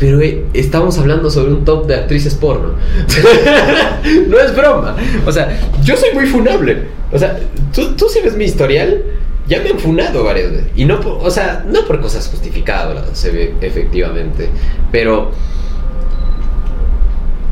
[0.01, 0.19] Pero
[0.55, 2.69] estamos hablando sobre un top de actrices porno.
[4.27, 4.95] no es broma.
[5.27, 6.85] O sea, yo soy muy funable.
[7.11, 7.39] O sea,
[7.71, 9.03] tú, si ves mi historial,
[9.47, 10.65] ya me han funado varias veces.
[10.75, 13.23] Y no, por- o sea, no por cosas justificadas,
[13.61, 14.49] efectivamente.
[14.91, 15.29] Pero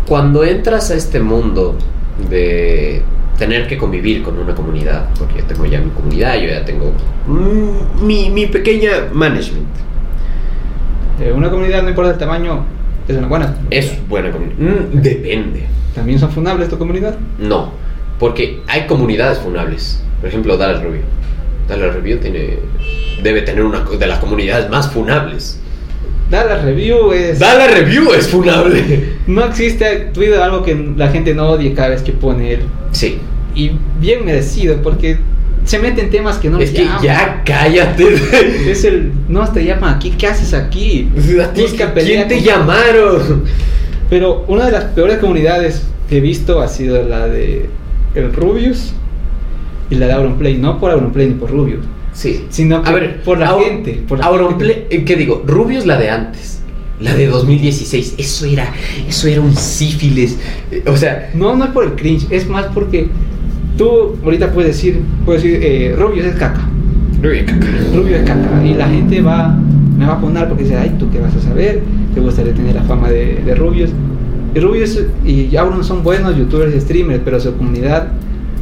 [0.08, 1.76] cuando entras a este mundo
[2.32, 3.04] de
[3.38, 6.92] tener que convivir con una comunidad, porque yo tengo ya mi comunidad, yo ya tengo
[8.02, 9.68] mi, mi pequeña management.
[11.22, 12.66] Eh, una comunidad, no importa el tamaño,
[13.08, 13.48] es una buena.
[13.48, 13.74] comunidad.
[13.74, 14.58] Es buena comunidad.
[14.58, 15.64] Mm, depende.
[15.96, 17.16] ¿También son funables tu comunidad?
[17.38, 17.72] No,
[18.20, 20.02] porque hay comunidades funables.
[20.20, 21.02] Por ejemplo, Dallas Review.
[21.68, 22.60] Dallas Review tiene,
[23.24, 25.60] debe tener una de las comunidades más funables.
[26.30, 27.40] Dallas Review es...
[27.40, 29.18] Dallas Review es funable.
[29.28, 32.62] No existe Twitter algo que la gente no odie cada vez que pone él.
[32.92, 33.20] Sí.
[33.54, 35.20] Y bien merecido, porque
[35.70, 37.02] se mete en temas que no es le que llaman.
[37.04, 38.06] ya cállate.
[38.72, 39.12] Es el...
[39.28, 41.10] No, te llaman aquí, ¿qué haces aquí?
[41.44, 43.44] ¿A ti Busca pelea ¿Quién te con- llamaron?
[44.10, 47.70] Pero una de las peores comunidades que he visto ha sido la de
[48.16, 48.94] el Rubius
[49.92, 50.58] y la de Auronplay.
[50.58, 52.46] No por Auronplay ni por Rubius, Sí.
[52.50, 54.02] sino que A ver, por la gente.
[54.08, 54.96] Por la Auronplay, gente.
[54.96, 55.44] eh, ¿qué digo?
[55.46, 56.62] Rubio es la de antes.
[57.00, 58.16] La de 2016.
[58.18, 58.74] Eso era,
[59.08, 60.38] eso era un sífilis.
[60.72, 63.08] Eh, O sea, No, no es por el cringe, es más porque
[63.80, 66.62] tú ahorita puedes decir, puedes decir, eh, Rubius es caca.
[67.24, 67.68] Rubio caca.
[67.96, 68.64] Rubio es caca.
[68.64, 69.56] Y la gente va,
[69.98, 71.82] me va a poner porque dice, ay, ¿tú qué vas a saber?
[72.14, 73.90] Te gustaría tener la fama de, de Rubius.
[74.54, 78.10] Y Rubius y Auron son buenos youtubers y streamers, pero su comunidad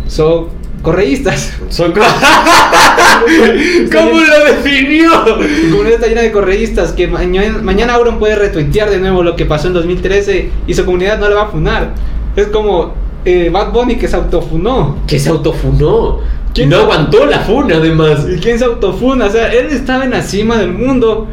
[0.08, 0.46] son
[0.82, 1.54] correístas.
[1.70, 2.00] Son co-
[3.92, 5.10] ¿Cómo lo definió?
[5.26, 9.36] Su comunidad está llena de correístas que mañana, mañana Auron puede retuitear de nuevo lo
[9.36, 11.94] que pasó en 2013 y su comunidad no le va a funar.
[12.36, 12.94] Es como
[13.28, 15.00] eh, Bad Bunny que se autofunó.
[15.06, 16.20] Que se autofunó.
[16.54, 18.26] ¿Quién no aguantó la funa, además.
[18.26, 19.26] ¿Y quién se autofuna?
[19.26, 21.28] O sea, él estaba en la cima del mundo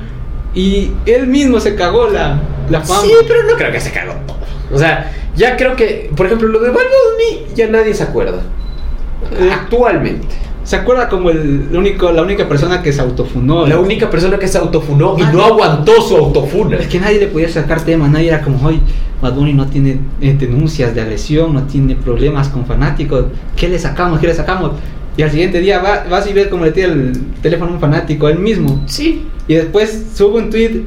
[0.55, 3.03] y él mismo se cagó la, la fama.
[3.03, 4.39] Sí, pero no creo que se cagó todo.
[4.73, 8.43] O sea, ya creo que, por ejemplo, lo de Bad Bunny ya nadie se acuerda.
[9.39, 10.35] Eh, Actualmente.
[10.65, 13.67] ¿Se acuerda como el, el único, la única persona que se autofunó?
[13.67, 16.79] La única persona que se autofunó y Ah, no aguantó su autofuna.
[16.79, 18.81] Es que nadie le podía sacar temas, nadie era como, hoy
[19.21, 23.27] Bad Bunny no tiene eh, denuncias de agresión, no tiene problemas con fanáticos,
[23.57, 24.19] ¿qué le sacamos?
[24.21, 24.73] ¿Qué le sacamos?
[25.17, 27.13] Y al siguiente día va- vas y ves cómo le tira el
[27.43, 28.83] teléfono a un fanático, él mismo.
[28.87, 29.29] Sí.
[29.47, 30.81] Y después sube un tweet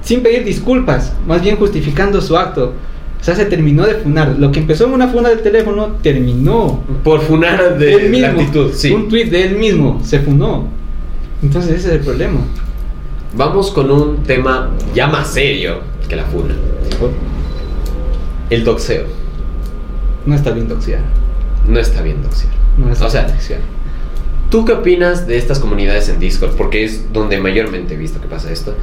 [0.00, 2.72] sin pedir disculpas, más bien justificando su acto.
[3.24, 4.36] O sea, se terminó de funar.
[4.38, 6.82] Lo que empezó en una funa del teléfono terminó.
[7.02, 8.26] Por funar de él mismo.
[8.26, 8.92] la actitud, sí.
[8.92, 10.68] Un tweet de él mismo se funó.
[11.42, 12.40] Entonces ese es el problema.
[13.34, 16.54] Vamos con un tema ya más serio que la funa.
[18.50, 19.06] El doxeo.
[20.26, 21.00] No está bien doxear.
[21.66, 22.52] No está bien doxear.
[22.76, 23.60] No está O sea, bien doxear.
[24.50, 26.56] ¿Tú qué opinas de estas comunidades en Discord?
[26.56, 28.74] Porque es donde mayormente he visto que pasa esto.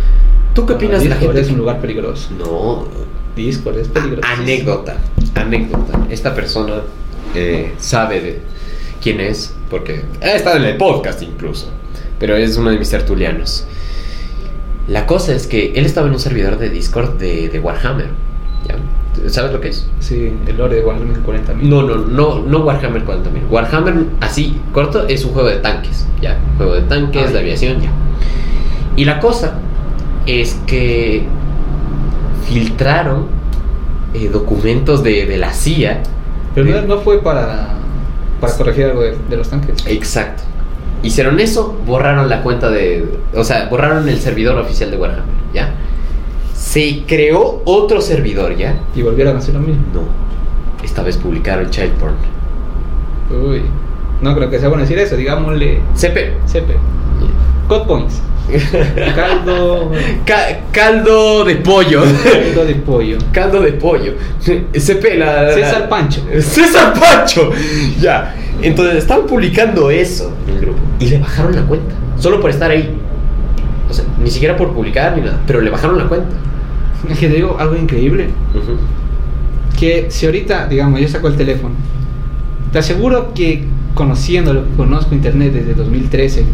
[0.55, 1.41] ¿Tú qué opinas de la gente?
[1.41, 2.31] es un lugar peligroso.
[2.39, 2.87] No,
[3.35, 4.27] Discord es peligroso.
[4.27, 4.97] anécdota,
[5.35, 5.99] anécdota.
[6.09, 6.81] Esta persona
[7.35, 8.39] eh, sabe de
[9.01, 11.69] quién es, porque ha estado en el podcast incluso,
[12.19, 13.65] pero es uno de mis tertulianos.
[14.87, 18.07] La cosa es que él estaba en un servidor de Discord de, de Warhammer,
[18.67, 18.75] ¿ya?
[19.29, 19.87] ¿Sabes lo que es?
[19.99, 21.61] Sí, el lore de Warhammer 40.000.
[21.61, 23.49] No, no, no, no Warhammer 40.000.
[23.49, 26.05] Warhammer, así, corto, es un juego de tanques.
[26.21, 27.91] Ya, juego de tanques, Ah, de aviación, ya.
[28.95, 29.59] Y la cosa
[30.25, 31.23] es que
[32.47, 33.27] filtraron
[34.13, 36.01] eh, documentos de, de la CIA.
[36.55, 37.69] Pero Eh, no, no fue para,
[38.39, 39.85] para corregir algo de, de los tanques.
[39.87, 40.43] Exacto.
[41.03, 43.19] Hicieron eso, borraron la cuenta de.
[43.35, 45.23] O sea, borraron el servidor oficial de Warhammer,
[45.53, 45.73] ¿ya?
[46.53, 48.75] Se creó otro servidor, ¿ya?
[48.95, 49.83] Y volvieron a hacer lo mismo.
[49.93, 50.01] No.
[50.83, 52.13] Esta vez publicaron Child Porn.
[53.31, 53.61] Uy.
[54.21, 56.33] No creo que sea bueno decir eso, digámosle CP.
[56.45, 56.75] CP.
[57.67, 58.21] Code points.
[59.15, 59.91] Caldo.
[60.25, 62.01] Ca- caldo de pollo.
[62.03, 63.17] caldo de pollo.
[63.31, 64.13] caldo de pollo.
[64.41, 66.21] CP, la, la- César Pancho.
[66.39, 67.51] César Pancho.
[67.99, 68.35] Ya.
[68.61, 70.79] Entonces estaban publicando eso en el grupo.
[70.99, 71.95] Y le bajaron la cuenta.
[72.17, 72.93] Solo por estar ahí.
[73.89, 75.39] O sea, ni siquiera por publicar ni nada.
[75.47, 76.35] Pero le bajaron la cuenta.
[77.09, 78.29] Es que te digo algo increíble.
[79.79, 81.73] Que si ahorita, digamos, yo saco el teléfono,
[82.71, 83.63] te aseguro que
[83.93, 86.45] conociendo lo que conozco internet desde 2013,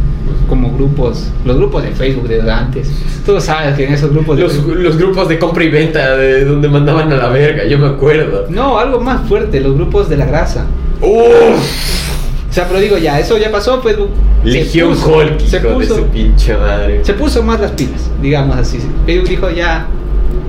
[0.49, 2.89] como grupos, los grupos de Facebook de antes,
[3.25, 6.67] tú sabes que en esos grupos de Los, grupos de compra y venta de donde
[6.69, 8.45] mandaban a la verga, yo me acuerdo.
[8.49, 10.65] No, algo más fuerte, los grupos de la grasa.
[11.01, 12.49] Uff.
[12.49, 14.09] O sea, pero digo, ya, eso ya pasó, Facebook.
[14.43, 17.05] se Legión puso- Hulk, se hijo de puso, su pinche madre.
[17.05, 18.79] se puso más las pilas, digamos así.
[19.05, 19.85] Facebook dijo, ya,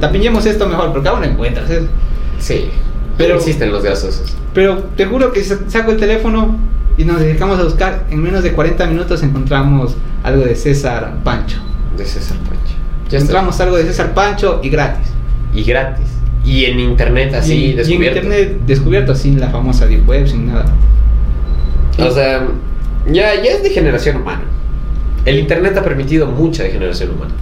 [0.00, 1.68] tapiñemos esto mejor, porque aún no encuentras.
[2.38, 2.70] Sí.
[2.70, 2.70] Pero-
[3.18, 4.34] Pero existen los gasosos.
[4.54, 6.56] Pero te juro que sa- saco el teléfono
[6.98, 8.04] y nos dedicamos a buscar.
[8.10, 11.58] En menos de 40 minutos encontramos algo de César Pancho.
[11.96, 12.74] De César Pancho.
[13.08, 13.18] Ya está.
[13.18, 15.06] encontramos algo de César Pancho y gratis.
[15.54, 16.06] Y gratis.
[16.44, 18.18] Y en internet así y, en- y en descubierto.
[18.18, 20.66] internet descubierto sin la famosa deep web, sin nada.
[21.98, 22.46] O sea,
[23.06, 24.42] ya, ya es degeneración humana.
[25.24, 27.32] El internet ha permitido mucha degeneración humana.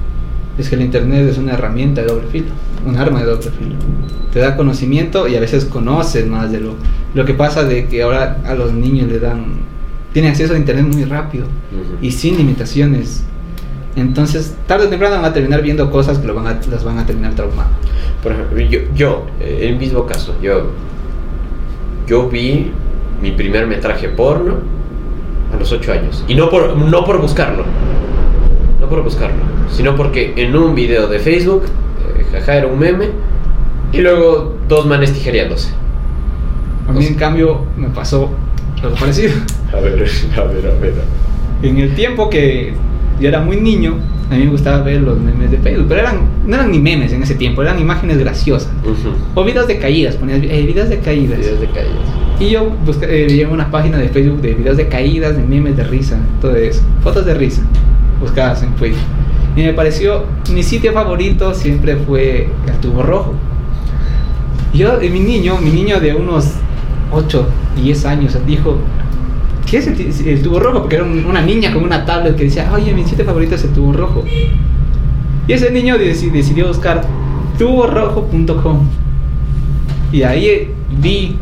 [0.59, 2.47] Es que el internet es una herramienta de doble filo,
[2.87, 3.75] un arma de doble filo.
[4.37, 6.75] Te da conocimiento y a veces conoces más de lo,
[7.15, 9.47] lo que pasa de que ahora a los niños le dan,
[10.13, 11.97] tienen acceso a internet muy rápido Ujú.
[12.03, 13.25] y sin limitaciones.
[13.97, 16.99] Entonces, tarde o temprano van a terminar viendo cosas que lo van a, las van
[16.99, 17.73] a terminar traumando.
[18.23, 20.67] Por ejemplo, yo, yo el mismo caso, yo,
[22.07, 22.73] yo vi
[23.23, 24.57] mi primer metraje porno
[25.51, 26.27] a los 8 años.
[26.29, 27.65] Y no por, no por buscarlo,
[28.83, 29.41] no por buscarlo,
[29.71, 31.63] sino porque en un video de Facebook,
[32.19, 33.07] eh, jaja, era un meme,
[33.97, 35.71] y luego dos manes tijereándose.
[36.89, 38.31] A mí, en cambio, me pasó
[38.83, 39.33] algo parecido.
[39.73, 39.95] A ver,
[40.37, 40.95] a ver, a ver.
[41.63, 42.75] En el tiempo que
[43.19, 43.97] yo era muy niño,
[44.31, 47.13] a mí me gustaba ver los memes de Facebook, pero eran, no eran ni memes
[47.13, 48.71] en ese tiempo, eran imágenes graciosas.
[49.35, 51.39] O videos de caídas, ponías eh, videos de caídas.
[51.39, 52.05] Videos de caídas.
[52.39, 55.85] Y yo busqué, eh, una página de Facebook de videos de caídas, de memes de
[55.85, 56.83] risa, todo eso.
[57.03, 57.63] Fotos de risa,
[58.21, 59.01] buscadas en Facebook.
[59.57, 63.35] Y me pareció, mi sitio favorito siempre fue el tubo rojo.
[64.73, 66.53] Y Yo, eh, mi niño, mi niño de unos
[67.13, 67.47] 8,
[67.83, 68.79] 10 años, dijo,
[69.71, 70.81] ¿qué es el, tubo rojo?
[70.81, 73.65] Porque era un- una niña con una tablet que decía, oye, mi sitio favorito es
[73.65, 74.25] el tubo rojo.
[75.49, 77.03] Y ese niño deci- decidió buscar
[77.59, 78.87] tuborojo.com.
[80.13, 80.71] Y ahí eh,
[81.01, 81.37] vi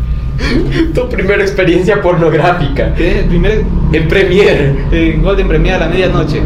[0.95, 2.93] Tu primera experiencia pornográfica.
[2.99, 4.75] el primer En Premiere.
[4.91, 6.41] en Golden Premiere a la medianoche.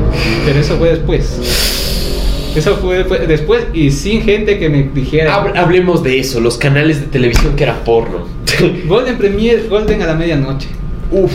[0.45, 2.18] Pero eso fue después.
[2.57, 5.35] Eso fue después, después y sin gente que me dijera.
[5.45, 8.27] Hab- hablemos de eso, los canales de televisión que era porno.
[8.87, 10.69] Golden Premiere, Golden a la medianoche.
[11.11, 11.31] Uf.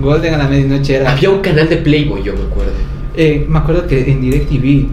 [0.00, 1.12] Golden a la medianoche era.
[1.12, 2.72] Había un canal de Playboy, yo me acuerdo.
[3.16, 4.88] Eh, me acuerdo que en DirecTV.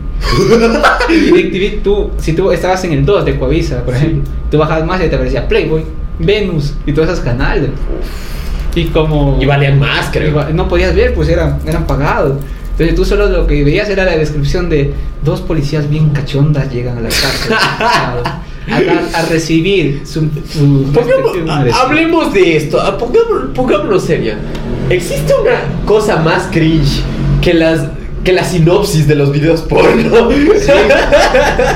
[1.09, 3.99] DirecTV tú, si tú estabas en el 2 de Coavisa, por Sí.
[4.05, 5.83] ejemplo, tú bajabas más y te aparecía Playboy,
[6.19, 7.69] Venus y todos esos canales.
[8.75, 9.37] Y como.
[9.41, 10.29] Y valían más, creo.
[10.29, 12.37] Iba- No podías ver, pues eran, eran pagados.
[12.73, 14.93] Entonces tú solo lo que veías era la descripción de
[15.23, 18.41] dos policías bien cachondas llegan a la cárcel a,
[18.71, 20.21] a dar- a recibir su,
[20.51, 24.37] su Pongamos- hablemos de esto, pongámoslo, pongámoslo seria.
[24.89, 27.01] ¿Existe una cosa más cringe
[27.41, 27.85] que las,
[28.23, 30.29] que la sinopsis de los videos porno?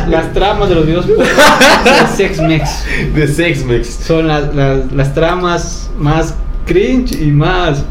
[0.09, 2.69] Las tramas de los videos porno de Sex Mex
[3.13, 3.87] de Sex Mex.
[4.05, 6.33] son las, las, las tramas más
[6.65, 7.83] cringe y más.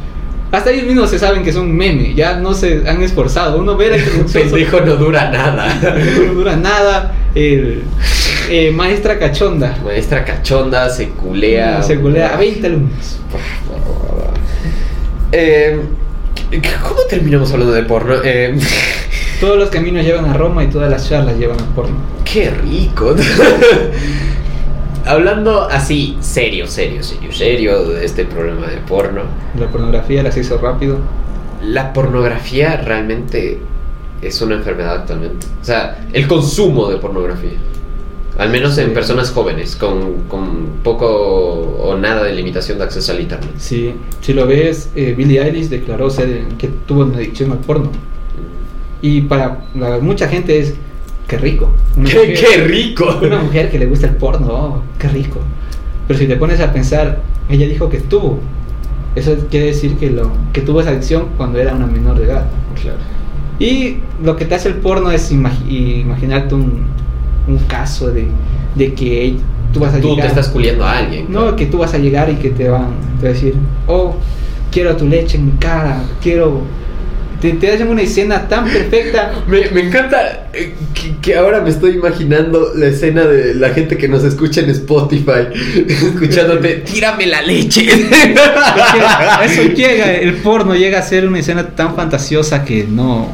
[0.53, 3.59] Hasta ellos mismos se saben que son meme, ya no se han esforzado.
[3.59, 5.75] Uno ve la introducción, Pendejo no dura nada.
[6.27, 7.15] no dura nada.
[7.35, 7.83] El,
[8.49, 11.83] eh, maestra cachonda Maestra cachonda se culea.
[11.83, 13.19] se culea a 20 alumnos.
[15.33, 15.81] Eh,
[16.83, 18.15] ¿Cómo terminamos hablando de porno?
[18.25, 18.57] Eh,
[19.41, 21.97] Todos los caminos llevan a Roma y todas las charlas llevan a porno.
[22.25, 23.15] qué rico.
[25.07, 29.23] Hablando así, serio, serio, serio, serio de este problema de porno.
[29.59, 30.99] La pornografía, el acceso rápido.
[31.63, 33.61] La pornografía realmente
[34.21, 35.47] es una enfermedad actualmente.
[35.63, 37.53] O sea, el consumo de pornografía.
[38.37, 38.95] Al menos en Sí.
[38.95, 43.53] personas jóvenes, con, con poco o nada de limitación de acceso al internet.
[43.59, 47.91] Sí, si lo ves, eh, Billie Eilish declaró ser que tuvo una adicción al porno.
[49.01, 50.75] Y para la- mucha gente es,
[51.29, 51.71] qué rico.
[51.95, 53.19] ¡Qué, mujer- qué rico!
[53.23, 55.41] Una mujer que le gusta el porno, oh, qué rico.
[56.07, 58.41] Pero si te pones a pensar, ella dijo que tuvo.
[59.15, 62.47] Eso quiere decir que, lo, que tuvo esa adicción cuando era una menor de edad.
[62.81, 62.99] Claro.
[63.59, 66.83] Y lo que te hace el porno es imagi- imaginarte un,
[67.49, 68.27] un caso de,
[68.75, 69.37] de que
[69.73, 70.27] tú vas a Tú llegar.
[70.27, 71.27] te estás culiando a alguien.
[71.31, 72.89] No, que tú vas a llegar y que te van
[73.21, 73.55] te a decir,
[73.87, 74.17] oh,
[74.71, 76.61] quiero tu leche en mi cara, quiero...
[77.41, 79.33] Te, te hacen una escena tan perfecta.
[79.47, 83.99] Me, me encanta eh, que, que ahora me estoy imaginando la escena de la gente
[83.99, 85.49] que nos escucha en Spotify,
[85.89, 87.87] escuchándote, tírame la leche.
[89.45, 93.31] eso llega, el porno llega a ser una escena tan fantasiosa que no...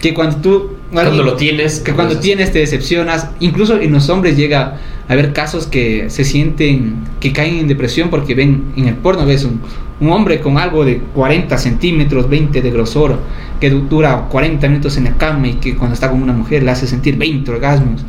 [0.00, 0.76] Que cuando tú...
[0.92, 3.28] Cuando lo tienes, Que cuando tienes te decepcionas.
[3.40, 4.78] Incluso en los hombres llega
[5.08, 9.26] a haber casos que se sienten, que caen en depresión porque ven en el porno,
[9.26, 9.60] ves un,
[10.00, 13.18] un hombre con algo de 40 centímetros, 20 de grosor,
[13.60, 16.62] que du- dura 40 minutos en la cama y que cuando está con una mujer
[16.62, 18.04] le hace sentir 20 orgasmos.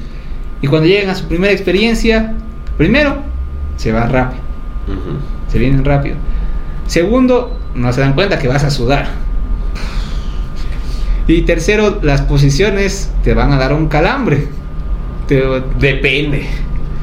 [0.61, 2.33] Y cuando llegan a su primera experiencia,
[2.77, 3.17] primero,
[3.77, 4.41] se va rápido,
[5.47, 6.15] se vienen rápido.
[6.87, 9.07] Segundo, no se dan cuenta que vas a sudar.
[11.27, 14.47] Y tercero, las posiciones te van a dar un calambre.
[15.27, 15.43] Te-
[15.79, 16.45] Depende.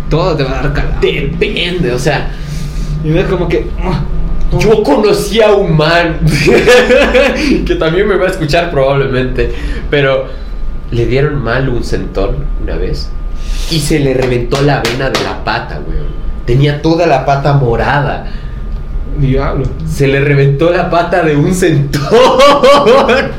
[0.09, 1.31] todo te va a dar calambre.
[1.39, 2.31] Depende, o sea,
[3.05, 3.67] Y no es como que.
[3.83, 4.01] "Ah,
[4.59, 6.21] yo conocí a un man
[7.67, 9.53] que también me va a escuchar probablemente,
[9.91, 10.27] pero
[10.91, 13.11] le dieron mal un centón una vez
[13.71, 16.13] y se le reventó la vena de la pata, weón.
[16.45, 18.27] Tenía toda la pata morada.
[19.19, 19.65] Diablo.
[19.89, 22.03] Se le reventó la pata de un centón.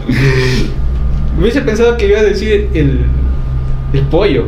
[1.40, 3.06] Hubiese pensado que iba a decir el.
[3.92, 4.48] El pollo.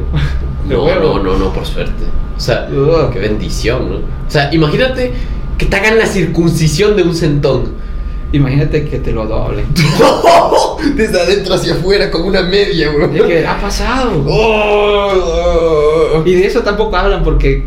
[0.68, 2.04] No, no, no, no, por suerte.
[2.36, 3.12] O sea, Ugh.
[3.14, 3.96] qué bendición, ¿no?
[3.98, 5.14] O sea, imagínate
[5.58, 7.86] que te hagan la circuncisión de un centón.
[8.32, 9.66] Imagínate que te lo doblen.
[10.96, 13.28] Desde adentro hacia afuera con una media, ¿De weón.
[13.28, 14.26] qué ha pasado?
[14.28, 16.22] Oh.
[16.26, 17.66] Y de eso tampoco hablan porque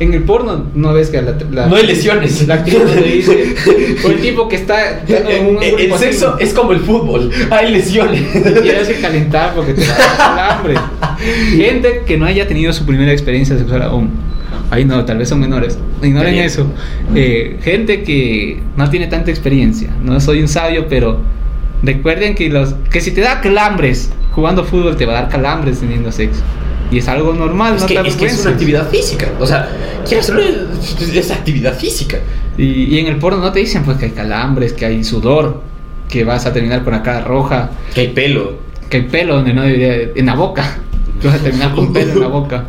[0.00, 2.46] en el porno no ves que la, la- No hay lesiones.
[2.46, 3.54] La actriz no dice.
[4.04, 5.02] O el tipo que está.
[5.08, 8.22] dando un El, el grupo así, sexo es como el fútbol, hay lesiones.
[8.32, 10.74] Te hace calentar porque te va a dar hambre.
[11.56, 14.10] Gente que no haya tenido su primera experiencia sexual aún.
[14.70, 15.78] Ahí no, tal vez son menores.
[16.02, 16.66] Ignoren eso.
[17.14, 19.90] Eh, gente que no tiene tanta experiencia.
[20.02, 21.20] No soy un sabio, pero
[21.82, 25.80] recuerden que los que si te da calambres jugando fútbol te va a dar calambres
[25.80, 26.42] teniendo sexo.
[26.90, 29.26] Y es algo normal, Es no que, te es que es una actividad física.
[29.40, 29.68] O sea,
[30.06, 30.30] quieres
[31.14, 32.18] esa actividad física.
[32.56, 35.62] Y, y en el porno no te dicen pues que hay calambres, que hay sudor,
[36.08, 38.58] que vas a terminar con la cara roja, Que hay pelo.
[38.90, 40.78] que hay pelo donde no debería, en la boca.
[41.20, 42.64] Que vas a terminar con pelo en la boca.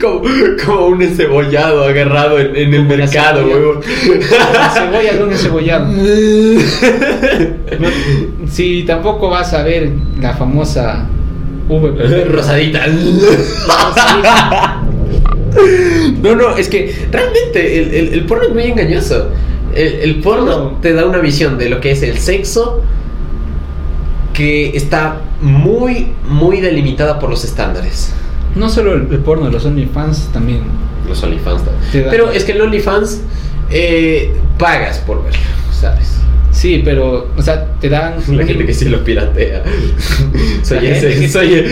[0.00, 0.22] Como,
[0.64, 3.80] como un encebollado agarrado en, en el mercado, huevón.
[4.32, 5.86] La cebolla de un encebollado.
[7.78, 7.88] No,
[8.50, 11.06] si tampoco vas a ver la famosa
[11.68, 12.24] V.
[12.32, 12.86] Rosadita.
[16.22, 19.28] No, no, es que realmente el, el- el porno es muy engañoso.
[19.74, 20.78] El, el porno No.
[20.80, 22.82] te da una visión de lo que es el sexo
[24.32, 28.12] que está muy, muy delimitada por los estándares.
[28.56, 30.60] No solo el, el porno, los OnlyFans también.
[31.08, 31.64] Los OnlyFans.
[31.64, 31.72] Da-
[32.10, 33.22] Pero es que el OnlyFans
[33.70, 35.38] eh, pagas por verlo,
[35.72, 36.16] ¿sabes?
[36.52, 38.14] Sí, pero, o sea, te dan.
[38.36, 39.62] La gente que sí lo piratea.
[40.62, 41.64] soy La ese, que- soy el...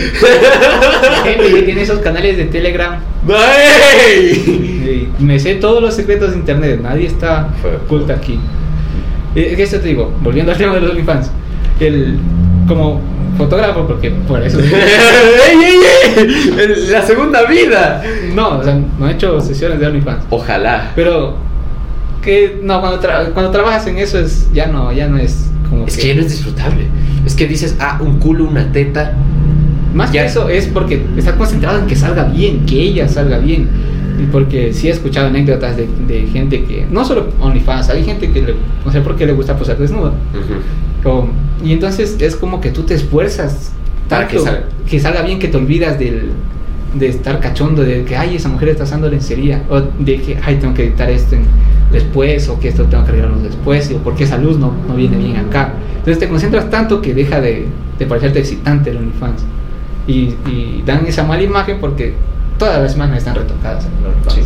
[1.01, 2.99] La gente que tiene esos canales de Telegram.
[3.27, 5.09] ¡Ay!
[5.19, 6.79] Me sé todos los secretos de internet.
[6.81, 7.49] Nadie está
[7.85, 8.39] oculto aquí.
[9.35, 10.13] Eh, ¿Qué te digo?
[10.21, 11.29] Volviendo al tema de los OnlyFans.
[11.79, 12.17] El,
[12.67, 13.01] como
[13.39, 14.59] fotógrafo, porque por eso.
[16.91, 18.03] La segunda vida.
[18.35, 20.25] No, o sea, no he hecho sesiones de OnlyFans.
[20.29, 20.91] Ojalá.
[20.95, 21.35] Pero
[22.21, 25.85] que no, cuando, tra- cuando trabajas en eso es ya no, ya no es como
[25.85, 26.87] Es que ya no es disfrutable.
[27.25, 29.13] Es que dices, ah, un culo, una teta.
[29.93, 33.37] Más ya- que eso es porque está concentrado en que salga bien, que ella salga
[33.39, 33.69] bien.
[34.33, 38.41] Porque sí he escuchado anécdotas de, de gente que, no solo OnlyFans, hay gente que
[38.41, 38.53] le,
[38.85, 40.13] no sé por qué le gusta posar desnudo.
[41.05, 41.27] O-
[41.63, 43.71] y entonces es como que tú te esfuerzas
[44.09, 44.63] Para que salga.
[44.89, 46.31] que salga bien, que te olvidas del,
[46.95, 50.55] de estar cachondo, de que, ay, esa mujer está usando lencería, o de que, ay,
[50.55, 51.45] tengo que editar esto en-
[51.91, 55.17] después, o que esto tengo que arreglarlo después, o porque esa luz no, no viene
[55.17, 55.73] bien acá.
[55.97, 57.65] Entonces te concentras tanto que deja de,
[57.97, 59.43] de parecerte excitante el OnlyFans.
[60.07, 62.13] Y, y dan esa mala imagen porque
[62.57, 64.33] todas las imágenes están retocadas en el OnlyFans.
[64.35, 64.41] Sí.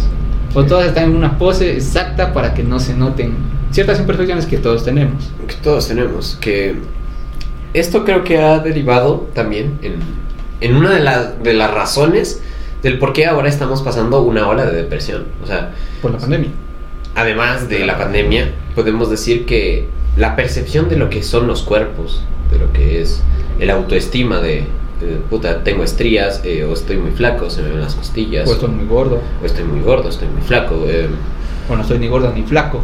[0.55, 3.31] O todas están en una pose exacta para que no se noten
[3.73, 5.29] ciertas imperfecciones que todos tenemos.
[5.47, 6.37] Que todos tenemos.
[6.39, 6.75] Que
[7.73, 9.95] esto creo que ha derivado también en,
[10.61, 12.41] en una de, la- de las razones
[12.83, 15.25] del por qué ahora estamos pasando una ola de depresión.
[15.43, 15.71] O sea,
[16.01, 16.49] Por la pandemia.
[17.15, 19.87] además de la pandemia, podemos decir que
[20.17, 23.21] la percepción de lo que son los cuerpos, de lo que es
[23.59, 24.65] el autoestima de,
[25.29, 28.69] puta, tengo estrías, eh, o estoy muy flaco, se me ven las costillas, O estoy
[28.69, 29.19] muy gordo.
[29.41, 31.07] o estoy muy gordo, estoy muy flaco, eh,
[31.69, 32.81] O no estoy ni gordo ni flaco.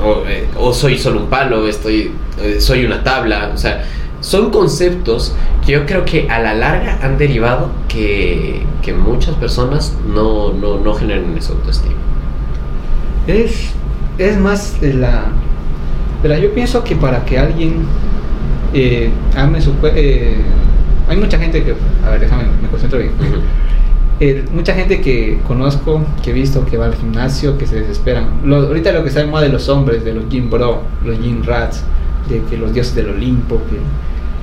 [0.00, 3.84] O, eh, o soy solo un palo, estoy, eh, soy una tabla, o sea,
[4.20, 5.34] son conceptos
[5.66, 10.78] que yo creo que a la larga han derivado que, que muchas personas no, no,
[10.78, 11.96] no generen esa autoestima.
[13.26, 13.72] Es,
[14.18, 15.26] es más de la,
[16.22, 16.38] de la...
[16.38, 17.84] Yo pienso que para que alguien
[18.74, 19.98] eh, ame su cuerpo...
[21.08, 21.74] hay mucha gente que...
[22.04, 23.12] A ver, déjame, me concentro bien.
[24.24, 28.26] Eh, mucha gente que conozco, que he visto, que va al gimnasio, que se desesperan.
[28.44, 31.18] Lo- ahorita lo que está de moda de los hombres, de los gym bro, los
[31.18, 31.82] gym rats,
[32.28, 33.78] de que los dioses del Olimpo, que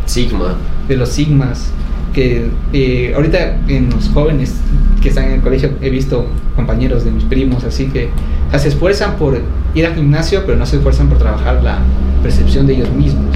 [0.05, 0.57] Sigma.
[0.89, 1.71] de los sigmas
[2.13, 4.55] que eh, ahorita en los jóvenes
[5.01, 6.25] que están en el colegio he visto
[6.55, 8.09] compañeros de mis primos así que
[8.47, 9.39] o sea, se esfuerzan por
[9.75, 11.77] ir al gimnasio pero no se esfuerzan por trabajar la
[12.23, 13.35] percepción de ellos mismos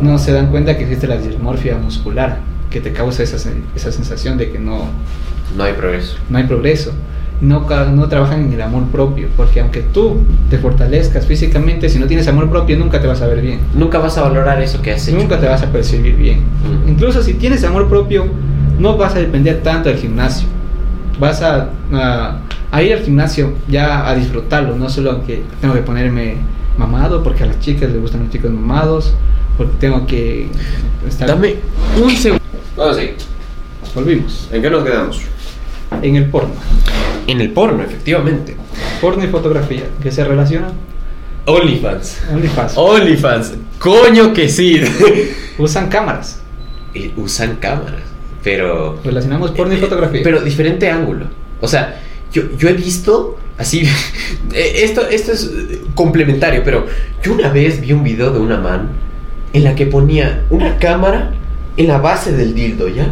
[0.00, 2.38] no se dan cuenta que existe la dismorfia muscular
[2.70, 3.36] que te causa esa,
[3.74, 4.86] esa sensación de que no,
[5.56, 6.16] No hay progreso.
[6.28, 6.92] no hay progreso
[7.40, 10.18] no, no trabajan en el amor propio porque aunque tú
[10.50, 13.98] te fortalezcas físicamente si no tienes amor propio nunca te vas a ver bien Nunca
[13.98, 15.16] vas a valorar eso que has hecho.
[15.16, 16.40] Nunca te vas a percibir bien.
[16.40, 16.90] Mm.
[16.90, 18.26] Incluso si tienes amor propio,
[18.78, 20.46] no vas a depender tanto del gimnasio.
[21.18, 22.40] Vas a, a-
[22.70, 26.36] a ir al gimnasio ya a disfrutarlo, no solo que tengo que ponerme
[26.76, 29.14] mamado porque a las chicas les gustan los chicos mamados,
[29.56, 30.46] porque tengo que
[31.08, 31.26] estar...
[31.26, 31.56] Dame
[32.02, 32.39] un segundo.
[32.80, 33.16] A seguir.
[33.94, 34.48] Volvimos.
[34.50, 35.20] ¿En qué nos quedamos?
[36.00, 36.54] En el porno.
[37.26, 38.56] En el porno, efectivamente.
[39.02, 40.72] Porno y fotografía, que se relacionan.
[41.44, 42.22] OnlyFans.
[42.32, 42.72] OnlyFans.
[42.76, 43.54] OnlyFans.
[43.78, 44.80] Coño que sí.
[45.58, 46.40] Usan cámaras.
[46.94, 48.00] Y usan cámaras.
[48.42, 48.98] Pero.
[49.04, 50.22] Relacionamos porno y Eh, fotografía.
[50.24, 51.26] Pero diferente ángulo.
[51.60, 52.00] O sea,
[52.32, 53.82] yo, yo he visto así.
[54.54, 56.86] eh, esto, esto es eh, complementario, pero
[57.22, 58.88] yo una vez vi un video de una man
[59.52, 61.34] en la que ponía una cámara
[61.80, 63.08] en la base del dildo, ¿ya?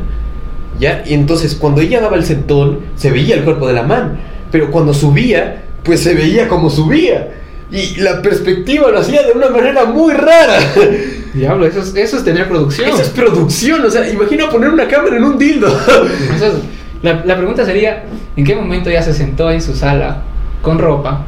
[0.78, 1.02] ¿Ya?
[1.06, 4.18] Y entonces cuando ella daba el sentón, se veía el cuerpo de la man.
[4.50, 7.34] Pero cuando subía, pues se veía como subía.
[7.70, 10.58] Y la perspectiva lo hacía de una manera muy rara.
[11.34, 12.88] Diablo, eso es, eso es tener producción.
[12.88, 15.68] Esa es producción, o sea, imagina poner una cámara en un dildo.
[16.34, 16.54] Eso es-
[17.02, 18.04] la, la pregunta sería,
[18.36, 20.22] ¿en qué momento ya se sentó en su sala
[20.62, 21.24] con ropa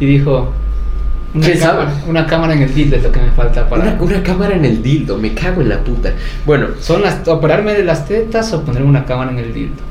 [0.00, 0.52] y dijo,
[1.34, 3.82] una, cámara, una cámara en el dildo es lo que me falta para...
[3.82, 6.12] Una, una cámara en el dildo, me cago en la puta.
[6.44, 9.82] Bueno, ¿Son las, operarme de las tetas o ponerme una cámara en el dildo?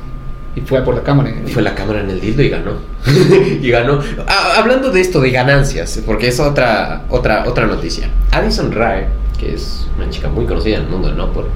[0.54, 1.54] Y fue por la cámara en el dildo.
[1.54, 2.72] fue la cámara en el dildo y ganó.
[3.60, 4.00] y ganó.
[4.28, 8.08] Ah, hablando de esto de ganancias, porque es otra, otra, otra noticia.
[8.30, 9.08] Addison Rae,
[9.38, 11.48] que es una chica muy conocida en el mundo del no por,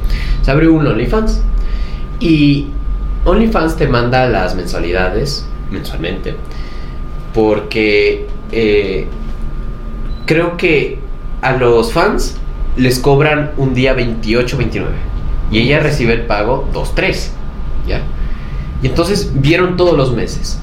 [0.43, 1.43] se abrió un OnlyFans.
[2.19, 2.69] Y
[3.25, 6.35] OnlyFans te manda las mensualidades mensualmente.
[7.35, 9.07] Porque eh,
[10.27, 10.99] creo que
[11.41, 12.37] a los fans
[12.77, 14.93] les cobran un día 28, 29.
[15.51, 17.33] Y ella recibe el pago 2, 3.
[17.89, 18.03] ¿Ya?
[18.83, 20.59] Y entonces vieron todos los meses.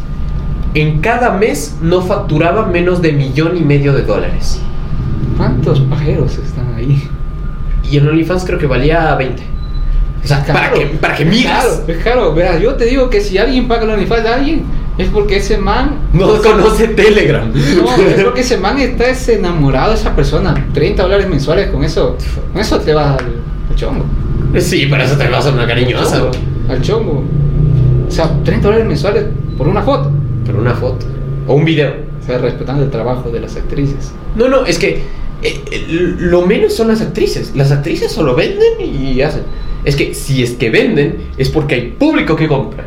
[0.74, 4.60] En cada mes no facturaba menos de millón y medio de dólares.
[5.38, 7.10] ¿Cuántos pajeros están ahí?
[7.90, 9.44] Y en OnlyFans creo que valía 20.
[10.24, 11.84] O sea, para que, para que miras.
[11.86, 14.64] Claro, claro, verás, yo te digo que si alguien paga la OnlyFans de alguien,
[14.98, 16.00] es porque ese man...
[16.14, 17.52] No conoce Telegram.
[17.52, 20.68] No, es porque ese man está es enamorado de esa persona.
[20.74, 22.18] 30 dólares mensuales con eso,
[22.52, 23.26] con eso te vas al,
[23.70, 24.06] al chongo.
[24.60, 26.16] Sí, para eso te vas a una cariñosa.
[26.16, 26.38] Al chongo,
[26.70, 27.24] al chongo.
[28.08, 29.26] O sea, 30 dólares mensuales
[29.58, 30.12] por una foto.
[30.46, 31.06] Pero una foto.
[31.48, 31.94] O un video.
[32.22, 34.14] O sea, respetando el trabajo de las actrices.
[34.36, 35.02] No, no, es que
[35.42, 37.54] eh, eh, lo menos son las actrices.
[37.56, 39.44] Las actrices solo venden y hacen.
[39.84, 42.86] Es que si es que venden, es porque hay público que compra.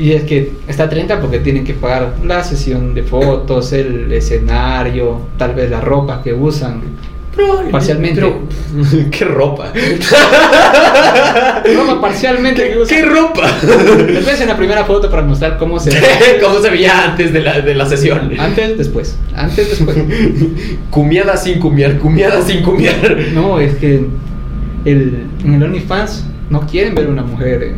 [0.00, 5.20] Y es que está 30 porque tienen que pagar la sesión de fotos, el escenario,
[5.36, 6.80] tal vez la ropa que usan.
[7.34, 7.70] Probablemente.
[7.70, 8.14] Parcialmente.
[8.22, 9.70] Pero, ¿Qué ropa?
[11.76, 12.78] Ropa parcialmente.
[12.88, 13.52] ¿Qué ropa?
[14.06, 16.00] Después en la primera foto para mostrar cómo se ve.
[16.42, 18.32] ¿Cómo se veía antes de la, de la sesión?
[18.38, 19.18] Antes, después.
[19.36, 19.98] Antes, después.
[20.88, 23.18] Cumiada sin cumiar, cumiada sin cumiar.
[23.34, 24.06] No, es que
[24.86, 27.74] el, en el OnlyFans no quieren ver a una mujer eh,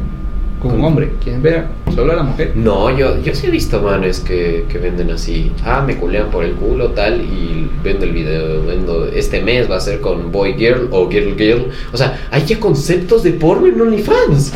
[0.62, 2.52] con un hombre, quieren ver solo a la mujer.
[2.54, 5.50] No, yo, yo sí he visto manes que, que venden así.
[5.64, 8.64] Ah, me culean por el culo, tal, y vendo el video.
[8.64, 11.66] Vendo, este mes va a ser con Boy Girl o Girl Girl.
[11.92, 14.52] O sea, hay ya conceptos de porno en OnlyFans.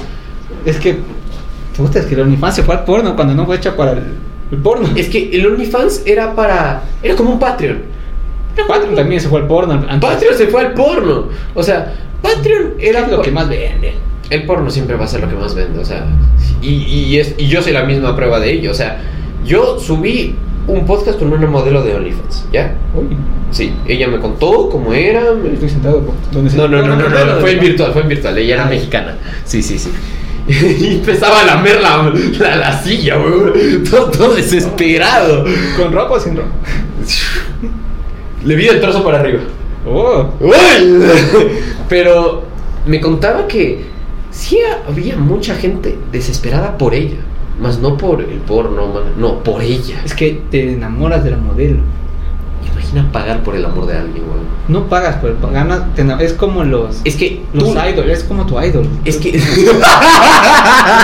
[0.65, 0.97] Es que,
[1.77, 4.05] puta, es que el OnlyFans se fue al porno cuando no fue hecha para el,
[4.53, 4.89] el porno.
[4.95, 6.85] Es que el OnlyFans era para.
[7.03, 7.97] Era como un Patreon.
[8.67, 9.73] Patreon también se fue al porno.
[9.75, 9.99] antes.
[10.01, 11.29] Patreon se fue al porno.
[11.55, 11.93] O sea,
[12.23, 14.06] Patreon era lo que más vende.
[14.31, 16.05] El porno siempre va a ser lo que más vende, o sea,
[16.63, 19.01] y, y, es, y yo soy la misma prueba de ello, o sea,
[19.45, 20.35] yo subí
[20.67, 22.75] un podcast con una modelo de OnlyFans, ¿ya?
[22.95, 23.17] Uy,
[23.53, 25.33] Sí, ella me contó cómo era.
[25.33, 26.03] me- estoy sentado.
[26.33, 28.67] ¿Dónde No, no, no, no, no, no, fue en virtual, fue en virtual, ella era
[28.67, 28.71] Ah.
[28.71, 29.15] mexicana.
[29.45, 29.91] Sí, sí, sí.
[30.49, 33.53] Y empezaba a lamer la, la, la silla, weón.
[33.89, 35.45] Todo, todo desesperado.
[35.77, 36.49] ¿Con ropa o sin ropa?
[38.45, 39.41] Le vi el trozo para arriba.
[39.87, 40.53] Oh, ¡Uy!
[41.89, 42.43] Pero
[42.87, 43.85] me contaba que
[44.37, 47.19] sí había mucha gente desesperada por ella.
[47.61, 50.03] Más no por el porno, no, por ella.
[50.05, 51.79] es que te enamoras de la modelo.
[52.73, 54.47] Imagina pagar por el amor de alguien, weón.
[54.69, 55.83] No pagas el ganas,
[56.21, 58.87] es como los Es que los tú- idols, es como tu idol.
[59.05, 59.33] Es que.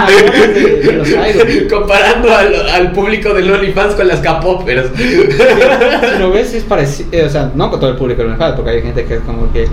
[0.06, 1.72] De, de los idols.
[1.72, 4.90] Comparando al, al público del OnlyFans con las K-Poppers.
[4.96, 8.70] Si lo ves es parecido, o sea, no con todo el público lo enfada, porque
[8.72, 9.66] hay gente que es como que,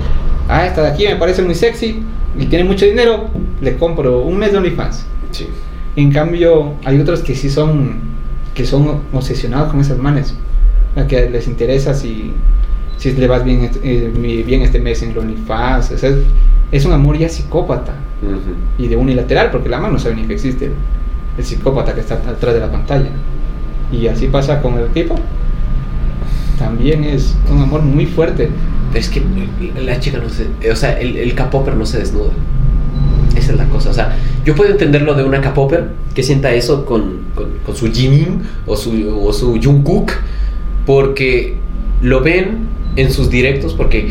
[0.47, 2.03] ah, esta de aquí me parece muy sexy
[2.37, 3.27] y tiene mucho dinero,
[3.61, 5.05] le compro un mes de OnlyFans.
[5.31, 5.47] Sí.
[5.95, 7.99] En cambio, hay otros que sí son,
[8.53, 10.35] que son obsesionados con esas manes,
[10.99, 12.33] a que les interesa si,
[12.97, 15.91] si le vas bien, este- eh, bien este mes en el OnlyFans.
[15.91, 16.17] O sea, es,
[16.71, 17.93] es un amor ya psicópata
[18.77, 20.71] y de unilateral, porque la mano no sabe ni que existe
[21.37, 23.09] el psicópata que está atrás de la pantalla.
[23.91, 25.15] Y así pasa con el tipo.
[26.57, 28.49] También es un amor muy fuerte.
[28.91, 29.21] Pero es que
[29.83, 30.47] la chica no se.
[30.69, 32.31] O sea, el, el K-Popper no se desnuda.
[33.35, 33.89] Esa es la cosa.
[33.91, 34.15] O sea,
[34.45, 38.75] yo puedo entenderlo de una K-Popper que sienta eso con, con, con su Jimin o
[38.75, 38.91] su,
[39.23, 40.11] o su Jungkook.
[40.85, 41.55] Porque
[42.01, 43.73] lo ven en sus directos.
[43.73, 44.09] Porque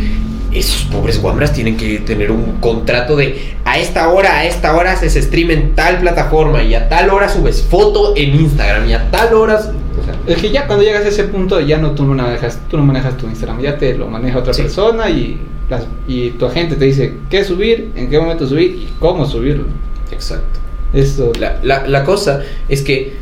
[0.52, 4.92] esos pobres guambras tienen que tener un contrato de a esta hora, a esta hora
[4.92, 9.10] haces stream en tal plataforma y a tal hora subes foto en Instagram y a
[9.10, 9.56] tal hora.
[9.56, 12.60] O sea, Es que ya cuando llegas a ese punto ya no tú no manejas,
[12.70, 14.62] tú no manejas tu Instagram, ya te lo maneja otra Sí.
[14.62, 15.38] persona y
[15.68, 19.64] las, y tu agente te dice qué subir, en qué momento subir y cómo subirlo.
[20.10, 20.60] exacto.
[20.94, 22.40] Eso La, la- la cosa
[22.70, 23.12] es que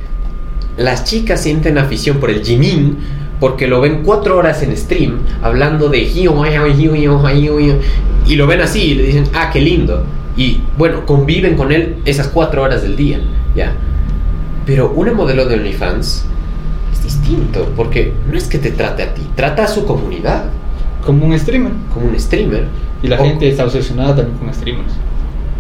[0.77, 2.98] las chicas sienten afición por el Jimin
[3.40, 5.98] porque lo ven cuatro horas en stream hablando de
[8.26, 10.04] y lo ven así y le dicen, ah, qué lindo.
[10.36, 13.20] Y bueno, conviven con él esas cuatro horas del día,
[13.54, 13.72] ¿ya?
[14.66, 16.24] Pero una modelo de OnlyFans
[16.92, 20.44] es distinto porque no es que te trate a ti, trata a su comunidad
[21.04, 21.72] como un streamer.
[21.94, 22.64] como un streamer.
[23.02, 24.92] Y la O- gente está obsesionada también con streamers.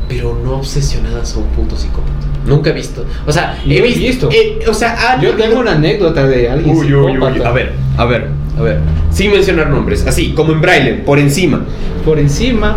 [0.08, 2.25] pero no obsesionadas a un punto psicópata.
[2.46, 3.04] Nunca he visto.
[3.26, 4.00] O sea, he visto.
[4.00, 4.28] visto.
[4.32, 7.42] eh, o sea, han Yo habido- tengo una anécdota de alguien Uy, uy, uy.
[7.44, 8.28] A ver, a ver,
[8.58, 8.80] a ver.
[9.10, 11.62] Sin mencionar nombres, así, como en braille, por encima.
[12.04, 12.76] Por encima,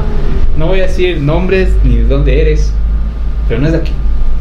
[0.57, 2.73] no voy a decir nombres ni de dónde eres,
[3.47, 3.91] pero no es de aquí.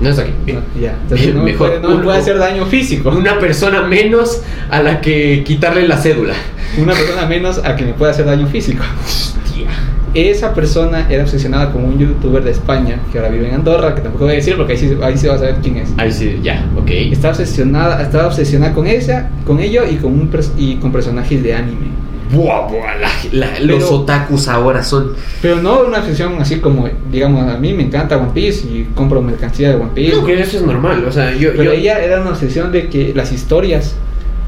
[0.00, 0.30] No es aquí.
[0.46, 0.94] No, ya.
[1.02, 1.68] Entonces no, mejor.
[1.70, 3.10] puede, no Un- puede hacer daño físico.
[3.10, 6.34] Una persona menos a la que quitarle la cédula.
[6.78, 8.84] Una persona menos a que me pueda hacer daño físico.
[9.04, 9.66] Hostia.
[10.14, 14.00] Esa persona era obsesionada con un youtuber de España que ahora vive en Andorra, que
[14.00, 15.90] tampoco voy a decir porque ahí sí, ahí sí vas a saber quién es.
[15.96, 16.88] Ahí sí, ya, ok.
[16.90, 21.54] Estaba obsesionada, estaba obsesionada con ella, con ello y con un y con personajes de
[21.54, 21.88] anime.
[22.30, 23.08] Buah, buah, la-
[23.52, 25.12] la- los Pero- otakus ahora son.
[25.40, 29.22] Pero no una obsesión así como, digamos, a mí me encanta One Piece y compro
[29.22, 30.16] mercancía de One Piece.
[30.16, 31.04] No, que eso es normal.
[31.08, 31.50] O sea, yo.
[31.52, 33.96] Pero yo- ella era una obsesión de que las historias,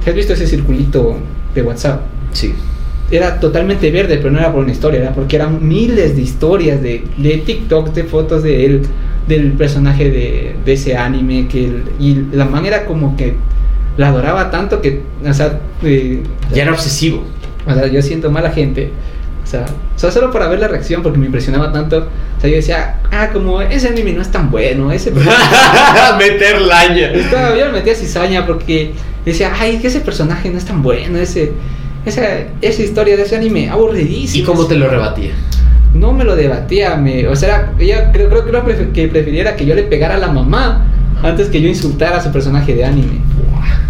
[0.07, 1.17] ¿has visto ese circulito
[1.55, 2.03] de WhatsApp?
[2.33, 2.55] Sí.
[3.11, 6.81] Era totalmente verde, pero no era por una historia, era porque eran miles de historias
[6.81, 8.83] de, de TikTok, de fotos de él,
[9.27, 13.35] del personaje de, de ese anime, que el- y la manera como que
[13.97, 16.23] la adoraba tanto que, o sea, eh,
[16.55, 17.25] Ya era obsesivo.
[17.67, 18.91] o sea, yo siento mala gente.
[19.43, 19.65] O sea,
[19.97, 22.07] o sea, solo para ver la reacción, porque me impresionaba tanto.
[22.39, 25.11] O sea, yo decía, ah, como ese anime no es tan bueno, ese
[26.19, 27.11] Meter laña.
[27.13, 28.93] Estaba, yo le metía cizaña porque
[29.25, 31.53] decía, ay, que ese personaje no es tan bueno, ese,
[32.07, 32.23] esa,
[32.61, 34.43] esa historia de ese anime, aburridísimo.
[34.43, 35.33] ¿Y cómo te lo rebatía?
[35.95, 39.57] No me lo debatía, me, o sea, ella creo, creo que, lo prefe- que prefiriera
[39.57, 40.87] que yo le pegara a la mamá
[41.23, 43.21] antes que yo insultara a su personaje de anime.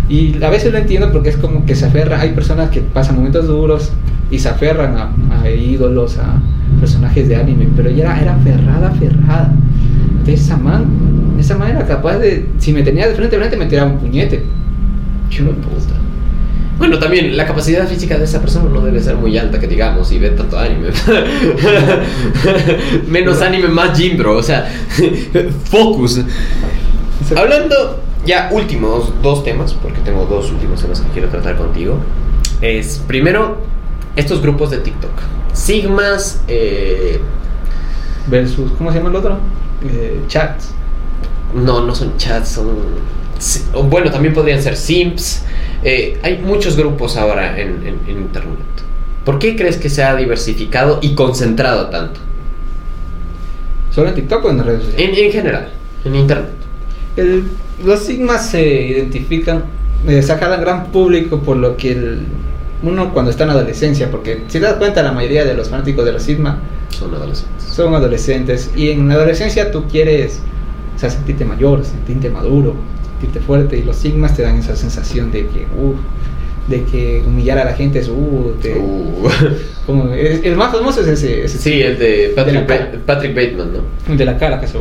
[0.09, 3.17] Y a veces lo entiendo porque es como que se aferra, hay personas que pasan
[3.17, 3.93] momentos duros
[4.31, 5.11] y se aferran a,
[5.43, 6.41] a ídolos, a
[6.81, 9.53] personajes de anime, pero ella era, era aferrada, aferrada.
[10.19, 10.87] Entonces esa man,
[11.39, 13.99] esa man era capaz de, si me tenía de frente a frente, me tiraba un
[13.99, 14.43] puñete.
[15.31, 15.95] Qué puta.
[16.81, 20.11] Bueno, también la capacidad física de esa persona no debe ser muy alta, que digamos,
[20.13, 20.89] y ve tanto anime.
[23.07, 24.39] Menos anime, más gym, bro.
[24.39, 24.67] O sea,
[25.65, 26.23] focus.
[27.37, 31.99] Hablando ya últimos dos temas, porque tengo dos últimos temas que quiero tratar contigo.
[32.63, 33.59] Es primero,
[34.17, 35.13] estos grupos de TikTok.
[35.53, 37.21] Sigmas, eh,
[38.27, 39.37] Versus, ¿cómo se llama el otro?
[39.85, 40.71] Eh, chats.
[41.55, 42.69] No, no son chats, son...
[43.89, 45.43] Bueno, también podrían ser simps.
[45.83, 48.59] Eh, hay muchos grupos ahora en, en- en internet.
[49.25, 52.21] ¿Por qué crees que se ha diversificado y concentrado tanto?
[53.91, 55.19] ¿Solo en TikTok o en redes sociales?
[55.19, 55.69] En, en general,
[56.05, 56.51] en internet.
[57.17, 57.45] El-
[57.85, 59.65] los sigmas se identifican,
[60.07, 62.21] eh, sacan al gran público por lo que el-
[62.83, 66.05] uno cuando está en adolescencia, porque si te das cuenta la mayoría de los fanáticos
[66.05, 66.61] de los sigma
[66.91, 67.65] Son adolescentes.
[67.65, 70.41] son adolescentes y en la adolescencia tú quieres
[70.97, 72.75] o sea, sentirte mayor, sentirte maduro,
[73.21, 75.95] sentirte fuerte y los sigmas te dan esa sensación de que, uh,
[76.71, 79.29] de que humillar a la gente es, uh, te- Uh.
[79.87, 82.67] como, es- el más famoso es ese, ese Sí, el de Patrick, De la Ba-
[82.91, 82.99] cara.
[83.07, 84.13] Patrick Bateman, ¿no?
[84.13, 84.79] el de la cara que se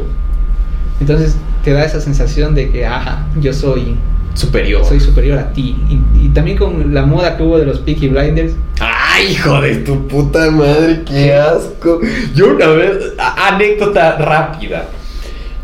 [1.02, 3.96] Entonces te da esa sensación de que, ajá, yo soy
[4.36, 4.86] Superior.
[4.86, 5.76] soy superior a ti.
[5.90, 8.54] Y, y también con la moda que hubo de los Peaky Blinders.
[8.80, 11.02] ¡Ay, hijo de tu puta madre!
[11.06, 12.00] ¡Qué asco!
[12.36, 14.86] Yo una vez, anécdota rápida.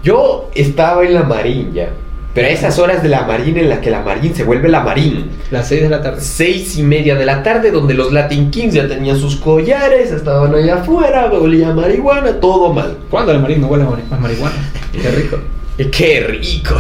[0.03, 1.88] Yo estaba en la Marina,
[2.36, 4.82] pero a esas horas de la Marina en la que la Marina se vuelve la
[4.82, 5.22] Marina.
[5.52, 6.20] Las 6 de la tarde.
[6.22, 10.53] Seis y media de la tarde, donde los Latin Kings ya tenían sus collares, estaban
[10.53, 12.98] allá afuera, olía a marihuana, todo mal.
[13.10, 14.56] ¿Cuándo la marina no huele a mari- a marihuana?
[14.91, 15.38] Qué rico.
[15.78, 16.76] Y ¡Qué rico!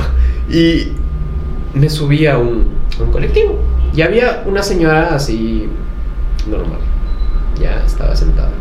[0.49, 0.89] Y
[1.73, 2.67] me subí a un,
[2.99, 3.57] a un colectivo.
[3.95, 5.67] Y había una señora así
[6.49, 6.79] normal.
[7.61, 8.51] Ya estaba sentada.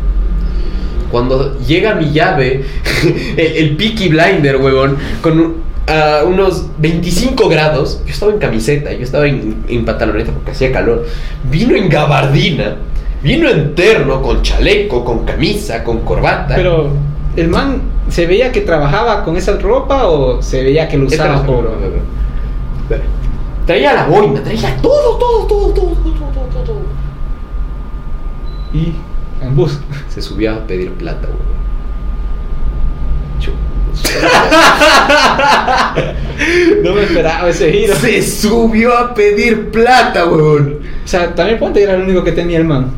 [1.11, 2.63] Cuando llega mi llave,
[3.37, 8.91] el, el Peaky Blinder, huevón, con un- a unos 25 grados, yo estaba en camiseta,
[8.93, 11.05] yo estaba en, en pantaloneta porque hacía calor.
[11.49, 12.77] Vino en gabardina,
[13.21, 16.55] vino en terno, con chaleco, con camisa, con corbata.
[16.55, 16.89] Pero,
[17.35, 21.43] ¿el man se veía que trabajaba con esa ropa o se veía que lo usaba.
[23.65, 26.81] Traía la boina, traía todo, todo, todo, todo, todo, todo, todo.
[28.73, 28.93] Y
[29.41, 29.79] en bus.
[30.09, 31.64] Se subió a pedir plata, güey.
[36.83, 37.95] No me esperaba ese giro.
[37.95, 40.79] Se subió a pedir plata, weón.
[41.03, 42.91] O sea, también ponte era el único que tenía el man.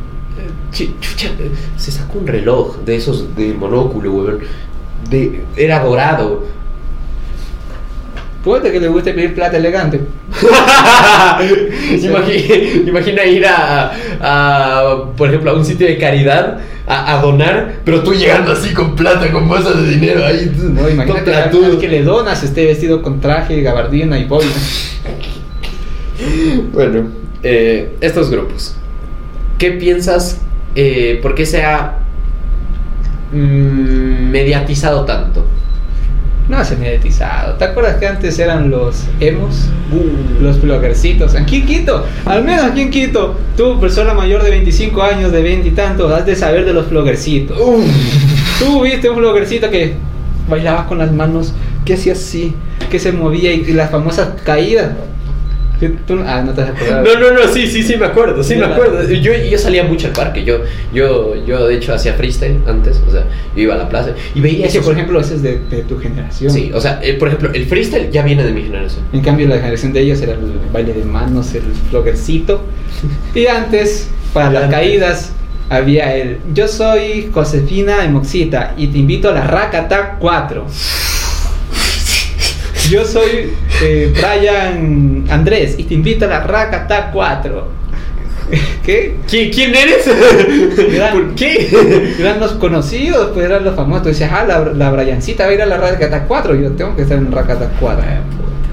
[0.72, 1.28] Chi- chucha,
[1.76, 4.40] se sacó un reloj de esos de monóculo, weón.
[5.08, 6.44] De, era dorado.
[8.44, 10.00] Puede que le guste pedir plata elegante.
[12.02, 12.54] imagina,
[12.86, 16.58] imagina ir a, a, por ejemplo, a un sitio de caridad
[16.88, 20.50] a, a donar, pero tú llegando así con plata, con bolsas de dinero ahí.
[20.56, 24.50] No, imagínate al- al que le donas esté vestido con traje, gabardina y boina.
[26.72, 27.08] Bueno,
[27.42, 28.76] eh, estos grupos.
[29.58, 30.40] ¿Qué piensas?
[30.74, 31.98] Eh, ¿Por qué se ha
[33.32, 35.46] mm, mediatizado tanto?
[36.48, 37.54] No se mediatizado.
[37.54, 39.68] ¿Te acuerdas que antes eran los emos?
[40.40, 41.34] Los bloggercitos.
[41.34, 45.42] Aquí en Quito, al menos aquí en Quito, tú, persona mayor de 25 años, de
[45.42, 47.58] 20 y tantos, has de saber de los bloggercitos.
[48.58, 49.94] Tú viste un bloggercito que
[50.48, 51.52] bailaba con las manos,
[51.84, 52.54] que hacía así,
[52.90, 54.92] que se movía y, y las famosas caídas.
[56.06, 57.04] Tú- ah, no te has acordado.
[57.04, 59.02] No, no, no, sí, sí, sí, me acuerdo, sí, me acuerdo.
[59.12, 60.60] Yo, yo salía mucho al parque, yo,
[60.92, 63.24] yo, yo de hecho hacía freestyle antes, o sea,
[63.54, 65.58] yo iba a la plaza y veía Es que, esos- por ejemplo, ese es de,
[65.70, 66.50] de tu generación.
[66.52, 69.04] Sí, o sea, eh, por ejemplo, el freestyle ya viene de mi generación.
[69.12, 70.38] En cambio, la generación de ellos era el
[70.72, 72.62] baile de manos, el floggercito.
[73.34, 75.32] Y antes, para las caídas,
[75.70, 80.66] había el Yo soy Josefina Emoxita y te invito a la Rakata 4.
[82.90, 83.50] Yo soy
[83.82, 87.78] eh, Brian Andrés y te invito a la Rakata 4.
[88.82, 89.16] ¿Qué?
[89.28, 90.06] ¿Quién, eres?
[90.94, 92.14] Eran- ¿Por qué?
[92.18, 94.04] Eran los conocidos, pues eran los famosos.
[94.04, 96.54] Tú decías, ah, la, la Briancita va a ir a la Rakata 4.
[96.54, 98.02] Yo tengo que estar en Rakata 4.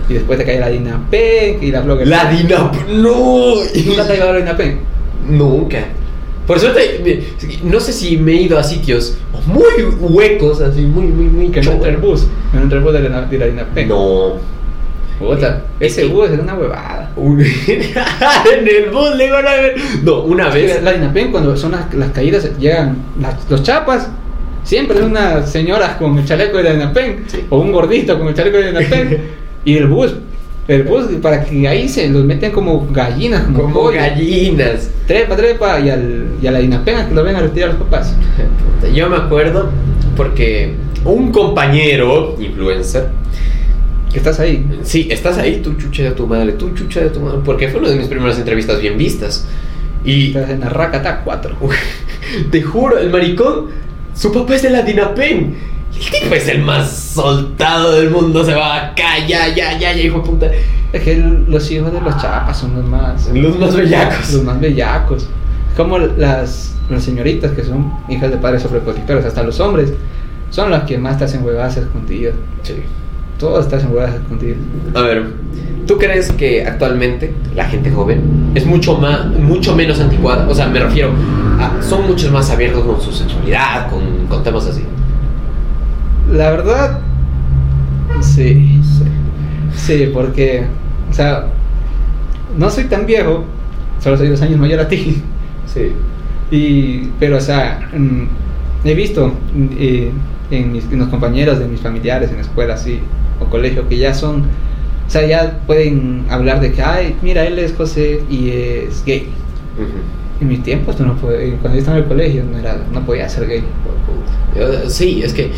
[0.07, 2.07] Y después te cae la Dina P y la Blogger.
[2.07, 3.55] La Dinap, no.
[3.85, 4.77] ¿Nunca te ha llevado la Dina P?
[5.27, 5.79] Nunca.
[6.47, 9.17] Por suerte, me- no sé si me he ido a sitios
[9.47, 12.27] muy huecos, así, muy, muy, muy Que no entra el bus.
[12.51, 13.85] Que no entra el bus de la, de la Dina P.
[13.85, 14.33] No.
[15.19, 16.07] Puta, ese Sí.
[16.09, 17.11] bus es una huevada.
[17.15, 19.75] Un- en el bus le van a ver.
[20.03, 20.81] No, una vez.
[20.83, 24.09] La Dina P, cuando son las, las caídas, llegan las- los chapas.
[24.63, 27.19] Siempre es una señora con el chaleco de la Dina P.
[27.27, 27.45] Sí.
[27.49, 29.21] O un gordito con el chaleco de la Dina P.
[29.65, 30.13] y el bus.
[30.67, 33.97] El bus, para que ahí se los meten como gallinas, como, Como pollo.
[33.97, 34.89] gallinas.
[35.05, 38.15] Trepa, trepa, y, al, y a la dinapena que lo ven a retirar los papás.
[38.93, 39.69] Yo me acuerdo
[40.17, 40.73] porque
[41.03, 43.09] un compañero influencer.
[44.11, 44.65] Que estás ahí.
[44.83, 47.39] Sí, estás ahí, tú chucha de tu madre, tú chucha de tu madre.
[47.45, 49.45] Porque fue una de mis primeras entrevistas bien vistas.
[50.03, 51.57] Y Estás en la Rakata 4.
[52.51, 53.67] te juro, el maricón,
[54.15, 55.74] su papá es de la Dinapen.
[55.93, 58.43] El tipo es el más soltado del mundo.
[58.43, 60.51] Se va acá, ya, ya, ya, ya, hijo de puta.
[60.91, 63.29] Es que los hijos de los chapas son los más.
[63.33, 64.33] Los más bellacos.
[64.33, 65.27] Los más bellacos.
[65.75, 69.93] Como las, las señoritas que son hijas de padres sobreprotectores, hasta los hombres,
[70.49, 72.33] son las que más te hacen huevadas escondidas.
[72.63, 72.75] Sí.
[73.37, 74.57] Todos te hacen huevadas escondidas.
[74.93, 75.25] A ver,
[75.85, 80.47] ¿tú crees que actualmente la gente joven es mucho más, mucho menos anticuada?
[80.47, 81.11] O sea, me refiero,
[81.59, 84.83] a, son mucho más abiertos con su sexualidad, con, con temas así.
[86.31, 86.99] La verdad,
[88.21, 88.81] sí.
[89.75, 90.63] Sí, porque,
[91.09, 91.45] o sea,
[92.57, 93.43] no soy tan viejo,
[93.99, 95.21] solo soy dos años mayor a ti.
[95.67, 95.91] Sí.
[96.51, 99.33] Y, pero, o sea, mm, he visto
[99.77, 100.11] eh,
[100.51, 102.99] en, mis, en los compañeros de mis familiares en la escuela, así,
[103.41, 104.41] o colegio, que ya son,
[105.07, 109.27] o sea, ya pueden hablar de que, ay, mira, él es José y es gay.
[109.77, 110.41] Ujú.
[110.41, 113.01] En mis tiempos, tú no puede- cuando yo estaba en el colegio, no, era, no
[113.01, 113.63] podía ser gay.
[114.55, 115.51] Eh, Sí, es que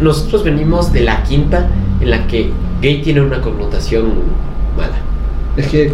[0.00, 1.68] nosotros venimos de la quinta
[2.00, 2.50] en la que
[2.82, 4.04] gay tiene una connotación
[4.76, 4.96] mala.
[5.56, 5.92] Es que,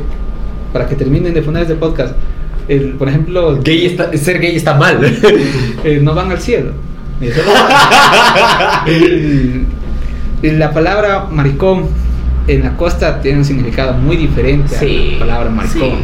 [0.73, 2.14] para que terminen de fundar este podcast,
[2.69, 4.98] el, por ejemplo, Gay está, ser gay está mal.
[5.85, 6.73] eh, no van al cielo.
[10.43, 11.85] La palabra maricón
[12.48, 15.81] en la costa tiene un significado muy diferente a la palabra maricón.
[15.90, 15.94] sí.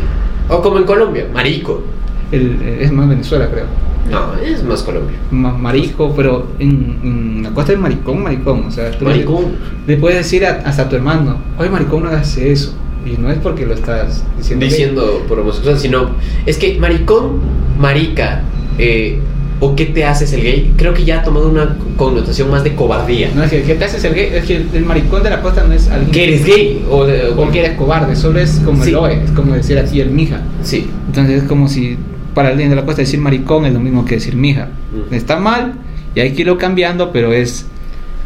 [0.49, 1.83] O como en Colombia, marico.
[2.31, 3.65] El- eh, es más Venezuela, creo.
[4.11, 5.17] No, es más Colombia.
[5.31, 8.65] Ma- marico, pero en, en la costa es maricón, maricón.
[8.67, 9.45] O sea, tú le- Maricón.
[9.87, 12.75] Le, puedes decir a- hasta a tu hermano, oye maricón, no hagas eso.
[13.07, 14.65] Y no es porque lo estás diciendo.
[14.67, 16.11] Diciendo por homosexual, sino
[16.47, 17.41] es que maricón,
[17.79, 18.43] marica,
[18.79, 19.19] eh,
[19.61, 22.75] o qué te haces el gay, creo que ya ha tomado una connotación más de
[22.77, 23.31] cobardía.
[23.35, 25.65] No es que, que te haces el gay, es que el, maricón de la costa
[25.67, 28.85] no es alguien Que eres gay o, de- o porque eres cobarde, solo es como
[28.85, 28.91] Sí.
[28.91, 30.43] el oe, es como decir así el mija.
[30.63, 30.89] Sí.
[31.09, 31.97] Entonces es como si
[32.39, 34.69] para alguien de la costa decir maricón es lo mismo que decir mija.
[35.11, 35.73] Está mal
[36.15, 37.67] y hay que irlo cambiando, pero es,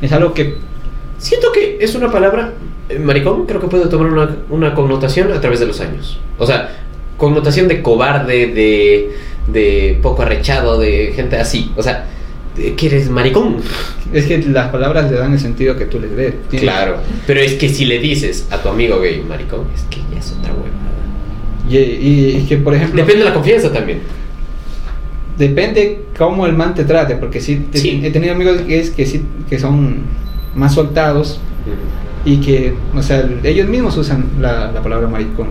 [0.02, 0.58] es algo que
[1.16, 2.52] Siento que es una palabra,
[2.90, 6.20] eh, maricón, creo que puede tomar una, una connotación a través de los años.
[6.36, 6.76] O sea,
[7.16, 9.12] connotación de cobarde, de,
[9.46, 11.72] de poco arrechado, de gente así.
[11.74, 12.04] O sea,
[12.54, 13.62] de que eres maricón.
[14.12, 16.34] es que las palabras le dan el sentido que tú les des.
[16.50, 16.98] Claro.
[17.26, 20.36] Pero es que si le dices a tu amigo gay maricón, es que ya es
[20.38, 20.81] otra huevada.
[21.72, 24.00] Y, y- y que por ejemplo Depende de la confianza también.
[25.38, 29.58] depende cómo el man te trate, porque sí, he tenido amigos gays que sí que
[29.58, 29.96] son
[30.54, 31.40] más soltados
[32.24, 35.48] y que, o sea, ellos mismos usan la, la palabra maricón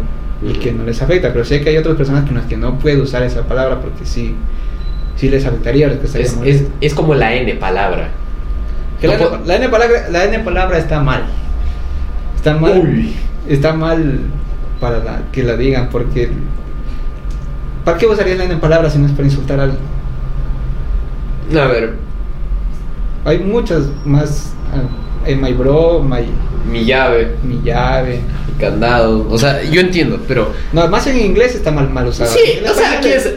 [0.48, 2.77] y que no les afecta, pero sé que hay otras personas con las que no
[2.80, 4.35] puede usar esa palabra porque sí,
[5.15, 8.10] sí les afectaría, les Es, es, es como la N palabra.
[8.99, 11.26] Que no la, puedo- la N palabra, la N palabra está mal.
[12.35, 12.80] Está mal.
[12.80, 13.14] Uy.
[13.49, 14.19] Está mal
[14.82, 16.30] para la- que la digan porque
[17.86, 19.80] ¿para qué usarías la N palabra si no es para insultar a alguien?
[21.58, 21.95] A ver,
[23.24, 24.53] Hay muchas más
[25.26, 26.26] eh, my bro, my
[26.70, 28.20] mi llave, mi llave.
[28.48, 29.28] mi candado.
[29.30, 32.32] O sea, yo entiendo, pero No, más en inglés está mal mal usado.
[32.32, 33.34] Sí, o sea, aquí es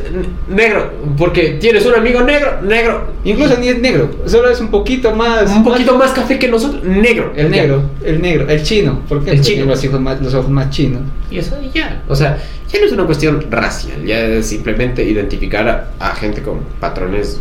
[0.48, 3.08] negro, porque tienes un amigo negro, negro.
[3.24, 5.50] Incluso ni es negro, solo es un poquito más.
[5.50, 7.32] un poquito más café que nosotros, negro.
[7.34, 9.00] El negro, el negro, el chino.
[9.08, 9.30] ¿Por qué?
[9.30, 9.66] El Porque chino.
[9.66, 11.02] Los, hijos más, los ojos más chinos.
[11.30, 12.02] Y eso y ya.
[12.08, 12.38] O sea,
[12.70, 17.40] ya no es una cuestión racial, ya es simplemente identificar a, a gente con patrones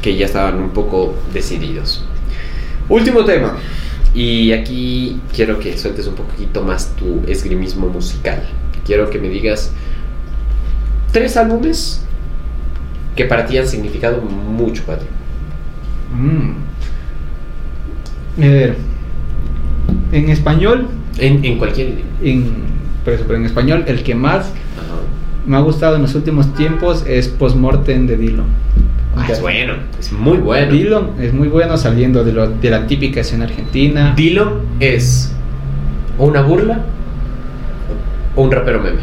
[0.00, 2.04] que ya estaban un poco decididos.
[2.88, 3.56] Último tema.
[4.14, 8.42] Y aquí quiero que sueltes un poquito más tu esgrimismo musical.
[8.84, 9.72] Quiero que me digas
[11.12, 12.02] tres álbumes
[13.14, 15.06] que para ti han significado mucho para ti.
[16.14, 16.52] Mm.
[18.42, 18.76] A ver.
[20.12, 22.52] En español, En, en cualquier en,
[23.04, 25.00] pero, pero en español, el que más Ajá.
[25.46, 28.46] me ha gustado en los últimos tiempos es Postmortem de Dillon.
[29.18, 30.72] Ah, es bueno, es muy bueno.
[30.72, 34.14] Dillon es muy bueno saliendo de, lo, de la típica escena argentina.
[34.16, 35.32] Dillon es
[36.18, 36.80] una burla
[38.36, 39.00] o un rapero meme.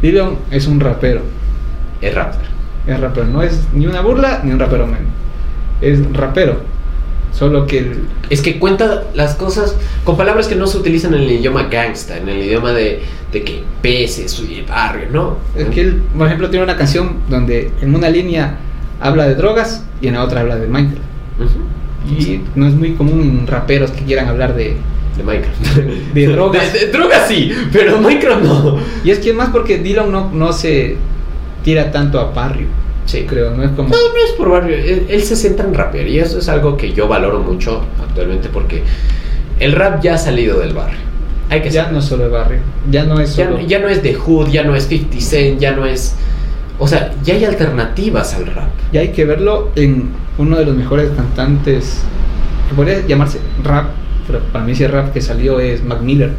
[0.00, 1.20] Dillon es un rapero.
[2.00, 2.52] Es rapper.
[2.86, 5.06] Es rapero, no es ni una burla ni un rapero meme.
[5.80, 6.60] Es rapero.
[7.32, 11.22] Solo que el- Es que cuenta las cosas con palabras que no se utilizan en
[11.22, 13.00] el idioma gangsta, en el idioma de,
[13.32, 15.38] de que peces y barrio, ¿no?
[15.56, 18.56] es que él, por ejemplo, tiene una canción donde en una línea
[19.00, 21.02] habla de drogas y en la otra habla de Minecraft.
[22.18, 24.76] Y no es muy común raperos que quieran hablar de...
[25.16, 25.76] De Minecraft.
[26.14, 26.72] De drogas.
[26.72, 28.78] De, de drogas sí, pero Minecraft no.
[29.04, 30.96] Y es que más porque Dillon no, no se
[31.62, 32.66] tira tanto a barrio,
[33.04, 33.88] Sí, creo, no es como...
[33.88, 36.76] No, no es por barrio, él, él se centra en rapear y eso es algo
[36.76, 38.82] que yo valoro mucho actualmente porque
[39.58, 40.98] el rap ya ha salido del barrio.
[41.50, 42.60] Hay que Ya no es solo de barrio,
[42.90, 43.60] ya no es ya, solo...
[43.60, 46.14] ya no es de Hood, ya no es 50 Cent, ya no es...
[46.82, 48.68] O sea, ya hay alternativas al rap.
[48.92, 52.02] Y hay que verlo en uno de los mejores cantantes,
[52.68, 53.86] que podría llamarse rap,
[54.26, 56.32] pero para mí si es rap que salió es Mac Miller.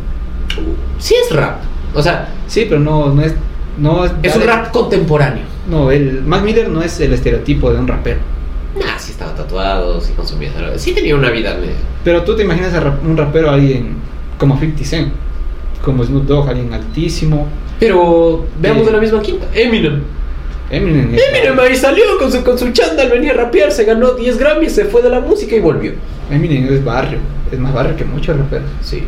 [0.99, 1.60] Sí es rap.
[1.95, 3.34] O sea, Sí, pero no, no es...
[3.78, 5.44] No es un rap contemporáneo.
[5.70, 8.20] No, el Mac Miller no es el estereotipo de un rapero.
[8.86, 11.74] Ah, sí estaba tatuado, sí consumía drogas, sí tenía una vida medio...
[12.03, 13.95] Pero tú te imaginas a rap- un rapero alguien
[14.38, 15.14] como 50 Cent,
[15.84, 17.48] como Snoop Dogg, alguien altísimo.
[17.80, 18.86] Pero veamos Sí.
[18.88, 19.48] de la misma quinta.
[19.53, 20.02] Eminem.
[20.76, 21.14] Eminem.
[21.14, 24.74] Eminem ahí salió con su, con su chándal, venía a rapear, se ganó 10 Grammys,
[24.74, 25.94] se fue de la música y volvió.
[26.32, 27.20] Eminem es barrio,
[27.52, 28.68] es más barrio que muchos raperos.
[28.82, 29.04] Sí.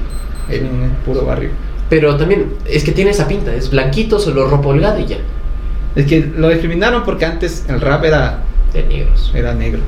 [0.50, 1.50] Eminem es puro barrio.
[1.90, 5.18] Pero también es que tiene esa pinta, es blanquito, solo ropa holgada y ya.
[5.96, 8.40] Es que lo discriminaron porque antes el rap era,
[8.74, 9.32] De negros.
[9.36, 9.82] era negro.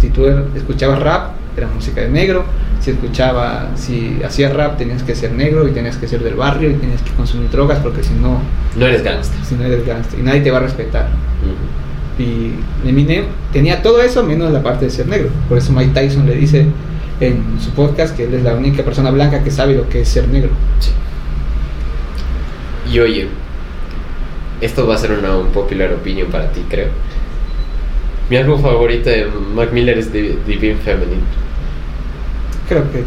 [0.00, 0.26] Si tú
[0.56, 2.44] escuchabas rap, era música de negro.
[2.80, 6.70] Si escuchaba, si hacías rap, tenías que ser negro y tenías que ser del barrio
[6.70, 8.40] y tenías que consumir drogas porque si no,
[8.76, 9.44] No eres gangster.
[9.44, 11.08] si no eres gangster y nadie te va a respetar.
[12.18, 12.52] Y
[12.88, 15.28] Eminem tenía todo eso menos la parte de ser negro.
[15.48, 16.66] Por eso Mike Tyson le dice
[17.20, 20.08] en su podcast que él es la única persona blanca que sabe lo que es
[20.08, 20.50] ser negro.
[20.80, 20.90] Sí.
[22.92, 23.28] Y oye,
[24.60, 26.88] esto va a ser una un popular opinion para ti, creo.
[28.30, 31.22] Mi álbum favorito de Mac Miller es Di- Divine Feminine.
[32.68, 33.04] Creo que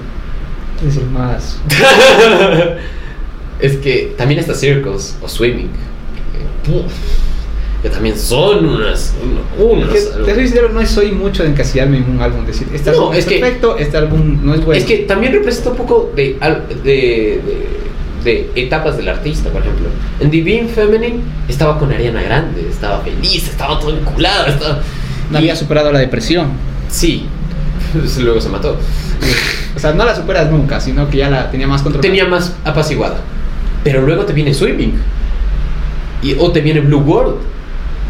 [0.87, 1.59] es el más...
[3.61, 5.69] es que también está Circles o Swimming.
[7.81, 9.13] Que también son unas.
[9.57, 12.45] unas Que, te soy sincero, no soy mucho de encasillarme en un álbum.
[12.45, 14.79] Decir, este No, álbum es, es que- perfecto, este álbum no es bueno.
[14.81, 16.37] Es que también representa un poco de,
[16.83, 17.41] de, de,
[18.23, 19.87] de etapas del artista, por ejemplo.
[20.19, 24.47] En Divine Feminine estaba con Ariana Grande, estaba feliz, estaba todo enculado.
[24.47, 24.81] Estaba...
[25.29, 26.47] no y- había superado la depresión.
[26.89, 27.25] Sí,
[28.19, 28.77] luego se mató.
[29.75, 32.07] O sea, no la superas nunca, sino que ya la tenía más controlada.
[32.07, 33.17] Tenía más apaciguada.
[33.83, 34.93] Pero luego te viene Swimming.
[36.21, 37.35] Y, o te viene Blue World.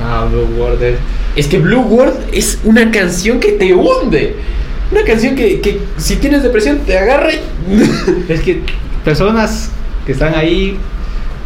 [0.03, 0.97] Ah, Blue World.
[1.35, 4.35] Es que Blue World es una canción que te hunde.
[4.91, 8.31] Una canción que, que si tienes depresión te agarra y...
[8.31, 8.61] Es que
[9.03, 9.71] personas
[10.05, 10.77] que están ahí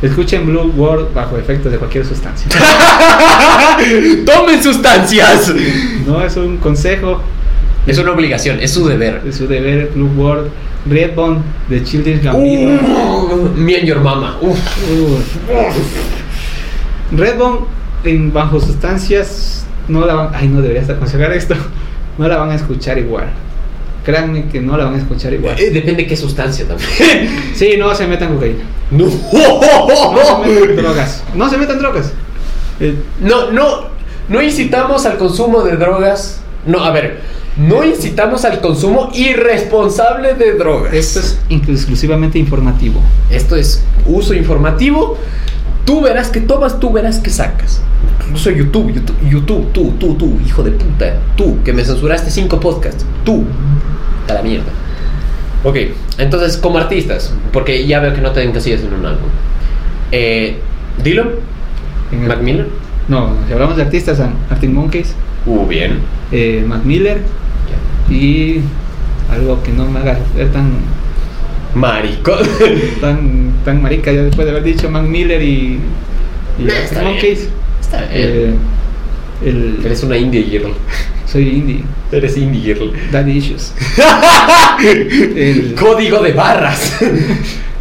[0.01, 2.49] escuchen Blue World bajo efectos de cualquier sustancia.
[4.25, 5.53] ¡Tomen sustancias!
[6.05, 7.21] No es un consejo,
[7.85, 9.21] Es una obligación, es su deber.
[9.27, 9.91] es su deber.
[9.95, 10.49] Blue World,
[10.89, 12.79] Redbone de Childish Gambino.
[12.81, 14.37] Uh, me and your mama.
[14.41, 14.55] Uh.
[17.11, 17.59] Redbone
[18.03, 19.57] en bajo sustancias
[19.87, 21.55] no la van, ay no debería hasta aconsejar esto,
[22.17, 23.27] no la van a escuchar igual.
[24.07, 25.59] Créanme que no la van a escuchar igual.
[25.59, 26.89] Eh, depende qué sustancia también.
[27.53, 28.63] Sí, no se metan cocaína.
[28.89, 29.03] No.
[29.03, 31.23] No se metan drogas.
[31.35, 32.13] No se metan drogas.
[32.79, 33.89] Eh, No, no,
[34.29, 36.39] no incitamos al consumo de drogas.
[36.65, 37.19] No, a ver,
[37.57, 40.93] no incitamos al consumo irresponsable de drogas.
[40.93, 43.01] esto es exclusivamente informativo.
[43.29, 45.17] Esto es uso informativo.
[45.83, 47.81] Tú verás que tomas, tú verás que sacas.
[48.25, 51.19] Incluso YouTube, YouTube, YouTube, tú, tú, tú, hijo de puta.
[51.35, 53.05] Tú, que me censuraste cinco podcasts.
[53.25, 53.43] Tú.
[54.29, 54.65] A la mierda.
[55.63, 55.77] Ok,
[56.17, 59.29] entonces, como artistas, porque ya veo que no te encasillas en un álbum.
[60.11, 60.57] Eh,
[61.03, 61.29] Dylan,
[62.11, 62.67] el- Mac Miller.
[63.07, 65.99] No, si hablamos de artistas, Arctic Monkeys, Uh, bien.
[66.31, 67.21] eh, Mac Miller
[68.09, 68.59] y
[69.31, 70.71] algo que no me haga ver tan
[71.75, 72.33] Marico.
[73.01, 75.79] tan tan marica ya después de haber dicho Mac Miller y,
[76.59, 77.11] y Arctic está bien.
[77.13, 77.49] Monkeys.
[77.81, 78.09] Está bien.
[78.13, 78.53] eh,
[79.45, 80.73] el, Eres una indie girl.
[81.25, 82.91] soy indie, Eres indie girl.
[83.11, 83.73] daddy issues.
[84.83, 86.97] el, Código de barras.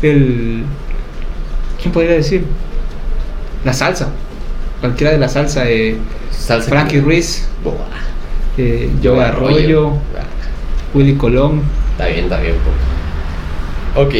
[0.03, 0.62] el
[1.81, 2.45] ¿quién podría decir?
[3.65, 4.09] La salsa,
[4.81, 5.97] cualquiera de la salsa, eh,
[6.31, 7.74] Salsa Frankie Ruiz, Buah.
[8.59, 9.93] eh, Joe Arroyo,
[10.95, 11.62] Willy Colón.
[11.93, 12.55] Está bien, está bien.
[13.97, 14.15] Ok.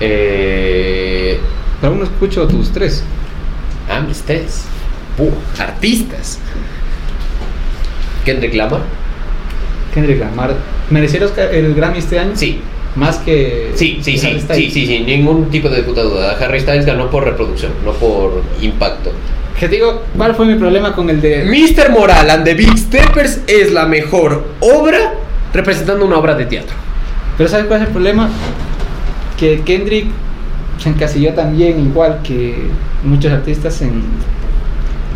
[0.00, 1.38] Eh,
[1.80, 3.02] Pero aún no escucho tus tres.
[3.88, 4.64] ah, mis tres.
[5.58, 6.38] Artistas.
[8.24, 8.80] Kendrick Lamar.
[9.94, 10.54] Kendrick Lamar.
[10.90, 11.20] ¿Merecía
[11.50, 12.32] el Grammy este año?
[12.34, 12.60] Sí,
[12.96, 13.72] Más que.
[13.74, 16.36] sí, sí, sí, sí, sí, sí, ningún tipo de puta duda.
[16.40, 19.10] Harry Styles ganó por reproducción, no por impacto.
[19.58, 21.44] Que te digo, ¿cuál fue mi problema con el de.
[21.44, 21.90] Mr.
[21.90, 25.14] Moral and the Big Steppers es la mejor obra
[25.54, 26.74] representando una obra de teatro.
[27.36, 28.28] Pero ¿sabes cuál es el problema?
[29.38, 30.06] Que Kendrick
[30.78, 32.56] se encasilló también, igual que
[33.04, 34.02] muchos artistas, en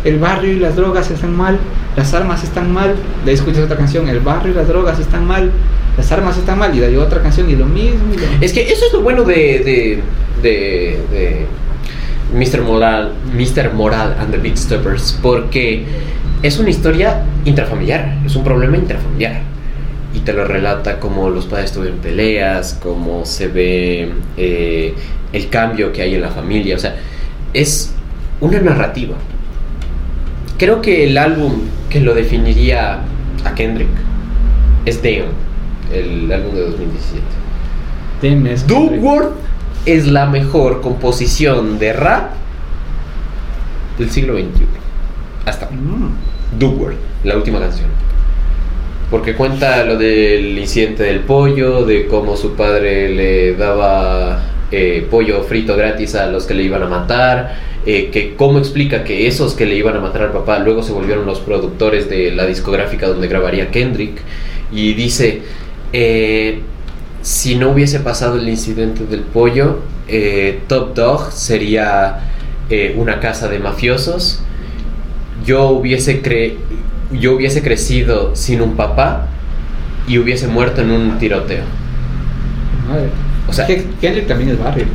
[0.07, 1.59] el barrio y las drogas están mal,
[1.97, 2.95] las armas están mal.
[3.25, 5.51] De ahí escuchas otra canción, el barrio y las drogas están mal,
[5.97, 6.73] las armas están mal.
[6.73, 8.13] Y de ahí otra canción y lo mismo.
[8.39, 9.99] Es que eso es lo bueno de, de,
[10.41, 11.45] de, de
[12.33, 12.61] Mr.
[12.61, 13.73] Moral, Mr.
[13.73, 15.83] Moral and the Big Steppers, porque
[16.41, 19.41] es una historia intrafamiliar, es un problema intrafamiliar.
[20.13, 24.93] Y te lo relata como los padres tuvieron peleas, cómo se ve eh,
[25.33, 26.77] el cambio que hay en la familia.
[26.77, 26.95] O sea,
[27.53, 27.93] es
[28.39, 29.15] una narrativa.
[30.57, 33.01] Creo que el álbum que lo definiría
[33.43, 33.89] a Kendrick
[34.85, 35.29] es Damn,
[35.93, 37.21] el álbum de 2017.
[38.21, 39.03] Deme eso, Do Kendrick.
[39.03, 39.29] Word
[39.85, 42.31] es la mejor composición de rap
[43.99, 44.65] del siglo XXI.
[45.45, 45.69] Hasta.
[45.69, 46.15] Mm.
[46.57, 47.89] Do Word, la última canción.
[49.11, 54.41] Porque cuenta lo del incidente del pollo, de cómo su padre le daba
[54.71, 59.05] eh, pollo frito gratis a los que le iban a matar, eh, que cómo explica
[59.05, 62.31] que esos que le iban a matar al papá luego se volvieron los productores de
[62.31, 64.21] la discográfica donde grabaría Kendrick,
[64.73, 65.43] y dice,
[65.93, 66.59] eh,
[67.21, 69.79] si no hubiese pasado el incidente del pollo,
[70.09, 72.23] eh, Top Dog sería
[72.97, 74.41] una casa de mafiosos.
[75.45, 76.57] Yo hubiese, cre
[77.13, 79.27] yo hubiese crecido sin un papá
[80.05, 81.63] y hubiese muerto en un tiroteo.
[83.47, 84.85] O sea- que Kendrick también es barrio.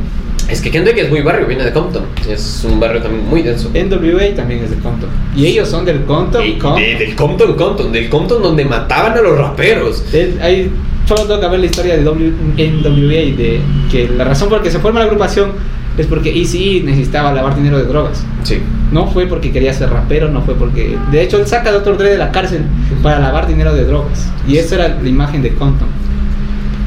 [0.49, 2.03] Es que Kendrick es muy barrio, viene de Compton.
[2.29, 3.69] Es un barrio también muy denso.
[3.73, 5.09] NWA también es de Compton.
[5.35, 6.45] Y ellos son del Compton.
[6.45, 6.81] Y- Compton.
[6.81, 10.03] de- del Compton, Compton, del Compton donde mataban a los raperos.
[10.13, 10.69] Él- Hay,
[11.07, 14.63] solo tengo que ver la historia de w, NWA de que la razón por la
[14.63, 15.51] que se forma la agrupación
[15.97, 18.23] es porque ECE necesitaba lavar dinero de drogas.
[18.43, 18.57] Sí.
[18.91, 20.97] No fue porque quería ser rapero, no fue porque...
[21.11, 21.97] De hecho, él saca a Dr.
[21.97, 22.63] Dre de la cárcel
[23.01, 24.27] para lavar dinero de drogas.
[24.47, 25.87] Y esa era la imagen de Compton.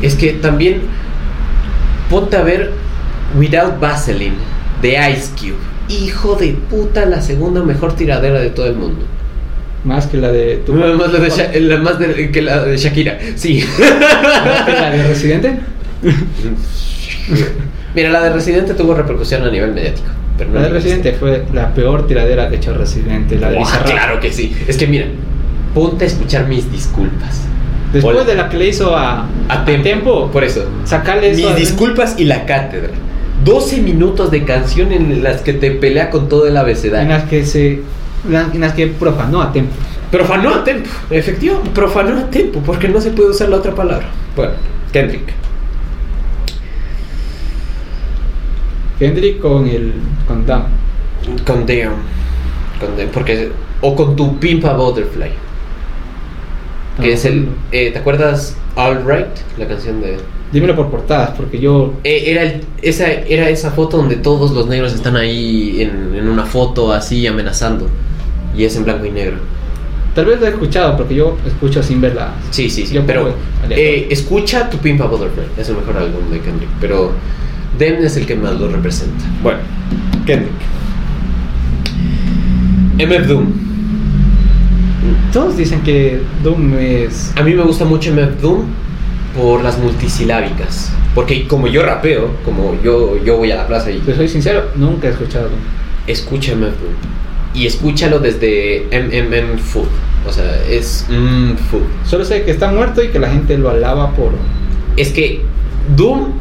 [0.03, 0.83] Es que también
[2.11, 2.73] ponte a ver
[3.39, 4.37] Without Vaseline
[4.83, 5.57] de Ice Cube.
[5.89, 9.05] Hijo de puta, la segunda mejor tiradera de todo el mundo.
[9.85, 10.57] Más que la de...
[10.67, 13.19] tu- Más la de, Sha- la más de- que la de Shakira.
[13.37, 13.65] Sí.
[13.79, 15.59] Más que la de Residente.
[17.95, 20.09] Mira, la de Residente tuvo repercusión a nivel mediático.
[20.37, 23.39] Pero no La de Residente fue la peor tiradera que hecho Residente.
[23.39, 24.55] La de claro que sí.
[24.69, 25.07] Es que mira,
[25.75, 27.43] ponte a escuchar mis disculpas.
[27.93, 28.25] Después Hola.
[28.27, 30.31] de la que le hizo a, A Tempo.
[30.31, 30.65] Por eso.
[30.85, 32.91] sacarle eso Mis a- disculpas y la cátedra.
[33.45, 37.09] 12 minutos de canción en las que te pelea con todo el en abecedario.
[37.09, 37.81] las que se
[38.29, 39.73] en las que profanó a Tempo.
[40.11, 44.07] Profanó a tempo, efectivo, profanó a tempo, porque no se puede usar la otra palabra.
[44.37, 44.53] Bueno,
[44.93, 45.33] Kendrick.
[48.99, 49.93] Kendrick con el
[50.27, 50.63] con Dam.
[51.47, 51.95] Con Damn.
[52.81, 53.51] Con porque.
[53.81, 55.31] O con tu Pimpa Butterfly.
[57.01, 57.49] Que Ah, es el.
[57.73, 59.27] eh, ¿Te acuerdas All Right?
[59.59, 60.17] La canción de.
[60.53, 64.67] Dímelo por portadas, porque yo Eh, era, el- esa, era esa foto donde todos los
[64.69, 67.89] negros están ahí en, en una foto así amenazando.
[68.57, 69.37] Y es en blanco y negro.
[70.15, 72.33] tal vez lo he escuchado, porque yo escucho sin verla.
[72.51, 72.95] Sí, sí, sí.
[72.95, 73.35] Yo pero
[73.69, 75.45] eh, escucha tu Pimpa Butterfly.
[75.59, 76.71] Es el mejor álbum de Kendrick.
[76.81, 77.11] Pero
[77.79, 79.23] Dem es el que más lo representa.
[79.43, 79.59] Bueno,
[80.25, 80.53] Kendrick.
[82.99, 83.47] MF Doom.
[85.37, 88.65] Todos dicen que Doom es A mí me gusta mucho MF Doom
[89.37, 90.91] por las multisilábicas.
[91.15, 94.71] Porque como yo rapeo, como yo, yo voy a la plaza y Te soy sincero,
[94.77, 95.61] nunca he escuchado Doom.
[96.07, 96.95] escucha MF Doom.
[97.53, 99.89] Y escúchalo desde MMM Food.
[100.27, 101.83] O sea, es mm, food.
[102.07, 104.33] Solo sé que está muerto y que la gente lo alaba por.
[104.97, 105.43] Es que
[105.95, 106.33] Doom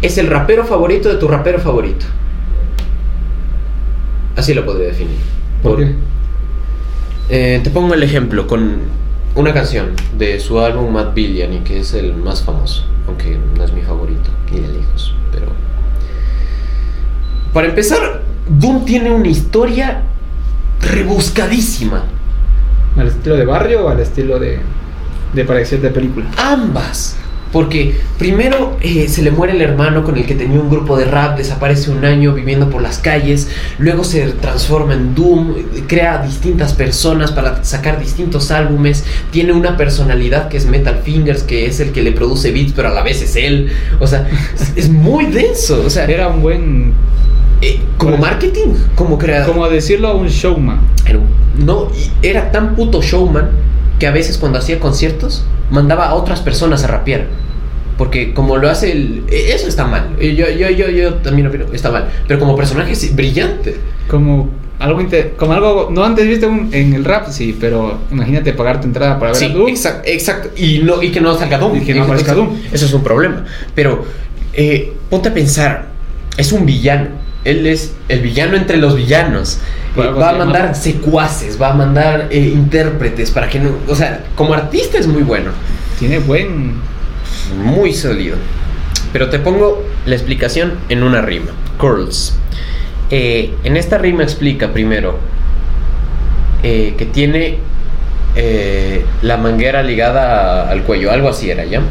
[0.00, 2.06] es el rapero favorito de tu rapero favorito.
[4.34, 5.18] Así lo podría definir.
[5.62, 6.13] ¿Por qué?
[7.28, 8.80] Eh, te pongo el ejemplo con
[9.34, 13.64] una canción de su álbum Mad Billion y que es el más famoso, aunque no
[13.64, 15.46] es mi favorito, ni de lejos, pero...
[17.52, 20.02] Para empezar, Doom tiene una historia
[20.80, 22.04] rebuscadísima.
[22.96, 24.58] ¿Al estilo de barrio o al estilo de,
[25.32, 26.26] de parecer de película?
[26.36, 27.16] Ambas.
[27.54, 31.04] Porque primero eh, se le muere el hermano con el que tenía un grupo de
[31.04, 33.48] rap, desaparece un año viviendo por las calles,
[33.78, 35.54] luego se transforma en Doom,
[35.86, 41.66] crea distintas personas para sacar distintos álbumes, tiene una personalidad que es Metal Fingers, que
[41.66, 43.70] es el que le produce beats, pero a la vez es él.
[44.00, 44.28] O sea,
[44.58, 45.84] es, es muy denso.
[45.86, 46.92] O sea, Era un buen.
[47.62, 49.52] eh, como marketing, como creador.
[49.52, 50.80] Como decirlo, un showman.
[51.06, 51.20] Era
[51.56, 51.88] no,
[52.20, 53.48] era tan puto showman
[53.98, 57.26] que a veces cuando hacía conciertos mandaba a otras personas a rapear.
[57.98, 59.22] Porque como lo hace el...
[59.30, 60.16] e- Eso está mal.
[60.18, 62.08] Yo, yo, yo, yo también opino, está mal.
[62.26, 63.76] Pero como personaje es brillante.
[64.08, 64.50] Como
[64.80, 68.80] algo, inte- como algo no antes viste un- en el rap, sí, pero imagínate pagar
[68.80, 69.68] tu entrada para ver Sí, a Doom.
[69.68, 70.50] exacto, exacto.
[70.56, 71.76] Y, no, y que no salga Doom.
[71.76, 72.48] Y que no aparezca Doom.
[72.72, 73.44] Eso es un problema.
[73.76, 74.04] Pero
[74.54, 75.86] eh, ponte a pensar.
[76.36, 77.06] Es un villano.
[77.44, 79.58] Él es el villano entre los villanos.
[79.96, 83.70] Eh, va a mandar secuaces, va a mandar eh, intérpretes para que no...
[83.88, 85.50] O sea, como artista es muy bueno.
[85.98, 86.74] Tiene buen.
[87.62, 88.36] Muy sólido.
[89.12, 91.52] Pero te pongo la explicación en una rima.
[91.78, 92.34] Curls.
[93.10, 95.18] Eh, en esta rima explica primero
[96.62, 97.58] que tiene
[99.20, 101.82] la manguera ligada a- al cuello, algo así era, ¿ya?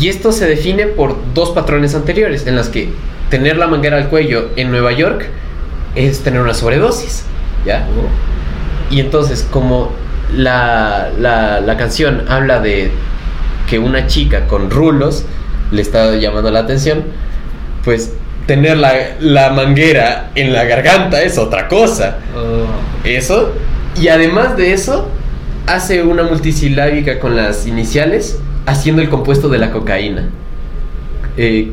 [0.00, 2.88] Y esto se define por dos patrones anteriores, en las que
[3.30, 5.28] tener la manguera al cuello en Nueva York
[5.94, 7.24] es tener una sobredosis,
[7.64, 7.86] ¿ya?
[8.90, 9.92] Y entonces, como
[10.34, 12.90] la, la, la canción habla de
[13.68, 15.24] que una chica con rulos
[15.72, 17.04] le está llamando la atención,
[17.84, 18.12] pues
[18.46, 22.18] tener la, la manguera en la garganta es otra cosa.
[22.36, 22.66] Oh,
[23.06, 23.52] Eso.
[24.00, 25.08] Y además de eso,
[25.66, 30.28] hace una multisilábica con las iniciales, haciendo el compuesto de la cocaína.
[31.36, 31.72] Eh,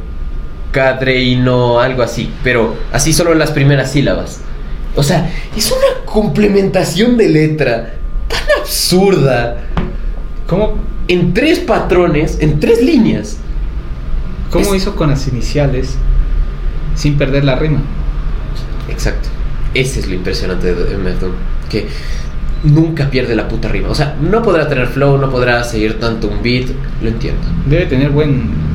[0.73, 2.29] cadreíno, algo así.
[2.43, 4.41] Pero así solo las primeras sílabas.
[4.95, 7.93] O sea, es una complementación de letra
[8.27, 9.57] tan absurda.
[10.47, 10.75] ¿Cómo
[11.07, 13.37] en tres patrones, en tres líneas.
[14.51, 15.95] ¿Cómo Es- hizo con las iniciales
[16.95, 17.79] sin perder la rima?
[18.89, 19.29] Exacto.
[19.73, 21.31] Ese es lo impresionante de MF Doom.
[21.69, 21.87] Que
[22.63, 23.89] nunca pierde la puta rima.
[23.89, 26.67] O sea, no podrá tener flow, no podrá seguir tanto un beat.
[27.01, 27.41] Lo entiendo.
[27.65, 28.72] Debe tener buen.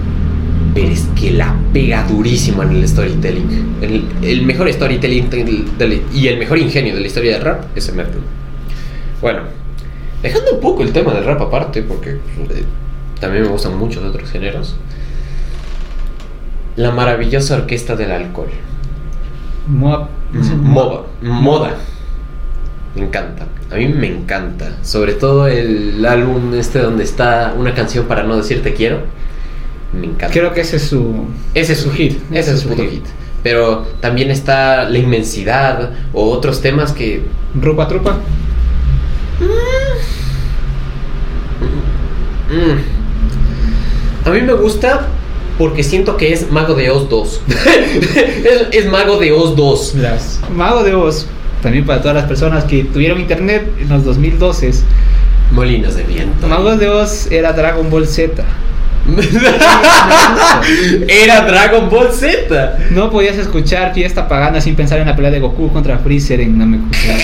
[0.74, 3.76] Pero es que la pega durísimo en el storytelling.
[3.80, 7.64] El, el mejor storytelling del- del- y el mejor ingenio de la historia del rap
[7.76, 8.06] es Doom.
[9.20, 9.40] Bueno,
[10.22, 12.64] dejando un poco el tema del rap aparte, porque eh,
[13.20, 14.76] también me gustan muchos otros géneros.
[16.76, 18.48] La maravillosa orquesta del alcohol.
[20.42, 21.02] Sé, Moda.
[21.22, 21.76] Moda.
[22.94, 23.46] Me encanta.
[23.70, 24.76] A mí me encanta.
[24.82, 29.00] Sobre todo el álbum este donde está una canción para no decir te quiero.
[29.92, 30.30] Me encanta.
[30.30, 31.26] Creo que ese es su.
[31.54, 32.18] ese es su hit.
[32.32, 33.04] Ese es su puto hit.
[33.42, 37.22] Pero también está La Inmensidad o otros temas que...
[37.54, 38.18] Rupa Trupa.
[42.50, 45.06] mm, a mí me gusta
[45.56, 47.40] porque siento que es Mago de Oz 2.
[48.44, 49.94] es, es Mago de Oz 2.
[49.96, 51.26] Las Mago de Oz.
[51.62, 54.72] También para todas las personas que tuvieron internet en los 2012.
[55.52, 56.46] Molinos de viento.
[56.46, 58.44] Mago de Oz era Dragon Ball Z.
[61.08, 62.78] Era Dragon Ball Z.
[62.90, 66.58] No podías escuchar Fiesta Pagana sin pensar en la pelea de Goku contra Freezer en
[66.58, 67.16] Namekusei.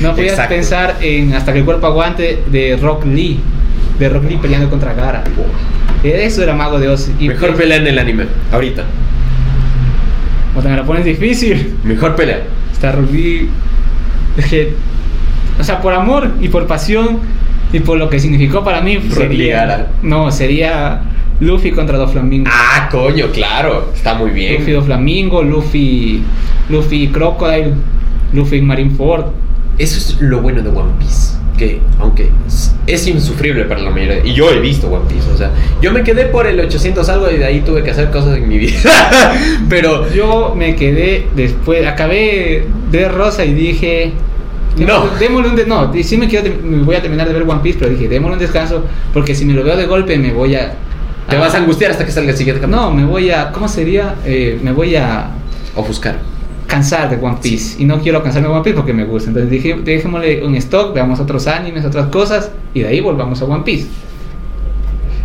[0.00, 0.54] No podías Exacto.
[0.54, 3.40] pensar en Hasta que el cuerpo aguante de Rock Lee.
[3.98, 5.22] De Rock Lee peleando contra Gara.
[6.02, 7.10] Eso era Mago de Oz.
[7.18, 8.26] Y Mejor pelea en el anime.
[8.52, 8.84] Ahorita.
[10.56, 11.76] O sea, me la pones difícil.
[11.84, 12.40] Mejor pelea.
[12.72, 13.50] Está Rock Lee.
[14.36, 14.74] Es que.
[15.58, 17.18] O sea, por amor y por pasión
[17.72, 18.98] y por lo que significó para mí.
[19.12, 21.02] Sería, no, sería
[21.40, 22.50] Luffy contra Doflamingo.
[22.52, 23.90] Ah, coño, claro.
[23.94, 24.56] Está muy bien.
[24.58, 26.22] Luffy Doflamingo, Luffy.
[26.68, 27.72] Luffy Crocodile,
[28.32, 29.26] Luffy Marineford.
[29.78, 31.38] Eso es lo bueno de One Piece.
[31.56, 34.24] Que, aunque es- es insufrible para la mayoría.
[34.24, 35.30] Y yo he visto One Piece.
[35.30, 35.50] O sea,
[35.82, 38.48] yo me quedé por el 800 algo y de ahí tuve que hacer cosas en
[38.48, 38.78] mi vida.
[39.68, 40.10] Pero.
[40.12, 44.12] Yo me quedé después, acabé de Rosa y dije.
[44.78, 45.06] No.
[45.18, 47.78] Démosle un de, no, sí me, quiero, me voy a terminar de ver One Piece,
[47.78, 50.74] pero dije, démosle un descanso, porque si me lo veo de golpe me voy a.
[51.28, 52.84] Te vas a angustiar hasta que salga el siguiente capítulo.
[52.86, 53.52] No, me voy a.
[53.52, 54.14] ¿Cómo sería?
[54.24, 55.28] Eh, me voy a
[55.76, 56.18] Ofuscar.
[56.66, 57.80] cansar de One Piece.
[57.80, 59.28] Y no quiero cansarme de One Piece porque me gusta.
[59.30, 63.44] Entonces dije, dejémosle un stock, veamos otros animes, otras cosas, y de ahí volvamos a
[63.44, 63.86] One Piece.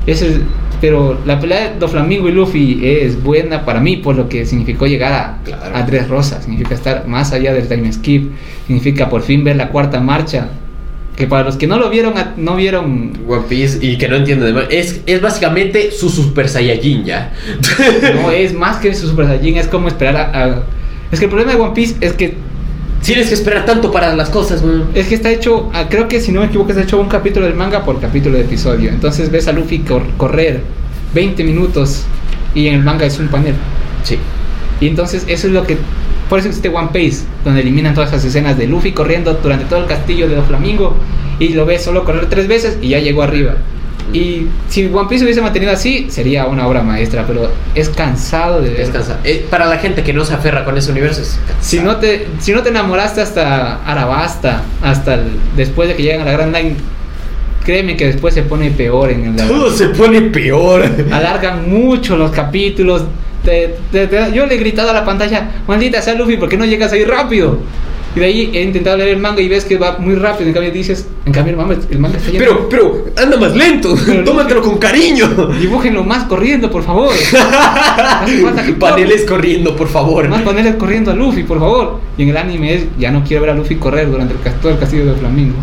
[0.06, 0.40] Ese es-
[0.82, 4.88] pero la pelea de Doflamingo y Luffy es buena para mí por lo que significó
[4.88, 5.76] llegar a, Claro.
[5.76, 6.44] a Tres Rosas.
[6.44, 8.32] Significa estar más allá del time skip.
[8.68, 10.50] Significa por fin ver la cuarta marcha.
[11.16, 14.54] Que para los que no lo vieron, no vieron One Piece y que no entienden
[14.70, 17.32] es, es básicamente su Super Saiyajin ya.
[18.22, 20.64] No es más que su Super Saiyajin, es como esperar a, a-
[21.12, 22.34] Es que el problema de One Piece es que
[23.06, 24.90] Tienes que esperar tanto para las cosas, weón.
[24.96, 27.46] es que está hecho, ah, creo que si no me equivoco, está hecho un capítulo
[27.46, 28.90] del manga por capítulo de episodio.
[28.90, 30.62] Entonces ves a Luffy cor- correr
[31.14, 32.04] 20 minutos
[32.56, 33.54] y en el manga es un panel.
[34.04, 34.18] Sí.
[34.82, 35.78] Y entonces eso es lo que
[36.30, 39.82] por eso existe One Piece, donde eliminan todas esas escenas de Luffy corriendo durante todo
[39.82, 40.96] el castillo de Doflamingo
[41.38, 43.56] y lo ves solo correr tres veces y ya llegó arriba.
[44.14, 48.70] Y si One Piece hubiese mantenido así, sería una obra maestra, pero es cansado de
[48.70, 48.82] ver.
[48.82, 51.58] Es cansa- eh, para la gente que no se aferra con ese universo es cansado.
[51.62, 56.22] Si no te, si no te enamoraste hasta Arabasta, hasta el- después de que llegan
[56.22, 56.76] a la Grand Line,
[57.66, 60.84] créeme que después se pone peor en el Todo se pone peor.
[61.12, 63.04] Alargan mucho los capítulos.
[63.44, 66.58] Te- te- te- yo le he gritado a la pantalla, maldita sea Luffy, ¿por qué
[66.58, 67.60] no llegas ahí rápido?
[68.16, 70.48] Y de ahí he intentado leer el manga y ves que va muy rápido.
[70.48, 72.40] En cambio dices, en cambio el manga, el manga está lleno.
[72.46, 73.94] Pero, pero, anda más lento.
[74.06, 75.28] Pero- Tómatelo con cariño.
[75.60, 77.12] Dibújenlo más corriendo, por favor.
[78.66, 80.28] Que Paneles corriendo, por favor.
[80.30, 82.00] Más paneles corriendo a Luffy, por favor.
[82.18, 84.72] Y en el anime es, ya no quiero ver a Luffy correr durante el, todo
[84.72, 85.56] el castillo de Flamingo.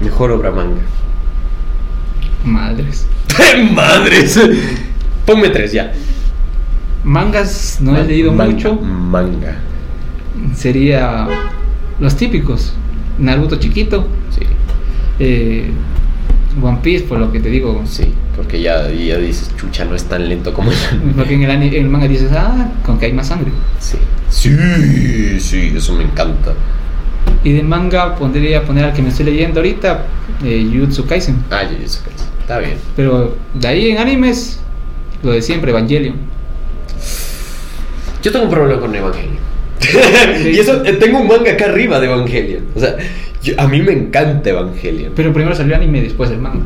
[0.00, 0.80] Mejor obra manga.
[2.44, 3.06] Madres.
[3.72, 4.38] Madres.
[5.26, 5.92] Ponme tres ya.
[7.02, 8.74] Mangas no he leído Manga, mucho.
[8.76, 9.56] Manga.
[10.54, 11.26] Sería
[12.00, 12.72] los típicos.
[13.18, 14.06] Naruto chiquito.
[14.30, 14.42] Sí,
[15.18, 15.70] eh,
[16.62, 17.82] One Piece, por lo que te digo.
[17.86, 18.12] sí.
[18.36, 21.12] Porque ya, ya dices, chucha, no es tan lento como el anime.
[21.16, 23.52] Porque en el, ani- en el manga dices, ah, con que hay más sangre.
[23.78, 23.96] Sí.
[24.28, 26.52] Sí, sí, eso me encanta.
[27.44, 30.06] Y de manga pondría poner al que me estoy leyendo ahorita,
[30.42, 31.36] eh, Jujutsu Kaisen.
[31.50, 32.26] Ah, Jujutsu Kaisen.
[32.40, 32.74] Está bien.
[32.96, 34.58] Pero de ahí en animes,
[35.22, 36.16] lo de siempre, Evangelion.
[38.22, 39.36] Yo tengo un problema con Evangelion.
[40.44, 42.64] Y eso, eh, tengo un manga acá arriba de Evangelion.
[42.74, 42.96] O sea,
[43.42, 45.12] yo- a mí me encanta Evangelion.
[45.14, 46.64] Pero primero salió anime y después el manga.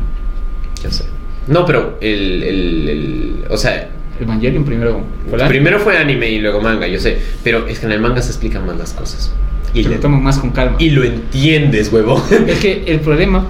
[0.83, 1.03] Yo sé.
[1.47, 3.89] No, pero el, el, el- O sea,
[4.21, 7.17] Evangelion primero fue primero fue anime y luego manga, yo sé.
[7.43, 9.31] Pero es que en el manga se explican más las cosas.
[9.73, 10.75] Y, Y lo le- toman más con calma.
[10.79, 12.23] y lo entiendes, huevo.
[12.47, 13.47] Es que el problema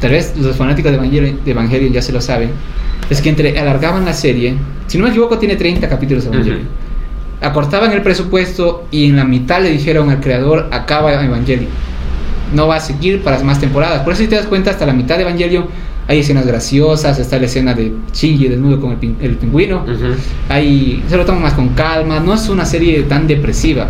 [0.00, 2.50] tal vez los fanáticos de Evangelion, de Evangelion ya se lo saben,
[3.08, 4.54] es que entre alargaban la serie,
[4.88, 6.68] si no me equivoco tiene 30 capítulos de Evangelion,
[7.42, 11.68] acortaban el presupuesto y en la mitad le dijeron al creador, acaba Evangelion,
[12.54, 14.92] no va a seguir para más temporadas, por eso si te das cuenta, hasta la
[14.92, 15.66] mitad de Evangelion
[16.08, 19.84] hay escenas graciosas, está la escena de Shinji desnudo con el, pin- el pingüino,
[20.48, 23.86] hay, se lo toman más con calma, no es una serie tan depresiva.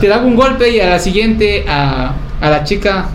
[0.00, 3.06] Te dan un golpe y a la siguiente a, a la chica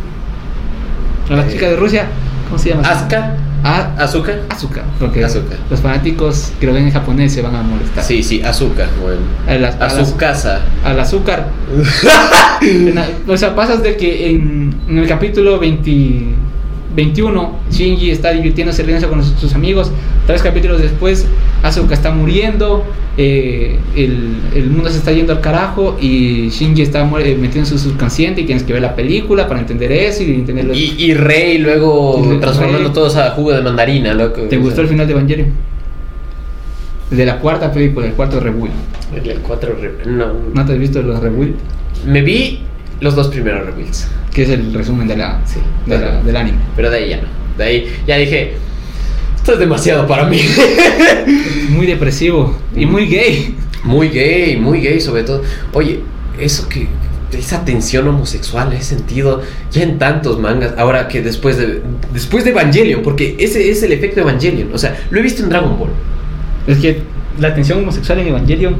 [1.30, 1.51] a la Eh.
[1.51, 2.05] chica de Rusia,
[2.47, 2.84] ¿cómo se llama?
[2.88, 3.35] Asuka.
[3.65, 4.43] A, Azúcar.
[4.49, 5.55] Asuka, porque Asuka.
[5.71, 8.03] los fanáticos que lo ven en japonés se van a molestar.
[8.03, 8.87] Sí, sí, azúcar.
[9.01, 9.21] Bueno.
[9.79, 10.61] A, su casa.
[10.83, 11.47] al azúcar.
[13.27, 16.35] O sea, pasas de que en, en el capítulo 20
[16.95, 19.91] 21 Shinji está divirtiéndose riéndose con sus, sus amigos.
[20.27, 21.27] Tres capítulos después,
[21.63, 22.84] Asuka está muriendo.
[23.17, 27.65] eh, el, el mundo se está yendo al carajo y Shinji está eh, metido en
[27.65, 30.95] su subconsciente y tienes que ver la película para entender eso y entender lo- Y,
[30.97, 34.41] y Rey luego Y transformando todos a jugo de mandarina, loco.
[34.43, 35.49] ¿Te gustó el final de Evangelion?
[37.11, 38.73] El de la cuarta película, el cuarto rebuild.
[39.15, 40.34] El, el cuatro re- No.
[40.53, 41.53] ¿No te has visto los rebuild?
[42.07, 42.59] Me vi
[43.01, 44.07] los dos primeros rebuilds.
[44.34, 45.59] Que es el resumen de la, Sí.
[45.85, 46.57] de la- del anime.
[46.76, 47.27] Pero de ahí ya no.
[47.57, 48.53] De ahí ya dije.
[49.35, 50.41] Esto es demasiado para mí.
[51.69, 53.55] Muy depresivo y muy gay.
[53.84, 55.41] muy gay, muy gay sobre todo.
[55.73, 55.99] Oye,
[56.39, 56.88] eso que.
[57.31, 59.41] Esa tensión homosexual he sentido
[59.72, 60.73] ya en tantos mangas.
[60.77, 61.81] Ahora que después de.
[62.13, 64.73] Después de Evangelion, porque ese es el efecto de Evangelion.
[64.73, 65.89] O sea, lo he visto en Dragon Ball.
[66.67, 67.01] Es que
[67.39, 68.77] la tensión homosexual en Evangelion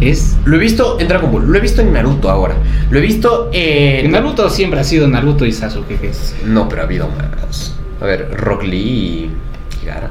[0.00, 0.36] es.
[0.44, 1.46] Lo he visto en Dragon Ball.
[1.50, 2.54] Lo he visto en Naruto ahora.
[2.90, 4.06] Lo he visto en.
[4.06, 5.98] En Naruto siempre ha sido Naruto y Sasuke.
[6.00, 6.34] Que es...
[6.44, 7.74] No, pero ha habido más.
[8.00, 9.30] A ver, Rock Lee
[9.82, 10.10] y Gara.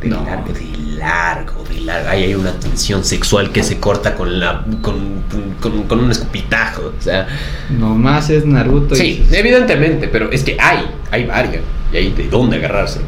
[0.00, 0.22] De No.
[0.24, 2.08] largo, de largo, de largo.
[2.10, 5.22] Ahí hay una tensión sexual que se corta con la con,
[5.60, 6.92] con, con un escupitajo.
[6.98, 7.26] O sea,
[7.70, 9.34] Nomás es Naruto sí, y.
[9.34, 10.80] evidentemente, pero es que hay,
[11.10, 11.62] hay varias.
[11.92, 13.00] Y hay de dónde agarrarse.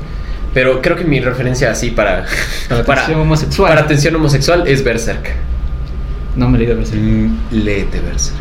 [0.54, 2.24] Pero creo que mi referencia así para.
[2.68, 3.68] Para tensión homosexual.
[3.74, 5.28] para tensión homosexual es Berserk.
[6.36, 7.28] No me he leído Berserker.
[7.50, 8.38] Léete Berserk.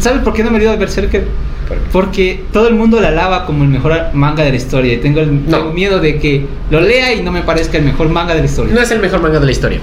[0.00, 1.26] ¿Sabes por qué no me he leído Berserker?
[1.68, 1.78] ¿Por?
[1.92, 4.94] Porque todo el mundo la alaba como el mejor manga de la historia.
[4.94, 5.58] Y tengo, el, No.
[5.58, 8.46] tengo miedo de que lo lea y no me parezca el mejor manga de la
[8.46, 8.74] historia.
[8.74, 9.78] No es el mejor manga de la historia.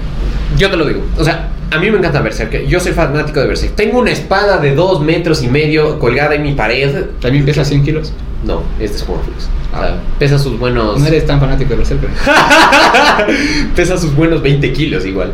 [0.58, 1.02] Yo te lo digo.
[1.18, 2.66] O sea, a mí me encanta Berserk.
[2.68, 3.76] Yo soy fanático de Berserk.
[3.76, 7.06] Tengo una espada de dos metros y medio colgada en mi pared.
[7.22, 8.14] También pesa 100 kilos.
[8.46, 9.46] No, es de Sportflix.
[9.74, 9.80] O Ah.
[9.82, 11.00] sea, pesa sus buenos.
[11.00, 12.10] No eres tan fanático de Berserker.
[13.76, 15.34] pesa sus buenos 20 kilos igual.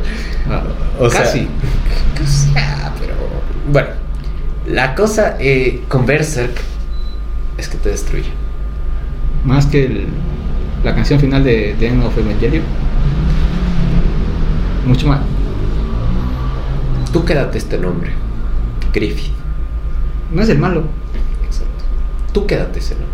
[0.49, 0.64] Ah,
[0.99, 1.48] O sea, casi.
[2.18, 3.14] Casi, ah, pero.
[3.72, 3.90] Bueno,
[4.68, 6.56] la cosa eh, con Berserk
[7.57, 8.30] es que te destruye.
[9.45, 10.07] Más que el-
[10.84, 12.64] la canción final de The End of Evangelion.
[14.86, 15.19] Mucho más.
[17.14, 18.11] Tú quédate este nombre:
[18.94, 19.32] Griffith.
[20.34, 20.84] No es el malo.
[22.36, 23.10] Tú quédate ese nombre.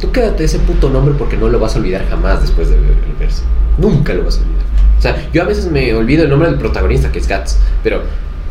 [0.00, 2.90] Tú quédate ese puto nombre porque no lo vas a olvidar jamás después de ver
[2.90, 3.44] el verso.
[3.78, 4.64] Nunca lo vas a olvidar.
[4.98, 8.02] O sea, yo a veces me olvido el nombre del protagonista, que es Guts, pero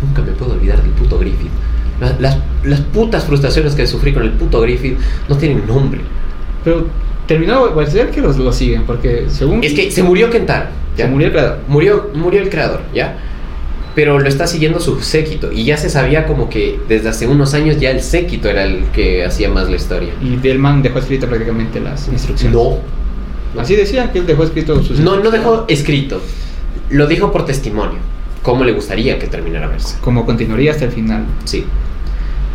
[0.01, 1.51] nunca me puedo olvidar del puto Griffith.
[1.99, 4.97] La- Las, las putas frustraciones que sufrí con el puto Griffith
[5.27, 6.01] no tienen nombre.
[6.63, 6.87] Pero
[7.27, 9.63] terminó Berserker o lo siguen, porque según.
[9.63, 10.69] Es que se murió Kentaro.
[10.95, 11.07] se ¿ya?
[11.09, 11.57] murió el creador.
[11.67, 13.17] Murió, murió el creador, ¿ya?
[13.95, 15.51] Pero lo está siguiendo su séquito.
[15.51, 18.85] Y ya se sabía como que desde hace unos años ya el séquito era el
[18.93, 20.13] que hacía más la historia.
[20.21, 22.55] Y Delman dejó escrito prácticamente las instrucciones.
[22.55, 22.77] No.
[23.59, 26.21] Así decía que él dejó escrito sus No, no dejó escrito.
[26.89, 27.99] Lo dijo por testimonio.
[28.43, 29.97] Cómo le gustaría que terminara verse.
[30.01, 31.25] Como continuaría hasta el final.
[31.43, 31.65] Sí.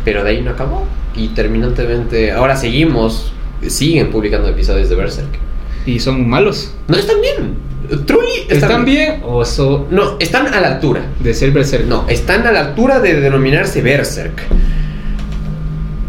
[0.05, 0.87] Pero de ahí no acabó.
[1.15, 2.33] Y terminantemente.
[2.33, 3.33] Ahora seguimos.
[3.67, 5.39] Siguen publicando episodios de Berserk.
[5.87, 6.73] Y son malos.
[6.89, 7.75] No, están bien.
[8.07, 11.03] Truly ¿Están bien o eso No, están a la altura.
[11.21, 11.87] de ser Berserker?
[11.87, 14.41] No, están a la altura de denominarse Berserk.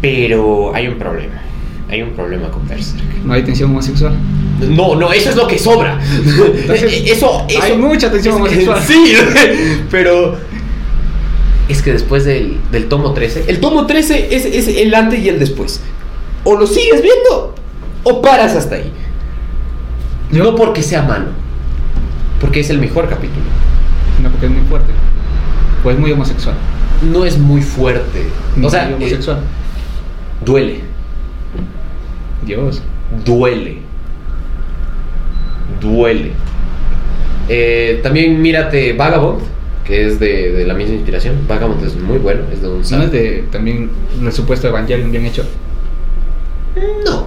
[0.00, 1.42] Pero hay un problema.
[1.88, 3.02] Hay un problema con Berserk.
[3.24, 4.14] No hay tensión homosexual.
[4.60, 6.00] No, no, eso es lo que sobra.
[6.24, 7.62] Entonces, eso, eso.
[7.62, 8.80] hay mucha tensión homosexual.
[8.86, 9.14] Sí,
[9.90, 10.36] pero.
[11.68, 13.44] Es que después del, del tomo 13.
[13.48, 15.80] El tomo 13 es, es el antes y el después.
[16.44, 17.54] O lo sigues viendo
[18.04, 18.92] o paras hasta ahí.
[20.30, 21.26] No porque sea malo,
[22.40, 23.44] porque es el mejor capítulo.
[24.22, 24.92] No, porque es muy fuerte.
[25.84, 26.56] O es muy homosexual.
[27.12, 28.26] No es muy fuerte.
[28.62, 29.38] O sea, eh, homosexual.
[30.44, 30.80] duele.
[32.44, 32.82] Dios.
[33.24, 33.78] duele.
[35.80, 36.32] Duele.
[37.48, 39.40] Eh, también mírate Vagabond,
[39.84, 41.46] que es de, de la misma inspiración.
[41.46, 43.90] Vagabond es muy bueno, es de un ¿No es de también
[44.20, 45.44] el supuesto Evangelion bien hecho?
[47.04, 47.26] No.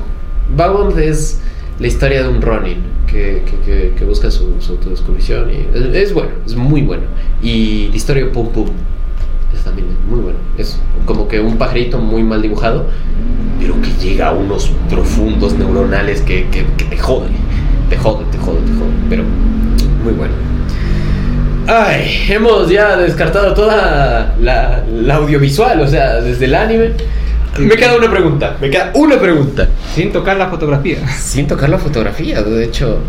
[0.56, 1.40] Vagabond es
[1.80, 2.78] la historia de un Ronin
[3.08, 5.50] que, que, que- busca su, su autodescubrición.
[5.52, 5.66] Y
[5.98, 7.04] es, bueno, es muy bueno.
[7.42, 8.68] Y la historia Pum Pum.
[9.54, 10.38] Es también muy bueno.
[10.58, 12.88] Es como que un pajarito muy mal dibujado.
[13.60, 17.28] pero que llega a unos profundos neuronales que, que, que te jode,
[17.90, 19.24] te jode, te jode, te jode, pero
[20.04, 20.34] muy bueno.
[21.68, 26.92] Ay, hemos ya descartado toda la audiovisual, o sea, desde el anime.
[27.58, 29.68] Me queda una pregunta, me queda una pregunta.
[29.94, 31.08] Sin tocar la fotografía.
[31.10, 33.00] Sin tocar la fotografía, de hecho,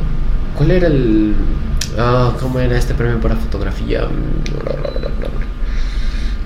[0.57, 1.35] ¿cuál era el...
[1.99, 4.07] Ah, ¿cómo era este premio para fotografía?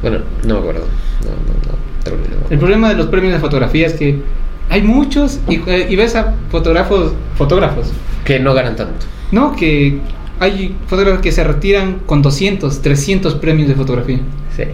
[0.03, 0.87] Bueno, no me acuerdo.
[1.23, 2.51] No, no, no.
[2.51, 4.21] El problema de los premios de fotografía es que
[4.69, 7.93] hay muchos y, eh, y ves a fotógrafos, fotógrafos,
[8.25, 9.07] Que no ganan tanto.
[9.33, 9.55] ¿no?
[9.55, 9.99] Que
[10.41, 14.21] hay fotógrafos que se retiran con 200, 300 premios de fotografía.
[14.57, 14.65] Sí.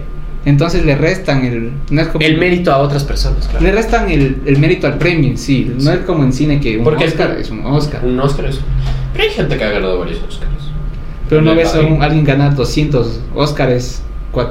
[0.45, 1.71] Entonces le restan el...
[1.91, 3.65] No es como, El mérito a otras personas, claro.
[3.65, 5.71] Le restan el, el mérito al premio en sí.
[5.75, 5.99] No Sí.
[5.99, 8.03] es como en cine que un Porque Oscar es un Oscar.
[8.05, 8.59] Un Oscar es...
[9.13, 10.51] Pero hay gente que ha ganado varios Oscars.
[11.29, 14.03] Pero no ves a un- alguien ganar 200 Oscars,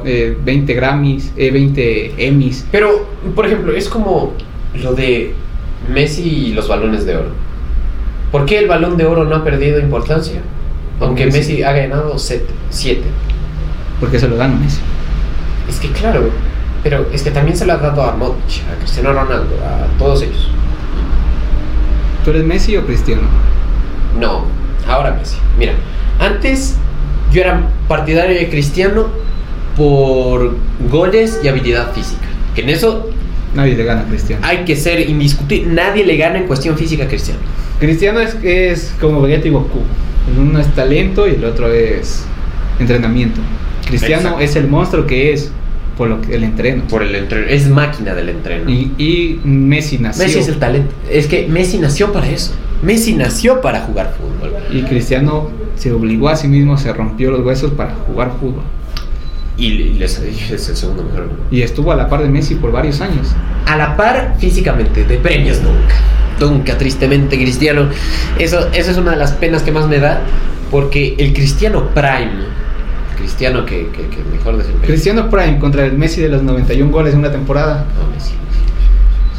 [0.05, 2.65] eh, 20 Grammys, eh, 20 Emmys.
[2.71, 4.33] Pero, por ejemplo, es como
[4.75, 5.33] lo de
[5.91, 7.29] Messi y los balones de oro.
[8.31, 10.41] ¿Por qué el balón de oro no ha perdido importancia?
[10.99, 11.39] Aunque Messi.
[11.39, 12.45] Messi ha ganado 7.
[13.99, 14.79] Porque se lo dan a Messi.
[15.69, 16.29] Es que claro,
[16.83, 20.23] pero es que también se lo ha dado a Modric, a Cristiano Ronaldo, a todos
[20.23, 20.49] ellos.
[22.23, 23.21] ¿Tú eres Messi o Cristiano?
[24.19, 24.45] No,
[24.87, 25.37] ahora Messi.
[25.57, 25.73] Mira,
[26.19, 26.75] antes
[27.31, 29.07] yo era partidario de Cristiano
[29.77, 30.55] por
[30.89, 32.25] goles y habilidad física.
[32.55, 33.09] Que en eso
[33.55, 34.45] Nadie le gana a Cristiano.
[34.45, 35.73] hay que ser indiscutible.
[35.73, 37.39] Nadie le gana en cuestión física a Cristiano.
[37.79, 39.79] Cristiano es, es como Vegeta y Goku.
[40.37, 42.25] Uno es talento y el otro es
[42.79, 43.39] entrenamiento.
[43.87, 44.41] Cristiano Exacto.
[44.43, 45.51] es el monstruo que es
[45.99, 46.84] por lo que el entreno.
[46.85, 47.45] Por el entreno.
[47.47, 48.71] Es máquina del entreno.
[48.71, 50.23] Y, y Messi nació.
[50.23, 50.95] Messi es el talento.
[51.11, 52.53] Es que Messi nació para eso.
[52.81, 54.53] Messi nació para jugar fútbol.
[54.71, 58.63] Y Cristiano se obligó a sí mismo, se rompió los huesos para jugar fútbol.
[59.57, 61.31] Y les es el segundo mejor.
[61.51, 63.35] Y estuvo a la par de Messi por varios años.
[63.65, 65.95] A la par físicamente, de premios nunca.
[66.39, 67.89] Nunca, tristemente, Cristiano.
[68.39, 70.21] Eso, eso es una de las penas que más me da.
[70.71, 72.45] Porque el Cristiano Prime,
[73.19, 74.87] Cristiano que, que, que mejor desempeño.
[74.87, 77.85] Cristiano Prime contra el Messi de los 91 goles en una temporada.
[77.99, 78.33] No, Messi.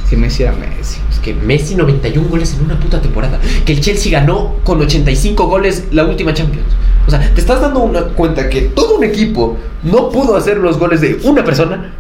[0.07, 1.01] Si Messi era Messi.
[1.11, 3.40] Es que Messi 91 goles en una puta temporada.
[3.65, 6.66] Que el Chelsea ganó con 85 goles la última Champions.
[7.07, 10.78] O sea, te estás dando una cuenta que todo un equipo no pudo hacer los
[10.78, 11.93] goles de una persona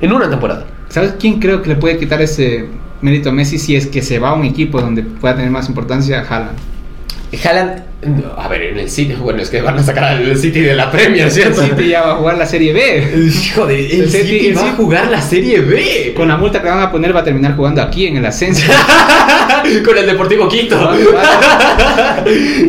[0.00, 0.66] en una temporada.
[0.88, 2.68] ¿Sabes quién creo que le puede quitar ese
[3.00, 5.68] mérito a Messi si es que se va a un equipo donde pueda tener más
[5.68, 6.26] importancia?
[6.28, 6.58] Haaland.
[7.44, 10.60] Haaland, no, a ver, en el City, bueno, es que van a sacar al City
[10.60, 11.62] de la Premier, El ¿cierto?
[11.62, 13.28] City ya va a jugar la Serie B.
[13.44, 16.12] Hijo de, el, El City, City- el va a jugar la Serie B.
[16.16, 18.62] Con la multa que van a poner va a terminar jugando aquí en el ascenso.
[19.84, 20.78] Con el Deportivo Quito.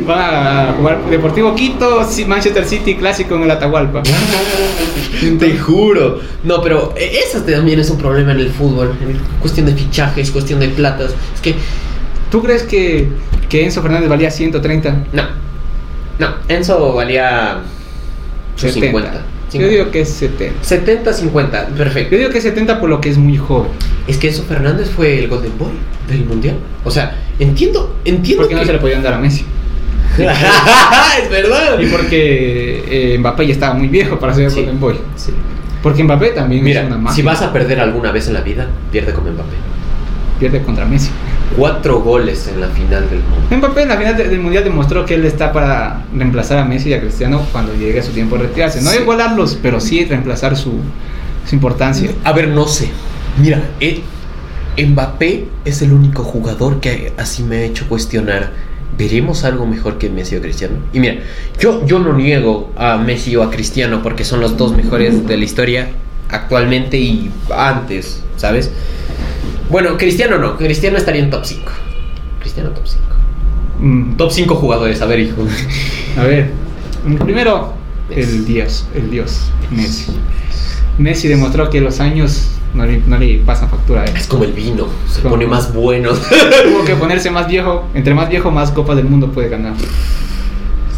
[0.06, 4.02] Van a- jugar Deportivo Quito, Manchester City clásico en el Atahualpa.
[4.02, 6.20] Te juro.
[6.44, 8.96] No, pero eh, eso también es un problema en el fútbol.
[9.02, 11.14] En cuestión de fichajes, cuestión de platas.
[11.36, 11.56] Es que,
[12.32, 13.08] ¿Tú crees que,
[13.50, 15.06] que Enzo Fernández valía 130?
[15.14, 15.24] no.
[16.20, 17.60] No, Enzo valía
[18.56, 19.22] sus 50.
[19.54, 20.64] Yo digo que es 70.
[20.64, 22.12] 70, 50, perfecto.
[22.12, 23.72] Yo digo que es 70 por lo que es muy joven.
[24.06, 25.72] Es que Enzo Fernández fue el Golden Boy
[26.10, 26.58] del Mundial.
[26.84, 29.46] O sea, entiendo, entiendo Porque no que- se le podían dar a Messi.
[30.18, 31.80] es verdad.
[31.80, 34.58] Y porque eh, Mbappé ya estaba muy viejo para ser Sí.
[34.58, 34.96] Golden Boy.
[35.16, 35.32] Sí.
[35.82, 37.14] Porque Mbappé también es una Mira, máquina.
[37.14, 39.56] si vas a perder alguna vez en la vida, pierde con Mbappé.
[40.40, 41.10] Pierde contra Messi.
[41.58, 43.58] Cuatro goles en la final del mundo.
[43.58, 46.90] Mbappé en la final de- del Mundial demostró que él está para reemplazar a Messi
[46.90, 48.82] y a Cristiano cuando llegue su tiempo de retirarse.
[48.82, 49.00] No Sí.
[49.02, 50.74] igualarlos, pero sí reemplazar su,
[51.48, 52.12] su importancia.
[52.24, 52.90] A ver, no sé.
[53.42, 54.02] Mira, eh,
[54.78, 58.52] Mbappé es el único jugador que así me ha hecho cuestionar.
[58.98, 60.76] ¿Veremos algo mejor que Messi o Cristiano?
[60.94, 61.16] Y mira,
[61.60, 65.38] yo, yo no niego a Messi o a Cristiano porque son los dos mejores de
[65.38, 65.90] la historia
[66.30, 68.72] actualmente y antes, ¿sabes?
[69.70, 70.58] Bueno, Cristiano no.
[70.58, 71.72] Cristiano estaría en top 5.
[72.40, 73.04] Cristiano top 5.
[73.80, 75.42] Mm, Top 5 jugadores, a ver, hijo.
[76.18, 76.52] A ver,
[77.20, 77.74] primero
[78.10, 78.22] Messi.
[78.22, 80.12] el dios, el dios, Messi.
[80.98, 84.12] Messi demostró que los años no le, no le pasan factura a él.
[84.18, 86.10] Es como el vino, se Como- pone más bueno.
[86.12, 89.74] Tuvo que ponerse más viejo, entre más viejo más copas del mundo puede ganar.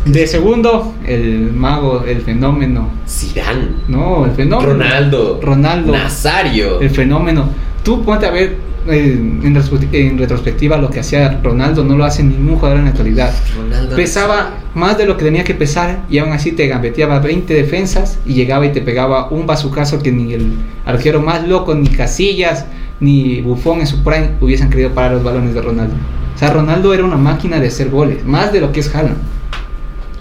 [0.06, 2.90] De segundo, el mago, el fenómeno.
[3.08, 4.74] Zidane, No, el fenómeno.
[4.74, 5.92] Ronaldo, Ronaldo.
[5.92, 6.80] Nazario.
[6.82, 7.50] El fenómeno.
[7.84, 9.14] Tú ponte a ver eh,
[9.44, 12.90] en, retrospect- en retrospectiva lo que hacía Ronaldo, no lo hace ningún jugador en la
[12.92, 13.34] actualidad.
[13.56, 17.54] Ronaldo Pesaba más de lo que tenía que pesar y aún así te gambeteaba 20
[17.54, 20.54] defensas y llegaba y te pegaba un bazucazo que ni el
[20.86, 22.66] arquero más loco, ni Casillas,
[23.00, 25.94] ni Buffon en su prime hubiesen querido parar los balones de Ronaldo.
[26.36, 29.18] O sea, Ronaldo era una máquina de hacer goles, más de lo que es Haaland.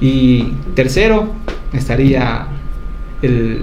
[0.00, 1.32] Y tercero
[1.72, 2.46] estaría
[3.22, 3.62] el,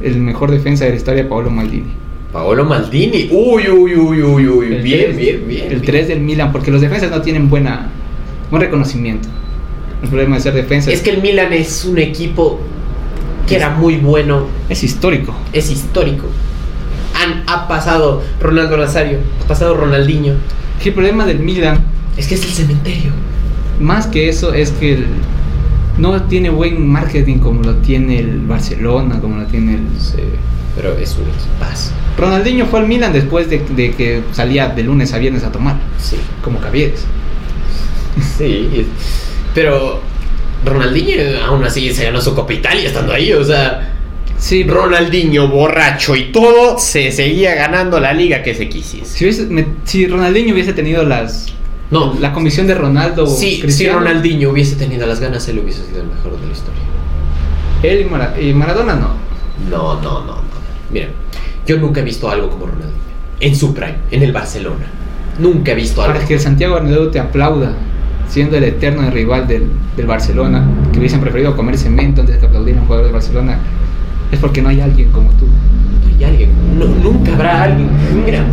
[0.00, 1.92] el mejor defensa de la historia, Paolo Maldini.
[2.34, 3.28] Paolo Maldini.
[3.30, 4.66] Uy, uy, uy, uy, uy.
[4.74, 5.62] El bien, bien, bien.
[5.66, 5.82] El bien.
[5.82, 7.88] 3 del Milan, porque los defensas no tienen buena,
[8.50, 9.28] buen reconocimiento.
[10.02, 12.60] El problema de ser defensa Es que el Milan es un equipo
[13.46, 15.32] que era muy bueno, es histórico.
[15.52, 16.24] es histórico.
[17.22, 20.34] Han, ha pasado Ronaldo Nazario, ha pasado Ronaldinho.
[20.84, 21.78] El problema del Milan,
[22.16, 23.12] Es que es el cementerio.
[23.80, 25.06] más que eso, es que el-
[25.98, 29.82] no tiene buen marketing como lo tiene el Barcelona, como lo tiene el...
[30.00, 30.18] Sí,
[30.76, 31.90] pero es un equipazo.
[32.16, 35.76] Ronaldinho fue al Milan después de, de que salía de lunes a viernes a tomar,
[35.98, 37.04] Sí, como Cavieres.
[38.38, 38.86] sí.
[39.54, 40.00] Pero
[40.64, 43.90] Ronaldinho aún así se ganó su Copa Italia estando ahí, o sea.
[44.36, 49.06] Sí, Ronaldinho, borracho y todo, se seguía ganando la liga que se quisiese.
[49.06, 51.46] si, hubiese- me- si Ronaldinho hubiese tenido las
[51.90, 56.00] No, la comisión de Ronaldo, si, si Ronaldinho hubiese tenido las ganas, él hubiese sido
[56.02, 56.82] el mejor de la historia.
[57.82, 59.14] él y, Mara- y Maradona no.
[59.70, 60.36] No, no, no,
[61.00, 61.00] no.
[61.00, 61.08] Mira,
[61.66, 63.04] yo nunca he visto algo como Ronaldinho.
[63.40, 64.84] En su prime, en el Barcelona.
[65.38, 66.14] Nunca he visto algo.
[66.14, 67.72] Para que el Santiago Bernabéu te aplauda,
[68.28, 69.66] siendo el eterno rival del,
[69.96, 73.58] del Barcelona, que hubiesen preferido comer cemento antes que aplaudir a un jugador del Barcelona,
[74.30, 75.46] es porque no hay alguien como tú.
[76.16, 76.50] Hay alguien.
[76.78, 77.88] No, nunca habrá alguien.
[78.24, 78.44] Mira,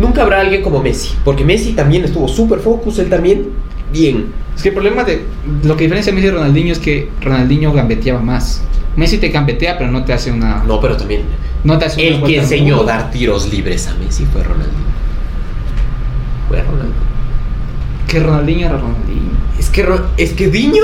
[0.00, 1.14] nunca habrá alguien como Messi.
[1.24, 3.48] Porque Messi también estuvo súper focus, él también.
[3.94, 4.26] Bien.
[4.54, 5.22] Es que el problema de
[5.62, 8.62] lo que diferencia a Messi y Ronaldinho es que Ronaldinho gambeteaba más.
[8.96, 10.62] Messi te gambetea, pero no te hace una.
[10.64, 11.22] No, pero también.
[11.64, 14.84] no te hace una El que enseñó a dar tiros libres a Messi fue Ronaldinho.
[16.48, 17.04] Fue Ronaldinho.
[18.06, 19.32] Que Ronaldinho era Ronaldinho.
[19.58, 20.82] Es que, es que Diño,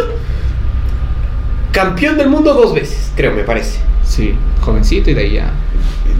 [1.72, 3.80] campeón del mundo dos veces, creo, me parece.
[4.04, 5.52] Sí, jovencito y de ahí ya.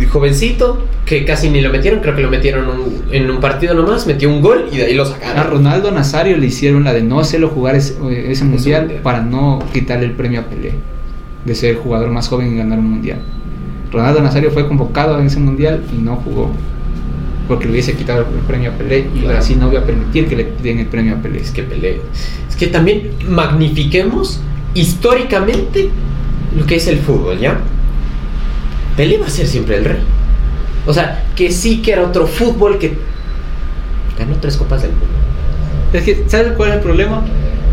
[0.08, 4.06] Jovencito, que casi ni lo metieron, creo que lo metieron un- en un partido nomás,
[4.06, 5.50] metió un gol y de ahí lo A sacaron.
[5.50, 7.94] Ronaldo Nazario le hicieron la de no hacerlo jugar ese,
[8.30, 9.02] ese mundial mundial.
[9.02, 10.72] para no quitarle el premio a Pelé,
[11.44, 13.18] de ser el jugador más joven en ganar un mundial.
[13.92, 16.50] Ronaldo Nazario fue convocado en ese mundial y no jugó,
[17.48, 19.28] porque le hubiese quitado el premio a Pelé y Claro.
[19.34, 21.40] Brasil no iba a permitir que le den el premio a Pelé.
[21.40, 21.96] Es que pelea.
[22.48, 24.40] Es que también magnifiquemos
[24.74, 25.90] históricamente
[26.56, 27.58] lo que es el fútbol, ¿ya?
[28.96, 30.00] Pelé va a ser siempre el rey.
[30.86, 32.96] O sea, que sí que era otro fútbol que
[34.18, 35.06] ganó tres copas del mundo.
[35.92, 37.24] Es que, ¿sabes cuál es el problema?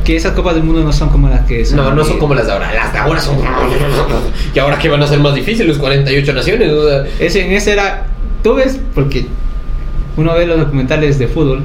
[0.04, 1.78] Que esas copas del mundo no son como las que son.
[1.78, 2.74] No, no son como las de ahora.
[2.74, 3.38] Las de ahora son.
[4.56, 6.72] Y ahora que van a ser más difíciles, los 48 naciones.
[6.72, 8.08] O sea, Ese, en ese era.
[8.44, 9.28] Tú ves, porque
[10.16, 11.64] uno ve los documentales de fútbol,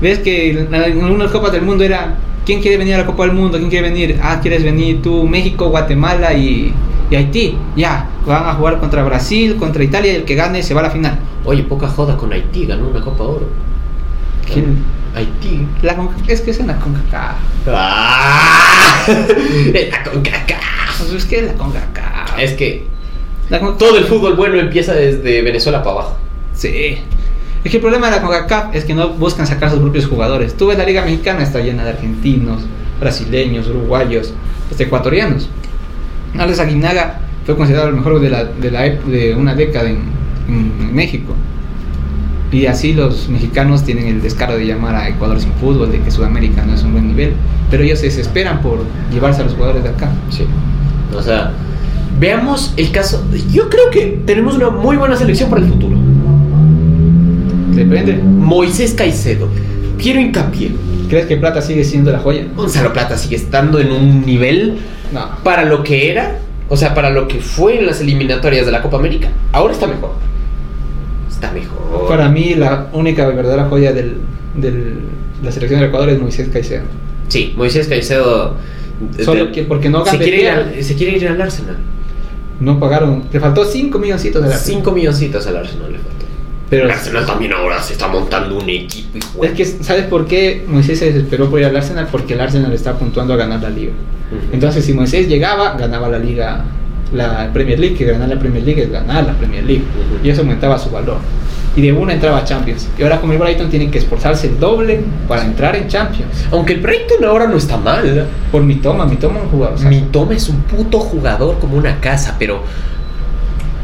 [0.00, 2.14] ves que en en algunas copas del mundo era.
[2.46, 3.58] ¿Quién quiere venir a la Copa del Mundo?
[3.58, 4.20] ¿Quién quiere venir?
[4.22, 6.72] Ah, quieres venir tú, México, Guatemala y,
[7.10, 7.58] y Haití.
[7.74, 10.84] Ya, van a jugar contra Brasil, contra Italia y el que gane se va a
[10.84, 11.18] la final.
[11.44, 13.48] Oye, poca joda con Haití, ganó una Copa Oro.
[14.46, 14.78] ¿Quién?
[15.16, 15.66] Haití.
[15.82, 15.96] La
[16.28, 17.36] es que es una CONCACAF.
[17.68, 19.04] ¡Ah!
[19.74, 20.60] Está con caca.
[20.98, 22.38] Pues es que es la CONCACAF.
[22.38, 22.86] Es que
[23.48, 26.16] La todo el fútbol bueno empieza desde Venezuela para abajo.
[26.54, 26.98] Sí.
[27.66, 30.56] Es que el problema de la CONCACAF es que no buscan sacar sus propios jugadores.
[30.56, 32.62] Tú ves la Liga Mexicana, está llena de argentinos,
[33.00, 34.32] brasileños, uruguayos,
[34.70, 35.48] hasta ecuatorianos.
[36.38, 39.98] Alex Aguinaga fue considerado el mejor de, la, de, de una década en,
[40.46, 41.34] en México.
[42.52, 46.12] Y así los mexicanos tienen el descaro de llamar a Ecuador sin fútbol, de que
[46.12, 47.32] Sudamérica no es un buen nivel.
[47.68, 50.12] Pero ellos se desesperan por llevarse a los jugadores de acá.
[50.30, 50.46] Sí.
[51.12, 51.50] O sea,
[52.20, 53.24] veamos el caso.
[53.50, 56.05] Yo creo que tenemos una muy buena selección para el futuro.
[57.76, 58.14] Depende.
[58.22, 59.48] Moisés Caicedo,
[59.98, 60.70] Piero Hincapié,
[61.08, 62.46] ¿Crees que Plata sigue siendo la joya?
[62.56, 64.78] Gonzalo Plata sigue estando en un nivel
[65.12, 65.28] No.
[65.44, 66.38] para lo que era,
[66.68, 69.28] o sea, para lo que fue en las eliminatorias de la Copa América.
[69.52, 70.10] Ahora está mejor.
[71.30, 72.08] Está mejor.
[72.08, 74.16] Para mí la única verdadera joya del,
[74.56, 74.98] del-
[75.44, 76.84] la selección del Ecuador es Moisés Caicedo.
[77.28, 78.56] Sí, Moisés Caicedo.
[79.24, 81.76] Solo de- que porque no se quiere, ir al, se quiere ir al Arsenal.
[82.58, 86.15] No pagaron, le faltó 5 milloncitos de la 5 milloncitos al Arsenal le faltó.
[86.68, 89.18] Pero el Arsenal también ahora se está montando un equipo.
[89.18, 92.08] hijo es que ¿sabes por qué Moisés se desesperó por ir al Arsenal?
[92.10, 93.92] Porque el Arsenal está puntuando a ganar la liga.
[94.32, 94.52] Ujú.
[94.52, 96.64] Entonces si Moisés llegaba, ganaba la liga,
[97.12, 99.84] la Premier League, que ganar la Premier League es ganar la Premier League.
[99.84, 100.26] Ujú.
[100.26, 101.18] Y eso aumentaba su valor.
[101.76, 102.88] Y de una entraba a Champions.
[102.98, 106.46] Y ahora como el Brighton tiene que esforzarse el doble para entrar en Champions.
[106.50, 108.26] Aunque el Brighton ahora no está mal.
[108.50, 109.74] Por mi toma, mi toma un jugador.
[109.76, 112.62] o sea, Mi Toma es un puto jugador como una casa, pero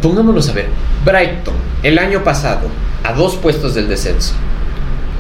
[0.03, 0.67] pongámonos a ver.
[1.05, 2.69] Brighton, el año pasado,
[3.05, 4.35] a dos puestos del descenso.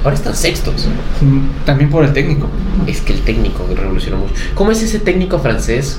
[0.05, 0.89] Ahora están sextos.
[1.21, 2.49] mm, También por el técnico.
[2.87, 4.35] Es que el técnico revolucionó mucho.
[4.55, 5.99] ¿Cómo es ese técnico francés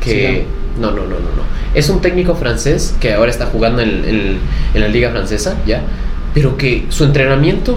[0.00, 0.46] que...
[0.80, 1.44] No, no, no, no, no.
[1.74, 4.38] Es un técnico francés que ahora está jugando en, en-
[4.74, 5.82] en la liga francesa, ¿ya?
[6.32, 7.76] Pero que su entrenamiento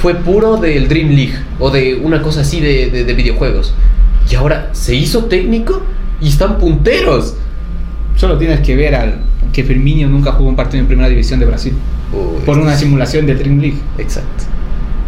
[0.00, 3.74] fue puro del Dream League o de una cosa así de, de- de videojuegos.
[4.30, 5.82] Y ahora se hizo técnico
[6.20, 7.34] y están punteros.
[8.16, 9.20] Solo tienes que ver al
[9.52, 11.74] que Firmino nunca jugó un partido en primera división de Brasil.
[12.46, 13.78] Por una simulación de Dream League.
[13.98, 14.44] Exacto.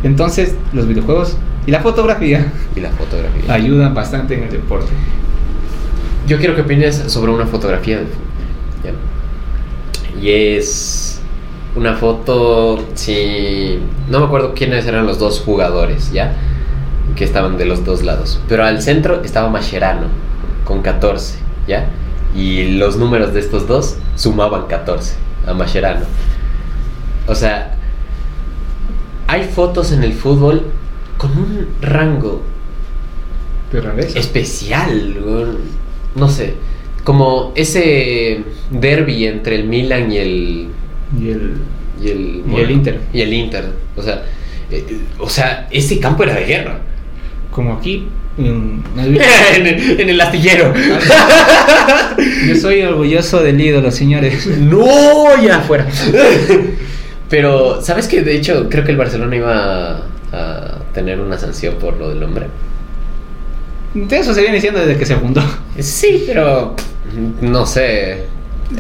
[0.02, 1.36] Entonces, los videojuegos
[1.66, 3.52] y la fotografía Y la fotografía.
[3.52, 4.90] ayudan bastante en el deporte.
[6.26, 8.00] Yo quiero que opines sobre una fotografía.
[10.20, 11.20] Y es
[11.76, 13.78] una foto, si
[14.10, 16.34] no me acuerdo quiénes eran los dos jugadores, ¿ya?
[17.16, 18.40] Que estaban de los dos lados.
[18.48, 20.08] Pero al centro estaba Mascherano
[20.64, 21.86] con 14, ¿ya?
[22.34, 26.06] Y los números de estos dos sumaban 14 a Mascherano.
[27.26, 27.74] O sea,
[29.26, 30.62] hay fotos en el fútbol
[31.16, 32.42] con un rango
[33.72, 34.18] De rareza.
[34.18, 35.16] especial,
[36.14, 36.54] no sé,
[37.04, 40.68] como ese derby entre el Milan y el
[41.20, 41.56] Y el.
[42.02, 43.00] y el, Y el Inter.
[43.12, 44.24] y el Inter, o sea,
[44.70, 46.80] eh, eh, o sea, ese campo era de guerra
[47.50, 48.08] Como aquí.
[48.38, 50.72] en- en, el- en el astillero.
[52.48, 54.46] Yo soy orgulloso del ídolo, señores.
[54.58, 55.86] no, ya afuera.
[57.28, 59.56] Pero, ¿sabes que De hecho, creo que el Barcelona iba
[59.90, 62.46] a, a tener una sanción por lo del hombre.
[63.94, 65.42] De eso se viene diciendo desde que se fundó.
[65.78, 66.74] Sí, pero
[67.40, 68.26] no sé.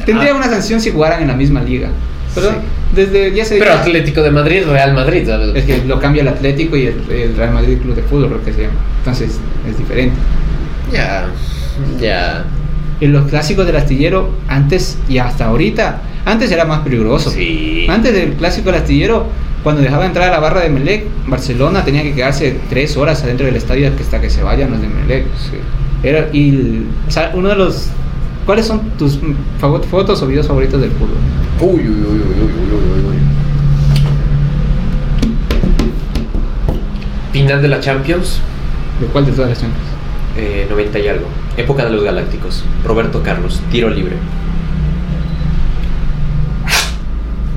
[0.06, 1.88] Tendría Ah, una sanción si jugaran en la misma liga.
[2.34, 2.56] Pero Sí.
[2.94, 5.54] Desde ya se Pero Atlético de Madrid, Real Madrid, ¿sabes?
[5.54, 8.44] es que lo cambia el Atlético y el, el Real Madrid Club de Fútbol, creo
[8.44, 8.80] que se llama.
[8.98, 9.38] Entonces
[9.68, 10.16] es diferente.
[10.92, 11.26] Ya,
[12.00, 12.44] ya.
[13.00, 17.30] En los clásicos del astillero, antes y hasta ahorita, antes era más peligroso.
[17.30, 17.86] Sí.
[17.88, 19.26] Antes del clásico del astillero,
[19.62, 23.46] cuando dejaba entrar a la barra de Melec, Barcelona tenía que quedarse tres horas adentro
[23.46, 25.24] del estadio hasta que se vayan los de Melec.
[26.02, 27.86] Era, y el- o sea, uno de los.
[28.46, 29.18] ¿Cuáles son tus
[29.90, 31.16] fotos o videos favoritos del fútbol?
[31.60, 33.16] Uy, uy, uy, uy, uy, uy, uy, uy.
[37.32, 38.40] Final de la Champions,
[39.00, 39.86] ¿De cuál de todas las Champions?
[40.36, 41.26] eh, 90 y algo.
[41.56, 42.64] Época de los Galácticos.
[42.84, 44.16] Roberto Carlos, tiro libre.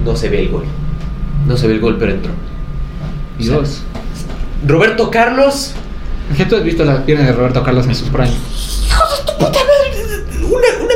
[0.05, 0.63] No se ve el gol.
[1.47, 2.31] No se ve el gol, pero entró.
[3.39, 3.81] Y O sea, dos.
[4.67, 5.73] Roberto Carlos.
[6.31, 8.31] Es que tú has visto las piernas de Roberto Carlos en sus prime.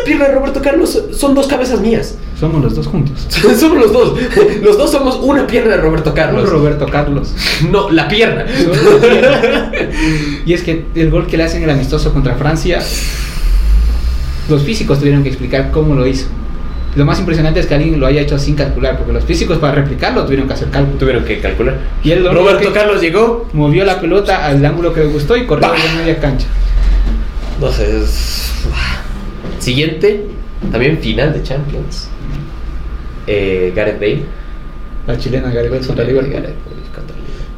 [0.07, 0.15] ¡Puta madre!
[0.15, 2.15] Una, una pierna de Roberto Carlos son dos cabezas mías.
[2.39, 3.27] Somos los dos juntos.
[3.59, 4.19] Somos los dos.
[4.61, 6.43] Los dos somos una pierna de Roberto Carlos.
[6.43, 7.33] Un Roberto Carlos.
[7.71, 8.45] No, la pierna.
[8.63, 9.71] Solo la pierna.
[10.45, 12.79] Y es que el gol que le hacen el amistoso contra Francia,
[14.49, 16.27] los físicos tuvieron que explicar cómo lo hizo.
[16.95, 19.73] Lo más impresionante es que alguien lo haya hecho sin calcular, porque los físicos para
[19.75, 20.97] replicarlo tuvieron que hacer cálculo.
[20.97, 21.77] Tuvieron que calcular.
[22.03, 23.47] Y único Roberto que- Carlos llegó.
[23.53, 26.47] Movió la pelota al ángulo que le gustó y corrió de media cancha.
[27.59, 27.99] No sé.
[28.03, 28.51] es-
[29.67, 30.21] Siguiente.
[30.71, 32.07] También final de Champions.
[33.27, 34.23] Eh, Gareth Bale.
[35.05, 36.15] La chilena Gary Bale contra Gareth.
[36.15, 37.57] Bale contra Liverpool.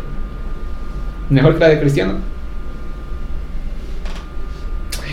[1.29, 2.13] Mejor que la de Cristiano.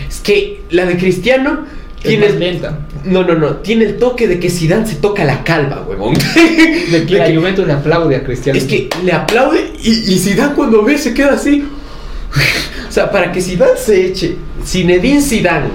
[0.09, 1.65] Es que la de Cristiano
[2.01, 2.29] tiene.
[2.29, 2.79] lenta.
[3.05, 3.57] No, no, no.
[3.57, 6.15] Tiene el toque de que Zidane se toca la calva, huevón.
[6.91, 8.57] De que la Juventus le aplaude a Cristiano.
[8.57, 11.63] Es que le aplaude y, y Zidane cuando ve se queda así.
[12.89, 15.67] O sea, para que Zidane se eche, Zinedine Zidane,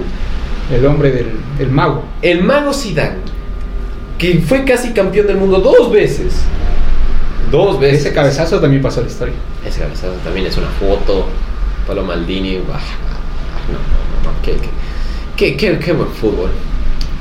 [0.71, 2.03] El hombre del el mago.
[2.21, 3.17] el mago Zidane,
[4.17, 6.33] que fue casi campeón del mundo dos veces.
[7.51, 8.05] Dos veces.
[8.05, 9.35] Ese cabezazo también pasó a la historia.
[9.65, 11.27] Ese cabezazo también es una foto.
[11.85, 12.59] Pablo Maldini.
[12.67, 14.41] bah, ah, no, no, no, no.
[14.41, 14.55] Qué,
[15.35, 16.49] qué, qué, qué buen fútbol.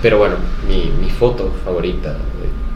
[0.00, 0.36] Pero bueno,
[0.68, 2.18] mi, mi foto favorita de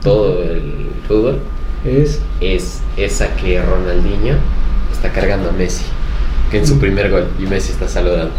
[0.02, 1.40] todo el fútbol
[1.84, 4.36] Es es esa que Ronaldinho
[4.92, 5.84] está cargando a Messi.
[6.50, 8.32] Que en su primer gol y Messi está saludando.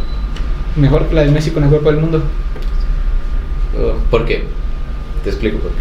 [0.78, 2.22] Mejor que la de Messi con la Copa del Mundo.
[4.10, 4.44] ¿Por qué?
[5.24, 5.78] Te explico por qué.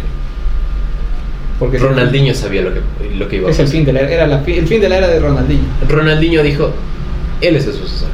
[1.59, 2.81] Porque Ronaldinho sabía lo que,
[3.15, 3.75] lo que iba a es el pasar.
[3.77, 5.63] fin de la era, la el fin de la era de Ronaldinho.
[5.89, 6.71] Ronaldinho dijo,
[7.41, 8.09] él es el sucesor.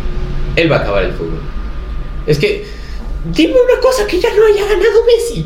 [0.55, 1.41] Él va a acabar el fútbol.
[2.25, 2.65] Es que,
[3.33, 5.45] dime una cosa que ya no haya ganado Messi.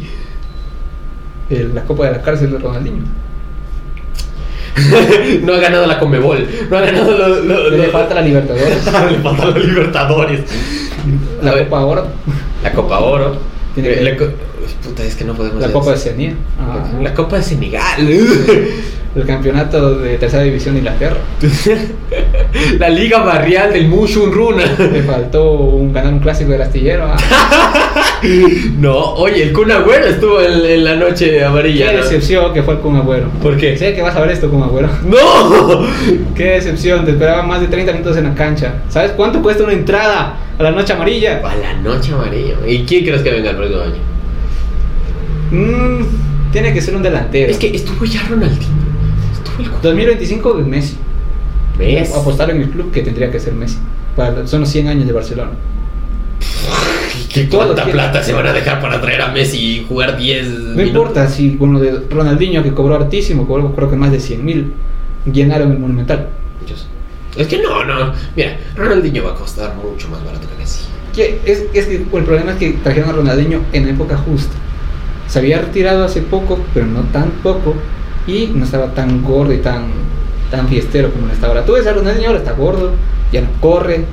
[1.50, 3.04] El- la Copa de la Cárcel de Ronaldinho.
[5.44, 6.48] no ha ganado la Comebol.
[6.70, 8.86] No ha ganado lo, lo- Le lo- falta la Libertadores.
[9.12, 10.42] Le falta la Libertadores.
[11.42, 12.08] La Copa Oro.
[12.64, 13.38] la Copa Oro.
[13.76, 14.30] Tiene co-
[14.84, 16.34] Puta, es que no podemos La Copa de Oceanía.
[16.60, 18.00] Ah, La Copa de Senegal.
[19.16, 21.18] el campeonato de tercera división de Inglaterra.
[22.80, 24.64] la Liga Barrial del Mushun Runa.
[24.77, 27.06] Le faltó un, ganar un clásico del astillero.
[27.08, 27.94] Ah,
[28.80, 31.92] No, oye, el Kun Agüero estuvo en, en la noche amarilla.
[31.92, 32.03] qué ¿no?
[32.03, 33.30] decepción que fue el Kun Agüero.
[33.42, 33.77] ¿Por qué?
[33.77, 34.90] Sé que vas a ver esto Kun Agüero.
[35.06, 35.86] ¡No!
[36.36, 38.76] Qué decepción, te esperaba más de 30 minutos en la cancha.
[38.90, 41.42] ¿Sabes cuánto cuesta una entrada a la noche amarilla?
[41.44, 42.56] A la noche amarilla.
[42.68, 44.17] ¿Y quién crees que venga el próximo año?
[45.51, 47.51] Mm, tiene que ser un delantero.
[47.51, 48.67] Es que estuvo ya Ronaldinho.
[49.34, 50.98] Estuvo el 2025 de Messi.
[51.77, 52.14] mes.
[52.16, 53.77] Apostar en el club que tendría que ser Messi.
[54.16, 55.51] Para, son los 100 años de Barcelona.
[57.32, 60.82] ¿Qué cuánta plata se van a dejar para traer a Messi y jugar 10 No
[60.82, 64.45] importa si con lo de Ronaldinho que cobró hartísimo, cobró creo que más de 100
[64.45, 64.74] mil,
[65.32, 66.30] llenaron el Monumental.
[67.35, 68.14] Es que no, no.
[68.35, 70.85] Mira, Ronaldinho va a costar mucho más barato que Messi.
[71.45, 74.56] Es, es que el problema es que trajeron a Ronaldinho en época justa.
[75.28, 77.76] Se había retirado hace poco, pero no tan poco,
[78.26, 79.86] y no estaba tan gordo y tan,
[80.52, 81.66] tan fiestero como lo está ahora.
[81.66, 82.92] Tú ves a Ronaldinho ahora está gordo,
[83.32, 84.06] ya no corre.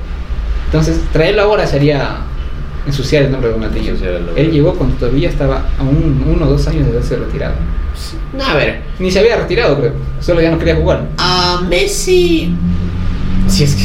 [0.67, 2.19] Entonces, traerlo ahora sería
[2.87, 3.95] ensuciar el nombre de Ronaldinho.
[4.37, 7.55] Él llegó cuando todavía estaba a un, uno o dos años de haberse retirado.
[8.37, 9.93] No, a ver, Ni se había retirado, creo.
[10.21, 11.07] Solo ya no quería jugar.
[11.17, 12.53] a Messi.
[13.47, 13.83] Si es que,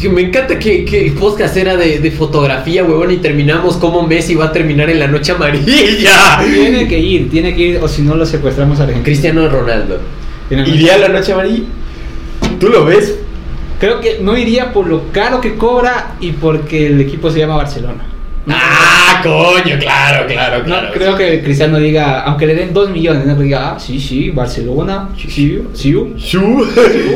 [0.00, 4.02] que me encanta que, que el podcast era de, de fotografía, huevón, y terminamos como
[4.06, 6.40] Messi va a terminar en la noche amarilla.
[6.44, 9.04] Tiene que ir, tiene que ir, o si no lo secuestramos a Argentina.
[9.04, 10.00] Cristiano Ronaldo.
[10.50, 11.64] ¿Iría a la noche amarilla?
[12.60, 13.18] ¿Tú lo ves?
[13.80, 17.56] Creo que no iría por lo caro que cobra y porque el equipo se llama
[17.56, 18.06] Barcelona.
[18.48, 20.88] Ah, coño, claro, claro, No claro.
[20.94, 25.08] creo que Cristiano diga, aunque le den 2 millones, no diga, ah, sí, sí, Barcelona,
[25.18, 26.38] sí, sí, sí, sí,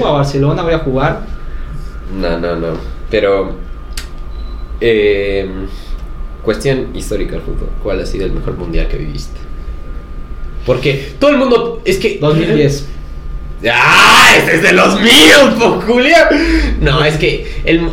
[0.04, 1.39] a Barcelona voy a jugar.
[2.14, 2.68] No, no, no.
[3.10, 3.54] Pero.
[4.80, 5.48] eh,
[6.42, 7.68] cuestión histórica del fútbol.
[7.82, 9.38] ¿Cuál ha sido el mejor mundial que viviste?
[10.66, 11.82] Porque todo el mundo.
[11.84, 12.18] Es que.
[12.20, 12.86] 2010.
[13.70, 14.34] ¡Ah!
[14.38, 16.28] ¡Ese es de los míos, po, Julián!
[16.80, 17.60] No, es que.
[17.64, 17.90] El,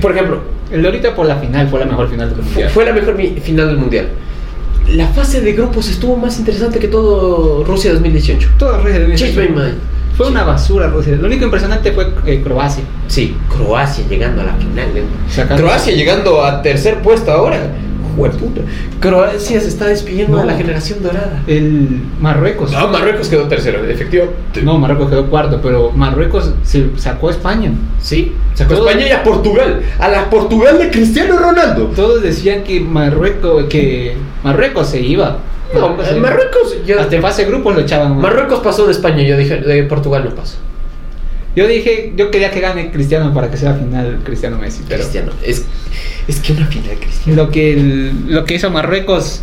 [0.00, 0.40] por ejemplo,
[0.72, 2.70] El de ahorita por la final, fue la mejor final del mundial.
[2.70, 4.08] fue la mejor final del mundial.
[4.88, 8.48] La fase de grupos estuvo más interesante que todo Rusia 2018.
[8.58, 9.74] Todo Rusia de Change my mind.
[10.16, 11.16] Fue una basura Rusia.
[11.16, 12.82] Lo único impresionante fue eh, Croacia.
[13.06, 14.88] Sí, Croacia llegando a la final.
[14.94, 15.04] ¿eh?
[15.56, 17.58] Croacia llegando a tercer puesto ahora.
[18.16, 18.62] Jueputa.
[18.98, 20.42] Croacia se está despidiendo No.
[20.42, 21.42] de la generación dorada.
[21.46, 22.72] El Marruecos.
[22.72, 24.62] No, Marruecos quedó tercero, efectivamente.
[24.62, 27.72] No, Marruecos quedó cuarto, pero Marruecos se sacó a España.
[28.00, 29.82] Sí, sacó a España y a Portugal.
[29.98, 31.88] A la Portugal de Cristiano Ronaldo.
[31.94, 35.36] Todos decían que Marruecos, que Marruecos se iba.
[35.74, 38.18] No, Marruecos se- Marruecos, yo- Hasta en fase de grupos lo echaban.
[38.20, 40.56] Marruecos pasó de España, yo dije, de Portugal no pasa.
[41.54, 45.32] Yo dije, yo quería que gane Cristiano para que sea final Cristiano Messi, pero Cristiano,
[45.42, 45.64] es,
[46.28, 49.40] es que una final Cristiano lo que el- lo que hizo Marruecos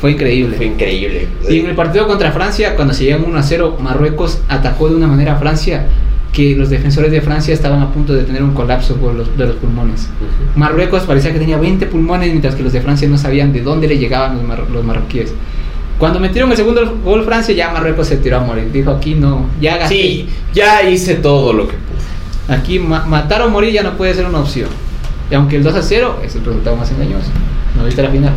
[0.00, 0.56] fue increíble.
[0.56, 1.28] fue increíble.
[1.48, 4.96] Y en el partido contra Francia, cuando se llegan 1 a 0, Marruecos atacó de
[4.96, 5.86] una manera a Francia
[6.32, 9.46] que los defensores de Francia estaban a punto de tener un colapso por los, de
[9.46, 10.08] los pulmones.
[10.54, 13.88] Marruecos parecía que tenía 20 pulmones, mientras que los de Francia no sabían de dónde
[13.88, 15.32] le llegaban los, mar- los marroquíes.
[15.98, 18.70] Cuando metieron el segundo gol Francia, ya Marruecos se tiró a morir.
[18.70, 19.94] Dijo, aquí no, ya gasté.
[19.94, 22.54] Sí, ya hice todo lo que pude.
[22.54, 24.68] Aquí ma- matar o morir ya no puede ser una opción.
[25.30, 27.30] Y aunque el 2 a 0 es el resultado más engañoso.
[27.78, 28.34] ¿No viste la final?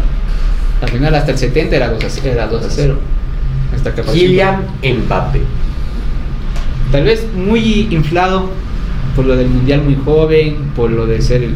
[0.81, 2.97] La final hasta el 70 era 2 a, ce- era 2 a 0.
[3.75, 5.41] Hasta Kylian Mbappé.
[6.91, 8.49] Tal vez muy inflado
[9.15, 11.53] por lo del mundial muy joven, por lo de ser el...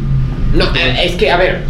[0.56, 0.64] No,
[1.02, 1.62] es que, a ver,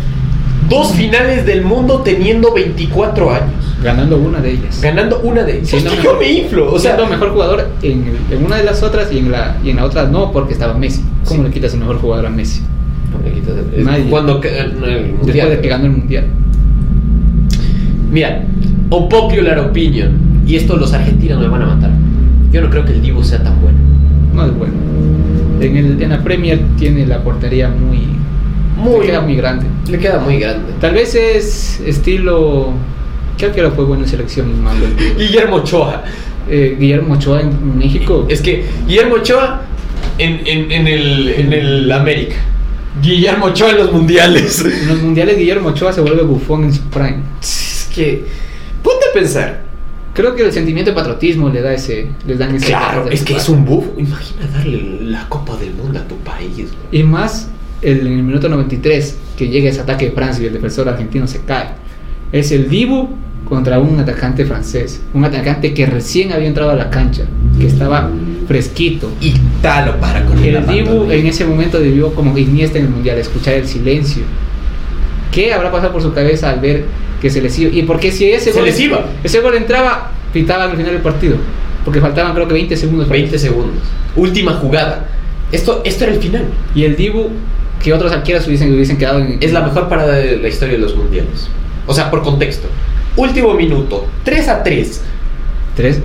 [0.68, 3.50] dos finales del mundo teniendo 24 años.
[3.82, 4.80] ganando una de ellas.
[4.82, 5.68] Ganando una de ellas.
[5.68, 6.72] Siendo mejor- yo me inflo.
[6.72, 9.56] O sea, siendo mejor jugador en, el- en una de las otras y en la,
[9.64, 11.02] y en la otra no, porque estaba Messi.
[11.24, 11.48] ¿Cómo Sí.
[11.48, 12.62] le quitas el mejor jugador a Messi?
[13.76, 14.04] es Nadie.
[14.10, 15.50] cuando el Después mundial.
[15.50, 16.24] de que ganó el mundial.
[18.10, 18.42] Mira,
[18.90, 20.12] unpopular opinion.
[20.46, 21.90] Y esto los argentinos me van a matar.
[22.54, 23.78] Yo no creo que el Dibu sea tan bueno.
[24.32, 24.74] No es bueno.
[25.60, 28.06] En, el, en la Premier tiene la portería muy.
[28.76, 29.66] Muy- le queda muy grande.
[29.90, 30.72] Le queda muy grande.
[30.80, 32.70] Tal vez es estilo.
[33.36, 34.86] Creo que fue bueno en selección malo.
[35.18, 36.04] Guillermo Ochoa.
[36.48, 38.26] Eh, Guillermo Ochoa en México.
[38.28, 39.62] Es que Guillermo Ochoa
[40.18, 42.36] en, en, en el, en el América.
[43.02, 44.64] Guillermo Ochoa en los mundiales.
[44.64, 47.16] En los mundiales Guillermo Ochoa se vuelve bufón en su prime.
[47.42, 48.24] Es que.
[48.80, 49.63] Ponte a pensar.
[50.14, 53.34] Creo que el sentimiento de patriotismo le da ese, les dan ese Claro, es que
[53.34, 53.84] es un buff.
[53.98, 56.54] Imagina darle la Copa del Mundo a tu país.
[56.56, 56.68] güey.
[56.92, 57.48] Y más
[57.82, 61.26] el, en el minuto 93 que llega ese ataque de Francia y el defensor argentino
[61.26, 61.70] se cae.
[62.30, 63.08] Es el Dibu
[63.48, 67.24] contra un atacante francés, un atacante que recién había entrado a la cancha,
[67.58, 68.10] que estaba
[68.46, 69.10] fresquito.
[69.20, 73.18] Y talo para con El Dibu en ese momento debió como Iniesta en el mundial
[73.18, 74.22] escuchar el silencio.
[75.30, 76.84] ¿Qué habrá pasado por su cabeza al ver
[77.24, 77.74] que se les iba?
[77.74, 79.02] Y porque si ese Se gol, les iba.
[79.24, 81.36] ese gol entraba, pitaban al final del partido.
[81.82, 83.08] Porque faltaban creo que 20 segundos.
[83.08, 83.82] para 20 segundos.
[84.14, 85.06] Última jugada.
[85.50, 86.44] Esto, esto era el final.
[86.74, 87.30] Y el Dibu,
[87.82, 89.38] que otros arqueros hubiesen, hubiesen quedado en...
[89.40, 91.48] Es la mejor parada de la historia de los mundiales.
[91.86, 92.68] O sea, por contexto.
[93.16, 94.06] Último minuto.
[94.24, 95.00] 3 a 3.
[95.76, 96.00] ¿Tres?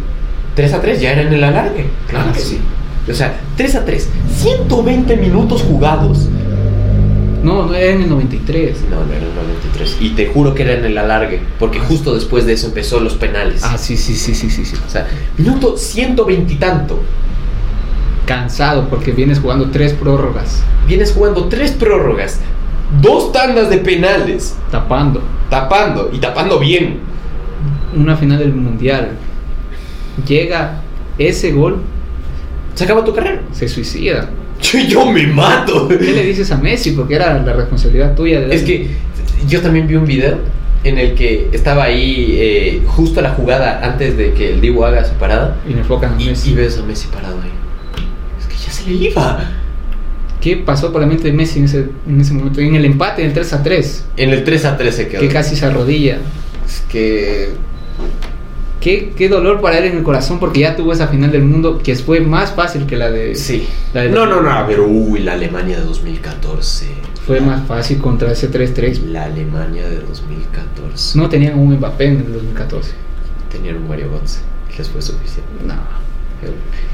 [0.55, 1.85] 3 a 3 ya era en el alargue.
[2.07, 2.59] Claro Ah, que sí.
[3.05, 3.11] sí.
[3.11, 4.07] O sea, 3 a 3.
[4.37, 6.29] 120 minutos jugados.
[7.43, 8.77] No, no era en el 93.
[8.89, 9.97] No, no era en el 93.
[10.01, 11.41] Y te juro que era en el alargue.
[11.59, 13.63] Porque justo después de eso empezó los penales.
[13.63, 14.75] Ah, sí, sí, sí, sí, sí, sí.
[14.85, 16.99] O sea, minuto 120 y tanto.
[18.25, 20.61] Cansado porque vienes jugando tres prórrogas.
[20.87, 22.39] Vienes jugando tres prórrogas.
[23.01, 24.55] Dos tandas de penales.
[24.71, 25.21] Tapando.
[25.49, 26.09] Tapando.
[26.13, 26.99] Y tapando bien.
[27.95, 29.11] Una final del mundial.
[30.27, 30.81] Llega
[31.17, 31.81] ese gol,
[32.75, 33.41] Se acaba tu carrera.
[33.51, 34.29] se suicida.
[34.61, 35.87] Yo, yo me mato.
[35.87, 36.91] ¿Qué le dices a Messi?
[36.91, 38.41] Porque era la responsabilidad tuya.
[38.41, 38.87] De Es que
[39.47, 40.37] yo también vi un video
[40.83, 45.03] en el que estaba ahí eh, justo la jugada antes de que el Dibu haga
[45.05, 45.57] su parada.
[45.67, 46.51] Y le enfocan a Y, Messi.
[46.51, 47.49] y ves a Messi parado ahí.
[48.39, 49.43] Es que ya se le iba.
[50.41, 52.61] ¿Qué pasó por la mente de Messi en ese, en ese momento?
[52.61, 55.19] En el empate, en el 3 a 3, En el 3 a 3 se quedó.
[55.21, 56.19] que casi se arrodilla.
[56.65, 57.49] Es que.
[58.81, 61.79] Qué, qué dolor para él en el corazón porque ya tuvo esa final del mundo
[61.83, 63.35] que fue más fácil que la de...
[63.35, 63.67] Sí.
[63.93, 64.51] La de- No, no, no.
[64.67, 66.87] Pero uy, la Alemania de 2014.
[67.27, 69.03] Fue más fácil contra ese 3-3.
[69.11, 71.17] La Alemania de 2014.
[71.19, 72.91] No tenían un Mbappé en el 2014.
[73.51, 74.39] Tenían un Mario Götze.
[74.77, 75.49] Les fue suficiente.
[75.65, 75.73] No.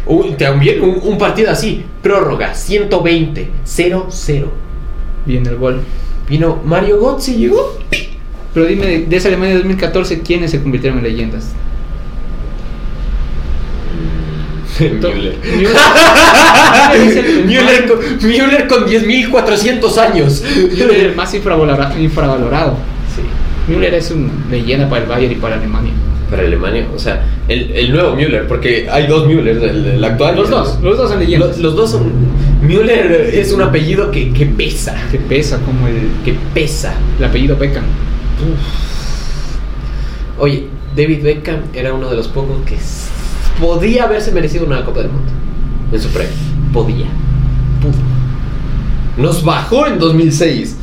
[0.08, 1.86] Uy, también un, un partido así.
[2.02, 2.56] Prórroga.
[2.56, 3.50] 120.
[3.66, 4.46] 0-0.
[5.26, 5.82] Viene el gol.
[6.28, 7.78] Vino Mario Götze llegó.
[8.54, 11.52] Pero dime, de esa Alemania de 2014, ¿quiénes se convirtieron en leyendas?
[14.80, 15.36] Müller.
[16.98, 20.44] Müller Müller con, Müller con 10.400 años.
[20.72, 22.78] Müller es el más infravalora- infravalorado.
[23.16, 23.72] Sí.
[23.72, 25.94] Müller es una leyenda para el Bayern y para Alemania.
[26.30, 30.36] Para Alemania, o sea, el, el nuevo Müller, porque hay dos Müllers, el, el actual.
[30.36, 31.50] Los el- dos, los dos son leyendas.
[31.52, 32.12] Los, los dos son.
[32.62, 34.96] Müller es un apellido que, que pesa.
[35.12, 36.94] Que pesa como el, Que pesa.
[37.20, 37.84] el apellido Beckham.
[40.38, 40.66] Oye,
[40.98, 42.76] David Beckham era uno de los pocos que
[43.60, 45.32] podía haberse merecido una Copa del Mundo
[45.92, 46.34] en su premio.
[46.74, 47.08] Podía.
[47.82, 47.94] Pudo.
[49.18, 50.78] Nos bajó en 2006.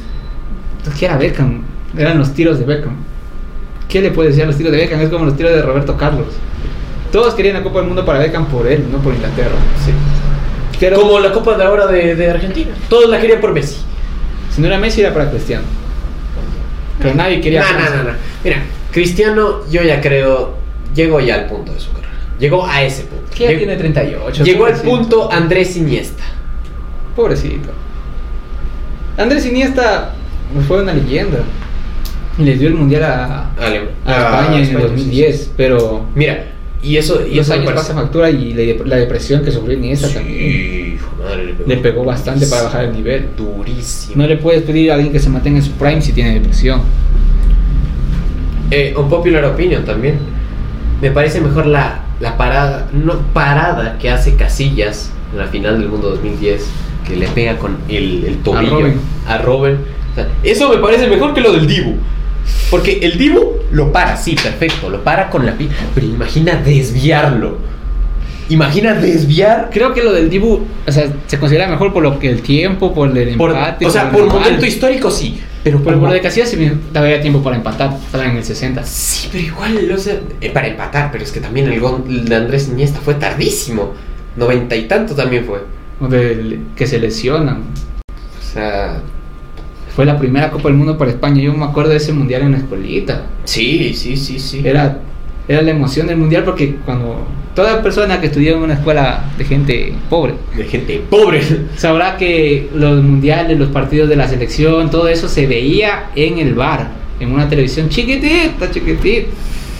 [0.78, 1.62] Entonces, ¿qué era Beckham?
[1.96, 2.96] Eran los tiros de Beckham.
[3.88, 5.00] ¿Qué le puede decir a los tiros de Beckham?
[5.00, 6.28] Es como los tiros de Roberto Carlos.
[7.12, 9.54] Todos querían la Copa del Mundo para Beckham por él, no por Inglaterra.
[9.84, 9.92] Sí.
[10.80, 12.72] Pero Como la Copa de ahora de, de Argentina.
[12.88, 13.76] Todos la querían por Messi.
[14.50, 15.64] si no era Messi, era para Cristiano.
[16.98, 17.62] Pero nadie quería.
[17.62, 18.16] No, no, no, no.
[18.42, 18.56] Mira,
[18.92, 20.54] Cristiano, yo ya creo,
[20.94, 22.08] llegó ya al punto de su carrera.
[22.38, 23.34] Llegó a ese punto.
[23.36, 24.44] Llegó- tiene 38.
[24.44, 26.22] Llegó al punto Andrés Iniesta.
[27.14, 27.70] Pobrecito.
[29.16, 30.14] Andrés Iniesta
[30.66, 31.38] fue una leyenda.
[32.38, 35.36] Les dio el mundial a, a a España en el España, 2010.
[35.36, 35.50] sí, sí.
[35.56, 36.46] Pero Mira,
[36.82, 37.24] y eso.
[37.26, 40.38] Y los eso años pasan factura y la, la depresión que sufrió Iniesta también.
[40.38, 43.28] Sí, hijo de madre, le pegó, Le pegó bastante para bajar el nivel.
[43.36, 44.14] Durísimo.
[44.22, 46.80] No le puedes pedir a alguien que se mantenga en su prime si tiene depresión.
[48.70, 50.18] Eh, un popular opinion también.
[51.02, 55.88] Me parece mejor la, la parada, no parada que hace Casillas en la final del
[55.88, 56.64] mundo 2010,
[57.06, 58.86] que le pega con el, el tobillo
[59.26, 59.36] a.
[59.44, 61.96] O sea, eso me parece mejor que lo del Dibu.
[62.70, 65.68] Porque el Dibu lo para, sí, perfecto, lo para con la pi.
[65.94, 67.58] Pero imagina desviarlo.
[68.50, 69.70] Imagina desviar.
[69.72, 72.94] Creo que lo del Dibu, o sea, se considera mejor por lo que el tiempo,
[72.94, 73.84] por el Por, empate.
[73.84, 75.40] o sea, por momento histórico sí.
[75.64, 77.92] Pero por como- lo de Casillas se me daba tiempo para empatar.
[78.04, 78.84] Estaba en el 60.
[78.84, 82.34] Sí, pero igual, o sea, eh, para empatar, pero es que también el gol de
[82.34, 83.92] Andrés Iniesta fue tardísimo.
[84.36, 85.60] Noventa y tanto también fue.
[86.00, 87.62] O del que se lesionan.
[88.08, 89.00] O sea,
[89.94, 91.42] Fue la primera Copa del Mundo para España.
[91.42, 93.26] Yo me acuerdo de ese mundial en la escuelita.
[93.44, 94.62] sí, sí, sí, sí.
[94.64, 95.00] Era,
[95.46, 99.44] era la emoción del mundial porque cuando toda persona que estudió en una escuela de
[99.44, 101.40] gente pobre De gente pobre.
[101.76, 106.54] sabrá que los mundiales, los partidos de la selección, todo eso se veía en el
[106.54, 106.88] bar,
[107.20, 109.28] en una televisión chiquitita, chiquitita.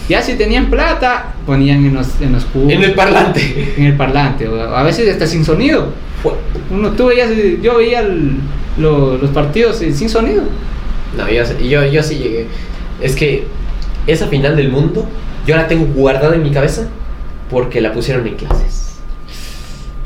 [0.09, 3.73] Ya si tenían plata, ponían en los, en los cubos, En el parlante.
[3.77, 5.93] en el parlante, a veces hasta sin sonido.
[6.69, 7.29] Uno, tú veías,
[7.61, 8.37] yo veía el-
[8.77, 10.43] lo- los partidos sin sonido.
[11.17, 12.47] No, yo, yo, yo sí llegué.
[13.01, 13.45] Es que
[14.07, 15.05] esa final del mundo,
[15.47, 16.87] yo la tengo guardada en mi cabeza
[17.49, 18.97] porque la pusieron en clases.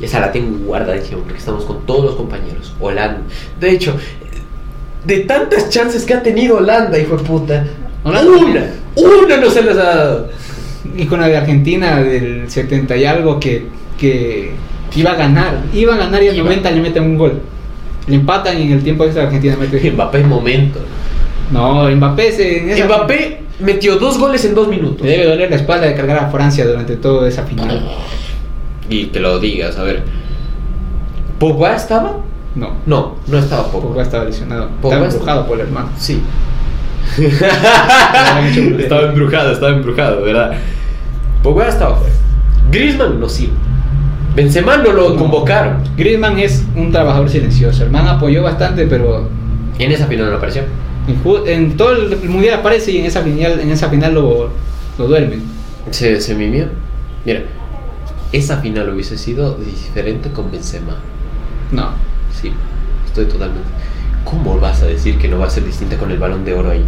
[0.00, 2.74] Y esa la tengo guardadísima porque estamos con todos los compañeros.
[2.80, 3.20] Holanda.
[3.58, 3.96] De hecho,
[5.04, 7.66] de tantas chances que ha tenido Holanda, hijo de puta.
[8.04, 10.28] Holanda una, una no se les ha dado.
[10.96, 13.66] Y con la de Argentina del 70 y algo que,
[13.98, 14.52] que
[14.94, 16.44] iba a ganar, iba a ganar y al Iba.
[16.44, 17.40] 90 le meten un gol.
[18.06, 19.90] Le empatan y en el tiempo extra Argentina mete.
[19.92, 20.80] Mbappé momento.
[21.50, 25.06] No, Mbappé se, en esa- Mbappé metió dos goles en dos minutos.
[25.06, 27.88] Le debe doler la espalda de cargar a Francia durante toda esa final.
[28.90, 30.02] Y que lo digas, a ver.
[31.38, 32.16] ¿Pogba estaba?
[32.54, 33.88] No, No, no estaba Pogba.
[33.88, 34.68] Pogba estaba lesionado.
[34.82, 35.88] Pogba estaba está- empujado por el hermano.
[35.98, 36.20] Sí.
[38.78, 40.52] estaba embrujado, estaba embrujado, ¿verdad?
[41.42, 42.14] Pogba estaba fuera.
[42.70, 43.54] Griezmann no sirve.
[44.34, 45.78] Benzema no lo convocaron.
[45.96, 47.84] Griezmann es un trabajador silencioso.
[47.84, 49.28] El man apoyó bastante, pero
[49.78, 50.62] Y en esa final no apareció.
[51.46, 54.50] En, todo el mundial aparece y en esa final, en esa final lo,
[54.98, 55.42] lo duermen.
[55.90, 56.66] Se, se mimió.
[57.24, 57.42] Mira,
[58.32, 60.96] esa final hubiese sido diferente con Benzema.
[61.72, 61.90] No.
[62.40, 62.52] Sí,
[63.06, 63.68] estoy totalmente.
[64.24, 66.70] ¿Cómo vas a decir que no va a ser distinta con el balón de oro
[66.70, 66.84] ahí?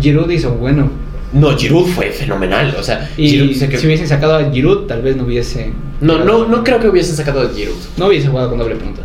[0.00, 0.90] Giroud hizo bueno.
[1.32, 2.74] No, Giroud fue fenomenal.
[2.78, 5.72] O sea, Y Giroud quedó- si hubiesen sacado a Giroud, tal vez no hubiese.
[6.00, 7.76] No, no, no creo que hubiesen sacado a Giroud.
[7.96, 9.02] No hubiese jugado con doble punta.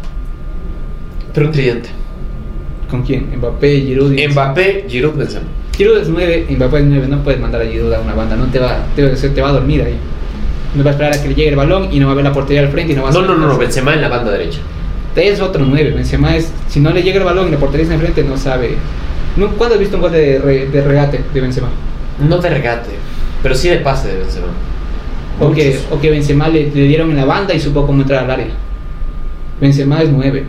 [1.33, 1.89] Pero un tridente.
[2.91, 3.29] ¿Con quién?
[3.37, 4.11] Mbappé, Giroud.
[4.13, 5.45] y- Mbappé, Giroud, Benzema.
[5.75, 7.07] Giroud es 9, Mbappé es 9.
[7.07, 8.35] No puedes mandar a Giroud a una banda.
[8.35, 9.95] No te va, te, te va a dormir ahí.
[10.75, 12.23] No va a esperar a que le llegue el balón y no va a ver
[12.25, 14.09] la portería al frente y no va a No, no, no, no, Benzema en la
[14.09, 14.59] banda derecha.
[15.15, 15.91] Es otro 9.
[15.91, 16.51] Benzema es.
[16.67, 18.75] Si no le llega el balón y la portería está enfrente, no sabe.
[19.37, 21.69] No, ¿Cuándo has visto un gol de, re- de regate de Benzema?
[22.27, 22.89] No de regate,
[23.41, 24.47] pero sí de pase de Benzema.
[25.39, 28.25] O que, o que Benzema le, le dieron en la banda y supo cómo entrar
[28.25, 28.47] al área.
[29.59, 30.43] Benzema es 9.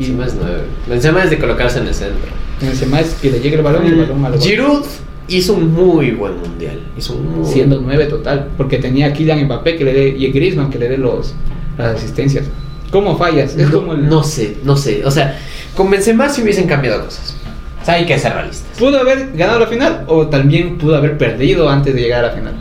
[0.00, 0.62] Benzema es nueve.
[0.88, 2.30] Benzema es de colocarse en el centro.
[2.60, 4.38] Benzema es que le llegue el balón y el balón al.
[4.40, 4.84] Giroud
[5.28, 6.80] hizo un muy buen mundial.
[6.96, 8.48] Hizo un muy Siendo 9 total.
[8.56, 11.34] Porque tenía a Kylian Mbappé que le dé, y a Griezmann que le dé los,
[11.78, 12.46] las asistencias.
[12.90, 13.54] ¿Cómo fallas?
[13.56, 15.02] Es no, como el- no sé, no sé.
[15.04, 15.38] O sea,
[15.76, 17.36] con Benzema sí hubiesen cambiado cosas.
[17.80, 18.78] O sea, hay que ser realistas.
[18.78, 22.34] ¿Pudo haber ganado la final o también pudo haber perdido antes de llegar a la
[22.34, 22.54] final?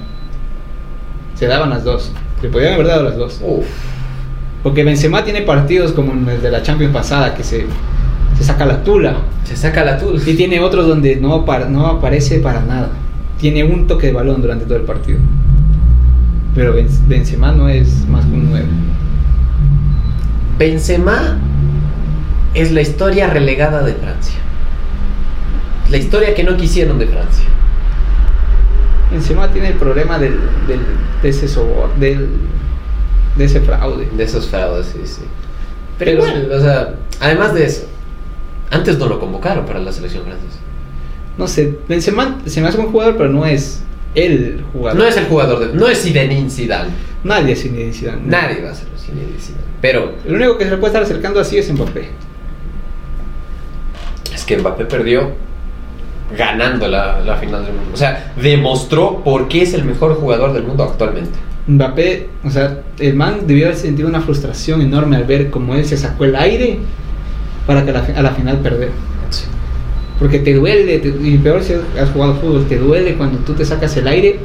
[1.35, 2.11] Se daban las dos.
[2.41, 3.39] Le podían haber dado las dos.
[3.43, 3.65] Uf.
[4.63, 7.65] Porque Benzema tiene partidos como el de la Champions pasada que se,
[8.38, 9.15] se saca la tula.
[9.45, 10.21] Se saca la tul.
[10.25, 12.89] Y tiene otros donde no, apar- no aparece para nada.
[13.39, 15.19] Tiene un toque de balón durante todo el partido.
[16.53, 18.65] Pero Ben- Benzema no es más que un 9.
[20.57, 21.38] Benzema
[22.53, 24.39] es la historia relegada de Francia.
[25.89, 27.45] La historia que no quisieron de Francia.
[29.11, 30.33] Benzema tiene el problema del,
[30.67, 30.81] del-
[31.21, 32.27] de ese sobor, del,
[33.39, 34.07] de ese fraude.
[34.15, 35.21] De esos fraudes, sí, sí.
[35.97, 37.87] Pero, Pero- igual, o sea, además de eso,
[38.69, 40.59] antes no lo convocaron para la selección francesa.
[41.37, 43.81] No sé, Benzema se me hace un jugador, pero no es
[44.13, 44.99] el jugador.
[44.99, 45.73] No es el jugador de.
[45.73, 46.89] No es Zinedine Zidane.
[47.23, 48.21] Nadie es Zinedine Zidane.
[48.25, 49.63] Nadie va a ser Zinedine Zidane.
[49.81, 52.09] Pero El único que se le puede estar acercando así es Mbappé.
[54.33, 55.31] es que Mbappé perdió
[56.37, 57.91] ganando la, la final del mundo.
[57.93, 61.37] O sea, demostró por qué es el mejor jugador del mundo actualmente.
[61.69, 65.85] Mbappé, o sea, el man debió haber sentido una frustración enorme al ver cómo él
[65.85, 66.80] se sacó el aire
[67.67, 68.89] para que a la, fi- a la final perder.
[70.17, 73.64] Porque te duele, te- y peor si has jugado fútbol, te duele cuando tú te
[73.65, 74.39] sacas el aire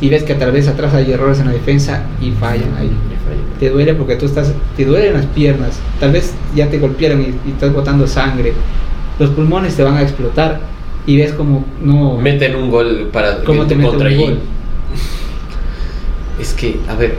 [0.00, 2.90] y ves que tal vez atrás hay errores en la defensa y fallan ahí.
[3.60, 7.26] Te duele porque tú estás, te duelen las piernas, tal vez ya te golpearon y,
[7.46, 8.52] y estás botando sangre,
[9.18, 10.60] los pulmones te van a explotar
[11.06, 12.16] y ves como no...
[12.16, 14.38] Meten un gol para ¿Cómo te meten un gol?
[16.38, 17.18] Es que, a ver,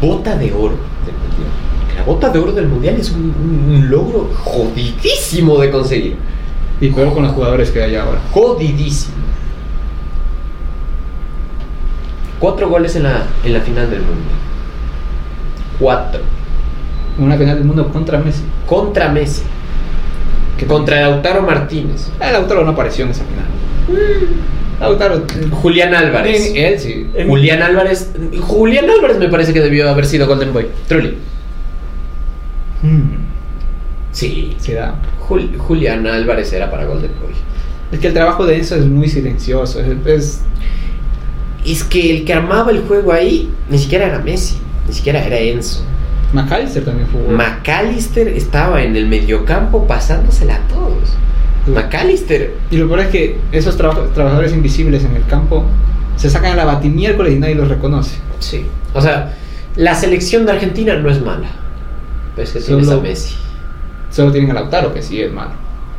[0.00, 1.50] bota de oro del mundial.
[1.96, 3.34] La bota de oro del mundial es un,
[3.68, 6.16] un logro jodidísimo de conseguir.
[6.80, 8.20] Y peor con los jugadores que hay ahora.
[8.32, 9.14] Jodidísimo.
[12.38, 14.28] Cuatro goles en la, en la final del mundo.
[15.78, 16.20] Cuatro.
[17.18, 18.42] Una final del mundo contra Messi.
[18.66, 19.42] Contra Messi.
[20.58, 22.10] Que Contra Lautaro Martínez.
[22.20, 23.46] Ah, Lautaro no apareció en esa final.
[24.80, 25.22] Lautaro.
[25.52, 26.50] Julián Álvarez.
[26.50, 27.06] En- él sí.
[27.14, 28.10] En- Julián Álvarez.
[28.40, 30.66] Julián Álvarez me parece que debió haber sido Golden Boy.
[30.88, 31.16] Truly.
[32.82, 33.00] Mm,
[34.12, 34.54] Sí.
[34.58, 34.94] se da.
[35.28, 37.32] Jul- Julián Álvarez era para Golden Boy.
[37.92, 39.80] Es que el trabajo de Enzo es muy silencioso.
[39.80, 40.40] Es, es-
[41.64, 44.56] Es que el que armaba el juego ahí ni siquiera era Messi,
[44.86, 45.82] ni siquiera era Enzo.
[46.32, 47.28] McAllister también jugó.
[47.32, 51.16] McAllister estaba en el mediocampo pasándosela a todos.
[51.66, 55.64] McAllister, y lo peor es que esos traba- trabajadores invisibles en el campo
[56.16, 58.16] se sacan a la batimiércoles y nadie los reconoce.
[58.40, 58.64] sí.
[58.94, 59.34] O sea,
[59.76, 61.48] la selección de Argentina no es mala.
[62.34, 63.34] Pero es que tienes Solo- a Messi.
[64.10, 65.50] Solo tienen a Lautaro, que sí es malo.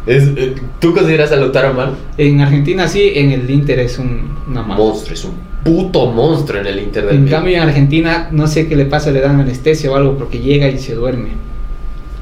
[0.07, 1.95] Es, eh, ¿Tú consideras a Lautaro mal?
[2.17, 4.77] En Argentina sí, en el Inter es un, una mala.
[4.81, 8.67] Monstruo, es un puto monstruo en el Inter del En cambio en Argentina no sé
[8.67, 11.29] qué le pasa, le dan anestesia o algo porque llega y se duerme.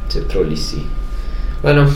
[0.09, 0.85] Ese Trolli sí.
[1.63, 1.87] Bueno,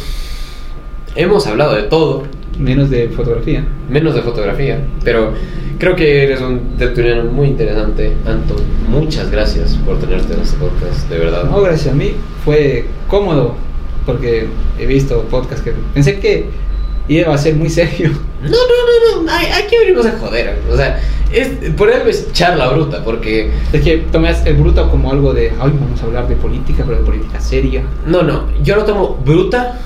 [1.15, 2.23] hemos hablado de todo,
[2.57, 3.65] Menos de fotografía.
[3.89, 5.33] menos de fotografía, pero
[5.77, 8.57] creo que eres un tertuliano muy interesante, Anton.
[8.89, 11.45] Muchas gracias por tenerte en este podcast, de verdad.
[11.45, 12.11] No, gracias a mí
[12.43, 13.55] fue cómodo
[14.05, 14.47] porque
[14.77, 16.47] he visto podcasts que pensé que
[17.07, 18.11] iba a ser muy serio.
[18.41, 18.55] No, no,
[19.17, 20.59] no, no, hay- aquí venimos a joder.
[20.71, 20.97] O sea,
[21.29, 23.51] es, por algo es charla bruta, porque.
[23.73, 26.99] Es que tomé el bruto como algo de, ay, vamos a hablar de política, pero
[26.99, 27.83] de política seria.
[28.07, 29.77] No, no, yo lo tomo bruta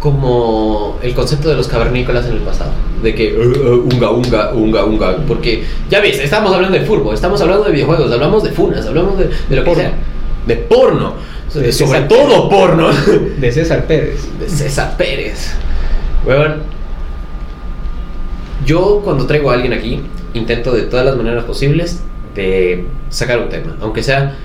[0.00, 2.72] como el concepto de los cavernícolas en el pasado.
[3.02, 5.16] De que, "Uh, uh, unga, unga, unga, unga.
[5.28, 9.18] Porque, ya ves, estamos hablando de fútbol, estamos hablando de videojuegos, hablamos de funas, hablamos
[9.18, 9.82] de, de lo que Porno.
[9.82, 9.92] sea.
[10.46, 11.14] De porno.
[11.54, 12.88] De sobre César todo porno.
[13.38, 14.20] De César Pérez.
[14.40, 15.52] de César Pérez.
[16.26, 16.62] Weón,
[18.66, 20.00] yo cuando traigo a alguien aquí,
[20.34, 22.02] intento de todas las maneras posibles
[22.34, 23.76] de sacar un tema.
[23.80, 24.36] Aunque sea,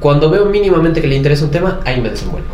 [0.00, 2.48] cuando veo mínimamente que le interesa un tema, ahí me desenvuelvo.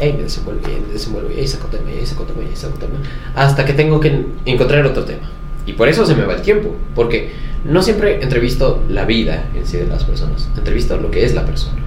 [0.00, 2.42] Ahí me desenvuelvo, y ahí me desenvuelvo, y ahí saco tema, y ahí saco tema,
[2.42, 2.94] y ahí saco tema,
[3.34, 5.28] hasta que tengo que encontrar otro tema.
[5.66, 7.30] Y por eso se me va el tiempo, porque
[7.64, 11.44] no siempre entrevisto la vida en sí de las personas, entrevisto lo que es la
[11.44, 11.78] persona.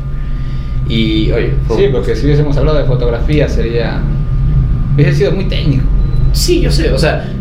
[0.87, 4.01] Y, oye, Sí, porque si hubiésemos hablado de fotografía sería...
[4.93, 5.85] Hubiese sido muy técnico.
[6.33, 7.31] Sí, yo sé, o sea,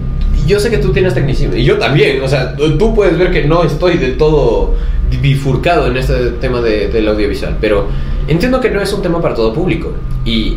[0.46, 3.30] yo sé que tú tienes tecnicismo y yo también, o sea, tú tú puedes ver
[3.32, 4.74] que no estoy del todo
[5.20, 7.88] bifurcado en este tema de- del audiovisual, pero
[8.30, 9.92] entiendo que no es un tema para todo público
[10.24, 10.56] y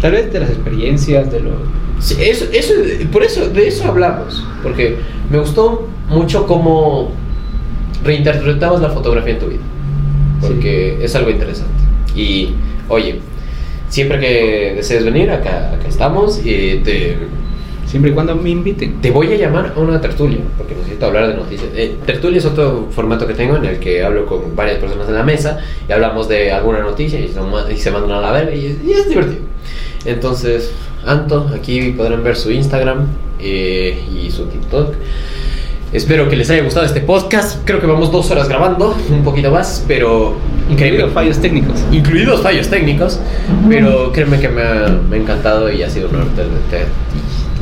[0.00, 1.52] Tal vez de las experiencias, de los...
[1.98, 2.72] sí, eso, eso,
[3.12, 4.96] por eso, de eso hablamos, porque
[5.30, 7.10] me gustó mucho cómo
[8.02, 9.60] reinterpretabas la fotografía en tu vida,
[10.40, 11.70] porque es algo interesante.
[12.16, 12.54] Y,
[12.88, 13.20] oye,
[13.90, 17.18] siempre que desees venir, acá, acá estamos y te,
[17.90, 19.00] Siempre y cuando me inviten.
[19.00, 21.68] te voy a llamar a una tertulia, porque necesito hablar de noticias.
[21.74, 25.14] Eh, tertulia es otro formato que tengo en el que hablo con varias personas en
[25.14, 28.30] la mesa y hablamos de alguna noticia y se, ma- y se mandan a la
[28.32, 29.42] verga y, es- y es divertido.
[30.04, 30.70] Entonces,
[31.04, 33.06] Anto, aquí podrán ver su Instagram
[33.40, 34.94] eh, y su TikTok.
[35.92, 37.62] Espero que les haya gustado este podcast.
[37.64, 40.36] Creo que vamos dos horas grabando, un poquito más, pero
[40.70, 41.80] Incluido créeme- fallos técnicos.
[41.90, 43.18] incluidos fallos técnicos,
[43.68, 46.28] pero créeme que me ha, me ha encantado y ha sido un honor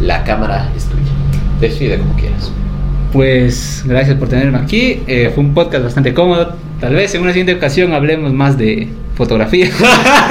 [0.03, 1.03] La cámara es tuya.
[1.61, 2.53] Decide como quieras.
[3.13, 5.03] Pues gracias por tenerme aquí.
[5.07, 6.55] Eh, fue un podcast bastante cómodo.
[6.81, 9.69] Tal vez en una siguiente ocasión hablemos más de fotografía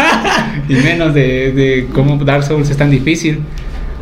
[0.69, 3.39] y menos de, de cómo Dark Souls es tan difícil.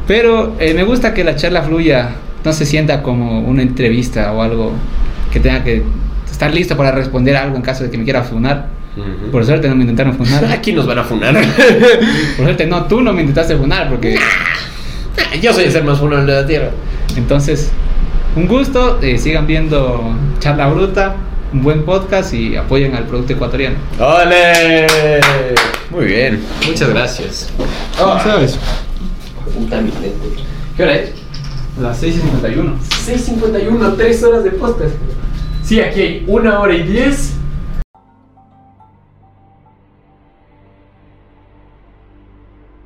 [0.08, 2.10] Pero eh, me gusta que la charla fluya,
[2.44, 4.74] no se sienta como una entrevista o algo
[5.32, 5.82] que tenga que
[6.30, 8.68] estar listo para responder algo en caso de que me quiera funar.
[9.32, 10.46] Por suerte no me intentaron funar.
[10.52, 11.34] Aquí nos van a funar.
[12.38, 14.16] Por suerte no, tú no me intentaste funar porque...
[15.42, 16.72] Yo soy el ser más funable de la tierra.
[17.16, 17.72] Entonces,
[18.36, 21.16] un gusto, eh, sigan viendo Charla Bruta,
[21.54, 23.78] un buen podcast y apoyen al producto ecuatoriano.
[24.00, 24.88] ¡Ole!
[25.90, 27.50] Muy bien, muchas gracias.
[27.98, 28.60] ¿Cómo sabes?
[30.76, 31.12] ¿Qué hora es?
[31.80, 32.74] Las 6.51.
[33.06, 34.96] 6.51, 3 horas de podcast.
[35.64, 37.34] Sí, aquí hay una hora y 10